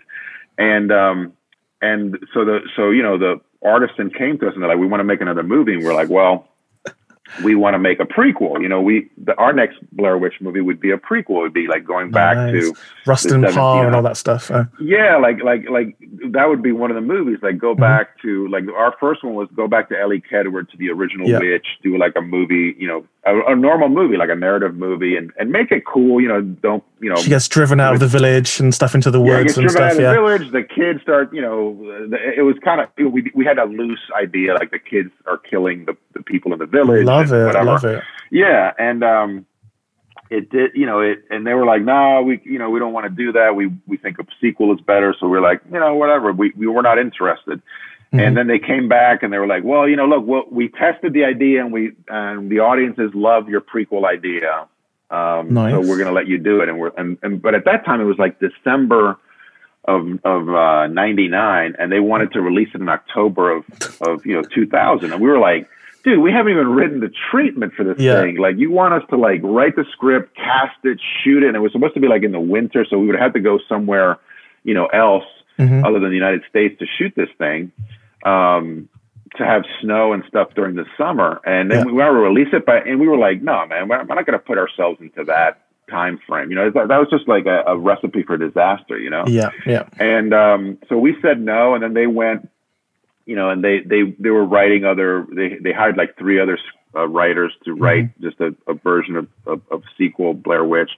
and 0.59 0.93
um 0.93 1.33
and 1.80 2.16
so 2.33 2.45
the 2.45 2.61
so 2.76 2.91
you 2.91 3.03
know 3.03 3.18
the 3.18 3.41
Artisan 3.65 4.11
came 4.11 4.39
to 4.39 4.49
us 4.49 4.55
and 4.55 4.63
they're 4.63 4.71
like, 4.71 4.79
we 4.79 4.87
want 4.87 5.01
to 5.01 5.05
make 5.05 5.21
another 5.21 5.43
movie. 5.43 5.75
And 5.75 5.85
we're 5.85 5.95
like, 5.95 6.09
well, 6.09 6.49
we 7.45 7.55
want 7.55 7.75
to 7.75 7.79
make 7.79 8.01
a 8.01 8.05
prequel. 8.05 8.61
You 8.61 8.69
know, 8.69 8.81
we 8.81 9.09
the, 9.17 9.35
our 9.37 9.53
next 9.53 9.79
Blair 9.93 10.19
Witch 10.19 10.35
movie 10.41 10.61
would 10.61 10.81
be 10.81 10.91
a 10.91 10.99
prequel. 10.99 11.39
It 11.39 11.43
would 11.43 11.55
be 11.55 11.67
like 11.67 11.85
going 11.85 12.11
back 12.11 12.37
nice. 12.37 12.53
to 12.53 12.75
Rustin 13.07 13.43
Parr 13.43 13.87
and 13.87 13.97
all 13.97 14.03
that 14.03 14.17
stuff. 14.17 14.51
Yeah, 14.81 15.17
like 15.17 15.43
like 15.43 15.69
like 15.71 15.97
that 16.31 16.49
would 16.49 16.63
be 16.63 16.73
one 16.73 16.91
of 16.91 16.95
the 16.95 17.01
movies. 17.01 17.39
Like 17.43 17.59
go 17.59 17.73
mm-hmm. 17.73 17.81
back 17.81 18.21
to 18.23 18.49
like 18.49 18.65
our 18.77 18.95
first 19.01 19.25
one 19.25 19.35
was 19.35 19.49
go 19.55 19.67
back 19.67 19.89
to 19.89 19.99
Elly 19.99 20.21
Kedward 20.21 20.71
to 20.71 20.77
the 20.77 20.91
original 20.91 21.29
yeah. 21.29 21.39
Witch, 21.39 21.67
do 21.83 21.97
like 21.97 22.13
a 22.17 22.23
movie. 22.23 22.75
You 22.79 22.89
know, 22.89 23.07
a, 23.25 23.53
a, 23.53 23.57
normal 23.57 23.89
movie, 23.89 24.17
like 24.17 24.31
a 24.31 24.37
narrative 24.37 24.75
movie, 24.75 25.17
and 25.17 25.33
and 25.39 25.51
make 25.51 25.73
it 25.73 25.87
cool. 25.87 26.21
You 26.21 26.29
know, 26.29 26.43
don't 26.43 26.85
you 27.03 27.11
know? 27.11 27.16
She 27.16 27.28
gets 27.28 27.48
driven 27.48 27.80
out 27.80 27.94
of 27.94 28.00
the 28.00 28.07
village 28.07 28.61
and 28.61 28.72
stuff 28.72 28.94
into 28.94 29.11
the 29.11 29.20
woods 29.20 29.57
yeah, 29.57 29.62
and 29.62 29.70
stuff. 29.70 29.98
yeah, 29.98 30.12
the 30.12 30.20
village. 30.20 30.53
The 30.53 30.62
kids 30.62 31.03
start. 31.03 31.34
You 31.34 31.42
know, 31.42 31.76
it 32.36 32.42
was 32.42 32.57
kind 32.64 32.80
of 32.80 32.88
we 33.12 33.30
we 33.34 33.44
had 33.44 33.59
a 33.59 33.64
loose 33.64 34.00
idea 34.16 34.55
like 34.55 34.70
the 34.70 34.78
kids 34.78 35.11
are 35.26 35.36
killing 35.36 35.84
the, 35.84 35.96
the 36.14 36.22
people 36.22 36.53
in 36.53 36.61
the 36.61 36.66
village. 36.66 37.05
Love 37.05 37.32
it, 37.32 37.44
whatever. 37.44 37.64
love 37.64 37.84
it. 37.84 38.03
Yeah, 38.30 38.72
and 38.78 39.03
um, 39.03 39.46
it 40.30 40.48
did. 40.48 40.70
You 40.74 40.86
know, 40.86 41.00
it 41.00 41.24
and 41.28 41.44
they 41.44 41.55
were 41.55 41.66
like, 41.66 41.82
"No, 41.82 41.92
nah, 41.92 42.20
we 42.22 42.40
you 42.44 42.59
know 42.59 42.70
we 42.70 42.78
don't 42.78 42.92
want 42.92 43.05
to 43.07 43.11
do 43.11 43.32
that. 43.32 43.57
We 43.57 43.72
we 43.86 43.96
think 43.96 44.20
a 44.20 44.24
sequel 44.40 44.72
is 44.72 44.80
better." 44.80 45.14
So 45.18 45.28
we're 45.28 45.42
like, 45.42 45.61
you 45.72 45.80
know, 45.80 45.96
whatever. 45.96 46.32
We 46.32 46.53
we 46.57 46.68
were 46.68 46.82
not 46.82 46.98
interested. 46.98 47.61
Mm-hmm. 48.12 48.20
And 48.20 48.36
then 48.36 48.46
they 48.46 48.59
came 48.59 48.88
back 48.88 49.22
and 49.22 49.32
they 49.32 49.38
were 49.38 49.46
like, 49.46 49.64
"Well, 49.64 49.88
you 49.88 49.96
know, 49.96 50.07
look, 50.07 50.24
well, 50.24 50.44
we 50.50 50.68
tested 50.68 51.14
the 51.14 51.24
idea 51.24 51.64
and 51.64 51.72
we 51.72 51.92
and 52.07 52.48
the 52.48 52.61
audiences 52.61 53.11
love 53.12 53.48
your 53.48 53.61
prequel 53.61 54.05
idea. 54.05 54.68
Um, 55.13 55.53
nice. 55.53 55.73
So 55.73 55.81
we're 55.81 55.99
going 55.99 56.09
to 56.09 56.13
let 56.13 56.27
you 56.27 56.39
do 56.39 56.61
it." 56.61 56.69
And 56.69 56.79
we're 56.79 56.93
and, 56.97 57.19
and 57.23 57.43
but 57.43 57.55
at 57.55 57.65
that 57.67 57.85
time 57.85 58.01
it 58.01 58.05
was 58.05 58.19
like 58.19 58.41
December 58.41 59.19
of 59.85 60.07
of 60.25 60.49
uh, 60.49 60.87
'99, 60.87 61.77
and 61.79 61.93
they 61.93 62.01
wanted 62.01 62.33
to 62.33 62.41
release 62.41 62.69
it 62.75 62.81
in 62.81 62.89
October 62.89 63.51
of 63.53 63.65
of 64.01 64.25
you 64.25 64.35
know 64.35 64.43
2000, 64.43 65.13
and 65.13 65.21
we 65.21 65.29
were 65.29 65.39
like, 65.39 65.69
dude, 66.05 66.19
we 66.21 66.33
haven't 66.33 66.53
even 66.53 66.69
written 66.69 67.01
the 67.01 67.13
treatment 67.31 67.75
for 67.75 67.85
this 67.85 67.99
yeah. 67.99 68.21
thing. 68.21 68.37
Like, 68.37 68.57
you 68.59 68.71
want 68.71 68.95
us 68.95 69.03
to 69.11 69.17
like 69.17 69.41
write 69.43 69.77
the 69.77 69.85
script, 69.93 70.37
cast 70.37 70.77
it, 70.85 71.01
shoot 71.23 71.43
it, 71.43 71.49
and 71.49 71.57
it 71.57 71.61
was 71.61 71.73
supposed 71.73 71.95
to 71.95 72.01
be 72.01 72.09
like 72.09 72.23
in 72.23 72.33
the 72.33 72.41
winter, 72.41 72.85
so 72.89 72.99
we 72.99 73.07
would 73.07 73.19
have 73.19 73.33
to 73.35 73.41
go 73.41 73.59
somewhere, 73.69 74.19
you 74.65 74.75
know, 74.75 74.87
else 74.87 75.25
mm-hmm. 75.59 75.85
other 75.85 76.01
than 76.01 76.11
the 76.11 76.17
United 76.17 76.43
States 76.49 76.79
to 76.79 76.87
shoot 76.99 77.13
this 77.17 77.29
thing. 77.39 77.73
Um, 78.25 78.89
to 79.37 79.45
have 79.45 79.62
snow 79.80 80.12
and 80.12 80.22
stuff 80.28 80.49
during 80.55 80.76
the 80.76 80.85
summer, 80.97 81.41
and 81.45 81.70
then 81.70 81.78
yeah. 81.78 81.85
we 81.85 81.93
wanted 81.93 82.12
to 82.12 82.18
release 82.18 82.49
it, 82.53 82.66
but 82.66 82.87
and 82.87 83.01
we 83.01 83.09
were 83.09 83.16
like, 83.16 83.43
no, 83.43 83.66
man, 83.66 83.89
we're 83.89 84.03
not 84.05 84.26
going 84.26 84.39
to 84.39 84.39
put 84.39 84.59
ourselves 84.59 85.01
into 85.01 85.24
that 85.24 85.62
time 85.91 86.18
frame. 86.26 86.51
You 86.51 86.57
know, 86.57 86.70
that, 86.70 86.89
that 86.89 86.99
was 86.99 87.09
just 87.11 87.28
like 87.28 87.47
a, 87.47 87.62
a, 87.66 87.78
recipe 87.78 88.22
for 88.22 88.37
disaster. 88.37 88.99
You 88.99 89.11
know. 89.11 89.24
Yeah, 89.26 89.51
yeah. 89.66 89.89
And 89.99 90.35
um, 90.35 90.78
so 90.89 90.99
we 90.99 91.16
said 91.22 91.41
no, 91.41 91.74
and 91.74 91.83
then 91.83 91.95
they 91.95 92.07
went, 92.07 92.49
you 93.26 93.37
know, 93.37 93.51
and 93.51 93.62
they 93.62 93.80
they 93.80 94.14
they 94.18 94.30
were 94.30 94.45
writing 94.45 94.85
other. 94.85 95.26
They 95.30 95.59
they 95.61 95.72
hired 95.72 95.97
like 95.97 96.16
three 96.18 96.41
other 96.41 96.59
uh, 96.95 97.07
writers 97.09 97.53
to 97.64 97.70
mm-hmm. 97.70 97.83
write 97.83 98.05
mm-hmm. 98.05 98.22
just 98.22 98.41
a, 98.41 98.55
a 98.70 98.74
version 98.74 99.16
of, 99.16 99.28
of, 99.47 99.62
of, 99.70 99.83
sequel 99.97 100.35
Blair 100.35 100.64
Witch, 100.64 100.91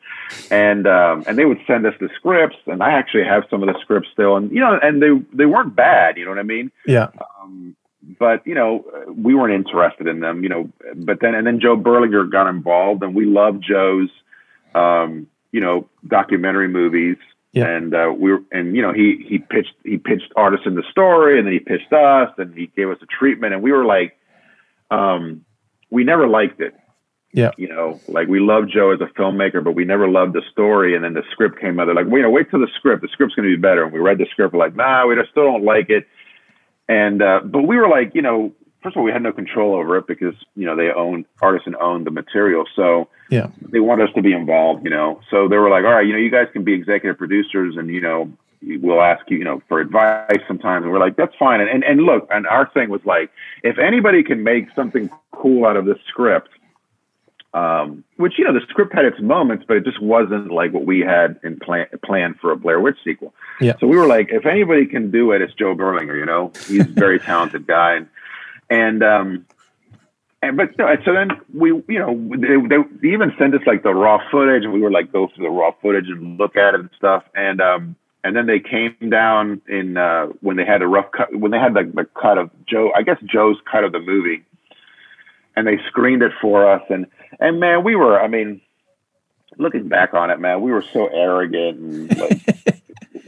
and 0.50 0.86
um, 0.86 1.24
and 1.26 1.38
they 1.38 1.44
would 1.44 1.60
send 1.66 1.86
us 1.86 1.94
the 2.00 2.08
scripts, 2.16 2.56
and 2.66 2.82
I 2.82 2.92
actually 2.92 3.24
have 3.24 3.44
some 3.50 3.62
of 3.62 3.72
the 3.72 3.78
scripts 3.80 4.08
still, 4.12 4.36
and 4.36 4.50
you 4.50 4.60
know, 4.60 4.78
and 4.80 5.02
they 5.02 5.10
they 5.36 5.46
weren't 5.46 5.76
bad. 5.76 6.16
You 6.16 6.24
know 6.24 6.30
what 6.30 6.40
I 6.40 6.44
mean? 6.44 6.72
Yeah. 6.86 7.08
Um, 7.40 7.76
but 8.18 8.46
you 8.46 8.54
know, 8.54 8.84
we 9.14 9.34
weren't 9.34 9.54
interested 9.54 10.06
in 10.06 10.20
them. 10.20 10.42
You 10.42 10.48
know, 10.48 10.70
but 10.96 11.18
then 11.20 11.34
and 11.34 11.46
then 11.46 11.60
Joe 11.60 11.76
Berlinger 11.76 12.30
got 12.30 12.48
involved, 12.48 13.02
and 13.02 13.14
we 13.14 13.24
love 13.24 13.60
Joe's 13.60 14.10
um, 14.74 15.26
you 15.52 15.60
know, 15.60 15.88
documentary 16.06 16.68
movies. 16.68 17.16
Yeah. 17.52 17.68
And 17.68 17.94
uh, 17.94 18.12
we 18.16 18.32
were, 18.32 18.42
and 18.50 18.74
you 18.74 18.82
know, 18.82 18.92
he 18.92 19.24
he 19.28 19.38
pitched 19.38 19.74
he 19.84 19.96
pitched 19.96 20.32
artists 20.34 20.66
Artisan 20.66 20.74
the 20.74 20.82
story, 20.90 21.38
and 21.38 21.46
then 21.46 21.52
he 21.52 21.60
pitched 21.60 21.92
us, 21.92 22.30
and 22.38 22.52
he 22.54 22.66
gave 22.66 22.88
us 22.90 22.98
a 23.00 23.06
treatment, 23.06 23.54
and 23.54 23.62
we 23.62 23.70
were 23.70 23.84
like, 23.84 24.18
um, 24.90 25.44
we 25.90 26.02
never 26.02 26.26
liked 26.26 26.60
it. 26.60 26.74
Yeah. 27.32 27.50
You 27.56 27.68
know, 27.68 28.00
like 28.08 28.28
we 28.28 28.40
loved 28.40 28.72
Joe 28.72 28.92
as 28.92 29.00
a 29.00 29.06
filmmaker, 29.18 29.62
but 29.62 29.72
we 29.72 29.84
never 29.84 30.08
loved 30.08 30.34
the 30.34 30.42
story. 30.52 30.94
And 30.94 31.04
then 31.04 31.14
the 31.14 31.24
script 31.32 31.60
came 31.60 31.80
out. 31.80 31.86
They're 31.86 31.94
like, 31.94 32.06
well, 32.06 32.18
you 32.18 32.22
know, 32.22 32.30
wait 32.30 32.48
till 32.48 32.60
the 32.60 32.68
script. 32.76 33.02
The 33.02 33.08
script's 33.08 33.34
going 33.34 33.48
to 33.48 33.56
be 33.56 33.60
better. 33.60 33.82
And 33.82 33.92
we 33.92 33.98
read 33.98 34.18
the 34.18 34.26
script. 34.30 34.54
We're 34.54 34.60
like, 34.60 34.76
nah, 34.76 35.04
we 35.04 35.16
just 35.16 35.30
still 35.30 35.44
don't 35.44 35.64
like 35.64 35.90
it. 35.90 36.06
And, 36.88 37.22
uh, 37.22 37.40
but 37.44 37.62
we 37.62 37.76
were 37.76 37.88
like, 37.88 38.14
you 38.14 38.22
know, 38.22 38.52
first 38.84 38.96
of 38.96 39.00
all, 39.00 39.04
we 39.04 39.10
had 39.10 39.22
no 39.22 39.32
control 39.32 39.74
over 39.74 39.96
it 39.96 40.06
because 40.06 40.34
you 40.54 40.66
know 40.66 40.76
they 40.76 40.90
owned 40.90 41.24
Artisan 41.42 41.74
owned 41.80 42.06
the 42.06 42.12
material, 42.12 42.64
so 42.76 43.08
yeah, 43.30 43.48
they 43.72 43.80
wanted 43.80 44.08
us 44.08 44.14
to 44.14 44.22
be 44.22 44.32
involved. 44.32 44.84
You 44.84 44.90
know, 44.90 45.20
so 45.30 45.48
they 45.48 45.56
were 45.56 45.70
like, 45.70 45.84
all 45.84 45.94
right, 45.94 46.06
you 46.06 46.12
know, 46.12 46.18
you 46.18 46.30
guys 46.30 46.46
can 46.52 46.62
be 46.62 46.74
executive 46.74 47.18
producers, 47.18 47.76
and 47.76 47.88
you 47.88 48.00
know, 48.00 48.30
we'll 48.62 49.00
ask 49.00 49.28
you, 49.28 49.38
you 49.38 49.44
know, 49.44 49.62
for 49.66 49.80
advice 49.80 50.40
sometimes, 50.46 50.84
and 50.84 50.92
we're 50.92 51.00
like, 51.00 51.16
that's 51.16 51.34
fine. 51.36 51.60
And 51.60 51.68
and, 51.68 51.82
and 51.82 52.02
look, 52.02 52.28
and 52.30 52.46
our 52.46 52.70
thing 52.70 52.90
was 52.90 53.04
like, 53.04 53.30
if 53.64 53.78
anybody 53.78 54.22
can 54.22 54.44
make 54.44 54.68
something 54.76 55.10
cool 55.32 55.66
out 55.66 55.76
of 55.76 55.86
this 55.86 55.98
script. 56.06 56.50
Um, 57.54 58.02
which 58.16 58.32
you 58.36 58.44
know 58.44 58.52
the 58.52 58.66
script 58.68 58.92
had 58.92 59.04
its 59.04 59.20
moments, 59.20 59.64
but 59.66 59.76
it 59.76 59.84
just 59.84 60.02
wasn't 60.02 60.50
like 60.50 60.72
what 60.72 60.86
we 60.86 61.00
had 61.00 61.38
in 61.44 61.56
plan 61.60 61.86
planned 62.04 62.40
for 62.40 62.50
a 62.50 62.56
Blair 62.56 62.80
Witch 62.80 62.96
sequel. 63.04 63.32
Yeah. 63.60 63.74
So 63.78 63.86
we 63.86 63.96
were 63.96 64.08
like, 64.08 64.30
if 64.30 64.44
anybody 64.44 64.86
can 64.86 65.12
do 65.12 65.30
it, 65.30 65.40
it's 65.40 65.54
Joe 65.54 65.76
Berlinger. 65.76 66.18
You 66.18 66.26
know, 66.26 66.50
he's 66.66 66.80
a 66.80 66.90
very 66.90 67.18
talented 67.30 67.64
guy, 67.64 67.94
and 67.94 68.08
and 68.70 69.02
um, 69.04 69.46
and 70.44 70.56
but 70.56 70.70
so 70.76 71.14
then 71.14 71.30
we, 71.54 71.68
you 71.88 71.98
know, 71.98 72.14
they, 72.36 72.76
they 73.00 73.14
even 73.14 73.32
sent 73.38 73.54
us 73.54 73.62
like 73.66 73.82
the 73.82 73.94
raw 73.94 74.18
footage, 74.30 74.64
and 74.64 74.72
we 74.72 74.80
were 74.80 74.90
like 74.90 75.10
go 75.10 75.28
through 75.28 75.44
the 75.44 75.50
raw 75.50 75.70
footage 75.80 76.08
and 76.08 76.38
look 76.38 76.56
at 76.56 76.74
it 76.74 76.80
and 76.80 76.90
stuff. 76.96 77.24
And 77.34 77.60
um, 77.60 77.96
and 78.24 78.36
then 78.36 78.46
they 78.46 78.60
came 78.60 78.94
down 79.10 79.62
in 79.68 79.96
uh, 79.96 80.26
when 80.40 80.56
they 80.56 80.64
had 80.64 80.82
a 80.82 80.86
rough 80.86 81.10
cut, 81.12 81.34
when 81.34 81.50
they 81.50 81.58
had 81.58 81.74
the, 81.74 81.90
the 81.94 82.06
cut 82.20 82.36
of 82.36 82.50
Joe, 82.66 82.90
I 82.94 83.02
guess 83.02 83.18
Joe's 83.24 83.56
cut 83.70 83.84
of 83.84 83.92
the 83.92 84.00
movie, 84.00 84.44
and 85.56 85.66
they 85.66 85.78
screened 85.88 86.22
it 86.22 86.32
for 86.40 86.70
us. 86.70 86.82
And 86.90 87.06
and 87.40 87.60
man, 87.60 87.84
we 87.84 87.96
were, 87.96 88.20
I 88.20 88.28
mean, 88.28 88.60
looking 89.58 89.88
back 89.88 90.14
on 90.14 90.30
it, 90.30 90.38
man, 90.40 90.60
we 90.60 90.72
were 90.72 90.84
so 90.92 91.06
arrogant 91.06 91.78
and 91.78 92.18
like. 92.18 92.40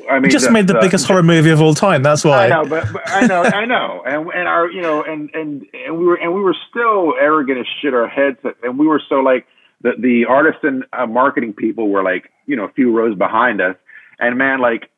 I 0.08 0.20
mean, 0.20 0.30
just 0.30 0.46
the, 0.46 0.52
made 0.52 0.68
the, 0.68 0.74
the, 0.74 0.80
biggest 0.80 1.06
horror 1.06 1.22
movie 1.22 1.50
of 1.50 1.60
all 1.60 1.74
time. 1.74 2.02
That's 2.02 2.24
why. 2.24 2.46
I 2.46 2.48
know, 2.48 2.64
but, 2.64 2.92
but 2.92 3.02
I 3.10 3.26
know, 3.26 3.42
I 3.42 3.64
know, 3.64 4.02
and 4.06 4.30
and 4.30 4.46
our, 4.48 4.70
you 4.70 4.80
know, 4.80 5.02
and 5.02 5.30
and 5.34 5.66
and 5.72 5.98
we 5.98 6.04
were 6.04 6.14
and 6.14 6.32
we 6.32 6.40
were 6.40 6.54
still 6.70 7.14
arrogant 7.20 7.58
as 7.58 7.66
shit. 7.80 7.92
Our 7.92 8.06
heads, 8.06 8.38
and 8.62 8.78
we 8.78 8.86
were 8.86 9.02
so 9.08 9.16
like 9.16 9.46
the 9.80 9.92
the 9.98 10.24
artisan 10.26 10.84
uh, 10.92 11.06
marketing 11.06 11.54
people 11.54 11.88
were 11.88 12.02
like, 12.02 12.30
you 12.46 12.56
know, 12.56 12.64
a 12.64 12.72
few 12.72 12.96
rows 12.96 13.16
behind 13.16 13.60
us, 13.60 13.76
and 14.18 14.38
man, 14.38 14.60
like 14.60 14.90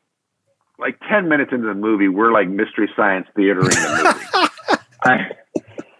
like 0.77 0.99
ten 1.09 1.27
minutes 1.27 1.51
into 1.51 1.67
the 1.67 1.73
movie, 1.73 2.07
we're 2.07 2.31
like 2.31 2.47
mystery 2.47 2.89
science 2.95 3.27
theater 3.35 3.61
in 3.61 3.69
the 3.69 4.49
movie. 4.69 4.81
I, 5.03 5.31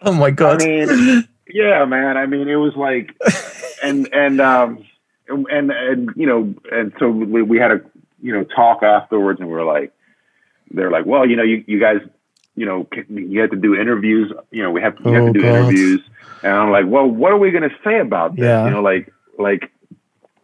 oh 0.04 0.14
my 0.14 0.32
god! 0.32 0.62
I 0.62 0.66
mean, 0.66 1.28
yeah, 1.50 1.86
man. 1.86 2.18
I 2.18 2.26
mean, 2.26 2.48
it 2.48 2.56
was 2.56 2.76
like, 2.76 3.16
and 3.84 4.08
and 4.14 4.40
um, 4.42 4.86
and 5.28 5.72
and 5.72 6.10
you 6.16 6.26
know, 6.26 6.54
and 6.72 6.94
so 7.00 7.10
we, 7.10 7.42
we 7.42 7.58
had 7.58 7.72
a 7.72 7.82
you 8.22 8.34
know, 8.34 8.44
talk 8.44 8.84
afterwards, 8.84 9.40
and 9.40 9.50
we 9.50 9.56
are 9.56 9.66
like, 9.66 9.92
they're 10.72 10.92
like, 10.92 11.06
well, 11.06 11.28
you 11.28 11.36
know, 11.36 11.44
you, 11.44 11.64
you 11.68 11.80
guys, 11.80 11.98
you 12.56 12.66
know, 12.66 12.88
you 13.10 13.40
have 13.42 13.52
to 13.52 13.56
do 13.56 13.76
interviews. 13.76 14.32
You 14.52 14.64
know, 14.64 14.72
we 14.72 14.82
have, 14.82 14.98
we 15.04 15.12
have 15.14 15.24
to 15.26 15.30
oh, 15.30 15.34
do 15.34 15.42
God. 15.42 15.48
interviews. 15.48 16.02
And 16.44 16.54
I'm 16.54 16.72
like, 16.72 16.86
well, 16.88 17.08
what 17.08 17.32
are 17.32 17.38
we 17.38 17.52
going 17.52 17.70
to 17.70 17.76
say 17.84 18.00
about 18.00 18.36
this? 18.36 18.44
Yeah. 18.44 18.66
You 18.66 18.72
know, 18.72 18.82
like, 18.82 19.12
like, 19.38 19.72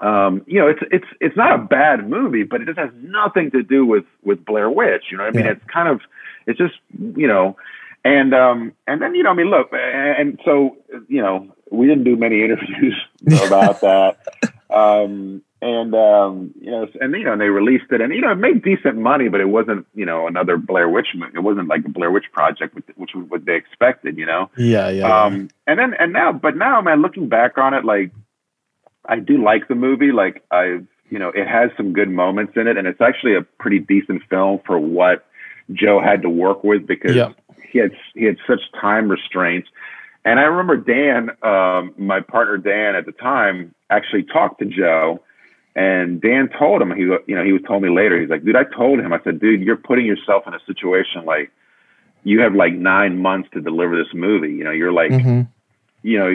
um, 0.01 0.43
you 0.45 0.59
know, 0.59 0.67
it's 0.67 0.81
it's 0.91 1.05
it's 1.21 1.37
not 1.37 1.57
a 1.57 1.57
bad 1.57 2.07
movie, 2.07 2.43
but 2.43 2.61
it 2.61 2.65
just 2.65 2.77
has 2.77 2.91
nothing 2.95 3.51
to 3.51 3.63
do 3.63 3.85
with 3.85 4.03
with 4.23 4.43
Blair 4.45 4.69
Witch. 4.69 5.05
You 5.09 5.17
know, 5.17 5.23
I 5.23 5.31
mean, 5.31 5.45
yeah. 5.45 5.51
it's 5.51 5.65
kind 5.65 5.87
of, 5.87 6.01
it's 6.45 6.57
just, 6.57 6.75
you 6.99 7.27
know, 7.27 7.55
and 8.05 8.35
um, 8.35 8.71
and 8.85 9.01
then 9.01 9.15
you 9.15 9.23
know, 9.23 9.31
I 9.31 9.33
mean, 9.33 9.49
look, 9.49 9.71
and 9.73 10.39
so 10.45 10.77
you 11.09 11.21
know, 11.21 11.49
we 11.71 11.87
didn't 11.87 12.03
do 12.03 12.15
many 12.15 12.43
interviews 12.43 12.95
about 13.47 13.81
that. 13.81 14.17
Um, 14.69 15.41
and 15.59 15.95
um, 15.95 16.53
you 16.61 16.69
know, 16.69 16.87
and 17.01 17.13
you 17.13 17.23
know, 17.23 17.33
and 17.33 17.41
they 17.41 17.49
released 17.49 17.85
it, 17.89 17.99
and 17.99 18.13
you 18.13 18.21
know, 18.21 18.31
it 18.31 18.35
made 18.35 18.61
decent 18.61 18.97
money, 18.97 19.27
but 19.27 19.41
it 19.41 19.49
wasn't, 19.49 19.87
you 19.95 20.05
know, 20.05 20.27
another 20.27 20.55
Blair 20.55 20.87
Witch. 20.87 21.07
Movie 21.15 21.31
it 21.33 21.39
wasn't 21.39 21.67
like 21.67 21.83
a 21.83 21.89
Blair 21.89 22.11
Witch 22.11 22.25
project, 22.31 22.75
which 22.75 23.11
was 23.15 23.25
what 23.27 23.45
they 23.45 23.55
expected, 23.55 24.17
you 24.17 24.27
know. 24.27 24.51
Yeah, 24.55 24.89
yeah. 24.89 25.23
Um, 25.23 25.49
and 25.65 25.79
then 25.79 25.95
and 25.97 26.13
now, 26.13 26.31
but 26.31 26.55
now, 26.55 26.81
man, 26.81 27.01
looking 27.01 27.27
back 27.27 27.57
on 27.57 27.73
it, 27.73 27.83
like 27.83 28.11
I 29.03 29.17
do 29.17 29.43
like 29.43 29.67
the 29.67 29.75
movie. 29.75 30.11
Like 30.11 30.43
I've, 30.51 30.85
you 31.09 31.17
know, 31.17 31.29
it 31.29 31.47
has 31.47 31.71
some 31.75 31.93
good 31.93 32.09
moments 32.09 32.53
in 32.55 32.67
it, 32.67 32.77
and 32.77 32.85
it's 32.85 33.01
actually 33.01 33.35
a 33.35 33.41
pretty 33.41 33.79
decent 33.79 34.21
film 34.29 34.59
for 34.67 34.77
what 34.77 35.25
Joe 35.73 35.99
had 35.99 36.21
to 36.21 36.29
work 36.29 36.63
with 36.63 36.85
because 36.85 37.15
yeah. 37.15 37.31
He 37.71 37.79
had 37.79 37.91
he 38.13 38.25
had 38.25 38.37
such 38.47 38.61
time 38.79 39.09
restraints. 39.09 39.69
And 40.23 40.39
I 40.39 40.43
remember 40.43 40.77
Dan, 40.77 41.29
um, 41.43 41.93
my 41.97 42.19
partner 42.19 42.57
Dan 42.57 42.95
at 42.95 43.05
the 43.05 43.11
time, 43.11 43.75
actually 43.89 44.23
talked 44.23 44.59
to 44.59 44.65
Joe 44.65 45.21
and 45.75 46.21
Dan 46.21 46.49
told 46.57 46.81
him, 46.81 46.95
he, 46.95 47.03
you 47.03 47.35
know, 47.35 47.43
he 47.43 47.51
was 47.51 47.61
told 47.67 47.83
me 47.83 47.89
later, 47.89 48.19
he's 48.19 48.29
like, 48.29 48.45
dude, 48.45 48.55
I 48.55 48.63
told 48.63 48.99
him, 48.99 49.11
I 49.11 49.19
said, 49.23 49.41
dude, 49.41 49.61
you're 49.61 49.75
putting 49.75 50.05
yourself 50.05 50.43
in 50.47 50.53
a 50.53 50.59
situation 50.65 51.25
like 51.25 51.51
you 52.23 52.39
have 52.39 52.55
like 52.55 52.73
nine 52.73 53.21
months 53.21 53.49
to 53.53 53.61
deliver 53.61 53.97
this 53.97 54.13
movie. 54.13 54.53
You 54.53 54.63
know, 54.63 54.71
you're 54.71 54.93
like, 54.93 55.11
mm-hmm. 55.11 55.41
You 56.05 56.19
know, 56.19 56.29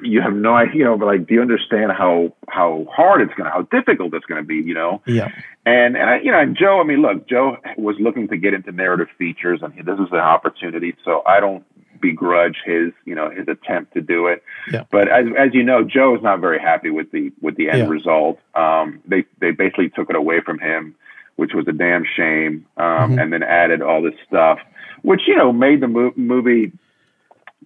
you 0.00 0.22
have 0.22 0.32
no 0.32 0.54
idea, 0.54 0.74
you 0.76 0.84
know, 0.84 0.96
but 0.96 1.04
like, 1.04 1.26
do 1.26 1.34
you 1.34 1.42
understand 1.42 1.92
how, 1.92 2.32
how 2.48 2.86
hard 2.90 3.20
it's 3.20 3.34
going 3.34 3.44
to, 3.44 3.50
how 3.50 3.62
difficult 3.62 4.14
it's 4.14 4.24
going 4.24 4.42
to 4.42 4.46
be, 4.46 4.54
you 4.56 4.72
know? 4.72 5.02
Yeah. 5.06 5.28
And, 5.66 5.96
and 5.98 6.08
I, 6.08 6.20
you 6.20 6.32
know, 6.32 6.40
and 6.40 6.56
Joe, 6.56 6.80
I 6.80 6.84
mean, 6.84 7.02
look, 7.02 7.28
Joe 7.28 7.58
was 7.76 7.96
looking 8.00 8.26
to 8.28 8.38
get 8.38 8.54
into 8.54 8.72
narrative 8.72 9.08
features 9.18 9.60
and 9.62 9.74
this 9.74 9.98
is 9.98 10.10
an 10.12 10.18
opportunity. 10.18 10.96
So 11.04 11.22
I 11.26 11.40
don't 11.40 11.62
begrudge 12.00 12.56
his 12.66 12.90
you 13.04 13.14
know 13.14 13.30
his 13.30 13.46
attempt 13.46 13.94
to 13.94 14.00
do 14.00 14.26
it. 14.26 14.42
Yeah. 14.72 14.84
But 14.90 15.06
as 15.08 15.26
as 15.38 15.50
you 15.54 15.62
know, 15.62 15.84
Joe 15.84 16.16
is 16.16 16.22
not 16.22 16.40
very 16.40 16.58
happy 16.58 16.90
with 16.90 17.12
the 17.12 17.30
with 17.40 17.54
the 17.56 17.68
end 17.70 17.78
Yeah. 17.78 17.88
result. 17.88 18.40
Um, 18.56 19.00
they 19.06 19.24
they 19.38 19.52
basically 19.52 19.90
took 19.90 20.10
it 20.10 20.16
away 20.16 20.40
from 20.40 20.58
him, 20.58 20.96
which 21.36 21.52
was 21.54 21.68
a 21.68 21.72
damn 21.72 22.04
shame. 22.04 22.66
Um, 22.76 22.86
Mhm. 23.12 23.22
and 23.22 23.32
then 23.32 23.42
added 23.44 23.82
all 23.82 24.02
this 24.02 24.14
stuff, 24.26 24.58
which 25.02 25.28
you 25.28 25.36
know 25.36 25.52
made 25.52 25.80
the 25.80 25.86
mo- 25.86 26.14
movie 26.16 26.72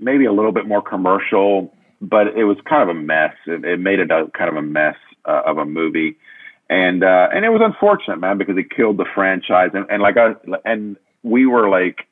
maybe 0.00 0.24
a 0.24 0.32
little 0.32 0.52
bit 0.52 0.66
more 0.66 0.82
commercial, 0.82 1.72
but 2.00 2.28
it 2.28 2.44
was 2.44 2.56
kind 2.68 2.82
of 2.82 2.96
a 2.96 2.98
mess. 2.98 3.34
It, 3.46 3.64
it 3.64 3.80
made 3.80 3.98
it 3.98 4.10
a 4.10 4.26
kind 4.36 4.50
of 4.50 4.56
a 4.56 4.62
mess 4.62 4.96
uh, 5.24 5.42
of 5.46 5.58
a 5.58 5.64
movie, 5.64 6.16
and 6.68 7.02
uh, 7.02 7.28
and 7.32 7.44
it 7.44 7.50
was 7.50 7.60
unfortunate, 7.64 8.18
man, 8.18 8.38
because 8.38 8.56
it 8.56 8.70
killed 8.74 8.96
the 8.98 9.06
franchise. 9.14 9.70
And, 9.74 9.86
and 9.90 10.02
like 10.02 10.16
I 10.16 10.34
and 10.64 10.96
we 11.22 11.46
were 11.46 11.68
like, 11.68 12.06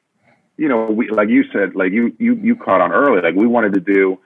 you 0.56 0.68
know, 0.68 0.86
we 0.86 1.10
like 1.10 1.28
you 1.28 1.44
said, 1.52 1.74
like 1.74 1.92
you 1.92 2.14
you 2.18 2.34
you 2.34 2.56
caught 2.56 2.80
on 2.80 2.92
early, 2.92 3.20
like 3.22 3.34
we 3.34 3.46
wanted 3.46 3.74
to 3.74 3.80
do. 3.80 4.18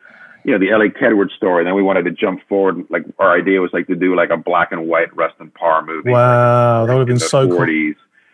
You 0.45 0.53
know 0.53 0.61
the 0.61 0.71
Elly 0.71 0.89
Kedward 0.89 1.31
story. 1.37 1.61
And 1.61 1.67
Then 1.67 1.75
we 1.75 1.83
wanted 1.83 2.05
to 2.05 2.13
jump 2.13 2.41
forward. 2.49 2.87
Like 2.89 3.03
our 3.19 3.37
idea 3.37 3.61
was 3.61 3.71
like 3.75 3.87
to 3.89 3.97
do 3.97 4.15
like 4.17 4.31
a 4.31 4.37
black 4.37 4.73
and 4.73 4.87
white 4.87 5.15
Rustin 5.15 5.51
Parr 5.51 5.85
movie. 5.85 6.11
Wow, 6.11 6.87
that 6.87 6.93
would 6.95 7.01
have 7.01 7.09
been 7.09 7.19
so 7.19 7.47
cool. 7.49 7.59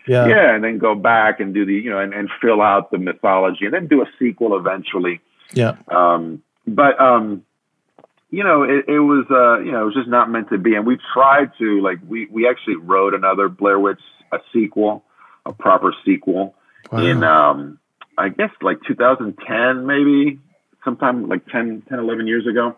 40s 0.07 0.09
Yeah. 0.09 0.27
yeah. 0.27 0.55
and 0.55 0.63
then 0.65 0.79
go 0.79 0.95
back 0.95 1.41
and 1.41 1.53
do 1.55 1.65
the 1.65 1.75
you 1.75 1.91
know 1.91 1.99
and, 1.99 2.13
and 2.15 2.29
fill 2.41 2.61
out 2.63 2.91
the 2.91 2.99
mythology 2.99 3.65
and 3.65 3.75
then 3.75 3.87
do 3.87 4.03
a 4.03 4.07
sequel 4.19 4.57
eventually 4.57 5.21
Yeah. 5.53 5.77
um 5.89 6.43
but 6.67 7.01
um 7.01 7.45
you 8.31 8.43
know 8.45 8.63
it, 8.63 8.85
it 8.89 8.99
was 9.01 9.27
uh 9.31 9.59
you 9.61 9.73
know 9.73 9.83
it 9.83 9.85
was 9.87 9.95
just 9.95 10.09
not 10.09 10.31
meant 10.31 10.49
to 10.51 10.59
be 10.59 10.75
and 10.75 10.87
we 10.87 10.99
tried 11.13 11.51
to 11.59 11.81
like 11.81 11.99
we 12.09 12.27
we 12.27 12.49
actually 12.49 12.77
wrote 12.77 13.15
another 13.15 13.49
blair 13.49 13.79
witch 13.79 14.01
a 14.33 14.39
sequel 14.53 15.05
a 15.47 15.53
proper 15.53 15.93
sequel 16.05 16.55
Wow. 16.93 16.99
in 17.07 17.25
um 17.25 17.79
i 18.19 18.29
guess 18.29 18.51
like 18.61 18.79
2010 18.87 19.87
maybe 19.87 20.39
sometime 20.85 21.29
like 21.29 21.47
10 21.47 21.83
10 21.89 21.99
11 21.99 22.27
years 22.27 22.47
ago 22.47 22.77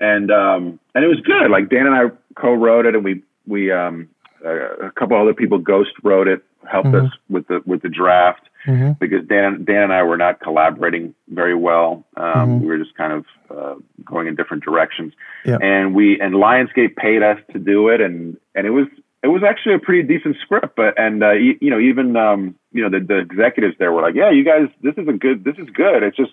and 0.00 0.30
um 0.30 0.80
and 0.94 1.04
it 1.04 1.08
was 1.08 1.20
good 1.20 1.50
like 1.50 1.68
dan 1.68 1.86
and 1.86 1.94
i 1.94 2.04
co-wrote 2.40 2.86
it 2.86 2.94
and 2.94 3.04
we 3.04 3.22
we 3.46 3.70
um 3.70 4.08
uh, 4.44 4.86
a 4.86 4.90
couple 4.92 5.20
other 5.20 5.34
people 5.34 5.58
ghost 5.58 5.90
wrote 6.02 6.26
it 6.28 6.42
helped 6.66 6.88
Mhm. 6.88 7.06
us 7.06 7.12
with 7.28 7.46
the 7.48 7.62
with 7.66 7.82
the 7.82 7.88
draft 7.88 8.48
hmm 8.64 8.92
because 8.98 9.26
Dan 9.26 9.64
Dan 9.64 9.82
and 9.82 9.92
I 9.92 10.02
were 10.02 10.16
not 10.16 10.40
collaborating 10.40 11.14
very 11.28 11.54
well. 11.54 12.04
Um, 12.16 12.24
Mhm. 12.24 12.60
We 12.60 12.66
were 12.66 12.78
just 12.78 12.94
kind 12.94 13.12
of 13.12 13.26
uh, 13.50 13.74
going 14.04 14.26
in 14.26 14.34
different 14.34 14.64
directions. 14.64 15.12
Yeah. 15.44 15.58
And 15.60 15.94
we 15.94 16.18
and 16.20 16.34
Lionsgate 16.34 16.96
paid 16.96 17.22
us 17.22 17.38
to 17.52 17.58
do 17.58 17.88
it, 17.88 18.00
and 18.00 18.36
and 18.54 18.66
it 18.66 18.70
was 18.70 18.86
it 19.22 19.28
was 19.28 19.42
actually 19.42 19.74
a 19.74 19.78
pretty 19.78 20.02
decent 20.02 20.36
script. 20.42 20.76
But 20.76 20.98
and 20.98 21.22
uh, 21.22 21.32
you, 21.32 21.56
you 21.60 21.70
know 21.70 21.78
even 21.78 22.16
um, 22.16 22.54
you 22.72 22.82
know 22.82 22.90
the, 22.90 23.04
the 23.04 23.18
executives 23.18 23.76
there 23.78 23.92
were 23.92 24.02
like, 24.02 24.14
yeah, 24.14 24.30
you 24.30 24.44
guys, 24.44 24.68
this 24.82 24.94
is 24.96 25.08
a 25.08 25.12
good, 25.12 25.44
this 25.44 25.56
is 25.58 25.68
good. 25.70 26.02
It's 26.02 26.16
just. 26.16 26.32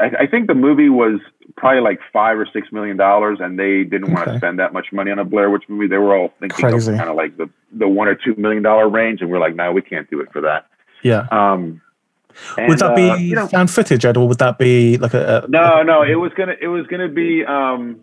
I, 0.00 0.22
I 0.22 0.26
think 0.26 0.46
the 0.46 0.54
movie 0.54 0.88
was 0.88 1.20
probably 1.56 1.80
like 1.80 2.00
five 2.12 2.38
or 2.38 2.46
six 2.52 2.72
million 2.72 2.96
dollars, 2.96 3.38
and 3.40 3.58
they 3.58 3.84
didn't 3.84 4.12
want 4.12 4.28
to 4.28 4.36
spend 4.38 4.58
that 4.58 4.72
much 4.72 4.86
money 4.92 5.10
on 5.10 5.18
a 5.18 5.24
Blair 5.24 5.50
Witch 5.50 5.64
movie. 5.68 5.86
They 5.86 5.98
were 5.98 6.16
all 6.16 6.32
thinking 6.40 6.60
kind 6.60 7.08
of 7.08 7.16
like 7.16 7.36
the 7.36 7.48
the 7.72 7.88
one 7.88 8.08
or 8.08 8.14
two 8.14 8.34
million 8.36 8.62
dollar 8.62 8.88
range, 8.88 9.20
and 9.20 9.30
we're 9.30 9.40
like, 9.40 9.54
no, 9.54 9.72
we 9.72 9.82
can't 9.82 10.08
do 10.10 10.20
it 10.20 10.32
for 10.32 10.40
that. 10.42 10.66
Yeah. 11.02 11.26
Um, 11.30 11.82
would 12.56 12.70
and, 12.70 12.78
that 12.78 12.96
be 12.96 13.10
uh, 13.10 13.16
you 13.16 13.34
know, 13.34 13.46
found 13.46 13.70
footage, 13.70 14.04
Ed, 14.04 14.16
or 14.16 14.26
would 14.28 14.38
that 14.38 14.58
be 14.58 14.96
like 14.98 15.14
a, 15.14 15.44
a 15.44 15.48
no, 15.48 15.82
no, 15.82 16.02
it 16.02 16.14
was 16.14 16.32
gonna 16.34 16.54
it 16.60 16.68
was 16.68 16.86
gonna 16.86 17.08
be 17.08 17.44
um, 17.44 18.00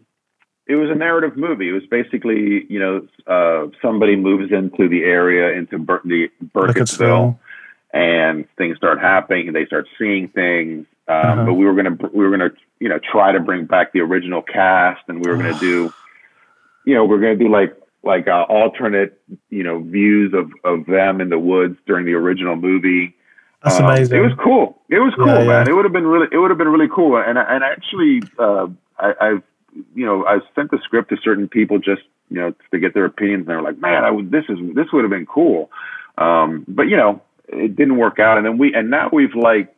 it 0.68 0.76
was 0.76 0.90
a 0.90 0.96
narrative 0.96 1.36
movie. 1.36 1.70
It 1.70 1.74
was 1.74 1.86
basically 1.90 2.66
you 2.70 2.80
know 2.80 3.08
uh, 3.28 3.68
somebody 3.82 4.16
moves 4.16 4.52
into 4.52 4.88
the 4.88 5.04
area 5.04 5.58
into 5.58 5.80
Bur- 5.80 6.02
the 6.06 6.30
Burkittsville, 6.54 7.40
and 7.94 8.48
things 8.58 8.78
start 8.78 9.00
happening, 9.00 9.48
and 9.48 9.56
they 9.56 9.66
start 9.66 9.88
seeing 9.98 10.28
things. 10.30 10.86
Um, 11.10 11.16
Uh-huh. 11.16 11.46
But 11.48 11.54
we 11.56 11.66
were 11.66 11.74
gonna 11.74 11.98
we 12.14 12.24
were 12.24 12.30
gonna 12.32 12.52
you 12.80 12.88
know 12.90 13.00
try 13.00 13.32
to 13.32 13.40
bring 13.40 13.66
back 13.66 13.92
the 13.94 14.02
original 14.02 14.42
cast, 14.42 15.02
and 15.08 15.24
we 15.24 15.30
were 15.30 15.38
gonna 15.38 15.60
do 15.60 15.92
you 16.86 16.94
know 16.94 17.04
we're 17.06 17.20
gonna 17.20 17.36
do 17.36 17.50
like 17.50 17.76
like 18.04 18.28
uh, 18.28 18.46
alternate 18.48 19.20
you 19.50 19.64
know 19.64 19.80
views 19.80 20.34
of 20.34 20.52
of 20.64 20.86
them 20.86 21.20
in 21.22 21.30
the 21.30 21.40
woods 21.40 21.78
during 21.88 22.06
the 22.06 22.14
original 22.14 22.56
movie. 22.56 23.16
That's 23.64 23.80
Um, 23.80 23.86
amazing. 23.88 24.18
It 24.18 24.22
was 24.22 24.34
cool. 24.42 24.80
It 24.90 25.00
was 25.00 25.14
cool, 25.16 25.28
Yeah, 25.28 25.40
yeah. 25.42 25.48
man. 25.48 25.68
It 25.70 25.74
would 25.76 25.84
have 25.84 25.92
been 25.92 26.08
really. 26.08 26.28
It 26.32 26.38
would 26.38 26.50
have 26.52 26.58
been 26.58 26.70
really 26.70 26.88
cool. 26.88 27.18
And 27.18 27.38
I- 27.38 27.44
and 27.56 27.64
actually, 27.64 28.22
uh, 28.38 28.68
I, 29.00 29.14
I've 29.20 29.44
you 29.96 30.06
know 30.06 30.26
I 30.26 30.40
sent 30.56 30.72
the 30.72 30.78
script 30.84 31.10
to 31.10 31.18
certain 31.18 31.48
people 31.50 31.78
just 31.80 32.04
you 32.30 32.38
know 32.40 32.54
to 32.72 32.80
get 32.80 32.94
their 32.94 33.06
opinions. 33.06 33.42
And 33.42 33.48
they 33.50 33.56
were 33.56 33.62
like, 33.62 33.80
man, 33.80 34.06
I 34.06 34.12
would, 34.12 34.32
this 34.32 34.46
is 34.48 34.60
this 34.76 34.88
would 34.94 35.04
have 35.04 35.12
been 35.12 35.26
cool. 35.26 35.70
Um, 36.18 36.64
but 36.70 36.84
you 36.84 36.96
know, 36.98 37.22
it 37.50 37.76
didn't 37.76 37.98
work 37.98 38.20
out. 38.20 38.38
And 38.38 38.46
then 38.46 38.58
we 38.60 38.74
and 38.74 38.90
now 38.90 39.10
we've 39.12 39.36
like 39.36 39.74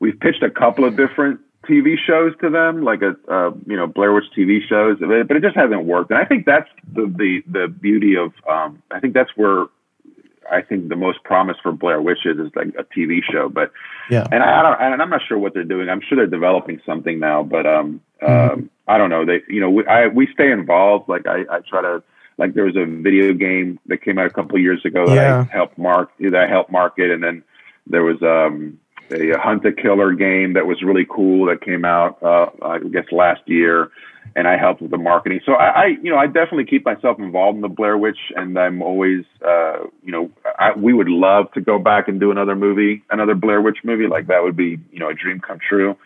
we've 0.00 0.18
pitched 0.18 0.42
a 0.42 0.50
couple 0.50 0.84
of 0.84 0.96
different 0.96 1.40
TV 1.68 1.96
shows 1.98 2.32
to 2.40 2.48
them, 2.50 2.82
like 2.84 3.02
a 3.02 3.14
uh, 3.32 3.50
you 3.66 3.76
know 3.76 3.86
Blair 3.86 4.12
Witch 4.12 4.24
TV 4.36 4.60
shows, 4.66 4.98
but 5.00 5.36
it 5.36 5.42
just 5.42 5.56
hasn't 5.56 5.84
worked. 5.84 6.10
And 6.10 6.18
I 6.18 6.24
think 6.24 6.46
that's 6.46 6.68
the 6.92 7.02
the 7.06 7.42
the 7.50 7.68
beauty 7.68 8.16
of 8.16 8.32
um, 8.48 8.82
I 8.90 9.00
think 9.00 9.14
that's 9.14 9.30
where 9.36 9.66
I 10.50 10.62
think 10.62 10.88
the 10.88 10.96
most 10.96 11.22
promise 11.24 11.56
for 11.62 11.72
Blair 11.72 12.00
Witch 12.00 12.24
is 12.24 12.38
is 12.38 12.50
like 12.54 12.68
a 12.78 12.84
TV 12.84 13.20
show. 13.30 13.48
But 13.48 13.70
Yeah. 14.10 14.26
and 14.32 14.42
I, 14.42 14.60
I 14.60 14.62
don't 14.62 14.80
and 14.80 15.02
I'm 15.02 15.10
not 15.10 15.20
sure 15.26 15.38
what 15.38 15.52
they're 15.52 15.64
doing. 15.64 15.88
I'm 15.88 16.00
sure 16.00 16.16
they're 16.16 16.26
developing 16.26 16.80
something 16.86 17.18
now, 17.18 17.42
but 17.42 17.66
um, 17.66 18.00
Mhm. 18.22 18.52
um 18.52 18.70
I 18.86 18.96
don't 18.96 19.10
know. 19.10 19.24
They 19.26 19.42
you 19.48 19.60
know 19.60 19.70
we 19.70 19.86
I 19.86 20.06
we 20.06 20.26
stay 20.32 20.50
involved. 20.50 21.08
Like 21.08 21.26
I 21.26 21.44
I 21.50 21.60
try 21.68 21.82
to 21.82 22.02
like 22.38 22.54
there 22.54 22.64
was 22.64 22.76
a 22.76 22.86
video 22.86 23.34
game 23.34 23.78
that 23.86 23.98
came 23.98 24.18
out 24.18 24.26
a 24.26 24.30
couple 24.30 24.56
of 24.56 24.62
years 24.62 24.84
ago 24.84 25.06
that 25.08 25.16
Yeah. 25.16 25.40
I 25.40 25.52
helped 25.54 25.76
mark 25.76 26.10
that 26.20 26.34
I 26.34 26.46
helped 26.46 26.70
market, 26.70 27.10
and 27.10 27.22
then 27.22 27.42
there 27.86 28.04
was 28.04 28.22
um 28.22 28.78
a, 29.10 29.38
hunt 29.38 29.64
a 29.64 29.72
killer 29.72 30.12
game 30.12 30.54
that 30.54 30.66
was 30.66 30.82
really 30.82 31.06
cool 31.08 31.46
that 31.46 31.60
came 31.62 31.84
out 31.84 32.22
uh 32.22 32.46
I 32.62 32.78
guess 32.78 33.04
last 33.12 33.42
year 33.46 33.90
and 34.36 34.46
I 34.46 34.58
helped 34.58 34.82
with 34.82 34.90
the 34.90 34.98
marketing. 34.98 35.40
So 35.44 35.54
I, 35.54 35.66
I 35.66 35.86
you 36.02 36.10
know 36.10 36.18
I 36.18 36.26
definitely 36.26 36.66
keep 36.66 36.84
myself 36.84 37.18
involved 37.18 37.56
in 37.56 37.62
the 37.62 37.68
Blair 37.68 37.96
Witch 37.96 38.18
and 38.36 38.58
I'm 38.58 38.82
always 38.82 39.24
uh 39.46 39.84
you 40.02 40.12
know 40.12 40.30
I, 40.58 40.72
we 40.76 40.92
would 40.92 41.08
love 41.08 41.50
to 41.52 41.60
go 41.60 41.78
back 41.78 42.08
and 42.08 42.20
do 42.20 42.30
another 42.30 42.54
movie 42.54 43.02
another 43.10 43.34
Blair 43.34 43.60
Witch 43.60 43.78
movie 43.84 44.06
like 44.06 44.26
that 44.28 44.42
would 44.42 44.56
be 44.56 44.78
you 44.92 44.98
know 44.98 45.08
a 45.08 45.14
dream 45.14 45.40
come 45.40 45.58
true. 45.66 45.96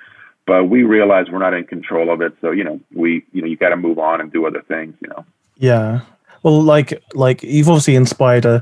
But 0.45 0.65
we 0.65 0.83
realize 0.83 1.27
we're 1.31 1.39
not 1.39 1.55
in 1.55 1.65
control 1.65 2.13
of 2.13 2.21
it, 2.21 2.35
so 2.41 2.51
you 2.51 2.65
know 2.65 2.81
we 2.93 3.25
you 3.33 3.43
know 3.43 3.47
you 3.47 3.57
got 3.57 3.69
to 3.69 3.77
move 3.77 3.99
on 3.99 4.21
and 4.21 4.33
do 4.33 4.45
other 4.47 4.63
things. 4.63 4.95
You 5.01 5.09
know. 5.09 5.25
Yeah. 5.57 6.01
Well, 6.43 6.61
like 6.61 7.01
like 7.15 7.43
you've 7.43 7.69
obviously 7.69 7.95
inspired 7.95 8.45
uh, 8.45 8.61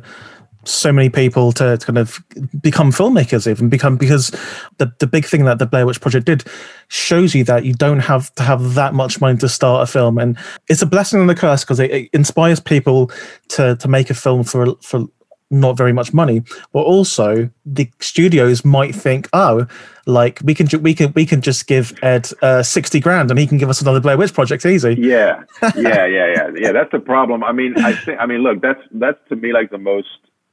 so 0.64 0.92
many 0.92 1.08
people 1.08 1.52
to, 1.52 1.76
to 1.76 1.86
kind 1.86 1.98
of 1.98 2.22
become 2.60 2.92
filmmakers, 2.92 3.50
even 3.50 3.68
become 3.68 3.96
because 3.96 4.30
the 4.78 4.92
the 4.98 5.06
big 5.06 5.24
thing 5.24 5.44
that 5.44 5.58
the 5.58 5.66
Blair 5.66 5.86
Witch 5.86 6.00
Project 6.00 6.26
did 6.26 6.44
shows 6.88 7.34
you 7.34 7.44
that 7.44 7.64
you 7.64 7.74
don't 7.74 8.00
have 8.00 8.34
to 8.34 8.42
have 8.42 8.74
that 8.74 8.94
much 8.94 9.20
money 9.20 9.38
to 9.38 9.48
start 9.48 9.88
a 9.88 9.90
film, 9.90 10.18
and 10.18 10.36
it's 10.68 10.82
a 10.82 10.86
blessing 10.86 11.20
and 11.20 11.30
a 11.30 11.34
curse 11.34 11.64
because 11.64 11.80
it, 11.80 11.90
it 11.90 12.10
inspires 12.12 12.60
people 12.60 13.10
to 13.48 13.76
to 13.76 13.88
make 13.88 14.10
a 14.10 14.14
film 14.14 14.44
for 14.44 14.74
for 14.82 15.06
not 15.50 15.76
very 15.76 15.92
much 15.92 16.14
money, 16.14 16.42
but 16.72 16.82
also 16.82 17.50
the 17.66 17.90
studios 17.98 18.64
might 18.64 18.94
think, 18.94 19.28
oh, 19.32 19.66
like 20.06 20.40
we 20.44 20.54
can 20.54 20.66
ju- 20.66 20.78
we 20.78 20.94
can 20.94 21.12
we 21.14 21.26
can 21.26 21.40
just 21.40 21.66
give 21.66 21.92
Ed 22.02 22.28
uh, 22.42 22.62
sixty 22.62 23.00
grand 23.00 23.30
and 23.30 23.38
he 23.38 23.46
can 23.46 23.58
give 23.58 23.68
us 23.68 23.80
another 23.80 24.00
Blair 24.00 24.16
Witch 24.16 24.32
project 24.32 24.64
easy. 24.64 24.94
Yeah, 24.98 25.42
yeah, 25.76 26.06
yeah, 26.06 26.26
yeah, 26.34 26.50
yeah. 26.56 26.72
That's 26.72 26.92
the 26.92 27.00
problem. 27.00 27.42
I 27.42 27.52
mean, 27.52 27.74
I 27.78 27.94
think. 27.94 28.20
I 28.20 28.26
mean, 28.26 28.42
look, 28.42 28.60
that's 28.60 28.80
that's 28.92 29.18
to 29.28 29.36
me 29.36 29.52
like 29.52 29.70
the 29.70 29.78
most. 29.78 30.08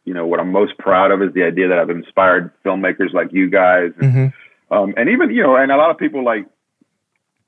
You 0.08 0.14
know, 0.14 0.26
what 0.26 0.40
I'm 0.40 0.54
most 0.54 0.78
proud 0.78 1.12
of 1.12 1.22
is 1.22 1.34
the 1.34 1.44
idea 1.44 1.68
that 1.68 1.78
I've 1.78 1.90
inspired 1.90 2.52
filmmakers 2.64 3.14
like 3.14 3.34
you 3.34 3.50
guys, 3.50 3.92
and, 4.00 4.14
hmm 4.14 4.28
um, 4.70 4.94
and 4.98 5.10
even 5.10 5.32
you 5.32 5.44
know, 5.44 5.56
and 5.58 5.70
a 5.70 5.76
lot 5.78 5.92
of 5.92 5.98
people 5.98 6.24
like, 6.24 6.46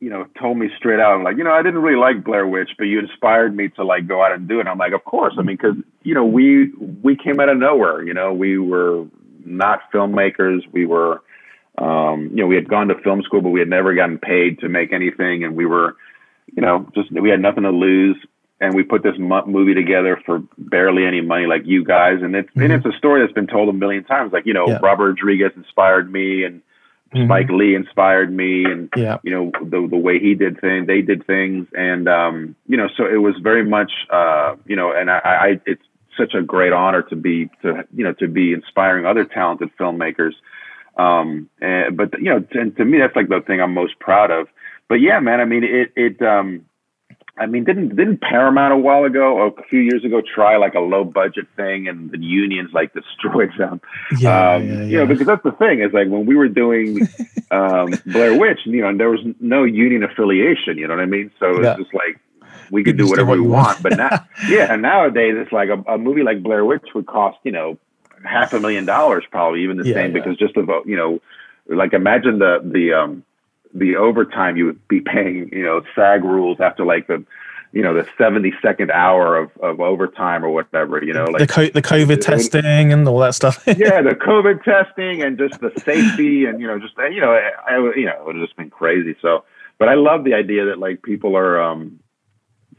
you 0.01 0.09
know, 0.09 0.25
told 0.39 0.57
me 0.57 0.67
straight 0.77 0.99
out, 0.99 1.21
like, 1.23 1.37
you 1.37 1.43
know, 1.43 1.51
I 1.51 1.61
didn't 1.61 1.81
really 1.81 1.99
like 1.99 2.23
Blair 2.23 2.47
Witch, 2.47 2.71
but 2.77 2.85
you 2.85 2.99
inspired 2.99 3.55
me 3.55 3.69
to 3.75 3.83
like 3.83 4.07
go 4.07 4.23
out 4.23 4.33
and 4.33 4.47
do 4.47 4.59
it. 4.59 4.67
I'm 4.67 4.77
like, 4.77 4.93
of 4.93 5.03
course. 5.05 5.35
I 5.37 5.41
mean, 5.41 5.57
because 5.57 5.75
you 6.03 6.13
know, 6.13 6.25
we 6.25 6.71
we 7.01 7.15
came 7.15 7.39
out 7.39 7.47
of 7.47 7.57
nowhere. 7.57 8.03
You 8.03 8.13
know, 8.13 8.33
we 8.33 8.57
were 8.57 9.05
not 9.45 9.79
filmmakers. 9.93 10.59
We 10.71 10.85
were, 10.85 11.21
um, 11.77 12.29
you 12.31 12.41
know, 12.41 12.47
we 12.47 12.55
had 12.55 12.67
gone 12.67 12.89
to 12.89 12.95
film 13.03 13.21
school, 13.23 13.41
but 13.41 13.51
we 13.51 13.59
had 13.59 13.69
never 13.69 13.93
gotten 13.95 14.17
paid 14.17 14.59
to 14.59 14.67
make 14.67 14.91
anything, 14.91 15.45
and 15.45 15.55
we 15.55 15.65
were, 15.65 15.95
you 16.53 16.61
know, 16.61 16.89
just 16.93 17.09
we 17.11 17.29
had 17.29 17.41
nothing 17.41 17.63
to 17.63 17.71
lose. 17.71 18.17
And 18.61 18.73
we 18.75 18.83
put 18.83 19.03
this 19.03 19.17
mo- 19.17 19.45
movie 19.45 19.73
together 19.73 20.21
for 20.25 20.43
barely 20.57 21.05
any 21.05 21.21
money, 21.21 21.45
like 21.45 21.65
you 21.65 21.83
guys, 21.83 22.21
and 22.21 22.35
it's 22.35 22.49
and 22.55 22.65
Mhm. 22.71 22.77
it's 22.77 22.85
a 22.85 22.97
story 22.97 23.21
that's 23.21 23.31
been 23.33 23.47
told 23.47 23.69
a 23.69 23.73
million 23.73 24.03
times. 24.03 24.33
Like 24.33 24.45
you 24.45 24.53
know, 24.53 24.67
Yeah. 24.67 24.79
Robert 24.81 25.09
Rodriguez 25.11 25.53
inspired 25.55 26.11
me, 26.11 26.43
and 26.43 26.61
Mhm. 27.15 27.25
Spike 27.25 27.49
Lee 27.49 27.73
inspired 27.73 28.31
me, 28.35 28.65
and 28.65 28.89
Yeah. 28.97 29.17
you 29.23 29.31
know 29.31 29.51
the 29.63 29.87
the 29.87 29.97
way 29.97 30.19
he 30.19 30.35
did 30.35 30.59
things, 30.59 30.87
they 30.87 31.01
did 31.01 31.25
things, 31.25 31.67
and 31.73 32.09
um, 32.09 32.55
you 32.67 32.75
know, 32.75 32.89
so 32.97 33.05
it 33.05 33.21
was 33.21 33.37
very 33.37 33.63
much, 33.63 33.91
uh, 34.09 34.55
you 34.67 34.75
know, 34.75 34.91
and 34.91 35.09
I, 35.09 35.19
I, 35.23 35.59
it's 35.65 35.85
such 36.17 36.33
a 36.33 36.41
great 36.41 36.73
honor 36.73 37.01
to 37.03 37.15
be 37.15 37.49
to 37.61 37.85
you 37.95 38.03
know 38.03 38.11
to 38.13 38.27
be 38.27 38.51
inspiring 38.51 39.05
other 39.05 39.23
talented 39.23 39.69
filmmakers. 39.79 40.33
Um, 40.97 41.49
and, 41.61 41.95
but 41.95 42.13
you 42.19 42.25
know, 42.25 42.43
and 42.51 42.75
to 42.75 42.83
me, 42.83 42.97
that's 42.97 43.15
like 43.15 43.29
the 43.29 43.39
thing 43.39 43.61
I'm 43.61 43.73
most 43.73 43.99
proud 43.99 44.31
of. 44.31 44.49
But 44.89 44.99
yeah, 44.99 45.19
man, 45.21 45.39
I 45.39 45.45
mean, 45.45 45.63
it 45.63 45.93
it 45.95 46.21
um, 46.21 46.65
I 47.39 47.45
mean, 47.45 47.63
didn't 47.63 47.95
didn't 47.95 48.21
Paramount 48.21 48.73
a 48.73 48.77
while 48.77 49.05
ago, 49.05 49.41
a 49.57 49.63
few 49.63 49.79
years 49.79 50.03
ago, 50.05 50.21
try 50.21 50.57
like 50.57 50.73
a 50.75 50.79
low 50.79 51.03
budget 51.03 51.47
thing, 51.55 51.87
and 51.87 52.11
the 52.11 52.19
unions 52.19 52.71
like 52.73 52.93
destroyed 52.99 53.51
them. 53.57 53.81
Yeah, 54.11 54.29
um, 54.31 54.63
yeah, 54.63 54.83
yeah. 54.83 54.85
You 54.87 54.97
know, 54.99 55.07
because 55.07 55.27
that's 55.27 55.43
the 55.43 55.51
thing 55.53 55.81
is 55.81 55.93
like 55.93 56.07
when 56.09 56.25
we 56.25 56.35
were 56.35 56.49
doing 56.49 57.03
um, 57.51 58.01
Blair 58.05 58.33
Witch, 58.35 58.59
you 58.65 58.81
know, 58.81 58.89
and 58.89 58.99
there 58.99 59.09
was 59.09 59.21
no 59.39 59.63
union 59.63 60.03
affiliation. 60.03 60.77
You 60.77 60.87
know 60.87 60.95
what 60.95 61.03
I 61.03 61.07
mean? 61.07 61.31
So 61.39 61.61
it's 61.61 61.71
Yeah. 61.71 61.75
just 61.75 61.93
like 61.93 62.19
we 62.69 62.83
could 62.83 62.97
do 62.97 63.07
whatever 63.07 63.31
we 63.31 63.39
want. 63.41 63.41
want. 63.41 63.81
But 63.81 63.93
now, 63.95 64.11
yeah, 64.47 64.71
and 64.71 64.81
nowadays 64.81 65.35
it's 65.37 65.51
like 65.51 65.69
a, 65.69 65.81
a 65.93 65.97
movie 65.97 66.23
like 66.23 66.43
Blair 66.43 66.65
Witch 66.65 66.85
would 66.95 67.07
cost 67.07 67.37
you 67.43 67.51
know 67.51 67.77
half 68.25 68.53
a 68.53 68.59
million 68.59 68.85
dollars, 68.85 69.23
probably 69.31 69.63
even 69.63 69.77
the 69.77 69.85
Yeah, 69.85 69.93
same, 69.93 70.11
because 70.13 70.37
just 70.37 70.57
about 70.57 70.87
you 70.87 70.95
know, 70.97 71.19
like 71.67 71.93
imagine 71.93 72.39
the 72.39 72.59
the 72.63 72.93
um 72.93 73.23
the 73.73 73.95
overtime 73.95 74.57
you 74.57 74.65
would 74.65 74.87
be 74.87 75.01
paying, 75.01 75.49
you 75.53 75.63
know, 75.63 75.81
SAG 75.95 76.23
rules 76.23 76.59
after 76.59 76.85
like 76.85 77.07
the, 77.07 77.23
you 77.71 77.83
know, 77.83 77.93
the 77.93 78.07
70 78.17 78.51
second 78.63 78.89
hour 78.89 79.37
of, 79.37 79.51
of 79.61 79.79
overtime 79.79 80.43
or 80.43 80.49
whatever, 80.49 81.03
you 81.03 81.13
know, 81.13 81.27
the 81.27 81.31
like, 81.39 81.49
co- 81.49 81.67
the 81.69 81.81
COVID 81.81 82.19
testing 82.21 82.91
and 82.91 83.07
all 83.07 83.19
that 83.19 83.35
stuff. 83.35 83.63
yeah, 83.67 84.01
the 84.01 84.15
COVID 84.15 84.63
testing 84.63 85.21
and 85.21 85.37
just 85.37 85.59
the 85.61 85.71
safety 85.85 86.45
and, 86.45 86.59
you 86.59 86.65
know, 86.67 86.79
just, 86.79 86.95
you 87.11 87.21
know, 87.21 87.31
I, 87.31 87.51
I, 87.67 87.77
you 87.95 88.05
know, 88.05 88.13
it 88.13 88.25
would 88.25 88.35
have 88.37 88.45
just 88.45 88.57
been 88.57 88.71
crazy. 88.71 89.15
So, 89.21 89.43
but 89.77 89.87
I 89.87 89.93
love 89.93 90.23
the 90.23 90.33
idea 90.33 90.65
that 90.65 90.79
like 90.79 91.03
people 91.03 91.37
are, 91.37 91.61
um, 91.61 91.99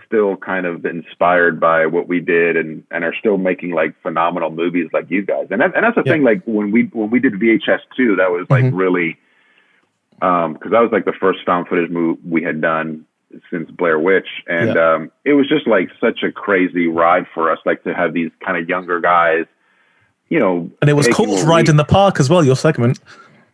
still 0.07 0.36
kind 0.36 0.66
of 0.66 0.84
inspired 0.84 1.61
by 1.61 1.86
what 1.86 2.09
we 2.09 2.18
did 2.18 2.57
and, 2.57 2.82
and 2.91 3.05
are 3.05 3.14
still 3.14 3.36
making 3.36 3.70
like 3.70 3.95
phenomenal 4.03 4.51
movies 4.51 4.88
like 4.93 5.09
you 5.09 5.22
guys. 5.22 5.47
And 5.53 5.61
that, 5.61 5.72
and 5.76 5.84
that's 5.84 5.95
the 5.95 6.03
Yeah. 6.05 6.14
thing, 6.14 6.24
like 6.24 6.43
when 6.47 6.72
we, 6.72 6.84
when 6.93 7.11
we 7.11 7.20
did 7.20 7.34
VHS 7.34 7.78
two, 7.97 8.16
that 8.16 8.32
was 8.32 8.45
like 8.51 8.64
Mhm. 8.64 8.76
really, 8.76 9.16
um, 10.22 10.56
cause 10.56 10.70
that 10.72 10.80
was 10.80 10.90
like 10.92 11.04
the 11.04 11.12
first 11.20 11.40
found 11.44 11.68
footage 11.68 11.90
movie 11.90 12.20
we 12.24 12.42
had 12.42 12.60
done 12.60 13.06
since 13.50 13.70
Blair 13.70 13.98
Witch. 13.98 14.26
And, 14.48 14.76
um, 14.76 15.12
it 15.24 15.34
was 15.34 15.48
just 15.48 15.66
like 15.66 15.88
such 16.00 16.22
a 16.22 16.32
crazy 16.32 16.88
ride 16.88 17.26
for 17.32 17.50
us, 17.50 17.58
like 17.64 17.84
to 17.84 17.94
have 17.94 18.12
these 18.12 18.30
kind 18.44 18.56
of 18.56 18.68
younger 18.68 19.00
guys, 19.00 19.46
you 20.28 20.38
know, 20.38 20.70
and 20.80 20.88
it 20.88 20.94
was 20.94 21.08
called 21.08 21.40
Ride 21.46 21.68
in 21.68 21.76
the 21.76 21.84
Park 21.84 22.20
as 22.20 22.30
well. 22.30 22.44
Your 22.44 22.56
segment. 22.56 23.00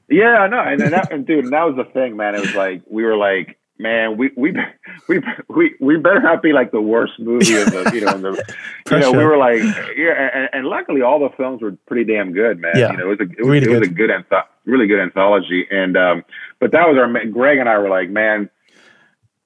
yeah, 0.08 0.36
I 0.36 0.48
know, 0.48 0.60
and, 0.60 0.80
and 0.80 0.92
that, 0.92 1.12
and 1.12 1.26
dude, 1.26 1.44
and 1.44 1.52
that 1.52 1.64
was 1.64 1.76
the 1.76 1.84
thing, 1.84 2.16
man. 2.16 2.34
It 2.34 2.40
was 2.40 2.54
like 2.54 2.82
we 2.88 3.02
were 3.02 3.16
like, 3.16 3.58
man, 3.78 4.18
we 4.18 4.30
we 4.36 4.52
we 5.08 5.22
we 5.48 5.74
we 5.80 5.96
better 5.96 6.20
not 6.20 6.42
be 6.42 6.52
like 6.52 6.72
the 6.72 6.80
worst 6.80 7.14
movie 7.18 7.56
in 7.56 7.64
the 7.70 7.90
you 7.94 8.02
know 8.02 8.14
in 8.14 8.22
the 8.22 8.54
you 8.90 8.98
know 8.98 9.10
we 9.10 9.24
were 9.24 9.38
like 9.38 9.62
yeah, 9.96 10.30
and, 10.34 10.48
and 10.52 10.66
luckily 10.66 11.00
all 11.00 11.18
the 11.18 11.34
films 11.36 11.62
were 11.62 11.72
pretty 11.86 12.04
damn 12.04 12.32
good, 12.32 12.60
man. 12.60 12.72
Yeah, 12.76 12.92
you 12.92 12.98
know, 12.98 13.04
it 13.04 13.18
was 13.18 13.20
a 13.20 13.22
it 13.22 13.38
was, 13.38 13.48
really 13.48 13.72
it 13.72 13.78
was 13.78 13.88
a 13.88 13.90
good. 13.90 14.08
good 14.08 14.10
antho- 14.10 14.46
really 14.66 14.86
good 14.86 15.00
anthology, 15.00 15.66
and 15.70 15.96
um, 15.96 16.24
but 16.58 16.72
that 16.72 16.88
was 16.88 16.96
our 16.98 17.26
Greg 17.26 17.58
and 17.58 17.68
I 17.68 17.78
were 17.78 17.88
like, 17.90 18.10
man. 18.10 18.50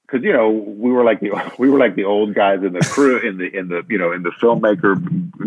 Because 0.06 0.24
you 0.24 0.32
know 0.32 0.50
we 0.50 0.90
were 0.90 1.04
like 1.04 1.20
the 1.20 1.30
we 1.60 1.70
were 1.70 1.78
like 1.78 1.94
the 1.94 2.02
old 2.04 2.34
guys 2.34 2.64
in 2.64 2.72
the 2.72 2.80
crew 2.80 3.18
in 3.20 3.38
the 3.38 3.46
in 3.56 3.68
the 3.68 3.84
you 3.88 3.96
know 3.96 4.10
in 4.10 4.24
the 4.24 4.30
filmmaker 4.42 4.98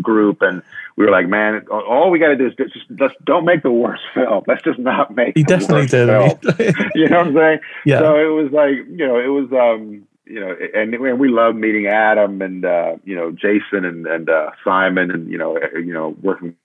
group 0.01 0.41
and 0.41 0.61
we 0.95 1.03
were 1.03 1.11
like 1.11 1.27
man 1.27 1.65
all 1.67 2.09
we 2.09 2.17
got 2.17 2.29
to 2.29 2.37
do 2.37 2.47
is 2.47 2.53
just 2.55 2.85
let's 2.97 3.13
don't 3.25 3.43
make 3.43 3.61
the 3.61 3.69
worst 3.71 4.03
film 4.13 4.41
let's 4.47 4.63
just 4.63 4.79
not 4.79 5.13
make 5.13 5.33
He 5.35 5.43
the 5.43 5.47
definitely 5.49 5.81
worst 5.81 6.41
did. 6.41 6.57
film 6.57 6.89
you 6.95 7.09
know 7.09 7.17
what 7.17 7.27
I'm 7.27 7.35
saying? 7.35 7.59
yeah. 7.85 7.99
So 7.99 8.15
it 8.17 8.41
was 8.41 8.53
like, 8.53 8.75
you 8.87 9.05
know, 9.05 9.19
it 9.19 9.27
was, 9.27 9.51
um, 9.51 10.07
you 10.25 10.39
know, 10.39 10.55
and, 10.73 10.93
and 10.93 11.19
we 11.19 11.27
loved 11.27 11.57
meeting 11.57 11.87
Adam 11.87 12.41
and, 12.41 12.63
uh, 12.63 12.95
you 13.03 13.15
know, 13.17 13.31
Jason 13.31 13.83
and, 13.83 14.07
and, 14.07 14.29
uh, 14.29 14.51
Simon 14.63 15.11
and, 15.11 15.29
you 15.29 15.37
know, 15.37 15.57
uh, 15.57 15.77
you 15.77 15.93
know, 15.93 16.15
working 16.21 16.55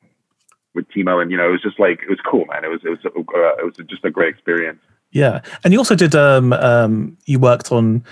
with 0.73 0.87
Timo 0.91 1.21
and, 1.21 1.33
you 1.33 1.37
know, 1.37 1.49
it 1.49 1.53
was 1.53 1.63
just 1.63 1.81
like, 1.81 2.03
it 2.05 2.09
was 2.09 2.21
cool, 2.25 2.45
man. 2.47 2.65
It 2.65 2.69
was, 2.69 2.81
it 2.85 2.91
was, 2.91 2.99
uh, 3.05 3.11
it 3.59 3.65
was 3.65 3.75
just 3.89 4.05
a 4.05 4.11
great 4.11 4.29
experience. 4.29 4.79
Yeah, 5.11 5.41
and 5.65 5.73
you 5.73 5.79
also 5.79 5.95
did. 5.95 6.15
Um, 6.15 6.53
um, 6.53 7.17
you 7.27 7.39
worked 7.39 7.73
on 7.73 8.05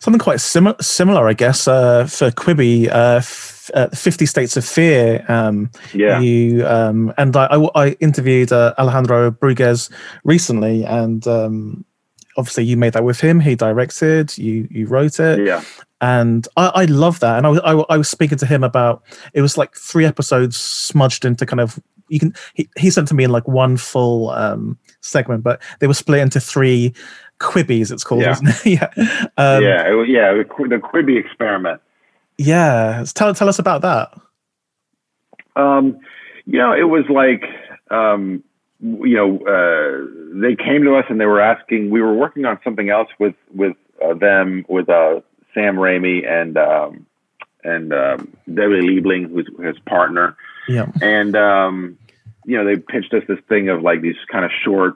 something 0.00 0.18
quite 0.18 0.40
similar, 0.40 0.76
similar, 0.80 1.28
I 1.28 1.32
guess, 1.32 1.66
uh, 1.68 2.06
for 2.06 2.30
Quibi, 2.30 2.88
uh, 2.90 3.18
f- 3.18 3.70
uh, 3.72 3.88
Fifty 3.90 4.26
States 4.26 4.56
of 4.56 4.64
Fear. 4.64 5.24
Um, 5.28 5.70
Yeah. 5.92 6.20
You 6.20 6.66
um, 6.66 7.12
and 7.16 7.36
I, 7.36 7.46
I, 7.46 7.84
I 7.86 7.90
interviewed 8.00 8.52
uh, 8.52 8.74
Alejandro 8.78 9.30
Brugués 9.30 9.90
recently, 10.24 10.84
and 10.84 11.26
um, 11.28 11.84
obviously 12.36 12.64
you 12.64 12.76
made 12.76 12.94
that 12.94 13.04
with 13.04 13.20
him. 13.20 13.38
He 13.40 13.54
directed, 13.54 14.36
you 14.36 14.66
you 14.70 14.86
wrote 14.86 15.20
it, 15.20 15.46
Yeah. 15.46 15.62
and 16.00 16.46
I, 16.56 16.66
I 16.74 16.84
love 16.86 17.20
that. 17.20 17.38
And 17.38 17.46
I 17.46 17.50
was 17.50 17.60
I, 17.60 17.72
I 17.94 17.96
was 17.96 18.08
speaking 18.08 18.38
to 18.38 18.46
him 18.46 18.64
about 18.64 19.04
it 19.34 19.40
was 19.40 19.56
like 19.56 19.74
three 19.76 20.04
episodes 20.04 20.56
smudged 20.56 21.24
into 21.24 21.46
kind 21.46 21.60
of 21.60 21.78
you 22.08 22.18
can 22.20 22.34
he, 22.54 22.68
he 22.76 22.90
sent 22.90 23.08
to 23.08 23.14
me 23.14 23.24
in 23.24 23.30
like 23.30 23.48
one 23.48 23.76
full 23.78 24.28
um 24.30 24.76
segment, 25.04 25.42
but 25.42 25.60
they 25.80 25.86
were 25.86 25.94
split 25.94 26.20
into 26.20 26.40
three 26.40 26.94
quibbies. 27.40 27.92
It's 27.92 28.04
called, 28.04 28.22
Yeah. 28.22 28.32
isn't 28.32 28.48
it? 28.48 28.66
yeah, 28.66 28.90
um, 29.36 29.62
yeah. 29.62 29.88
It 29.92 30.08
yeah. 30.08 30.32
The, 30.32 30.44
the 30.68 30.76
Quibi 30.76 31.18
experiment. 31.18 31.80
Yeah, 32.38 33.04
tell 33.14 33.34
tell 33.34 33.48
us 33.48 33.58
about 33.58 33.82
that. 33.82 34.12
Um, 35.56 35.98
you 36.46 36.58
know, 36.58 36.72
it 36.72 36.88
was 36.88 37.04
like, 37.08 37.44
um, 37.90 38.42
you 38.80 39.14
know, 39.14 39.38
uh, 39.46 40.40
they 40.40 40.56
came 40.56 40.82
to 40.82 40.96
us 40.96 41.04
and 41.08 41.20
they 41.20 41.26
were 41.26 41.40
asking. 41.40 41.90
We 41.90 42.02
were 42.02 42.14
working 42.14 42.44
on 42.44 42.58
something 42.64 42.90
else 42.90 43.08
with 43.18 43.34
with 43.54 43.76
uh, 44.04 44.14
them 44.14 44.64
with 44.68 44.88
uh, 44.88 45.20
Sam 45.54 45.76
Raimi 45.76 46.28
and 46.28 46.56
um, 46.58 47.06
and 47.62 47.92
um, 47.92 48.36
Debbie 48.52 48.82
Liebling, 48.82 49.30
who's 49.30 49.48
his 49.64 49.78
partner, 49.86 50.36
Yeah, 50.68 50.86
and 51.00 51.36
um, 51.36 51.98
you 52.44 52.56
know, 52.56 52.64
they 52.64 52.76
pitched 52.76 53.12
us 53.14 53.22
this 53.28 53.38
thing 53.48 53.68
of 53.68 53.82
like 53.82 54.00
these 54.02 54.16
kind 54.30 54.44
of 54.44 54.50
short, 54.64 54.94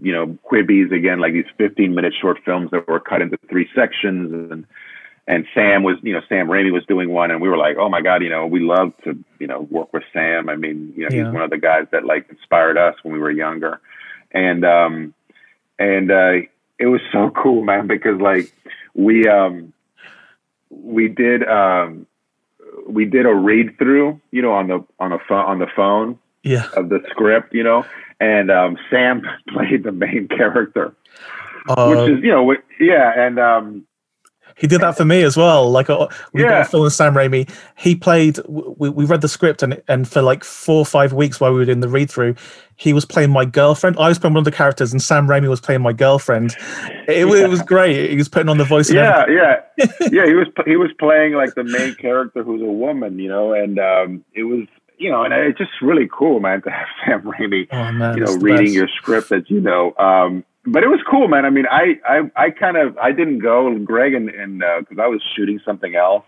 you 0.00 0.12
know, 0.12 0.38
quibbies 0.50 0.92
again, 0.92 1.20
like 1.20 1.32
these 1.32 1.46
15 1.58 1.94
minute 1.94 2.14
short 2.20 2.38
films 2.44 2.70
that 2.70 2.86
were 2.88 3.00
cut 3.00 3.22
into 3.22 3.38
three 3.48 3.68
sections 3.74 4.50
and 4.50 4.66
and 5.28 5.44
Sam 5.54 5.82
was, 5.82 5.96
you 6.02 6.12
know, 6.12 6.20
Sam 6.28 6.46
Raimi 6.46 6.72
was 6.72 6.86
doing 6.86 7.08
one, 7.10 7.32
and 7.32 7.40
we 7.40 7.48
were 7.48 7.56
like, 7.56 7.78
oh 7.78 7.88
my 7.88 8.00
god, 8.00 8.22
you 8.22 8.28
know, 8.30 8.46
we 8.46 8.60
love 8.60 8.92
to, 9.02 9.18
you 9.40 9.48
know, 9.48 9.62
work 9.70 9.92
with 9.92 10.04
Sam. 10.12 10.48
I 10.48 10.54
mean, 10.54 10.92
you 10.96 11.02
know, 11.02 11.08
Yeah. 11.10 11.24
he's 11.24 11.32
one 11.32 11.42
of 11.42 11.50
the 11.50 11.58
guys 11.58 11.86
that 11.90 12.04
like 12.04 12.28
inspired 12.30 12.78
us 12.78 12.94
when 13.02 13.12
we 13.12 13.18
were 13.18 13.32
younger, 13.32 13.80
and 14.30 14.64
um, 14.64 15.14
and 15.80 16.12
uh, 16.12 16.32
it 16.78 16.86
was 16.86 17.00
so 17.10 17.30
cool, 17.42 17.64
man, 17.64 17.88
because 17.88 18.20
like 18.20 18.52
we 18.94 19.26
um, 19.26 19.72
we 20.70 21.08
did 21.08 21.42
um, 21.48 22.06
we 22.88 23.04
did 23.04 23.26
a 23.26 23.34
read 23.34 23.78
through, 23.78 24.20
you 24.30 24.42
know, 24.42 24.52
on 24.52 24.68
the 24.68 24.84
on 25.00 25.12
a 25.12 25.18
phone 25.28 25.44
on 25.44 25.58
the 25.58 25.66
phone 25.74 26.18
yeah. 26.46 26.68
of 26.76 26.88
the 26.88 27.00
script, 27.10 27.52
you 27.52 27.62
know, 27.62 27.84
and 28.20 28.50
um, 28.50 28.78
Sam 28.90 29.22
played 29.48 29.82
the 29.84 29.92
main 29.92 30.28
character, 30.28 30.94
Uh, 31.68 31.88
which 31.88 32.10
is, 32.18 32.24
you 32.24 32.30
know, 32.30 32.54
yeah, 32.80 33.12
and 33.26 33.38
um, 33.38 33.86
he 34.56 34.66
did 34.66 34.80
that 34.80 34.96
for 34.96 35.04
me 35.04 35.22
as 35.22 35.36
well. 35.36 35.70
Like 35.70 35.90
uh, 35.90 36.08
we 36.32 36.40
got 36.42 36.50
Yeah. 36.50 36.60
a 36.62 36.64
film 36.64 36.84
with 36.84 36.94
Sam 36.94 37.12
Raimi. 37.12 37.46
He 37.76 37.94
played. 37.94 38.38
We, 38.48 38.88
we 38.88 39.04
read 39.04 39.20
the 39.20 39.28
script 39.28 39.62
and 39.62 39.82
and 39.86 40.08
for 40.08 40.22
like 40.22 40.44
four 40.44 40.78
or 40.78 40.86
five 40.86 41.12
weeks 41.12 41.38
while 41.40 41.52
we 41.52 41.58
were 41.58 41.66
doing 41.66 41.80
the 41.80 41.88
read 41.90 42.10
through, 42.10 42.36
he 42.76 42.94
was 42.94 43.04
playing 43.04 43.30
my 43.32 43.44
girlfriend. 43.44 43.98
I 43.98 44.08
was 44.08 44.18
playing 44.18 44.32
one 44.32 44.40
of 44.40 44.44
the 44.46 44.52
characters, 44.56 44.92
and 44.92 45.02
Sam 45.02 45.26
Raimi 45.26 45.48
was 45.50 45.60
playing 45.60 45.82
my 45.82 45.92
girlfriend. 45.92 46.56
It, 47.06 47.26
wa- 47.28 47.34
it 47.34 47.50
was 47.50 47.60
great. 47.74 48.08
He 48.08 48.16
was 48.16 48.30
putting 48.30 48.48
on 48.48 48.56
the 48.56 48.64
voice. 48.64 48.90
Yeah, 48.90 49.26
yeah, 49.28 49.56
yeah. 50.10 50.24
He 50.24 50.32
was 50.32 50.46
he 50.64 50.76
was 50.76 50.90
playing 50.98 51.34
like 51.34 51.54
the 51.54 51.64
main 51.64 51.94
character 51.96 52.42
who's 52.42 52.62
a 52.62 52.64
woman, 52.64 53.18
you 53.18 53.28
know, 53.28 53.52
and 53.52 53.78
um, 53.78 54.24
it 54.32 54.44
was 54.44 54.66
you 54.98 55.10
know, 55.10 55.22
and 55.24 55.32
it's 55.34 55.58
just 55.58 55.70
really 55.82 56.08
cool, 56.12 56.40
man, 56.40 56.62
to 56.62 56.70
have 56.70 56.86
Sam 57.06 57.22
Raimi, 57.22 57.68
Oh 57.70 57.92
man, 57.92 58.16
you 58.16 58.24
know, 58.24 58.34
reading 58.36 58.66
best. 58.66 58.74
your 58.74 58.88
script 58.88 59.32
as 59.32 59.42
you 59.48 59.60
know. 59.60 59.94
Um, 59.98 60.44
but 60.66 60.82
it 60.82 60.88
was 60.88 61.00
cool, 61.08 61.28
man. 61.28 61.44
I 61.44 61.50
mean, 61.50 61.66
I 61.70 62.00
I, 62.08 62.30
I 62.36 62.50
kind 62.50 62.76
of 62.76 62.96
I 62.98 63.12
didn't 63.12 63.38
go. 63.38 63.76
Greg 63.78 64.14
and 64.14 64.28
and 64.30 64.58
because 64.80 64.98
I 65.00 65.06
was 65.06 65.22
shooting 65.36 65.60
something 65.64 65.94
else. 65.94 66.24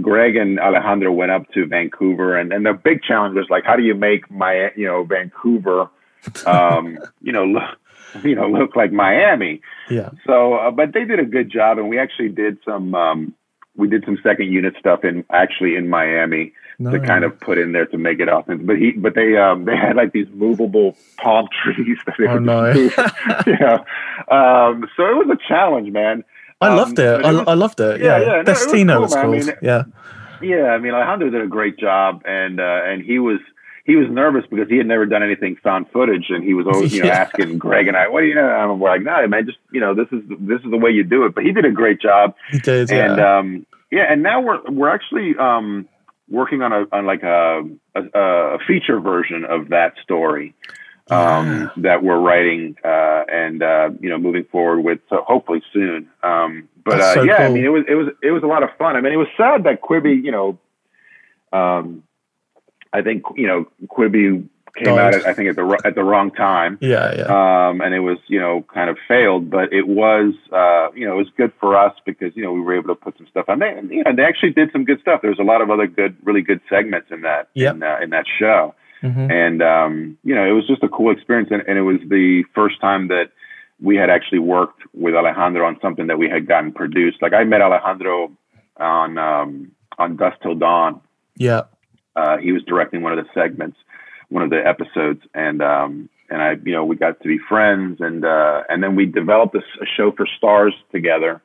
Greg 0.00 0.36
and 0.36 0.60
Alejandro 0.60 1.12
went 1.12 1.32
up 1.32 1.50
to 1.52 1.66
Vancouver, 1.66 2.38
and, 2.38 2.52
and 2.52 2.64
the 2.64 2.72
big 2.72 3.02
challenge 3.02 3.34
was 3.34 3.46
like, 3.50 3.64
how 3.64 3.74
do 3.76 3.82
you 3.82 3.94
make 3.94 4.30
my 4.30 4.70
you 4.76 4.86
know 4.86 5.02
Vancouver, 5.02 5.88
um, 6.46 6.96
you 7.20 7.32
know, 7.32 7.44
look, 7.44 8.24
you 8.24 8.34
know, 8.36 8.48
look 8.48 8.76
like 8.76 8.92
Miami? 8.92 9.60
Yeah, 9.90 10.10
So, 10.26 10.54
uh, 10.54 10.70
but 10.70 10.92
they 10.94 11.04
did 11.04 11.18
a 11.18 11.24
good 11.24 11.50
job, 11.50 11.78
and 11.78 11.88
we 11.88 11.98
actually 11.98 12.28
did 12.28 12.58
some. 12.64 12.94
Um, 12.94 13.34
we 13.76 13.88
did 13.88 14.04
some 14.04 14.18
second 14.22 14.52
unit 14.52 14.74
stuff 14.78 15.04
in 15.04 15.24
actually 15.32 15.74
in 15.76 15.88
Miami 15.88 16.52
to 16.82 16.98
kind 17.00 17.24
of 17.24 17.38
put 17.40 17.58
in 17.58 17.72
there 17.72 17.86
to 17.86 17.98
make 17.98 18.20
it 18.20 18.28
authentic. 18.28 18.66
But 18.66 18.76
he, 18.78 18.92
but 18.92 19.14
they, 19.14 19.36
um, 19.36 19.64
they 19.66 19.76
had 19.76 19.96
like 19.96 20.12
these 20.12 20.28
movable 20.32 20.96
palm 21.18 21.48
trees 21.62 21.98
that 22.06 22.14
they 22.18 22.26
Oh 22.26 22.34
would 22.34 22.42
no, 22.42 22.72
move. 22.72 22.94
you 23.46 23.58
know. 23.58 23.84
Um, 24.34 24.88
so 24.96 25.04
it 25.06 25.16
was 25.16 25.28
a 25.32 25.38
challenge, 25.48 25.92
man. 25.92 26.24
I 26.60 26.68
Um, 26.68 26.76
loved 26.76 26.98
it. 26.98 27.24
I, 27.24 27.32
was- 27.32 27.44
I 27.48 27.54
loved 27.54 27.80
it. 27.80 28.00
yeah, 28.00 28.06
Yeah, 28.06 28.18
yeah, 28.20 28.82
no, 28.84 28.96
it 28.96 29.00
was 29.00 29.14
cool, 29.14 29.30
man. 29.30 29.42
I 29.42 29.44
mean, 29.46 29.54
yeah, 29.62 29.82
Yeah, 30.42 30.64
I 30.70 30.78
mean 30.78 30.92
Alejandro 30.94 31.30
did 31.30 31.42
a 31.42 31.46
great 31.46 31.78
job, 31.78 32.22
and 32.26 32.60
uh, 32.60 32.80
and 32.84 33.02
he 33.02 33.18
was 33.18 33.40
he 33.84 33.96
was 33.96 34.08
nervous 34.10 34.44
because 34.50 34.68
he 34.68 34.76
had 34.76 34.86
never 34.86 35.04
done 35.06 35.22
anything 35.22 35.56
found 35.62 35.86
footage, 35.90 36.26
and 36.28 36.44
he 36.44 36.54
was 36.54 36.66
always 36.70 36.92
you 36.94 37.00
know 37.00 37.06
Yeah. 37.08 37.14
asking 37.16 37.58
Greg 37.58 37.88
and 37.88 37.96
I, 37.96 38.08
what 38.08 38.20
do 38.20 38.26
you 38.26 38.34
know? 38.34 38.44
And 38.46 38.72
I'm 38.72 38.80
like, 38.80 39.02
no, 39.02 39.26
man, 39.26 39.46
just 39.46 39.58
you 39.72 39.80
know 39.80 39.94
this 39.94 40.06
is 40.12 40.22
this 40.28 40.60
is 40.64 40.70
the 40.70 40.76
way 40.76 40.90
you 40.90 41.02
do 41.04 41.24
it. 41.24 41.34
But 41.34 41.44
he 41.44 41.52
did 41.52 41.64
a 41.64 41.70
great 41.70 42.00
job, 42.00 42.34
he 42.50 42.58
did. 42.58 42.90
Yeah. 42.90 43.10
and 43.12 43.20
um, 43.20 43.66
yeah, 43.90 44.04
and 44.12 44.22
now 44.22 44.40
we're 44.40 44.60
we're 44.70 44.88
actually 44.90 45.34
um, 45.38 45.88
working 46.30 46.62
on 46.62 46.72
a 46.72 46.86
on 46.92 47.06
like 47.06 47.22
a, 47.22 47.62
a 47.94 48.18
a 48.18 48.58
feature 48.66 49.00
version 49.00 49.44
of 49.44 49.68
that 49.68 49.94
story. 50.02 50.54
um, 51.10 51.70
that 51.76 52.02
we're 52.02 52.20
writing 52.20 52.76
uh, 52.84 53.24
and 53.28 53.62
uh, 53.62 53.90
you 54.00 54.08
know 54.08 54.18
moving 54.18 54.44
forward 54.44 54.80
with. 54.80 55.00
So 55.08 55.24
hopefully 55.26 55.62
soon. 55.72 56.08
Um, 56.22 56.68
but 56.84 57.00
uh, 57.00 57.14
so 57.14 57.22
yeah, 57.22 57.38
cool. 57.38 57.46
I 57.46 57.48
mean, 57.50 57.64
it 57.64 57.68
was 57.68 57.84
it 57.88 57.94
was 57.94 58.08
it 58.22 58.30
was 58.30 58.42
a 58.42 58.46
lot 58.46 58.62
of 58.62 58.70
fun. 58.78 58.96
I 58.96 59.00
mean, 59.00 59.12
it 59.12 59.16
was 59.16 59.28
sad 59.36 59.64
that 59.64 59.82
Quibi, 59.82 60.22
you 60.22 60.30
know, 60.30 60.58
um, 61.52 62.04
I 62.92 63.02
think 63.02 63.24
you 63.36 63.46
know 63.46 63.66
Quibi 63.86 64.48
came 64.76 64.98
out 64.98 65.14
at, 65.14 65.26
I 65.26 65.34
think 65.34 65.50
at 65.50 65.56
the 65.56 65.80
at 65.84 65.94
the 65.94 66.04
wrong 66.04 66.30
time. 66.30 66.78
Yeah, 66.80 67.14
yeah. 67.14 67.68
Um, 67.68 67.80
and 67.80 67.94
it 67.94 68.00
was 68.00 68.18
you 68.26 68.38
know 68.38 68.64
kind 68.72 68.90
of 68.90 68.98
failed, 69.08 69.50
but 69.50 69.72
it 69.72 69.88
was 69.88 70.34
uh, 70.52 70.92
you 70.94 71.06
know 71.06 71.14
it 71.14 71.18
was 71.18 71.28
good 71.36 71.52
for 71.60 71.76
us 71.76 71.94
because 72.04 72.34
you 72.36 72.42
know 72.42 72.52
we 72.52 72.60
were 72.60 72.74
able 72.74 72.88
to 72.88 72.94
put 72.94 73.16
some 73.16 73.26
stuff 73.28 73.46
on. 73.48 73.58
They 73.58 73.80
you 73.90 74.04
know 74.04 74.14
they 74.14 74.24
actually 74.24 74.50
did 74.50 74.70
some 74.72 74.84
good 74.84 75.00
stuff. 75.00 75.22
There 75.22 75.30
was 75.30 75.38
a 75.38 75.44
lot 75.44 75.60
of 75.60 75.70
other 75.70 75.86
good, 75.86 76.16
really 76.22 76.42
good 76.42 76.60
segments 76.68 77.08
in 77.10 77.22
that 77.22 77.48
yep. 77.54 77.74
in, 77.74 77.82
uh, 77.82 77.98
in 78.02 78.10
that 78.10 78.26
show. 78.38 78.74
Mm-hmm. 79.02 79.30
And 79.30 79.62
um, 79.62 80.18
you 80.24 80.34
know 80.34 80.44
it 80.44 80.52
was 80.52 80.66
just 80.66 80.82
a 80.82 80.88
cool 80.88 81.10
experience, 81.12 81.50
and, 81.50 81.62
and 81.66 81.78
it 81.78 81.82
was 81.82 81.98
the 82.08 82.44
first 82.54 82.80
time 82.80 83.08
that 83.08 83.30
we 83.80 83.96
had 83.96 84.10
actually 84.10 84.40
worked 84.40 84.82
with 84.92 85.14
Alejandro 85.14 85.66
on 85.66 85.78
something 85.80 86.06
that 86.08 86.18
we 86.18 86.28
had 86.28 86.46
gotten 86.46 86.72
produced. 86.72 87.22
Like 87.22 87.32
I 87.32 87.44
met 87.44 87.62
Alejandro 87.62 88.30
on 88.76 89.18
um, 89.18 89.72
on 89.98 90.16
Dusk 90.16 90.38
Till 90.42 90.54
Dawn. 90.54 91.00
Yeah. 91.36 91.62
Uh, 92.16 92.38
he 92.38 92.52
was 92.52 92.62
directing 92.64 93.02
one 93.02 93.16
of 93.16 93.24
the 93.24 93.30
segments, 93.32 93.78
one 94.30 94.42
of 94.42 94.50
the 94.50 94.66
episodes, 94.66 95.22
and 95.34 95.60
um, 95.62 96.08
and 96.30 96.40
I, 96.40 96.52
you 96.64 96.72
know, 96.72 96.84
we 96.84 96.96
got 96.96 97.20
to 97.20 97.28
be 97.28 97.38
friends, 97.38 98.00
and 98.00 98.24
uh, 98.24 98.62
and 98.68 98.82
then 98.82 98.96
we 98.96 99.06
developed 99.06 99.54
a, 99.54 99.58
a 99.82 99.86
show 99.96 100.12
for 100.12 100.26
Starz 100.40 100.72
together 100.92 101.42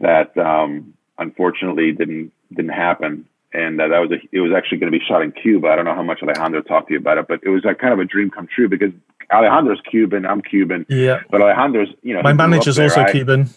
that 0.00 0.36
um, 0.36 0.94
unfortunately 1.18 1.92
didn't 1.92 2.32
didn't 2.50 2.72
happen, 2.72 3.26
and 3.52 3.80
uh, 3.80 3.88
that 3.88 3.98
was 3.98 4.10
a, 4.10 4.16
it 4.32 4.40
was 4.40 4.52
actually 4.56 4.78
going 4.78 4.92
to 4.92 4.98
be 4.98 5.04
shot 5.04 5.22
in 5.22 5.32
Cuba. 5.32 5.68
I 5.68 5.76
don't 5.76 5.84
know 5.84 5.94
how 5.94 6.02
much 6.02 6.22
Alejandro 6.22 6.62
talked 6.62 6.88
to 6.88 6.94
you 6.94 6.98
about 6.98 7.18
it, 7.18 7.28
but 7.28 7.40
it 7.42 7.50
was 7.50 7.64
like 7.64 7.78
kind 7.78 7.92
of 7.92 8.00
a 8.00 8.04
dream 8.04 8.30
come 8.30 8.48
true 8.52 8.68
because 8.68 8.92
Alejandro's 9.30 9.80
Cuban, 9.90 10.24
I'm 10.24 10.40
Cuban, 10.40 10.86
yeah, 10.88 11.20
but 11.30 11.42
Alejandro's, 11.42 11.88
you 12.02 12.14
know, 12.14 12.22
my 12.22 12.32
manager's 12.32 12.78
also 12.78 13.02
I, 13.02 13.12
Cuban. 13.12 13.50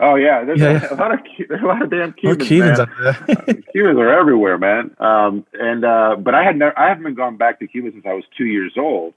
Oh 0.00 0.14
yeah, 0.16 0.44
there's 0.44 0.60
yeah. 0.60 0.88
A, 0.90 0.94
a, 0.94 0.96
lot 0.96 1.14
of 1.14 1.20
there's 1.48 1.62
a 1.62 1.66
lot 1.66 1.82
of 1.82 1.90
damn 1.90 2.12
Cubans. 2.12 2.48
Cubans, 2.48 2.78
man. 2.78 3.64
Cubans 3.72 3.98
are 3.98 4.18
everywhere, 4.18 4.58
man. 4.58 4.94
Um, 4.98 5.46
and 5.52 5.84
uh, 5.84 6.16
but 6.18 6.34
I 6.34 6.44
had 6.44 6.56
never, 6.56 6.78
I 6.78 6.88
haven't 6.88 7.04
been 7.04 7.14
gone 7.14 7.36
back 7.36 7.60
to 7.60 7.66
Cuba 7.66 7.92
since 7.92 8.04
I 8.06 8.14
was 8.14 8.24
two 8.36 8.46
years 8.46 8.72
old, 8.76 9.14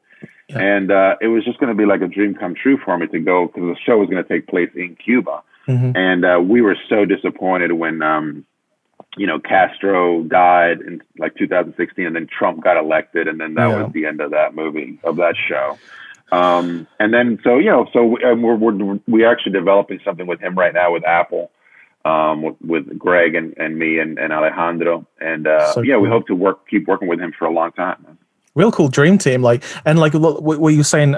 yeah. 0.50 0.60
and 0.60 0.92
uh, 0.92 1.16
it 1.22 1.28
was 1.28 1.44
just 1.44 1.60
going 1.60 1.72
to 1.72 1.78
be 1.78 1.86
like 1.86 2.02
a 2.02 2.08
dream 2.08 2.36
come 2.36 2.56
true 2.56 2.78
for 2.84 2.98
me 2.98 3.08
to 3.08 3.20
go 3.20 3.48
because 3.48 3.64
the 3.64 3.76
show 3.86 3.98
was 3.98 4.10
going 4.10 4.24
to 4.24 4.30
take 4.30 4.48
place 4.48 4.70
in 4.76 4.96
Cuba, 4.96 5.42
mm-hmm. 5.68 5.92
and 5.96 6.26
uh, 6.26 6.40
we 6.42 6.62
were 6.62 6.78
so 6.90 7.06
disappointed 7.06 7.72
when 7.72 8.02
um, 8.02 8.46
you 9.18 9.26
know 9.26 9.40
Castro 9.40 10.24
died 10.24 10.82
in 10.82 11.02
like 11.18 11.36
2016, 11.36 12.06
and 12.06 12.16
then 12.16 12.28
Trump 12.28 12.64
got 12.64 12.78
elected, 12.78 13.28
and 13.28 13.40
then 13.40 13.56
that 13.56 13.70
yeah. 13.70 13.84
was 13.84 13.94
the 13.94 14.06
end 14.06 14.22
of 14.22 14.32
that 14.32 14.54
movie 14.54 15.00
of 15.04 15.18
that 15.18 15.36
show. 15.36 15.78
Um, 16.32 16.88
and 17.00 17.14
then, 17.14 17.40
so, 17.44 17.58
you 17.58 17.70
know, 17.70 17.88
so 17.94 18.04
we're, 18.06 18.56
we're, 18.56 19.00
we're 19.08 19.32
actually 19.32 19.54
developing 19.54 20.00
something 20.04 20.28
with 20.28 20.42
him 20.42 20.56
right 20.56 20.74
now 20.74 20.92
with 20.92 21.06
Apple, 21.06 21.52
um, 22.06 22.42
with, 22.42 22.56
with 22.62 23.00
Greg 23.00 23.36
and, 23.36 23.56
and 23.58 23.78
me 23.78 24.00
and, 24.00 24.18
and 24.20 24.34
Alejandro. 24.34 25.06
And, 25.22 25.48
uh, 25.48 25.74
so 25.74 25.82
yeah, 25.82 25.96
cool. 25.96 26.04
we 26.04 26.10
hope 26.10 26.28
to 26.28 26.36
work, 26.36 26.68
keep 26.68 26.88
working 26.88 27.08
with 27.08 27.20
him 27.20 27.34
for 27.38 27.46
a 27.46 27.52
long 27.52 27.72
time. 27.72 28.18
Real 28.56 28.72
cool 28.72 28.90
dream 28.90 29.18
team. 29.18 29.42
Like, 29.42 29.64
and 29.86 30.00
like, 30.00 30.14
what 30.14 30.44
were 30.44 30.70
you 30.70 30.84
saying? 30.84 31.16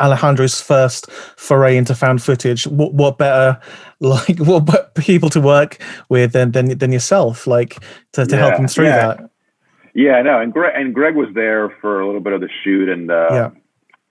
Alejandro's 0.00 0.62
first 0.62 1.10
foray 1.36 1.76
into 1.76 1.94
found 1.94 2.22
footage. 2.22 2.66
What, 2.66 2.94
what 2.94 3.18
better, 3.18 3.60
like, 4.00 4.38
what 4.38 4.94
people 4.94 5.28
to 5.30 5.40
work 5.40 5.78
with 6.08 6.32
than 6.32 6.52
than, 6.52 6.78
than 6.78 6.90
yourself, 6.90 7.46
like, 7.46 7.78
to, 8.12 8.26
to 8.26 8.34
yeah, 8.34 8.40
help 8.40 8.58
him 8.58 8.66
through 8.66 8.86
yeah. 8.86 9.06
that. 9.06 9.30
Yeah, 9.92 10.22
no, 10.22 10.40
and 10.40 10.52
Greg 10.52 10.72
and 10.74 10.94
Greg 10.94 11.16
was 11.16 11.28
there 11.34 11.68
for 11.80 12.00
a 12.00 12.06
little 12.06 12.20
bit 12.20 12.32
of 12.32 12.40
the 12.40 12.48
shoot, 12.62 12.88
and 12.88 13.10
uh, 13.10 13.28
yeah 13.30 13.59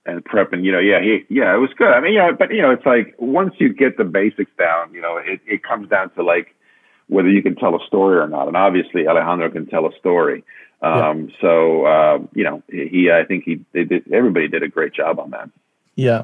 and 0.06 0.24
prepping, 0.24 0.64
you 0.64 0.72
know 0.72 0.80
yeah 0.80 1.02
he 1.02 1.26
yeah 1.30 1.54
it 1.54 1.58
was 1.58 1.70
good. 1.78 1.90
I 1.90 2.00
mean 2.02 2.14
yeah 2.14 2.32
but 2.32 2.52
you 2.52 2.62
know 2.62 2.72
it's 2.72 2.86
like 2.86 3.16
once 3.20 3.54
you 3.58 3.74
get 3.74 3.98
the 3.98 4.04
basics 4.04 4.52
down 4.58 4.94
you 4.94 5.02
know 5.02 5.18
it, 5.18 5.40
it 5.46 5.64
comes 5.64 5.90
down 5.90 6.10
to 6.12 6.24
like 6.24 6.56
whether 7.08 7.30
you 7.30 7.42
can 7.42 7.56
tell 7.56 7.76
a 7.76 7.86
story 7.88 8.18
or 8.18 8.28
not. 8.28 8.48
And 8.48 8.56
obviously 8.56 9.08
alejandro 9.08 9.50
can 9.50 9.66
tell 9.66 9.86
a 9.86 9.92
story. 9.98 10.44
Um 10.82 11.30
yeah. 11.30 11.36
so 11.42 11.86
uh 11.86 12.20
you 12.34 12.44
know 12.44 12.64
he 12.70 13.12
i 13.12 13.26
think 13.26 13.44
he 13.44 13.64
they 13.74 13.84
did 13.84 14.12
everybody 14.12 14.48
did 14.48 14.64
a 14.64 14.70
great 14.70 14.94
job 14.94 15.20
on 15.20 15.32
that 15.32 15.50
yeah, 16.00 16.24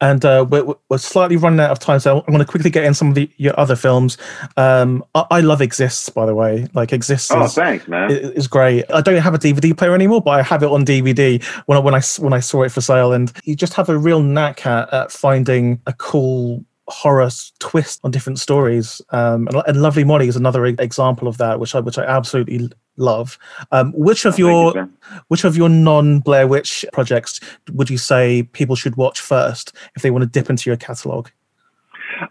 and 0.00 0.24
uh, 0.24 0.46
we're, 0.48 0.74
we're 0.88 0.98
slightly 0.98 1.36
running 1.36 1.58
out 1.58 1.70
of 1.72 1.78
time, 1.80 1.98
so 1.98 2.18
I'm 2.18 2.26
going 2.26 2.38
to 2.38 2.44
quickly 2.44 2.70
get 2.70 2.84
in 2.84 2.94
some 2.94 3.08
of 3.08 3.14
the 3.16 3.28
your 3.36 3.58
other 3.58 3.74
films. 3.74 4.16
Um, 4.56 5.04
I, 5.14 5.24
I 5.30 5.40
love 5.40 5.60
Exists, 5.60 6.08
by 6.08 6.26
the 6.26 6.34
way. 6.34 6.68
Like 6.74 6.92
Exists. 6.92 7.30
Oh, 7.32 7.44
is, 7.44 7.54
thanks, 7.54 7.88
man. 7.88 8.10
Is 8.10 8.46
great. 8.46 8.84
I 8.92 9.00
don't 9.00 9.20
have 9.20 9.34
a 9.34 9.38
DVD 9.38 9.76
player 9.76 9.94
anymore, 9.94 10.22
but 10.22 10.30
I 10.30 10.42
have 10.42 10.62
it 10.62 10.70
on 10.70 10.84
DVD 10.84 11.42
when 11.66 11.76
I, 11.76 11.80
when 11.80 11.94
I 11.94 12.02
when 12.18 12.32
I 12.32 12.40
saw 12.40 12.62
it 12.62 12.70
for 12.70 12.80
sale, 12.80 13.12
and 13.12 13.32
you 13.44 13.56
just 13.56 13.74
have 13.74 13.88
a 13.88 13.98
real 13.98 14.22
knack 14.22 14.64
at, 14.64 14.92
at 14.92 15.10
finding 15.10 15.80
a 15.86 15.92
cool 15.92 16.64
horror 16.88 17.28
twist 17.58 18.00
on 18.04 18.10
different 18.10 18.38
stories. 18.38 19.02
Um, 19.10 19.48
and, 19.48 19.62
and, 19.66 19.82
Lovely 19.82 20.04
Molly 20.04 20.28
is 20.28 20.36
another 20.36 20.66
example 20.66 21.26
of 21.28 21.38
that, 21.38 21.58
which 21.58 21.74
I 21.74 21.80
which 21.80 21.98
I 21.98 22.04
absolutely 22.04 22.70
love. 22.96 23.38
Um, 23.72 23.92
which 23.92 24.24
of 24.24 24.34
oh, 24.34 24.38
your 24.38 24.74
you, 24.76 24.92
which 25.28 25.44
of 25.44 25.56
your 25.56 25.68
non 25.68 26.20
Blair 26.20 26.46
Witch 26.46 26.84
projects 26.92 27.40
would 27.72 27.90
you 27.90 27.98
say 27.98 28.44
people 28.52 28.76
should 28.76 28.96
watch 28.96 29.20
first 29.20 29.74
if 29.96 30.02
they 30.02 30.10
want 30.10 30.22
to 30.22 30.28
dip 30.28 30.48
into 30.48 30.70
your 30.70 30.76
catalog? 30.76 31.28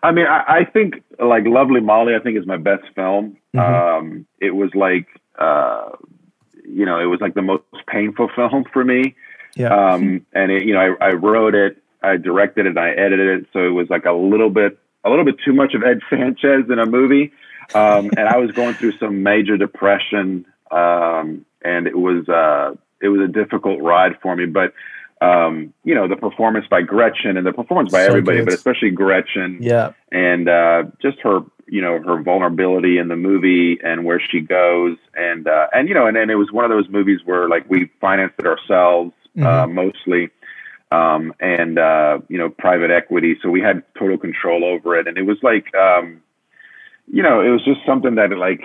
I 0.02 0.12
mean, 0.12 0.26
I, 0.26 0.44
I 0.48 0.66
think 0.66 1.04
like 1.20 1.46
Lovely 1.46 1.82
Molly, 1.82 2.16
I 2.16 2.20
think 2.20 2.38
is 2.38 2.46
my 2.46 2.58
best 2.58 2.84
film. 2.96 3.38
Mm-hmm. 3.56 3.60
Um, 3.60 4.28
it 4.40 4.52
was 4.52 4.74
like, 4.74 5.08
uh, 5.38 5.90
you 6.68 6.86
know, 6.86 7.00
it 7.00 7.06
was 7.06 7.22
like 7.22 7.34
the 7.34 7.42
most 7.42 7.64
painful 7.88 8.30
film 8.36 8.66
for 8.72 8.84
me. 8.84 9.16
Yeah. 9.56 9.74
Um, 9.74 10.26
and 10.34 10.52
it, 10.52 10.66
you 10.66 10.74
know, 10.74 10.96
I, 11.00 11.10
I 11.10 11.12
wrote 11.14 11.56
it 11.56 11.82
I 12.06 12.18
directed 12.18 12.66
it, 12.66 12.70
and 12.70 12.80
I 12.80 12.90
edited 12.90 13.42
it, 13.42 13.48
so 13.54 13.60
it 13.66 13.72
was 13.72 13.90
like 13.90 14.06
a 14.06 14.14
little 14.14 14.50
bit 14.50 14.78
a 15.04 15.10
little 15.10 15.26
bit 15.26 15.36
too 15.46 15.54
much 15.54 15.74
of 15.74 15.84
Ed 15.84 16.00
Sanchez 16.10 16.70
in 16.70 16.80
a 16.80 16.86
movie. 16.86 17.32
Um, 17.74 18.12
and 18.18 18.28
I 18.28 18.38
was 18.38 18.52
going 18.52 18.76
through 18.76 18.98
some 18.98 19.24
major 19.24 19.58
depression, 19.58 20.46
um, 20.72 21.46
and 21.64 21.88
it 21.88 21.98
was 21.98 22.28
uh, 22.30 22.76
it 23.02 23.10
was 23.10 23.22
a 23.22 23.32
difficult 23.32 23.82
ride 23.82 24.20
for 24.22 24.36
me. 24.36 24.46
But 24.46 24.74
um, 25.22 25.74
you 25.84 25.96
know, 25.96 26.08
the 26.08 26.16
performance 26.16 26.66
by 26.70 26.82
Gretchen 26.82 27.38
and 27.38 27.46
the 27.46 27.54
performance 27.54 27.92
by 27.92 28.04
so 28.04 28.08
everybody, 28.08 28.40
good. 28.40 28.46
but 28.46 28.54
especially 28.54 28.92
Gretchen, 28.92 29.60
yeah, 29.62 29.94
and 30.12 30.48
uh, 30.48 30.84
just 31.02 31.20
her 31.22 31.40
you 31.68 31.82
know 31.82 32.00
her 32.00 32.22
vulnerability 32.22 33.00
in 33.00 33.08
the 33.08 33.16
movie 33.16 33.80
and 33.84 34.06
where 34.06 34.20
she 34.20 34.42
goes, 34.42 34.98
and 35.16 35.48
uh, 35.48 35.68
and 35.74 35.88
you 35.88 35.96
know, 35.96 36.06
and 36.06 36.16
then 36.16 36.30
it 36.30 36.36
was 36.36 36.52
one 36.52 36.66
of 36.66 36.70
those 36.70 36.90
movies 36.90 37.22
where 37.26 37.50
like 37.50 37.68
we 37.70 37.90
financed 38.00 38.36
it 38.38 38.46
ourselves 38.46 39.14
uh, 39.38 39.42
mm-hmm. 39.42 39.48
uh, 39.48 39.68
mostly 39.68 40.30
um, 40.96 41.34
and 41.40 41.78
uh, 41.78 42.20
you 42.30 42.38
know 42.38 42.50
private 42.50 42.92
equity. 42.92 43.38
So 43.42 43.50
we 43.50 43.62
had 43.62 43.84
total 43.98 44.18
control 44.18 44.64
over 44.64 44.98
it, 44.98 45.08
and 45.08 45.18
it 45.18 45.24
was 45.24 45.38
like 45.44 45.74
um, 45.76 46.22
you 47.12 47.24
know 47.24 47.42
it 47.42 47.50
was 47.50 47.64
just 47.66 47.80
something 47.86 48.16
that 48.16 48.32
like 48.38 48.62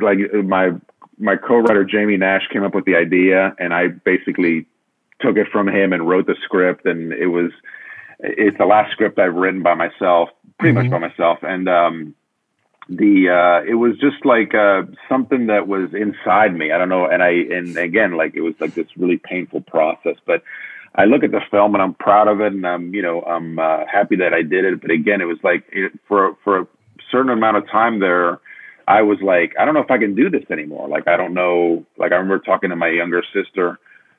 like 0.00 0.18
my 0.44 0.72
my 1.18 1.36
co-writer 1.36 1.84
Jamie 1.84 2.16
Nash 2.16 2.42
came 2.52 2.64
up 2.64 2.74
with 2.74 2.84
the 2.84 2.96
idea, 2.96 3.54
and 3.58 3.72
I 3.72 3.88
basically 3.88 4.66
took 5.20 5.36
it 5.36 5.48
from 5.50 5.68
him 5.68 5.92
and 5.92 6.08
wrote 6.08 6.26
the 6.26 6.36
script, 6.44 6.86
and 6.86 7.12
it 7.12 7.28
was 7.28 7.50
it's 8.20 8.58
the 8.58 8.66
last 8.66 8.92
script 8.92 9.18
I've 9.18 9.34
written 9.34 9.62
by 9.62 9.74
myself, 9.74 10.30
pretty 10.58 10.76
mm-hmm. 10.76 10.90
much 10.90 11.00
by 11.00 11.08
myself, 11.08 11.38
and 11.42 11.68
um, 11.68 12.14
the 12.88 13.28
uh, 13.28 13.68
it 13.68 13.74
was 13.74 13.98
just 13.98 14.24
like 14.24 14.54
uh, 14.54 14.82
something 15.08 15.46
that 15.46 15.66
was 15.66 15.92
inside 15.92 16.56
me. 16.56 16.72
I 16.72 16.78
don't 16.78 16.88
know, 16.88 17.06
and 17.06 17.22
I 17.22 17.30
and 17.30 17.76
again 17.76 18.12
like 18.16 18.34
it 18.34 18.42
was 18.42 18.54
like 18.60 18.74
this 18.74 18.86
really 18.96 19.18
painful 19.18 19.62
process, 19.62 20.16
but 20.24 20.42
I 20.96 21.04
look 21.04 21.22
at 21.22 21.30
the 21.30 21.40
film 21.50 21.74
and 21.74 21.82
I'm 21.82 21.94
proud 21.94 22.26
of 22.26 22.40
it, 22.40 22.52
and 22.52 22.66
I'm 22.66 22.94
you 22.94 23.02
know 23.02 23.22
I'm 23.22 23.58
uh, 23.58 23.84
happy 23.92 24.16
that 24.16 24.32
I 24.32 24.42
did 24.42 24.64
it. 24.64 24.80
But 24.80 24.90
again, 24.90 25.20
it 25.20 25.26
was 25.26 25.38
like 25.42 25.64
it, 25.70 25.92
for 26.08 26.36
for 26.42 26.60
a 26.60 26.66
certain 27.10 27.30
amount 27.30 27.58
of 27.58 27.68
time 27.70 28.00
there, 28.00 28.40
I 28.88 29.02
was 29.02 29.18
like, 29.20 29.54
I 29.58 29.64
don't 29.64 29.74
know 29.74 29.80
if 29.80 29.90
I 29.90 29.98
can 29.98 30.14
do 30.14 30.30
this 30.30 30.44
anymore. 30.50 30.88
Like 30.88 31.06
I 31.06 31.16
don't 31.16 31.34
know. 31.34 31.84
Like 31.98 32.12
I 32.12 32.16
remember 32.16 32.38
talking 32.38 32.70
to 32.70 32.76
my 32.76 32.88
younger 32.88 33.22
sister 33.34 33.78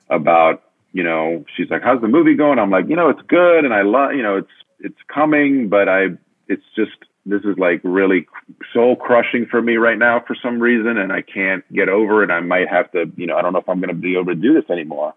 about 0.09 0.63
you 0.93 1.03
know 1.03 1.43
she's 1.55 1.69
like, 1.69 1.81
how's 1.81 2.01
the 2.01 2.07
movie 2.07 2.35
going? 2.35 2.59
I'm 2.59 2.69
like, 2.69 2.87
you 2.87 2.95
know, 2.95 3.09
it's 3.09 3.21
good, 3.27 3.65
and 3.65 3.73
I 3.73 3.81
love 3.81 4.13
you 4.13 4.23
know 4.23 4.37
it's 4.37 4.53
it's 4.79 4.99
coming, 5.13 5.69
but 5.69 5.89
I 5.89 6.09
it's 6.47 6.63
just 6.75 6.91
this 7.25 7.41
is 7.41 7.57
like 7.57 7.81
really 7.83 8.27
soul 8.71 8.95
crushing 8.95 9.47
for 9.49 9.61
me 9.61 9.77
right 9.77 9.97
now 9.97 10.23
for 10.25 10.35
some 10.41 10.59
reason, 10.59 10.97
and 10.97 11.11
I 11.11 11.23
can't 11.23 11.63
get 11.73 11.89
over 11.89 12.23
it. 12.23 12.29
I 12.29 12.39
might 12.41 12.69
have 12.69 12.91
to 12.91 13.11
you 13.15 13.25
know 13.25 13.35
I 13.35 13.41
don't 13.41 13.53
know 13.53 13.59
if 13.59 13.69
I'm 13.69 13.79
going 13.79 13.89
to 13.89 13.99
be 13.99 14.13
able 14.13 14.27
to 14.27 14.35
do 14.35 14.53
this 14.53 14.69
anymore. 14.69 15.15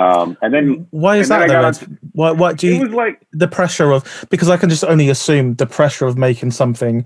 Um, 0.00 0.38
and 0.40 0.54
then 0.54 0.86
why 0.90 1.18
is 1.18 1.28
that 1.28 1.48
though? 1.48 1.62
On, 1.62 1.98
what 2.12 2.38
what 2.38 2.56
do 2.56 2.66
you? 2.66 2.76
It 2.76 2.84
was 2.84 2.94
like 2.94 3.26
the 3.32 3.48
pressure 3.48 3.92
of 3.92 4.26
because 4.30 4.48
I 4.48 4.56
can 4.56 4.70
just 4.70 4.84
only 4.84 5.10
assume 5.10 5.56
the 5.56 5.66
pressure 5.66 6.06
of 6.06 6.16
making 6.16 6.52
something 6.52 7.04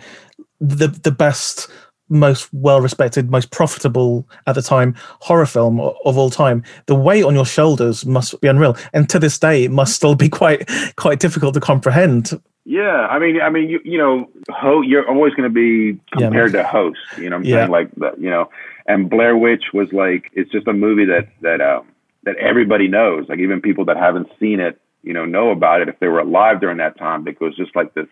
the 0.61 0.87
the 0.87 1.11
best, 1.11 1.69
most 2.09 2.49
well 2.53 2.81
respected, 2.81 3.31
most 3.31 3.51
profitable 3.51 4.29
at 4.47 4.55
the 4.55 4.63
time 4.63 4.95
horror 5.21 5.47
film 5.47 5.81
of 5.81 6.17
all 6.17 6.31
time. 6.31 6.63
The 6.87 6.95
weight 6.95 7.25
on 7.25 7.35
your 7.35 7.47
shoulders 7.47 8.07
must 8.07 8.41
be 8.41 8.47
unreal, 8.47 8.77
and 8.93 9.09
to 9.11 9.19
this 9.19 9.41
day, 9.41 9.65
it 9.65 9.73
must 9.73 9.95
still 9.97 10.15
be 10.15 10.29
quite 10.29 10.69
quite 10.97 11.19
difficult 11.19 11.55
to 11.55 11.61
comprehend. 11.61 12.41
Yeah, 12.65 13.09
I 13.09 13.19
mean, 13.19 13.41
I 13.43 13.51
mean, 13.51 13.69
you 13.69 13.81
you 13.85 13.99
know, 13.99 14.31
ho- 14.51 14.83
you're 14.83 15.09
always 15.09 15.35
going 15.35 15.49
to 15.49 15.53
be 15.53 15.99
compared 16.13 16.55
yeah, 16.55 16.63
to 16.63 16.69
host. 16.69 17.01
You 17.19 17.29
know, 17.29 17.37
I'm 17.37 17.45
yeah. 17.45 17.57
saying 17.57 17.71
like 17.73 17.91
you 18.19 18.31
know, 18.31 18.51
and 18.87 19.11
Blair 19.11 19.37
Witch 19.37 19.65
was 19.73 19.89
like 19.93 20.31
it's 20.35 20.53
just 20.53 20.69
a 20.69 20.73
movie 20.73 21.07
that 21.07 21.29
that 21.41 21.61
um, 21.61 21.89
that 22.25 22.37
everybody 22.37 22.89
knows. 22.89 23.29
Like 23.29 23.39
even 23.39 23.61
people 23.61 23.85
that 23.87 23.97
haven't 23.97 24.29
seen 24.41 24.61
it, 24.61 24.81
you 25.03 25.13
know, 25.13 25.25
know 25.25 25.51
about 25.51 25.83
it 25.83 25.89
if 25.89 25.99
they 26.01 26.09
were 26.09 26.21
alive 26.21 26.61
during 26.61 26.79
that 26.79 26.99
time. 26.99 27.25
Because 27.25 27.41
it 27.41 27.45
was 27.45 27.57
just 27.57 27.77
like 27.77 27.95
this, 27.95 28.07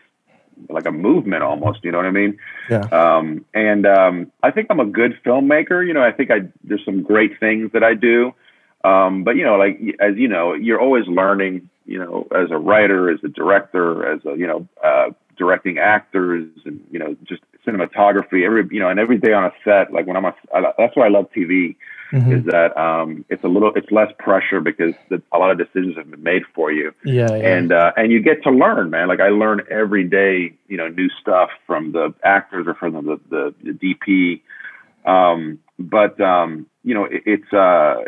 like 0.69 0.87
a 0.87 0.93
movement 0.93 1.43
almost. 1.43 1.81
You 1.83 1.93
know 1.93 1.99
what 1.99 2.07
I 2.07 2.11
mean? 2.11 2.39
Yeah. 2.71 2.83
Um, 2.93 3.45
and 3.55 3.87
um, 3.87 4.33
I 4.43 4.51
think 4.51 4.69
I'm 4.71 4.81
a 4.81 4.87
good 4.87 5.19
filmmaker. 5.25 5.87
You 5.87 5.95
know, 5.95 6.03
I 6.03 6.13
think 6.13 6.31
I 6.31 6.49
there's 6.65 6.85
some 6.85 7.03
great 7.03 7.39
things 7.41 7.73
that 7.73 7.83
I 7.83 7.95
do. 7.95 8.35
Um, 8.85 9.25
but 9.25 9.37
you 9.37 9.45
know, 9.45 9.57
like 9.57 9.81
as 10.01 10.17
you 10.17 10.29
know, 10.29 10.55
you're 10.55 10.81
always 10.81 11.07
learning. 11.07 11.69
You 11.85 11.99
know, 11.99 12.29
as 12.33 12.51
a 12.53 12.59
writer, 12.59 13.11
as 13.11 13.19
a 13.25 13.29
director, 13.29 14.07
as 14.13 14.21
a 14.25 14.37
you 14.37 14.47
know, 14.47 14.69
uh, 14.85 15.11
directing 15.37 15.79
actors, 15.79 16.49
and 16.65 16.85
you 16.91 16.99
know, 16.99 17.17
just 17.25 17.43
cinematography. 17.67 18.45
Every 18.45 18.67
you 18.71 18.81
know, 18.81 18.89
and 18.89 19.01
every 19.01 19.19
day 19.19 19.33
on 19.33 19.45
a 19.45 19.53
set, 19.65 19.93
like 19.93 20.07
when 20.07 20.17
I'm 20.17 20.25
a, 20.25 20.35
that's 20.79 20.97
why 20.97 21.07
I 21.07 21.09
love 21.09 21.27
TV. 21.37 21.77
Mm-hmm. 22.13 22.33
Is 22.33 22.45
that 22.45 22.77
um, 22.77 23.25
it's 23.31 23.43
a 23.43 23.49
little, 23.49 23.73
it's 23.75 23.91
less 23.91 24.13
pressure 24.19 24.61
because 24.61 24.93
the, 25.09 25.23
a 25.33 25.39
lot 25.39 25.51
of 25.51 25.57
decisions 25.57 25.97
have 25.97 26.11
been 26.11 26.23
made 26.23 26.43
for 26.55 26.71
you. 26.71 26.93
Yeah, 27.05 27.29
yeah. 27.31 27.57
and 27.57 27.73
uh, 27.73 27.93
and 27.97 28.13
you 28.13 28.21
get 28.21 28.43
to 28.43 28.51
learn, 28.51 28.91
man. 28.91 29.09
Like 29.09 29.21
I 29.21 29.29
learn 29.29 29.63
every 29.71 30.05
day, 30.05 30.53
you 30.69 30.77
know, 30.77 30.89
new 30.89 31.09
stuff 31.21 31.49
from 31.67 31.93
the 31.93 32.13
actors 32.23 32.67
or 32.67 32.75
from 32.75 32.93
the 32.93 33.19
the, 33.31 33.55
the 33.63 33.73
DP. 33.73 34.43
Um, 35.11 35.59
but 35.79 36.21
um, 36.21 36.67
you 36.85 36.95
know, 36.95 37.05
it, 37.05 37.23
it's 37.25 37.53
uh, 37.53 38.05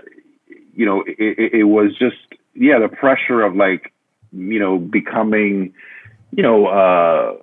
you 0.75 0.85
know, 0.85 1.03
it, 1.07 1.55
it 1.55 1.65
was 1.65 1.97
just 1.99 2.17
yeah, 2.55 2.79
the 2.79 2.89
pressure 2.89 3.43
of 3.43 3.57
like, 3.57 3.93
you 4.33 4.59
know, 4.59 4.79
becoming, 4.79 5.75
you 6.31 6.43
know, 6.43 6.67
uh, 6.67 7.35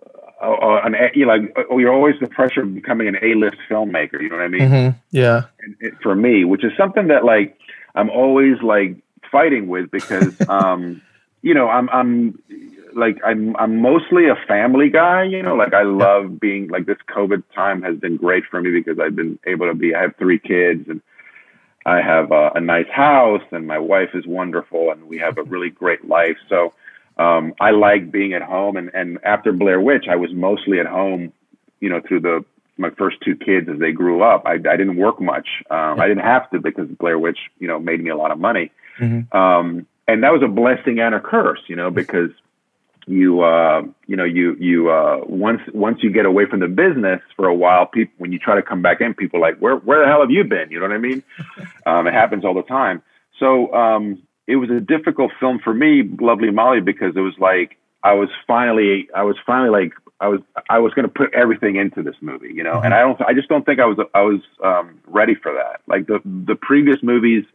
uh, 0.42 0.82
an 0.84 0.96
you 1.14 1.26
know, 1.26 1.34
like 1.34 1.56
oh, 1.70 1.78
you're 1.78 1.94
always 1.94 2.16
the 2.20 2.28
pressure 2.28 2.64
of 2.64 2.74
becoming 2.74 3.08
an 3.08 3.18
A-list 3.22 3.58
filmmaker. 3.70 4.22
You 4.22 4.30
know 4.30 4.38
what 4.38 4.46
I 4.46 4.48
mean? 4.48 4.62
Mm-hmm. 4.62 4.98
Yeah. 5.12 5.44
It, 5.80 5.94
for 6.02 6.16
me, 6.16 6.46
which 6.46 6.64
is 6.64 6.72
something 6.78 7.08
that 7.08 7.24
like 7.24 7.58
I'm 7.96 8.10
always 8.10 8.62
like 8.62 8.98
fighting 9.32 9.68
with 9.68 9.92
because 9.92 10.36
um, 10.50 11.02
you 11.42 11.54
know 11.54 11.68
I'm 11.70 11.90
I'm 11.90 12.40
like 12.94 13.20
I'm 13.24 13.56
I'm 13.58 13.78
mostly 13.82 14.28
a 14.28 14.36
family 14.48 14.90
guy. 14.90 15.24
You 15.24 15.44
know, 15.44 15.56
like 15.56 15.74
I 15.74 15.84
love 15.84 16.40
being 16.40 16.68
like 16.70 16.86
this 16.86 16.98
COVID 17.08 17.44
time 17.54 17.82
has 17.84 17.98
been 17.98 18.18
great 18.18 18.44
for 18.50 18.62
me 18.62 18.72
because 18.72 19.00
I've 19.00 19.16
been 19.16 19.40
able 19.46 19.68
to 19.68 19.76
be. 19.76 19.96
I 19.96 20.02
have 20.02 20.16
three 20.18 20.40
kids 20.40 20.90
and 20.90 21.02
I 21.86 22.02
have 22.02 22.32
a, 22.32 22.52
a 22.56 22.62
nice 22.62 22.90
house 22.92 23.44
and 23.52 23.66
my 23.66 23.80
wife 23.80 24.10
is 24.14 24.28
wonderful 24.28 24.92
and 24.92 25.08
we 25.08 25.18
have 25.18 25.38
a 25.38 25.44
really 25.44 25.70
great 25.70 26.08
life. 26.08 26.38
So 26.48 26.74
um, 27.22 27.54
I 27.60 27.72
like 27.72 28.12
being 28.12 28.34
at 28.34 28.42
home. 28.42 28.78
And, 28.78 28.90
and 28.94 29.20
after 29.24 29.52
Blair 29.52 29.80
Witch, 29.80 30.06
I 30.10 30.16
was 30.16 30.32
mostly 30.34 30.80
at 30.80 30.88
home, 30.88 31.32
you 31.80 31.90
know, 31.90 32.02
through 32.08 32.22
the 32.22 32.46
my 32.78 32.90
first 32.92 33.18
two 33.24 33.36
kids 33.36 33.70
as 33.70 33.78
they 33.80 33.92
grew 33.92 34.24
up. 34.24 34.44
I, 34.46 34.54
I 34.54 34.78
didn't 34.78 34.98
work 34.98 35.22
much. 35.22 35.48
Um, 35.70 36.00
I 36.00 36.08
didn't 36.08 36.24
have 36.24 36.50
to 36.50 36.60
because 36.60 36.88
Blair 36.88 37.20
Witch, 37.20 37.38
you 37.60 37.68
know, 37.68 37.80
made 37.80 38.04
me 38.04 38.10
a 38.10 38.16
lot 38.16 38.32
of 38.32 38.40
money. 38.40 38.72
Mm-hmm. 39.00 39.38
Um, 39.38 39.86
and 40.08 40.24
that 40.24 40.32
was 40.34 40.42
a 40.44 40.48
blessing 40.48 41.00
and 41.00 41.14
a 41.14 41.20
curse, 41.20 41.60
you 41.68 41.76
know, 41.76 41.92
because 41.92 42.32
you 43.08 43.42
uh, 43.42 43.82
you 44.08 44.16
know 44.16 44.24
you 44.24 44.56
you 44.60 44.90
uh, 44.90 45.20
once 45.26 45.62
once 45.74 46.00
you 46.02 46.12
get 46.12 46.26
away 46.26 46.46
from 46.46 46.60
the 46.60 46.68
business 46.68 47.22
for 47.36 47.48
a 47.48 47.54
while, 47.54 47.86
people 47.86 48.14
when 48.18 48.32
you 48.32 48.40
try 48.40 48.56
to 48.56 48.64
come 48.64 48.82
back 48.82 49.02
in, 49.02 49.14
people 49.14 49.38
are 49.40 49.52
like 49.52 49.60
where 49.60 49.76
where 49.76 50.00
the 50.02 50.08
hell 50.08 50.22
have 50.22 50.32
you 50.32 50.44
been? 50.44 50.72
You 50.72 50.80
know 50.80 50.88
what 50.88 50.96
I 50.96 51.00
mean? 51.00 51.24
um, 51.86 52.08
it 52.08 52.14
happens 52.14 52.46
all 52.46 52.54
the 52.54 52.64
time. 52.64 53.04
So 53.40 53.74
um, 53.74 54.22
it 54.52 54.58
was 54.58 54.70
a 54.70 54.80
difficult 54.80 55.32
film 55.40 55.60
for 55.64 55.74
me, 55.74 56.04
Lovely 56.20 56.52
Molly, 56.52 56.82
because 56.82 57.16
it 57.16 57.22
was 57.22 57.36
like 57.40 57.78
I 58.04 58.14
was 58.14 58.30
finally 58.46 59.08
I 59.16 59.24
was 59.24 59.38
finally 59.46 59.70
like 59.70 59.94
I 60.20 60.28
was 60.28 60.42
I 60.70 60.80
was 60.80 60.94
going 60.94 61.08
to 61.08 61.14
put 61.14 61.34
everything 61.34 61.78
into 61.78 62.04
this 62.04 62.16
movie, 62.22 62.54
you 62.54 62.64
know, 62.64 62.74
mm-hmm. 62.74 62.86
and 62.86 62.94
I 62.94 63.00
don't 63.00 63.22
I 63.22 63.34
just 63.34 63.48
don't 63.48 63.66
think 63.66 63.80
I 63.80 63.86
was 63.86 63.98
I 64.14 64.22
was 64.22 64.42
um, 64.64 65.00
ready 65.08 65.36
for 65.36 65.54
that. 65.54 65.82
Like 65.88 66.08
the 66.08 66.20
the 66.26 66.56
previous 66.56 67.02
movies. 67.02 67.46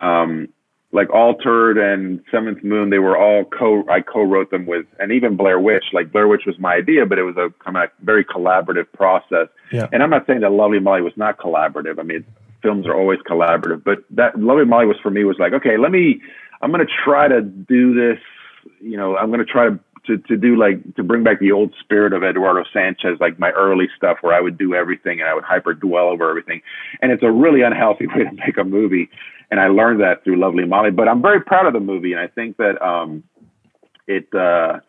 Um, 0.00 0.48
like 0.92 1.08
Altered 1.10 1.78
and 1.78 2.20
Seventh 2.32 2.64
Moon, 2.64 2.90
they 2.90 2.98
were 2.98 3.16
all 3.16 3.44
co 3.44 3.84
I 3.88 4.00
co-wrote 4.00 4.50
them 4.50 4.66
with, 4.66 4.86
and 4.98 5.12
even 5.12 5.36
Blair 5.36 5.60
Witch. 5.60 5.84
Like 5.92 6.10
Blair 6.10 6.26
Witch 6.26 6.46
was 6.46 6.58
my 6.58 6.74
idea, 6.74 7.06
but 7.06 7.16
it 7.16 7.22
was 7.22 7.36
a 7.36 7.50
kind 7.62 7.76
of 7.76 7.90
very 8.02 8.24
collaborative 8.24 8.90
process. 8.92 9.46
Yeah. 9.70 9.86
And 9.92 10.02
I'm 10.02 10.10
not 10.10 10.26
saying 10.26 10.40
that 10.40 10.50
Lovely 10.50 10.80
Molly 10.80 11.02
was 11.02 11.12
not 11.16 11.38
collaborative. 11.38 12.00
I 12.00 12.02
mean, 12.02 12.24
films 12.62 12.86
are 12.86 12.94
always 12.94 13.18
collaborative, 13.20 13.84
but 13.84 13.98
that 14.10 14.38
Lovely 14.38 14.64
Molly 14.64 14.86
was 14.86 14.96
for 15.02 15.10
me 15.10 15.24
was 15.24 15.36
like, 15.38 15.52
okay, 15.52 15.76
let 15.76 15.90
me, 15.90 16.20
I'm 16.62 16.70
going 16.70 16.86
to 16.86 16.92
try 17.04 17.28
to 17.28 17.40
do 17.40 17.94
this. 17.94 18.18
You 18.80 18.96
know, 18.96 19.16
I'm 19.16 19.28
going 19.28 19.44
to 19.44 19.50
try 19.50 19.68
to 19.68 19.78
to 20.06 20.16
to 20.16 20.36
do 20.36 20.56
like 20.56 20.94
to 20.96 21.02
bring 21.02 21.22
back 21.22 21.40
the 21.40 21.52
old 21.52 21.74
spirit 21.80 22.12
of 22.12 22.22
Eduardo 22.22 22.64
Sanchez, 22.72 23.18
like 23.20 23.38
my 23.38 23.50
early 23.50 23.88
stuff 23.96 24.18
where 24.22 24.34
I 24.34 24.40
would 24.40 24.56
do 24.56 24.74
everything 24.74 25.20
and 25.20 25.28
I 25.28 25.34
would 25.34 25.44
hyper 25.44 25.74
dwell 25.74 26.08
over 26.08 26.28
everything. 26.28 26.62
And 27.02 27.12
it's 27.12 27.22
a 27.22 27.30
really 27.30 27.62
unhealthy 27.62 28.06
way 28.14 28.24
to 28.24 28.32
make 28.32 28.56
a 28.58 28.64
movie. 28.64 29.10
And 29.50 29.60
I 29.60 29.68
learned 29.68 30.00
that 30.00 30.24
through 30.24 30.40
Lovely 30.40 30.64
Molly. 30.64 30.90
But 30.90 31.08
I'm 31.08 31.20
very 31.20 31.40
proud 31.40 31.66
of 31.66 31.72
the 31.72 31.80
movie, 31.80 32.12
and 32.12 32.20
I 32.20 32.28
think 32.28 32.56
that 32.58 32.80
um, 32.82 33.24
it. 34.06 34.32
Uh, 34.34 34.80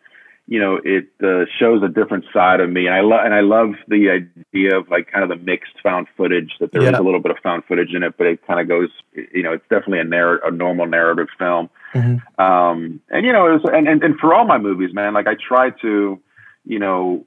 you 0.48 0.58
know, 0.58 0.80
it 0.84 1.08
uh, 1.22 1.44
shows 1.58 1.82
a 1.82 1.88
different 1.88 2.24
side 2.32 2.60
of 2.60 2.68
me, 2.68 2.86
and 2.86 2.94
I 2.94 3.00
love 3.00 3.20
and 3.24 3.34
I 3.34 3.40
love 3.40 3.74
the 3.86 4.10
idea 4.10 4.76
of 4.76 4.90
like 4.90 5.10
kind 5.10 5.22
of 5.22 5.28
the 5.28 5.42
mixed 5.44 5.80
found 5.82 6.08
footage 6.16 6.52
that 6.60 6.72
there 6.72 6.82
yeah. 6.82 6.92
is 6.92 6.98
a 6.98 7.02
little 7.02 7.20
bit 7.20 7.30
of 7.30 7.38
found 7.42 7.64
footage 7.64 7.94
in 7.94 8.02
it, 8.02 8.16
but 8.18 8.26
it 8.26 8.46
kind 8.46 8.60
of 8.60 8.68
goes, 8.68 8.90
you 9.32 9.42
know, 9.42 9.52
it's 9.52 9.66
definitely 9.70 10.00
a 10.00 10.04
narr- 10.04 10.44
a 10.44 10.50
normal 10.50 10.86
narrative 10.86 11.28
film. 11.38 11.70
Mm-hmm. 11.94 12.42
Um, 12.42 13.00
and 13.08 13.24
you 13.24 13.32
know, 13.32 13.46
it 13.46 13.62
was, 13.62 13.70
and, 13.72 13.86
and 13.88 14.02
and 14.02 14.18
for 14.18 14.34
all 14.34 14.44
my 14.44 14.58
movies, 14.58 14.92
man, 14.92 15.14
like 15.14 15.28
I 15.28 15.36
try 15.36 15.70
to, 15.82 16.20
you 16.64 16.78
know, 16.78 17.24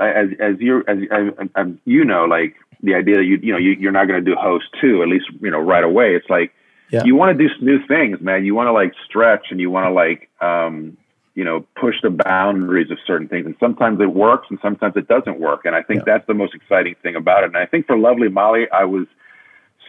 as 0.00 0.28
as 0.38 0.56
you 0.60 0.84
as, 0.86 0.98
as, 1.10 1.48
as 1.56 1.66
you 1.84 2.04
know, 2.04 2.24
like 2.26 2.54
the 2.82 2.94
idea 2.94 3.16
that 3.16 3.24
you 3.24 3.38
you 3.42 3.52
know 3.52 3.58
you, 3.58 3.72
you're 3.72 3.92
not 3.92 4.06
going 4.06 4.24
to 4.24 4.30
do 4.30 4.36
host 4.36 4.66
two 4.80 5.02
at 5.02 5.08
least 5.08 5.26
you 5.40 5.50
know 5.50 5.58
right 5.58 5.84
away. 5.84 6.14
It's 6.14 6.30
like 6.30 6.52
yeah. 6.90 7.02
you 7.04 7.16
want 7.16 7.36
to 7.36 7.48
do 7.48 7.52
new 7.60 7.84
things, 7.86 8.20
man. 8.20 8.44
You 8.44 8.54
want 8.54 8.68
to 8.68 8.72
like 8.72 8.92
stretch 9.04 9.46
and 9.50 9.60
you 9.60 9.70
want 9.70 9.86
to 9.86 9.92
like 9.92 10.28
um, 10.40 10.96
you 11.34 11.44
know 11.44 11.64
push 11.80 11.96
the 12.02 12.10
boundaries 12.10 12.90
of 12.90 12.98
certain 13.06 13.28
things, 13.28 13.46
and 13.46 13.56
sometimes 13.60 14.00
it 14.00 14.14
works 14.14 14.46
and 14.50 14.58
sometimes 14.62 14.94
it 14.96 15.08
doesn't 15.08 15.40
work. 15.40 15.64
And 15.64 15.74
I 15.74 15.82
think 15.82 16.00
yeah. 16.00 16.14
that's 16.14 16.26
the 16.26 16.34
most 16.34 16.54
exciting 16.54 16.94
thing 17.02 17.16
about 17.16 17.44
it. 17.44 17.46
And 17.46 17.56
I 17.56 17.66
think 17.66 17.86
for 17.86 17.96
Lovely 17.96 18.28
Molly, 18.28 18.66
I 18.72 18.84
was 18.84 19.06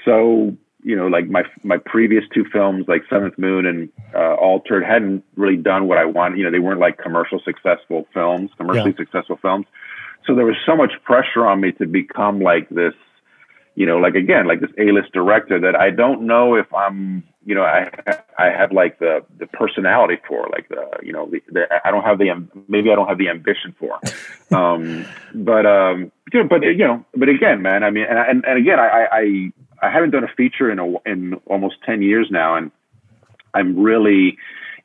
so 0.06 0.56
you 0.84 0.96
know, 0.96 1.08
like 1.08 1.30
my 1.30 1.44
my 1.64 1.78
previous 1.78 2.24
two 2.34 2.46
films, 2.52 2.86
like 2.88 3.04
Seventh 3.10 3.38
Moon 3.38 3.66
and 3.66 3.90
uh, 4.14 4.36
Altered, 4.36 4.84
hadn't 4.84 5.24
really 5.36 5.56
done 5.56 5.88
what 5.88 5.98
I 5.98 6.06
wanted. 6.06 6.38
You 6.38 6.44
know, 6.46 6.52
they 6.52 6.60
weren't 6.60 6.80
like 6.80 6.98
commercial 6.98 7.40
successful 7.44 8.06
films, 8.14 8.52
commercially 8.58 8.92
yeah. 8.92 9.06
successful 9.06 9.38
films. 9.42 9.66
So 10.28 10.36
there 10.36 10.46
was 10.46 10.56
so 10.66 10.76
much 10.76 10.92
pressure 11.04 11.46
on 11.46 11.62
me 11.62 11.72
to 11.74 11.86
become 11.86 12.40
like 12.40 12.70
this, 12.70 12.94
you 13.76 13.86
know, 13.86 13.98
like 13.98 14.16
again, 14.16 14.48
like 14.48 14.62
this 14.62 14.70
A-list 14.78 15.14
director 15.14 15.60
that 15.60 15.76
I 15.76 15.90
don't 15.90 16.28
know 16.28 16.56
if 16.56 16.72
I'm, 16.74 17.24
you 17.46 17.56
know, 17.56 17.64
I 17.64 17.90
I 18.38 18.46
have 18.46 18.72
like 18.72 19.00
the 19.00 19.26
the 19.40 19.48
personality 19.48 20.18
for, 20.28 20.48
like 20.52 20.70
the, 20.70 20.86
you 21.02 21.12
know, 21.12 21.30
the, 21.30 21.42
the 21.50 21.68
I 21.84 21.92
don't 21.92 22.04
have 22.04 22.20
the 22.20 22.30
maybe 22.68 22.92
I 22.92 22.96
don't 22.96 23.08
have 23.08 23.18
the 23.18 23.30
ambition 23.30 23.76
for. 23.80 24.00
Um, 24.52 25.08
but 25.34 25.66
um, 25.66 26.12
you 26.32 26.44
know, 26.44 26.48
but 26.48 26.62
you 26.62 26.78
know, 26.78 27.04
but 27.16 27.28
again, 27.28 27.64
man, 27.64 27.84
I 27.84 27.90
mean, 27.90 28.06
and 28.08 28.20
and, 28.20 28.46
and 28.46 28.60
again, 28.60 28.80
I 28.80 29.08
I 29.12 29.52
I 29.84 29.92
haven't 29.92 30.12
done 30.12 30.24
a 30.24 30.34
feature 30.36 30.72
in 30.72 30.80
a, 30.80 30.88
in 31.06 31.34
almost 31.46 31.76
10 31.86 32.02
years 32.02 32.28
now. 32.32 32.56
And 32.56 32.72
I'm 33.54 33.78
really 33.78 34.38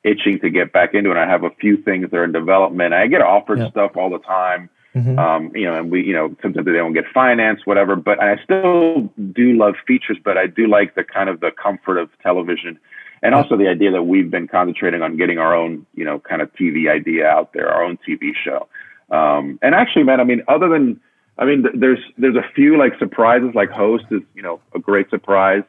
itching 0.02 0.40
to 0.40 0.51
get 0.51 0.73
back 0.73 0.93
into 0.93 1.12
it. 1.12 1.16
I 1.16 1.27
have 1.27 1.44
a 1.44 1.51
few 1.51 1.77
things 1.77 2.10
that 2.10 2.16
are 2.16 2.24
in 2.24 2.32
development. 2.32 2.93
I 2.94 3.06
get 3.06 3.23
offered 3.23 3.60
yeah. 3.60 3.70
stuff 3.70 3.93
all 3.97 4.10
the 4.10 4.19
time. 4.19 4.69
Mm-hmm. 4.99 5.19
Um, 5.19 5.53
you 5.55 5.65
know, 5.65 5.75
and 5.75 5.91
we, 5.91 6.05
you 6.05 6.12
know, 6.12 6.35
sometimes 6.43 6.66
they 6.66 6.73
don't 6.73 6.93
get 6.93 7.05
financed, 7.12 7.66
whatever, 7.66 7.97
but 7.97 8.23
I 8.23 8.43
still 8.43 9.11
do 9.33 9.57
love 9.57 9.75
features, 9.87 10.19
but 10.23 10.37
I 10.37 10.47
do 10.47 10.66
like 10.66 10.95
the 10.95 11.05
kind 11.05 11.29
of 11.29 11.41
the 11.41 11.51
comfort 11.51 11.99
of 11.99 12.11
television 12.23 12.79
and 13.23 13.35
also 13.35 13.57
the 13.57 13.69
idea 13.69 13.91
that 13.91 14.05
we've 14.05 14.31
been 14.31 14.47
concentrating 14.47 15.03
on 15.03 15.16
getting 15.16 15.39
our 15.39 15.55
own, 15.55 15.87
you 15.95 16.05
know, 16.05 16.20
kind 16.20 16.41
of 16.41 16.53
TV 16.55 16.91
idea 16.91 17.27
out 17.27 17.53
there, 17.53 17.69
our 17.69 17.83
own 17.83 17.99
TV 18.09 18.31
show. 18.35 18.69
Um, 19.11 19.59
and 19.62 19.75
actually, 19.75 20.05
man, 20.05 20.20
I 20.20 20.25
mean, 20.25 20.43
other 20.49 20.69
than 20.69 21.01
I 21.39 21.45
mean, 21.45 21.65
there's 21.75 22.01
there's 22.16 22.37
a 22.37 22.45
few 22.55 22.77
like 22.77 22.99
surprises. 22.99 23.51
Like 23.55 23.70
Host 23.70 24.05
is 24.11 24.23
you 24.35 24.43
know 24.43 24.61
a 24.75 24.79
great 24.79 25.09
surprise 25.11 25.62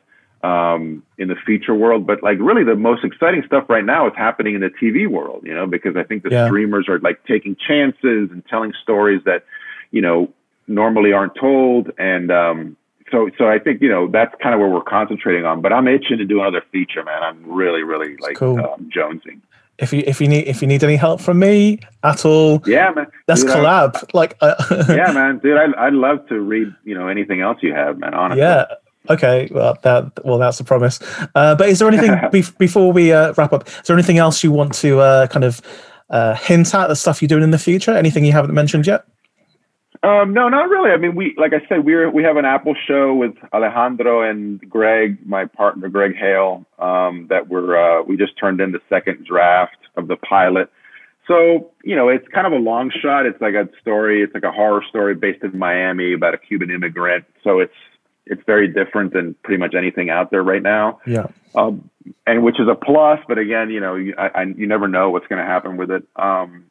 um, 0.43 1.03
in 1.17 1.27
the 1.27 1.35
feature 1.35 1.75
world, 1.75 2.07
but 2.07 2.23
like 2.23 2.37
really 2.39 2.63
the 2.63 2.75
most 2.75 3.03
exciting 3.03 3.43
stuff 3.45 3.65
right 3.69 3.83
now 3.83 4.07
is 4.07 4.13
happening 4.15 4.55
in 4.55 4.61
the 4.61 4.69
TV 4.69 5.07
world. 5.07 5.43
You 5.45 5.53
know, 5.53 5.67
because 5.67 5.95
I 5.95 6.03
think 6.03 6.23
the 6.23 6.29
yeah. 6.31 6.47
streamers 6.47 6.87
are 6.87 6.99
like 6.99 7.23
taking 7.25 7.55
chances 7.55 8.29
and 8.31 8.43
telling 8.47 8.73
stories 8.81 9.21
that 9.25 9.43
you 9.91 10.01
know 10.01 10.31
normally 10.67 11.11
aren't 11.11 11.35
told, 11.35 11.91
and 11.97 12.31
um, 12.31 12.77
so 13.11 13.29
so 13.37 13.49
I 13.49 13.59
think 13.59 13.81
you 13.81 13.89
know 13.89 14.07
that's 14.07 14.33
kind 14.41 14.53
of 14.53 14.61
where 14.61 14.69
we're 14.69 14.81
concentrating 14.81 15.45
on. 15.45 15.61
But 15.61 15.73
I'm 15.73 15.87
itching 15.87 16.17
to 16.17 16.25
do 16.25 16.39
another 16.39 16.63
feature, 16.71 17.03
man. 17.03 17.21
I'm 17.21 17.51
really 17.51 17.83
really 17.83 18.15
like 18.17 18.37
cool. 18.37 18.59
um, 18.59 18.89
jonesing 18.95 19.41
if 19.79 19.93
you 19.93 20.03
if 20.05 20.19
you 20.21 20.27
need 20.27 20.47
if 20.47 20.61
you 20.61 20.67
need 20.67 20.83
any 20.83 20.97
help 20.97 21.21
from 21.21 21.39
me 21.39 21.79
at 22.03 22.25
all, 22.25 22.61
yeah, 22.65 22.91
man, 22.91 23.07
let's 23.27 23.43
dude, 23.43 23.51
collab. 23.51 23.95
I, 23.95 24.05
like, 24.13 24.37
uh, 24.41 24.55
yeah, 24.89 25.11
man, 25.13 25.39
dude, 25.39 25.57
I'd, 25.57 25.73
I'd 25.75 25.93
love 25.93 26.27
to 26.27 26.39
read 26.39 26.73
you 26.83 26.95
know 26.95 27.07
anything 27.07 27.41
else 27.41 27.59
you 27.61 27.73
have, 27.73 27.97
man. 27.97 28.13
Honestly, 28.13 28.41
yeah. 28.41 28.65
Okay, 29.09 29.49
well 29.51 29.77
that 29.81 30.23
well 30.23 30.37
that's 30.37 30.59
a 30.59 30.63
promise. 30.63 30.99
Uh, 31.35 31.55
but 31.55 31.69
is 31.69 31.79
there 31.79 31.87
anything 31.87 32.15
be- 32.31 32.43
before 32.57 32.91
we 32.91 33.11
uh, 33.11 33.33
wrap 33.37 33.53
up? 33.53 33.67
Is 33.67 33.81
there 33.87 33.95
anything 33.95 34.17
else 34.17 34.43
you 34.43 34.51
want 34.51 34.73
to 34.75 34.99
uh, 34.99 35.27
kind 35.27 35.43
of 35.43 35.61
uh, 36.09 36.35
hint 36.35 36.73
at 36.75 36.87
the 36.87 36.95
stuff 36.95 37.21
you're 37.21 37.27
doing 37.27 37.43
in 37.43 37.51
the 37.51 37.59
future? 37.59 37.91
Anything 37.91 38.25
you 38.25 38.31
haven't 38.31 38.53
mentioned 38.53 38.85
yet? 38.85 39.05
Um, 40.01 40.33
no, 40.33 40.47
not 40.47 40.69
really. 40.69 40.91
I 40.91 40.97
mean, 40.97 41.15
we 41.15 41.35
like 41.37 41.53
I 41.53 41.67
said, 41.67 41.83
we're 41.83 42.09
we 42.09 42.23
have 42.23 42.37
an 42.37 42.45
Apple 42.45 42.75
show 42.87 43.13
with 43.13 43.33
Alejandro 43.51 44.21
and 44.21 44.61
Greg, 44.69 45.17
my 45.25 45.45
partner 45.45 45.89
Greg 45.89 46.15
Hale, 46.15 46.65
um, 46.77 47.27
that 47.29 47.49
we're 47.49 47.75
uh, 47.75 48.03
we 48.03 48.15
just 48.15 48.37
turned 48.37 48.61
in 48.61 48.71
the 48.71 48.79
second 48.89 49.25
draft 49.25 49.77
of 49.97 50.07
the 50.07 50.15
pilot. 50.15 50.71
So 51.27 51.71
you 51.83 51.95
know, 51.95 52.07
it's 52.07 52.27
kind 52.29 52.47
of 52.47 52.53
a 52.53 52.57
long 52.57 52.91
shot. 52.91 53.25
It's 53.25 53.41
like 53.41 53.55
a 53.55 53.67
story. 53.81 54.23
It's 54.23 54.33
like 54.33 54.43
a 54.43 54.51
horror 54.51 54.83
story 54.87 55.15
based 55.15 55.43
in 55.43 55.57
Miami 55.57 56.13
about 56.13 56.33
a 56.33 56.37
Cuban 56.37 56.71
immigrant. 56.71 57.25
So 57.43 57.59
it's 57.59 57.73
it's 58.29 58.43
very 58.45 58.67
different 58.67 59.13
than 59.13 59.35
pretty 59.43 59.59
much 59.59 59.73
anything 59.75 60.09
out 60.09 60.31
there 60.31 60.43
right 60.43 60.61
now. 60.61 60.99
Yeah. 61.05 61.27
Um, 61.55 61.89
and 62.25 62.43
which 62.43 62.59
is 62.59 62.67
a 62.67 62.75
plus, 62.75 63.19
but 63.27 63.37
again, 63.37 63.69
you 63.69 63.79
know, 63.79 63.95
you, 63.95 64.13
I, 64.17 64.27
I, 64.27 64.43
you 64.43 64.67
never 64.67 64.87
know 64.87 65.09
what's 65.09 65.27
going 65.27 65.43
to 65.43 65.49
happen 65.49 65.77
with 65.77 65.91
it. 65.91 66.03
Um, 66.15 66.65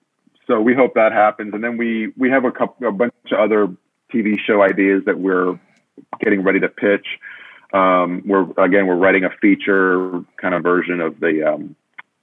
so 0.47 0.61
we 0.61 0.75
hope 0.75 0.95
that 0.95 1.13
happens, 1.13 1.53
and 1.53 1.63
then 1.63 1.77
we 1.77 2.13
we 2.17 2.31
have 2.31 2.45
a 2.45 2.51
couple 2.51 2.89
a 2.89 2.93
bunch 2.93 3.13
of 3.31 3.39
other 3.39 3.69
TV 4.13 4.39
show 4.41 4.63
ideas 4.63 5.03
that 5.05 5.19
we're 5.19 5.59
getting 6.21 6.43
ready 6.43 6.61
to 6.61 6.69
pitch. 6.69 7.07
Um, 7.75 8.23
we're 8.25 8.47
again 8.57 8.87
we're 8.87 8.97
writing 8.97 9.25
a 9.25 9.31
feature 9.43 10.25
kind 10.41 10.55
of 10.55 10.63
version 10.63 11.03
of 11.03 11.21
the 11.21 11.53
um, 11.53 11.77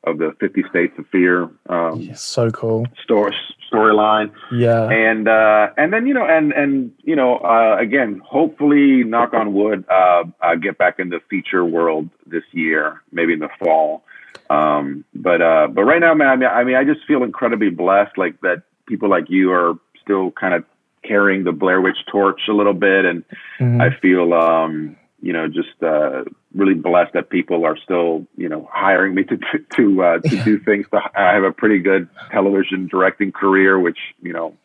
of 0.06 0.18
the 0.18 0.36
Fifty 0.40 0.64
States 0.69 0.94
of 0.98 1.07
Fear. 1.07 1.49
Um, 1.69 2.02
yeah, 2.02 2.14
so 2.14 2.49
cool 2.52 2.86
story 3.03 3.36
storyline. 3.72 4.32
Yeah, 4.52 4.90
and 4.90 5.27
uh, 5.27 5.69
and 5.77 5.91
then 5.94 6.07
you 6.07 6.14
know 6.14 6.26
and 6.26 6.52
and 6.53 6.91
you 7.03 7.15
know 7.15 7.38
uh, 7.38 7.77
again 7.80 8.22
hopefully 8.26 9.03
knock 9.03 9.34
on 9.34 9.53
wood 9.53 9.86
uh, 9.90 10.23
uh, 10.41 10.56
get 10.56 10.77
back 10.77 10.99
in 10.99 11.10
the 11.10 11.19
feature 11.30 11.65
world 11.65 12.10
this 12.26 12.44
year 12.52 13.02
maybe 13.11 13.34
in 13.34 13.40
the 13.40 13.49
fall. 13.60 14.03
Um, 14.49 15.06
but 15.14 15.41
uh, 15.41 15.68
but 15.68 15.84
right 15.84 15.99
now, 15.99 16.14
man, 16.14 16.27
I 16.27 16.36
mean, 16.36 16.49
I 16.49 16.64
mean, 16.64 16.76
I 16.76 16.84
just 16.84 17.06
feel 17.06 17.23
incredibly 17.23 17.69
blessed, 17.69 18.18
like 18.18 18.40
that 18.41 18.64
people 18.88 19.10
like 19.10 19.30
you 19.30 19.52
are 19.52 19.73
still 20.02 20.32
kind 20.32 20.53
of 20.53 20.64
carrying 21.03 21.44
the 21.44 21.52
Blair 21.52 21.82
Witch 21.82 21.98
torch 22.11 22.41
a 22.48 22.53
little 22.53 22.73
bit, 22.73 23.06
and 23.06 23.23
mm-hmm. 23.60 23.82
I 23.82 23.90
feel, 23.99 24.34
um, 24.34 24.95
you 25.26 25.34
know, 25.34 25.47
just 25.47 25.81
uh, 25.81 26.23
really 26.53 26.76
blessed 26.76 27.14
that 27.14 27.31
people 27.31 27.65
are 27.65 27.76
still, 27.77 28.27
you 28.38 28.47
know, 28.47 28.69
hiring 28.72 29.15
me 29.15 29.23
to 29.23 29.38
to 29.76 30.03
uh, 30.03 30.19
to 30.19 30.43
do 30.43 30.60
things. 30.60 30.85
I 30.93 31.34
have 31.34 31.43
a 31.43 31.52
pretty 31.52 31.80
good 31.80 32.07
television 32.30 32.88
directing 32.88 33.31
career, 33.31 33.80
which 33.80 33.97
you 34.22 34.34
know 34.34 34.56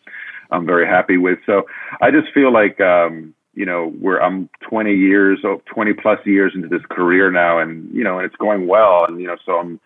I'm 0.50 0.66
very 0.66 0.86
happy 0.86 1.16
with. 1.16 1.38
So 1.46 1.66
I 2.00 2.10
just 2.10 2.32
feel 2.32 2.52
like. 2.52 2.80
Um, 2.80 3.34
you 3.52 3.66
know, 3.66 3.88
where 3.88 4.22
I'm 4.22 4.48
20 4.60 4.94
years, 4.94 5.40
20 5.66 5.92
plus 5.94 6.24
years 6.24 6.52
into 6.54 6.68
this 6.68 6.86
career 6.88 7.32
now, 7.32 7.58
and 7.58 7.92
you 7.92 8.04
know, 8.04 8.18
and 8.18 8.24
it's 8.24 8.36
going 8.36 8.68
well, 8.68 9.04
and 9.06 9.20
you 9.20 9.26
know, 9.26 9.36
so 9.44 9.58
I'm, 9.58 9.80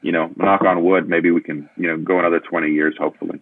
you 0.00 0.10
know, 0.10 0.32
knock 0.36 0.62
on 0.62 0.82
wood, 0.82 1.06
maybe 1.06 1.30
we 1.30 1.42
can, 1.42 1.68
you 1.76 1.86
know, 1.86 1.98
go 1.98 2.18
another 2.18 2.40
20 2.40 2.72
years, 2.72 2.94
hopefully. 2.98 3.38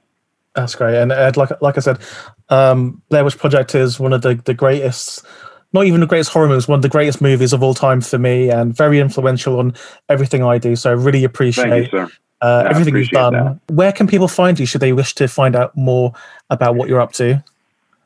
That's 0.57 0.75
great, 0.75 0.97
and 0.97 1.13
Ed, 1.13 1.37
like 1.37 1.51
like 1.63 1.77
I 1.79 1.81
said, 1.81 2.01
um, 2.49 3.03
Blair 3.09 3.25
Witch 3.25 3.39
Project 3.39 3.77
is 3.77 4.01
one 4.01 4.13
of 4.13 4.23
the 4.23 4.35
the 4.35 4.53
greatest. 4.53 5.25
Not 5.73 5.85
even 5.85 6.01
the 6.01 6.07
greatest 6.07 6.31
horror 6.31 6.49
movies, 6.49 6.67
one 6.67 6.79
of 6.79 6.83
the 6.83 6.89
greatest 6.89 7.21
movies 7.21 7.53
of 7.53 7.63
all 7.63 7.75
time 7.75 8.01
for 8.01 8.19
me, 8.19 8.51
and 8.51 8.75
very 8.75 9.01
influential 9.01 9.59
on 9.59 9.75
everything 10.09 10.43
I 10.43 10.59
do. 10.59 10.77
So 10.77 10.91
I 10.91 10.95
really 10.95 11.25
appreciate 11.25 11.93
you, 11.93 11.99
uh, 12.41 12.63
yeah, 12.65 12.71
everything 12.71 12.97
you've 12.97 13.11
done. 13.11 13.35
That. 13.35 13.59
Where 13.69 13.93
can 13.93 14.07
people 14.07 14.29
find 14.29 14.59
you? 14.59 14.65
Should 14.65 14.81
they 14.81 14.95
wish 14.95 15.15
to 15.17 15.29
find 15.29 15.55
out 15.55 15.77
more 15.77 16.13
about 16.49 16.77
what 16.77 16.89
you're 16.89 17.01
up 17.01 17.13
to? 17.15 17.45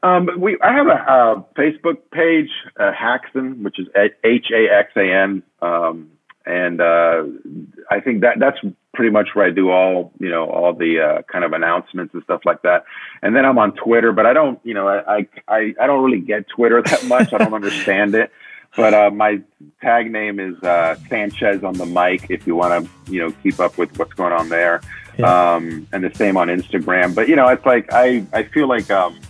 Um, 0.03 0.29
we 0.37 0.59
I 0.61 0.73
have 0.73 0.89
a, 0.89 0.91
a 0.91 1.45
Facebook 1.57 1.99
page, 2.11 2.51
uh, 2.81 2.91
Haxan, 2.91 3.63
which 3.63 3.79
is 3.79 3.87
H 4.25 4.47
A 4.53 4.69
X 4.69 4.91
A 4.97 5.13
N, 5.13 5.45
um, 5.61 6.11
and 6.45 6.81
uh, 6.81 7.23
I 7.91 8.01
think 8.01 8.23
that 8.23 8.41
that's 8.41 8.59
pretty 8.95 9.11
much 9.11 9.29
where 9.35 9.47
I 9.47 9.51
do 9.51 9.71
all 9.71 10.13
you 10.19 10.29
know 10.29 10.49
all 10.49 10.73
the 10.73 11.01
uh, 11.01 11.23
kind 11.23 11.45
of 11.45 11.53
announcements 11.53 12.15
and 12.15 12.23
stuff 12.25 12.43
like 12.45 12.63
that. 12.63 12.85
And 13.23 13.35
then 13.35 13.45
I'm 13.45 13.59
on 13.59 13.73
Twitter, 13.73 14.13
but 14.13 14.27
I 14.27 14.33
don't 14.33 14.61
you 14.65 14.75
know 14.75 14.89
I 14.89 15.27
I 15.49 15.75
I 15.81 15.87
don't 15.87 16.05
really 16.05 16.21
get 16.21 16.49
Twitter 16.49 16.83
that 16.83 17.05
much. 17.07 17.33
I 17.33 17.39
don't 17.39 17.55
understand 17.55 18.15
it. 18.15 18.31
But 18.75 18.95
uh, 18.95 19.11
my 19.11 19.41
tag 19.83 20.11
name 20.11 20.41
is 20.41 20.57
uh, 20.63 20.97
Sanchez 21.09 21.63
on 21.63 21.75
the 21.75 21.85
mic. 21.85 22.31
If 22.31 22.47
you 22.47 22.57
want 22.57 22.87
to, 22.87 23.13
you 23.13 23.21
know, 23.21 23.31
keep 23.43 23.61
up 23.61 23.77
with 23.77 23.99
what's 23.99 24.15
going 24.15 24.33
on 24.33 24.49
there, 24.49 24.81
yeah. 25.19 25.55
um, 25.55 25.87
and 25.93 26.03
the 26.03 26.15
same 26.15 26.39
on 26.39 26.49
Instagram. 26.49 27.15
But 27.15 27.29
you 27.29 27.37
know, 27.37 27.49
it's 27.49 27.67
like 27.67 27.93
I 27.93 28.25
I 28.33 28.45
feel 28.45 28.69
like 28.69 28.91
um, 28.91 29.21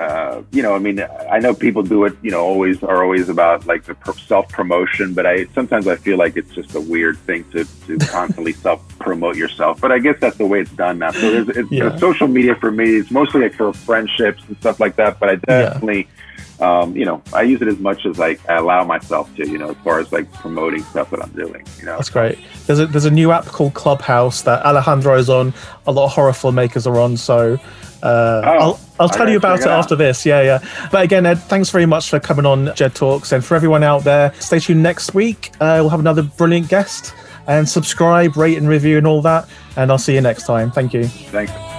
uh, 0.00 0.42
you 0.50 0.62
know, 0.62 0.74
I 0.74 0.78
mean, 0.78 0.98
I 1.30 1.40
know 1.40 1.52
people 1.52 1.82
do 1.82 2.06
it, 2.06 2.16
you 2.22 2.30
know, 2.30 2.40
always 2.40 2.82
are 2.82 3.02
always 3.02 3.28
about 3.28 3.66
like 3.66 3.84
the 3.84 3.94
self 4.26 4.48
promotion, 4.48 5.12
but 5.12 5.26
I 5.26 5.44
sometimes 5.48 5.86
I 5.86 5.96
feel 5.96 6.16
like 6.16 6.38
it's 6.38 6.54
just 6.54 6.74
a 6.74 6.80
weird 6.80 7.18
thing 7.18 7.44
to, 7.50 7.66
to 7.86 7.98
constantly 8.06 8.54
self 8.54 8.80
promote 8.98 9.36
yourself. 9.36 9.78
But 9.78 9.92
I 9.92 9.98
guess 9.98 10.16
that's 10.18 10.38
the 10.38 10.46
way 10.46 10.60
it's 10.60 10.72
done 10.72 11.00
now. 11.00 11.10
So 11.10 11.30
there's, 11.30 11.48
it's, 11.54 11.70
yeah. 11.70 11.94
social 11.98 12.28
media 12.28 12.54
for 12.54 12.70
me 12.70 12.94
is 12.94 13.10
mostly 13.10 13.42
like 13.42 13.52
for 13.52 13.74
friendships 13.74 14.42
and 14.48 14.56
stuff 14.56 14.80
like 14.80 14.96
that. 14.96 15.20
But 15.20 15.28
I 15.28 15.34
definitely, 15.36 15.98
yeah. 15.98 16.19
Um, 16.60 16.96
you 16.96 17.04
know, 17.04 17.22
I 17.32 17.42
use 17.42 17.62
it 17.62 17.68
as 17.68 17.78
much 17.78 18.04
as 18.04 18.18
like 18.18 18.40
I 18.48 18.56
allow 18.56 18.84
myself 18.84 19.34
to, 19.36 19.48
you 19.48 19.58
know, 19.58 19.70
as 19.70 19.76
far 19.78 19.98
as 19.98 20.12
like 20.12 20.30
promoting 20.34 20.82
stuff 20.84 21.10
that 21.10 21.22
I'm 21.22 21.32
doing. 21.32 21.66
You 21.78 21.86
know, 21.86 21.96
that's 21.96 22.10
great. 22.10 22.38
There's 22.66 22.78
a 22.78 22.86
there's 22.86 23.06
a 23.06 23.10
new 23.10 23.32
app 23.32 23.46
called 23.46 23.74
Clubhouse 23.74 24.42
that 24.42 24.64
Alejandro's 24.64 25.30
on. 25.30 25.54
A 25.86 25.92
lot 25.92 26.06
of 26.06 26.12
horror 26.12 26.32
filmmakers 26.32 26.86
are 26.86 26.98
on. 26.98 27.16
So 27.16 27.58
uh, 28.02 28.42
oh, 28.44 28.58
I'll, 28.58 28.80
I'll 28.98 29.08
tell 29.08 29.28
you 29.28 29.36
about 29.36 29.60
it, 29.60 29.66
it 29.66 29.68
after 29.68 29.96
this. 29.96 30.24
Yeah, 30.24 30.42
yeah. 30.42 30.88
But 30.90 31.04
again, 31.04 31.26
Ed, 31.26 31.36
thanks 31.36 31.70
very 31.70 31.86
much 31.86 32.10
for 32.10 32.20
coming 32.20 32.46
on 32.46 32.74
Jed 32.74 32.94
Talks. 32.94 33.32
And 33.32 33.44
for 33.44 33.54
everyone 33.54 33.82
out 33.82 34.04
there, 34.04 34.32
stay 34.34 34.58
tuned 34.58 34.82
next 34.82 35.14
week. 35.14 35.52
Uh, 35.54 35.80
we'll 35.80 35.90
have 35.90 36.00
another 36.00 36.22
brilliant 36.22 36.68
guest. 36.68 37.14
And 37.46 37.68
subscribe, 37.68 38.36
rate, 38.36 38.58
and 38.58 38.68
review, 38.68 38.98
and 38.98 39.06
all 39.06 39.22
that. 39.22 39.48
And 39.76 39.90
I'll 39.90 39.98
see 39.98 40.14
you 40.14 40.20
next 40.20 40.46
time. 40.46 40.70
Thank 40.70 40.94
you. 40.94 41.06
Thanks. 41.06 41.69